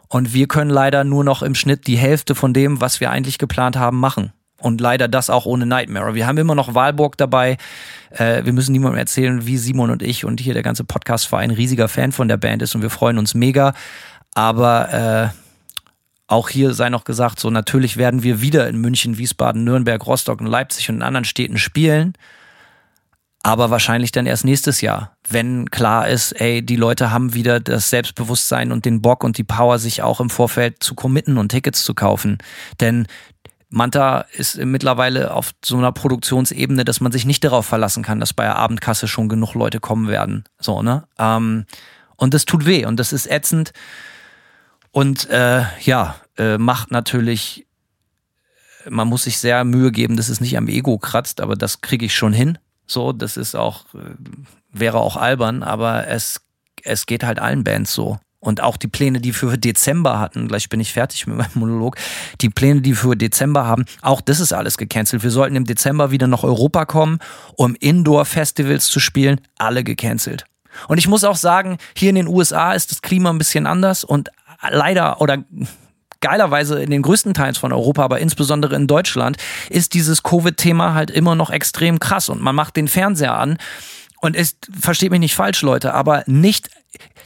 Und 0.08 0.34
wir 0.34 0.46
können 0.46 0.70
leider 0.70 1.04
nur 1.04 1.24
noch 1.24 1.42
im 1.42 1.54
Schnitt 1.54 1.86
die 1.86 1.96
Hälfte 1.96 2.34
von 2.34 2.52
dem, 2.52 2.80
was 2.80 3.00
wir 3.00 3.10
eigentlich 3.10 3.38
geplant 3.38 3.76
haben, 3.76 3.98
machen. 3.98 4.32
Und 4.62 4.80
leider 4.80 5.08
das 5.08 5.28
auch 5.28 5.44
ohne 5.44 5.66
Nightmare. 5.66 6.14
Wir 6.14 6.26
haben 6.26 6.38
immer 6.38 6.54
noch 6.54 6.74
Wahlburg 6.74 7.16
dabei. 7.16 7.56
Äh, 8.10 8.44
wir 8.44 8.52
müssen 8.52 8.70
niemandem 8.70 8.98
erzählen, 8.98 9.44
wie 9.44 9.58
Simon 9.58 9.90
und 9.90 10.02
ich 10.02 10.24
und 10.24 10.38
hier 10.38 10.54
der 10.54 10.62
ganze 10.62 10.84
Podcast-Verein 10.84 11.50
riesiger 11.50 11.88
Fan 11.88 12.12
von 12.12 12.28
der 12.28 12.36
Band 12.36 12.62
ist 12.62 12.74
und 12.76 12.82
wir 12.82 12.90
freuen 12.90 13.18
uns 13.18 13.34
mega. 13.34 13.74
Aber 14.34 15.32
äh, 15.32 15.36
auch 16.28 16.48
hier 16.48 16.74
sei 16.74 16.88
noch 16.90 17.04
gesagt, 17.04 17.40
so 17.40 17.50
natürlich 17.50 17.96
werden 17.96 18.22
wir 18.22 18.40
wieder 18.40 18.68
in 18.68 18.80
München, 18.80 19.18
Wiesbaden, 19.18 19.64
Nürnberg, 19.64 20.06
Rostock 20.06 20.40
und 20.40 20.46
Leipzig 20.46 20.88
und 20.88 20.96
in 20.96 21.02
anderen 21.02 21.24
Städten 21.24 21.58
spielen. 21.58 22.14
aber 23.42 23.70
wahrscheinlich 23.70 24.12
dann 24.12 24.26
erst 24.26 24.44
nächstes 24.44 24.80
Jahr, 24.80 25.16
wenn 25.28 25.68
klar 25.70 26.08
ist, 26.08 26.32
ey, 26.40 26.62
die 26.64 26.76
Leute 26.76 27.10
haben 27.10 27.34
wieder 27.34 27.58
das 27.58 27.90
Selbstbewusstsein 27.90 28.70
und 28.70 28.84
den 28.84 29.02
Bock 29.02 29.24
und 29.24 29.36
die 29.36 29.44
Power, 29.44 29.78
sich 29.78 30.02
auch 30.02 30.20
im 30.20 30.30
Vorfeld 30.30 30.82
zu 30.82 30.94
committen 30.94 31.38
und 31.38 31.48
Tickets 31.48 31.82
zu 31.82 31.92
kaufen. 31.92 32.38
Denn 32.80 33.06
Manta 33.72 34.26
ist 34.32 34.58
mittlerweile 34.58 35.32
auf 35.32 35.52
so 35.64 35.78
einer 35.78 35.92
Produktionsebene, 35.92 36.84
dass 36.84 37.00
man 37.00 37.10
sich 37.10 37.24
nicht 37.24 37.42
darauf 37.42 37.64
verlassen 37.64 38.02
kann, 38.02 38.20
dass 38.20 38.34
bei 38.34 38.44
der 38.44 38.56
Abendkasse 38.56 39.08
schon 39.08 39.30
genug 39.30 39.54
Leute 39.54 39.80
kommen 39.80 40.08
werden. 40.08 40.44
So, 40.60 40.82
ne? 40.82 41.08
Ähm, 41.18 41.64
und 42.16 42.34
das 42.34 42.44
tut 42.44 42.66
weh 42.66 42.84
und 42.84 43.00
das 43.00 43.14
ist 43.14 43.26
ätzend. 43.30 43.72
Und 44.90 45.28
äh, 45.30 45.62
ja, 45.80 46.16
äh, 46.36 46.58
macht 46.58 46.90
natürlich, 46.90 47.66
man 48.88 49.08
muss 49.08 49.24
sich 49.24 49.38
sehr 49.38 49.64
Mühe 49.64 49.90
geben, 49.90 50.18
dass 50.18 50.28
es 50.28 50.42
nicht 50.42 50.58
am 50.58 50.68
Ego 50.68 50.98
kratzt, 50.98 51.40
aber 51.40 51.56
das 51.56 51.80
kriege 51.80 52.04
ich 52.04 52.14
schon 52.14 52.34
hin. 52.34 52.58
So, 52.86 53.12
das 53.12 53.38
ist 53.38 53.54
auch, 53.54 53.86
äh, 53.94 54.14
wäre 54.70 54.98
auch 54.98 55.16
albern, 55.16 55.62
aber 55.62 56.08
es, 56.08 56.42
es 56.82 57.06
geht 57.06 57.24
halt 57.24 57.38
allen 57.38 57.64
Bands 57.64 57.94
so. 57.94 58.18
Und 58.44 58.60
auch 58.60 58.76
die 58.76 58.88
Pläne, 58.88 59.20
die 59.20 59.32
für 59.32 59.56
Dezember 59.56 60.18
hatten, 60.18 60.48
gleich 60.48 60.68
bin 60.68 60.80
ich 60.80 60.92
fertig 60.92 61.28
mit 61.28 61.36
meinem 61.36 61.50
Monolog, 61.54 61.94
die 62.40 62.48
Pläne, 62.48 62.80
die 62.80 62.94
für 62.94 63.14
Dezember 63.14 63.66
haben, 63.66 63.84
auch 64.00 64.20
das 64.20 64.40
ist 64.40 64.52
alles 64.52 64.76
gecancelt. 64.76 65.22
Wir 65.22 65.30
sollten 65.30 65.54
im 65.54 65.64
Dezember 65.64 66.10
wieder 66.10 66.26
nach 66.26 66.42
Europa 66.42 66.84
kommen, 66.84 67.20
um 67.54 67.76
Indoor-Festivals 67.76 68.88
zu 68.88 68.98
spielen, 68.98 69.40
alle 69.58 69.84
gecancelt. 69.84 70.44
Und 70.88 70.98
ich 70.98 71.06
muss 71.06 71.22
auch 71.22 71.36
sagen, 71.36 71.78
hier 71.96 72.08
in 72.08 72.16
den 72.16 72.26
USA 72.26 72.72
ist 72.72 72.90
das 72.90 73.00
Klima 73.00 73.30
ein 73.30 73.38
bisschen 73.38 73.64
anders 73.64 74.02
und 74.02 74.30
leider 74.68 75.20
oder 75.20 75.44
geilerweise 76.20 76.82
in 76.82 76.90
den 76.90 77.02
größten 77.02 77.34
Teilen 77.34 77.54
von 77.54 77.72
Europa, 77.72 78.02
aber 78.02 78.18
insbesondere 78.18 78.74
in 78.74 78.88
Deutschland, 78.88 79.36
ist 79.70 79.94
dieses 79.94 80.24
Covid-Thema 80.24 80.94
halt 80.94 81.12
immer 81.12 81.36
noch 81.36 81.50
extrem 81.50 82.00
krass 82.00 82.28
und 82.28 82.40
man 82.40 82.56
macht 82.56 82.74
den 82.74 82.88
Fernseher 82.88 83.38
an 83.38 83.58
und 84.20 84.34
es 84.34 84.56
versteht 84.80 85.12
mich 85.12 85.20
nicht 85.20 85.34
falsch, 85.36 85.62
Leute, 85.62 85.94
aber 85.94 86.24
nicht 86.26 86.70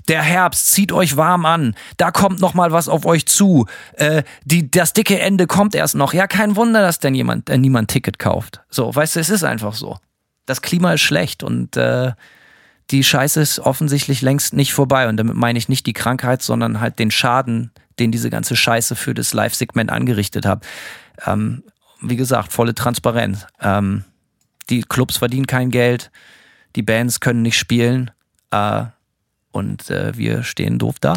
der 0.08 0.22
Herbst, 0.22 0.72
zieht 0.72 0.92
euch 0.92 1.16
warm 1.16 1.44
an. 1.44 1.74
Da 1.96 2.10
kommt 2.10 2.40
noch 2.40 2.54
mal 2.54 2.72
was 2.72 2.88
auf 2.88 3.06
euch 3.06 3.26
zu. 3.26 3.66
Äh, 3.94 4.22
die, 4.44 4.70
das 4.70 4.92
dicke 4.92 5.18
Ende 5.18 5.46
kommt 5.46 5.74
erst 5.74 5.94
noch. 5.94 6.12
Ja, 6.14 6.26
kein 6.26 6.56
Wunder, 6.56 6.82
dass 6.82 7.00
denn 7.00 7.14
jemand, 7.14 7.50
äh, 7.50 7.58
niemand 7.58 7.90
Ticket 7.90 8.18
kauft. 8.18 8.60
So, 8.70 8.94
weißt 8.94 9.16
du, 9.16 9.20
es 9.20 9.30
ist 9.30 9.44
einfach 9.44 9.74
so. 9.74 9.98
Das 10.46 10.62
Klima 10.62 10.92
ist 10.92 11.00
schlecht 11.00 11.42
und 11.42 11.76
äh, 11.76 12.12
die 12.92 13.02
Scheiße 13.02 13.40
ist 13.40 13.58
offensichtlich 13.58 14.22
längst 14.22 14.54
nicht 14.54 14.72
vorbei. 14.72 15.08
Und 15.08 15.16
damit 15.16 15.34
meine 15.34 15.58
ich 15.58 15.68
nicht 15.68 15.86
die 15.86 15.92
Krankheit, 15.92 16.42
sondern 16.42 16.80
halt 16.80 16.98
den 16.98 17.10
Schaden, 17.10 17.72
den 17.98 18.12
diese 18.12 18.30
ganze 18.30 18.54
Scheiße 18.54 18.94
für 18.94 19.14
das 19.14 19.34
Live-Segment 19.34 19.90
angerichtet 19.90 20.46
hat. 20.46 20.64
Ähm, 21.26 21.64
wie 22.00 22.16
gesagt, 22.16 22.52
volle 22.52 22.74
Transparenz. 22.74 23.46
Ähm, 23.60 24.04
die 24.70 24.82
Clubs 24.82 25.16
verdienen 25.16 25.46
kein 25.46 25.70
Geld, 25.70 26.10
die 26.76 26.82
Bands 26.82 27.20
können 27.20 27.42
nicht 27.42 27.58
spielen. 27.58 28.10
Äh, 28.50 28.84
und 29.56 29.90
äh, 29.90 30.16
wir 30.16 30.42
stehen 30.42 30.78
doof 30.78 30.96
da. 31.00 31.14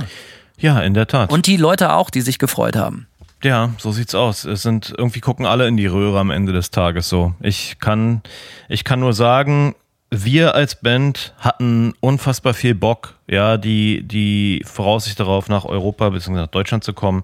Ja, 0.58 0.80
in 0.80 0.94
der 0.94 1.08
Tat. 1.08 1.32
Und 1.32 1.46
die 1.46 1.58
Leute 1.58 1.94
auch, 1.94 2.10
die 2.10 2.22
sich 2.22 2.40
gefreut 2.40 2.76
haben. 2.76 3.08
Ja, 3.44 3.70
so 3.78 3.92
sieht's 3.92 4.16
aus. 4.16 4.44
Es 4.44 4.62
sind 4.62 4.94
irgendwie 4.98 5.20
gucken 5.20 5.46
alle 5.46 5.68
in 5.68 5.78
die 5.78 5.86
Röhre 5.86 6.20
am 6.20 6.32
Ende 6.32 6.52
des 6.52 6.72
Tages 6.72 7.08
so. 7.08 7.34
Ich 7.42 7.80
kann, 7.80 8.22
ich 8.68 8.84
kann 8.84 9.00
nur 9.00 9.14
sagen, 9.14 9.76
wir 10.12 10.56
als 10.56 10.76
Band 10.76 11.34
hatten 11.38 11.94
unfassbar 12.00 12.54
viel 12.54 12.76
Bock, 12.76 13.16
ja, 13.28 13.58
die, 13.58 14.04
die 14.04 14.64
Voraussicht 14.66 15.20
darauf, 15.20 15.50
nach 15.50 15.66
Europa 15.66 16.10
bzw. 16.10 16.32
nach 16.34 16.48
Deutschland 16.48 16.84
zu 16.84 16.94
kommen 16.94 17.24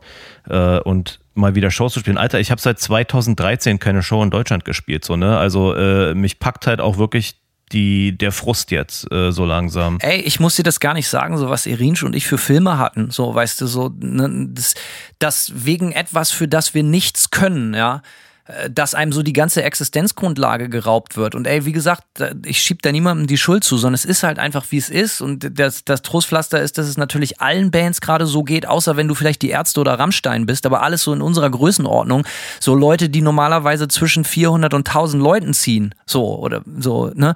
äh, 0.50 0.80
und 0.80 1.20
mal 1.34 1.56
wieder 1.56 1.72
Shows 1.72 1.94
zu 1.94 2.00
spielen. 2.00 2.18
Alter, 2.18 2.40
ich 2.40 2.52
habe 2.52 2.62
seit 2.62 2.80
2013 2.80 3.80
keine 3.80 4.04
Show 4.04 4.22
in 4.24 4.30
Deutschland 4.30 4.66
gespielt, 4.66 5.04
so, 5.04 5.18
ne? 5.18 5.38
Also 5.38 5.74
äh, 5.76 6.14
mich 6.14 6.40
packt 6.40 6.68
halt 6.68 6.80
auch 6.80 6.98
wirklich 6.98 7.36
die, 7.72 8.18
der 8.18 8.32
Frust 8.32 8.72
jetzt 8.72 9.12
äh, 9.12 9.32
so 9.32 9.46
langsam. 9.46 9.98
Ey, 10.02 10.22
ich 10.22 10.40
muss 10.40 10.56
dir 10.56 10.64
das 10.64 10.80
gar 10.80 10.94
nicht 10.94 11.08
sagen, 11.08 11.38
so 11.38 11.50
was 11.50 11.66
Irinsch 11.66 12.04
und 12.04 12.16
ich 12.16 12.28
für 12.28 12.38
Filme 12.38 12.78
hatten, 12.78 13.10
so 13.12 13.34
weißt 13.34 13.62
du, 13.62 13.68
so 13.68 13.92
ne, 14.00 14.48
das, 14.52 14.76
das 15.20 15.52
wegen 15.56 15.92
etwas, 15.92 16.32
für 16.32 16.48
das 16.48 16.74
wir 16.74 16.84
nichts 16.84 17.32
können, 17.32 17.74
ja, 17.74 18.02
äh, 18.46 18.70
dass 18.70 18.94
einem 18.94 19.12
so 19.12 19.24
die 19.24 19.34
ganze 19.34 19.64
Existenzgrundlage 19.64 20.70
geraubt 20.70 21.18
wird. 21.18 21.34
Und 21.34 21.48
ey, 21.48 21.66
wie 21.66 21.72
gesagt, 21.72 22.04
ich 22.46 22.62
schieb 22.62 22.84
da 22.84 22.92
niemandem 22.92 23.26
die 23.26 23.40
Schuld 23.40 23.64
zu, 23.64 23.78
sondern 23.78 23.96
es 23.96 24.06
ist 24.06 24.22
halt 24.22 24.38
einfach, 24.38 24.66
wie 24.70 24.78
es 24.78 24.90
ist. 24.90 25.22
Und 25.22 25.58
das, 25.58 25.84
das 25.84 26.04
Trostpflaster 26.04 26.62
ist, 26.62 26.78
dass 26.78 26.88
es 26.88 26.98
natürlich 26.98 27.42
allen 27.42 27.72
Bands 27.72 28.02
gerade 28.02 28.28
so 28.28 28.44
geht, 28.44 28.68
außer 28.68 28.98
wenn 28.98 29.08
du 29.08 29.16
vielleicht 29.16 29.42
die 29.42 29.50
Ärzte 29.50 29.80
oder 29.80 29.98
Rammstein 29.98 30.46
bist, 30.46 30.68
aber 30.68 30.84
alles 30.84 31.02
so 31.02 31.12
in 31.12 31.24
unserer 31.24 31.50
Größenordnung. 31.50 32.28
So 32.60 32.76
Leute, 32.76 33.10
die 33.10 33.22
normalerweise 33.22 33.88
zwischen 33.88 34.24
400 34.24 34.76
und 34.76 34.88
1000 34.88 35.24
Leuten 35.24 35.54
ziehen. 35.56 35.96
So, 36.08 36.38
oder 36.38 36.62
so, 36.78 37.12
ne? 37.16 37.34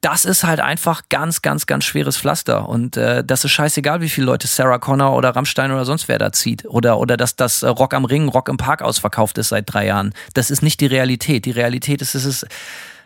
Das 0.00 0.24
ist 0.24 0.44
halt 0.44 0.60
einfach 0.60 1.02
ganz, 1.08 1.42
ganz, 1.42 1.66
ganz 1.66 1.84
schweres 1.84 2.16
Pflaster. 2.16 2.68
Und 2.68 2.96
äh, 2.96 3.24
das 3.24 3.44
ist 3.44 3.50
scheißegal, 3.50 4.00
wie 4.00 4.08
viele 4.08 4.26
Leute 4.26 4.46
Sarah 4.46 4.78
Connor 4.78 5.16
oder 5.16 5.30
Rammstein 5.30 5.72
oder 5.72 5.84
sonst 5.84 6.06
wer 6.06 6.18
da 6.18 6.30
zieht. 6.30 6.64
Oder, 6.66 6.98
oder 6.98 7.16
dass 7.16 7.34
das 7.34 7.64
Rock 7.64 7.94
am 7.94 8.04
Ring, 8.04 8.28
Rock 8.28 8.48
im 8.48 8.58
Park 8.58 8.82
ausverkauft 8.82 9.38
ist 9.38 9.48
seit 9.48 9.72
drei 9.72 9.86
Jahren 9.86 10.12
das 10.34 10.50
ist 10.50 10.62
nicht 10.62 10.80
die 10.80 10.86
Realität. 10.86 11.44
Die 11.44 11.50
Realität 11.50 12.02
ist, 12.02 12.14
dass 12.14 12.24
es 12.24 12.46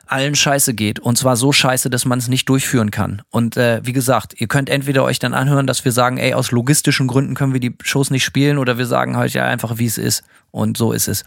allen 0.07 0.35
scheiße 0.35 0.75
geht. 0.75 0.99
Und 0.99 1.17
zwar 1.17 1.37
so 1.37 1.53
scheiße, 1.53 1.89
dass 1.89 2.05
man 2.05 2.19
es 2.19 2.27
nicht 2.27 2.49
durchführen 2.49 2.91
kann. 2.91 3.23
Und 3.31 3.57
äh, 3.57 3.81
wie 3.85 3.93
gesagt, 3.93 4.41
ihr 4.41 4.49
könnt 4.49 4.69
entweder 4.69 5.05
euch 5.05 5.21
dann 5.21 5.35
anhören, 5.35 5.69
dass 5.69 5.85
wir 5.85 5.93
sagen, 5.93 6.19
ey, 6.19 6.35
aus 6.35 6.51
logistischen 6.51 7.07
Gründen 7.07 7.35
können 7.35 7.53
wir 7.53 7.61
die 7.61 7.77
Shows 7.83 8.11
nicht 8.11 8.25
spielen, 8.25 8.59
oder 8.59 8.79
wir 8.79 8.87
sagen 8.87 9.17
halt 9.17 9.33
ja 9.33 9.45
einfach, 9.45 9.79
wie 9.79 9.87
es 9.87 9.99
ist. 9.99 10.25
Und 10.51 10.77
so 10.77 10.93
ist 10.93 11.07
es. 11.07 11.25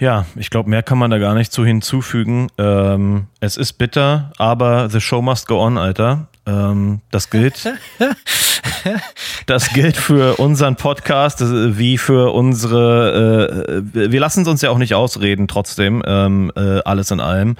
Ja, 0.00 0.24
ich 0.34 0.48
glaube, 0.48 0.70
mehr 0.70 0.82
kann 0.82 0.96
man 0.96 1.10
da 1.10 1.18
gar 1.18 1.34
nicht 1.34 1.52
zu 1.52 1.64
hinzufügen. 1.64 2.48
Ähm, 2.56 3.26
es 3.40 3.58
ist 3.58 3.74
bitter, 3.74 4.32
aber 4.38 4.88
the 4.88 4.98
show 4.98 5.20
must 5.20 5.46
go 5.46 5.62
on, 5.62 5.76
Alter. 5.76 6.26
Ähm, 6.50 7.00
das 7.10 7.30
gilt. 7.30 7.68
das 9.46 9.68
gilt 9.70 9.96
für 9.96 10.36
unseren 10.36 10.76
Podcast 10.76 11.40
wie 11.40 11.98
für 11.98 12.32
unsere. 12.32 13.82
Äh, 13.94 14.10
wir 14.10 14.20
lassen 14.20 14.42
es 14.42 14.48
uns 14.48 14.62
ja 14.62 14.70
auch 14.70 14.78
nicht 14.78 14.94
ausreden, 14.94 15.48
trotzdem, 15.48 16.02
ähm, 16.06 16.52
äh, 16.56 16.80
alles 16.80 17.10
in 17.10 17.20
allem. 17.20 17.56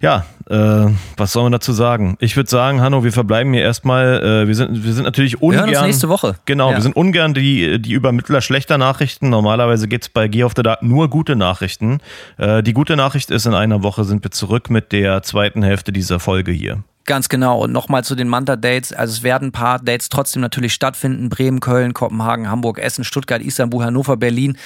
Ja, 0.00 0.24
äh, 0.48 0.86
was 1.16 1.32
soll 1.32 1.42
man 1.42 1.52
dazu 1.52 1.72
sagen? 1.72 2.16
Ich 2.20 2.36
würde 2.36 2.48
sagen, 2.48 2.80
Hanno, 2.80 3.04
wir 3.04 3.12
verbleiben 3.12 3.52
hier 3.52 3.62
erstmal. 3.62 4.44
Äh, 4.44 4.48
wir, 4.48 4.54
sind, 4.54 4.84
wir 4.84 4.92
sind 4.92 5.04
natürlich 5.04 5.42
ungern. 5.42 5.66
Wir 5.66 5.72
hören 5.72 5.84
uns 5.84 5.86
nächste 5.86 6.08
Woche. 6.08 6.36
Genau, 6.46 6.70
ja. 6.70 6.76
wir 6.76 6.82
sind 6.82 6.96
ungern 6.96 7.34
die, 7.34 7.80
die 7.80 7.92
Übermittler 7.92 8.40
schlechter 8.40 8.78
Nachrichten. 8.78 9.28
Normalerweise 9.28 9.88
geht 9.88 10.02
es 10.02 10.08
bei 10.08 10.28
Gear 10.28 10.46
of 10.46 10.52
the 10.56 10.62
Dark 10.62 10.82
nur 10.82 11.10
gute 11.10 11.36
Nachrichten. 11.36 12.00
Äh, 12.38 12.62
die 12.62 12.72
gute 12.72 12.96
Nachricht 12.96 13.30
ist, 13.30 13.46
in 13.46 13.54
einer 13.54 13.82
Woche 13.82 14.04
sind 14.04 14.24
wir 14.24 14.30
zurück 14.30 14.70
mit 14.70 14.92
der 14.92 15.22
zweiten 15.22 15.62
Hälfte 15.62 15.92
dieser 15.92 16.18
Folge 16.18 16.52
hier. 16.52 16.82
Ganz 17.10 17.28
genau. 17.28 17.58
Und 17.64 17.72
nochmal 17.72 18.04
zu 18.04 18.14
den 18.14 18.28
Manta-Dates. 18.28 18.92
Also 18.92 19.14
es 19.14 19.22
werden 19.24 19.48
ein 19.48 19.52
paar 19.52 19.80
Dates 19.80 20.10
trotzdem 20.10 20.40
natürlich 20.42 20.72
stattfinden. 20.72 21.28
Bremen, 21.28 21.58
Köln, 21.58 21.92
Kopenhagen, 21.92 22.48
Hamburg, 22.48 22.78
Essen, 22.78 23.02
Stuttgart, 23.02 23.42
Istanbul, 23.42 23.82
Hannover, 23.82 24.16
Berlin. 24.16 24.56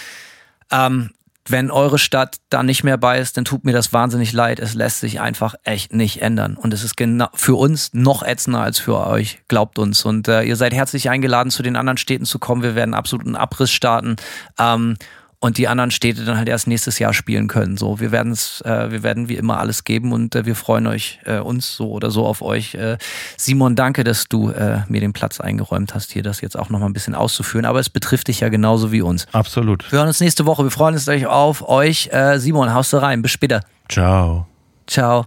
Ähm, 0.71 1.13
wenn 1.49 1.71
eure 1.71 1.99
Stadt 1.99 2.37
da 2.51 2.63
nicht 2.63 2.85
mehr 2.85 2.99
bei 2.99 3.19
ist, 3.19 3.39
dann 3.39 3.47
tut 3.47 3.65
mir 3.65 3.73
das 3.73 3.95
wahnsinnig 3.95 4.35
leid. 4.35 4.61
Es 4.61 4.75
lässt 4.75 5.01
sich 5.01 5.23
einfach 5.23 5.55
echt 5.65 5.95
nicht 5.95 6.21
ändern. 6.21 6.59
Und 6.59 6.75
es 6.75 6.85
ist 6.85 6.99
genau 6.99 7.29
für 7.33 7.55
uns 7.55 7.95
noch 7.95 8.23
ätzender 8.23 8.61
als 8.61 8.79
für 8.79 9.07
euch. 9.07 9.39
Glaubt 9.49 9.79
uns. 9.79 10.05
Und 10.05 10.29
äh, 10.29 10.43
ihr 10.43 10.57
seid 10.57 10.75
herzlich 10.75 11.09
eingeladen, 11.09 11.49
zu 11.49 11.63
den 11.63 11.77
anderen 11.77 11.97
Städten 11.97 12.27
zu 12.27 12.39
kommen. 12.39 12.63
Wir 12.63 12.75
werden 12.75 12.93
absoluten 12.93 13.37
Abriss 13.37 13.73
starten. 13.73 14.17
Ähm, 14.59 14.97
und 15.45 15.59
die 15.59 15.69
anderen 15.69 15.91
Städte 15.91 16.25
dann 16.25 16.39
halt 16.39 16.49
erst 16.49 16.67
nächstes 16.67 16.99
Jahr 16.99 17.13
spielen 17.13 17.49
können. 17.49 17.77
So, 17.77 18.01
wir 18.01 18.13
werden 18.13 18.33
es, 18.33 18.63
äh, 18.63 18.91
wir 18.91 19.03
werden 19.03 19.29
wie 19.29 19.35
immer 19.35 19.59
alles 19.59 19.85
geben 19.85 20.13
und 20.13 20.35
äh, 20.35 20.47
wir 20.47 20.57
freuen 20.57 20.87
euch 20.87 21.19
äh, 21.27 21.37
uns 21.37 21.77
so 21.77 21.91
oder 21.91 22.11
so 22.11 22.25
auf 22.25 22.41
euch. 22.41 22.75
Äh, 22.75 22.97
Simon, 23.37 23.77
danke, 23.77 24.05
dass 24.05 24.27
du 24.27 24.49
äh, 24.49 24.79
mir 24.89 25.03
den 25.03 25.13
Platz 25.13 25.41
eingeräumt 25.41 25.95
hast, 25.95 26.13
hier 26.13 26.23
das 26.23 26.41
jetzt 26.41 26.59
auch 26.59 26.71
noch 26.71 26.79
mal 26.79 26.87
ein 26.87 26.95
bisschen 26.95 27.15
auszuführen. 27.15 27.67
Aber 27.67 27.79
es 27.79 27.91
betrifft 27.91 28.29
dich 28.29 28.41
ja 28.41 28.49
genauso 28.49 28.91
wie 28.91 29.03
uns. 29.03 29.27
Absolut. 29.33 29.93
Wir 29.93 29.99
hören 29.99 30.09
uns 30.09 30.21
nächste 30.21 30.47
Woche. 30.47 30.63
Wir 30.65 30.71
freuen 30.71 30.95
uns 30.95 31.07
auf 31.27 31.69
euch. 31.69 32.09
Äh, 32.11 32.39
Simon, 32.39 32.73
haust 32.73 32.95
du 32.95 33.03
rein. 33.03 33.21
Bis 33.21 33.33
später. 33.33 33.61
Ciao. 33.91 34.47
Ciao. 34.87 35.27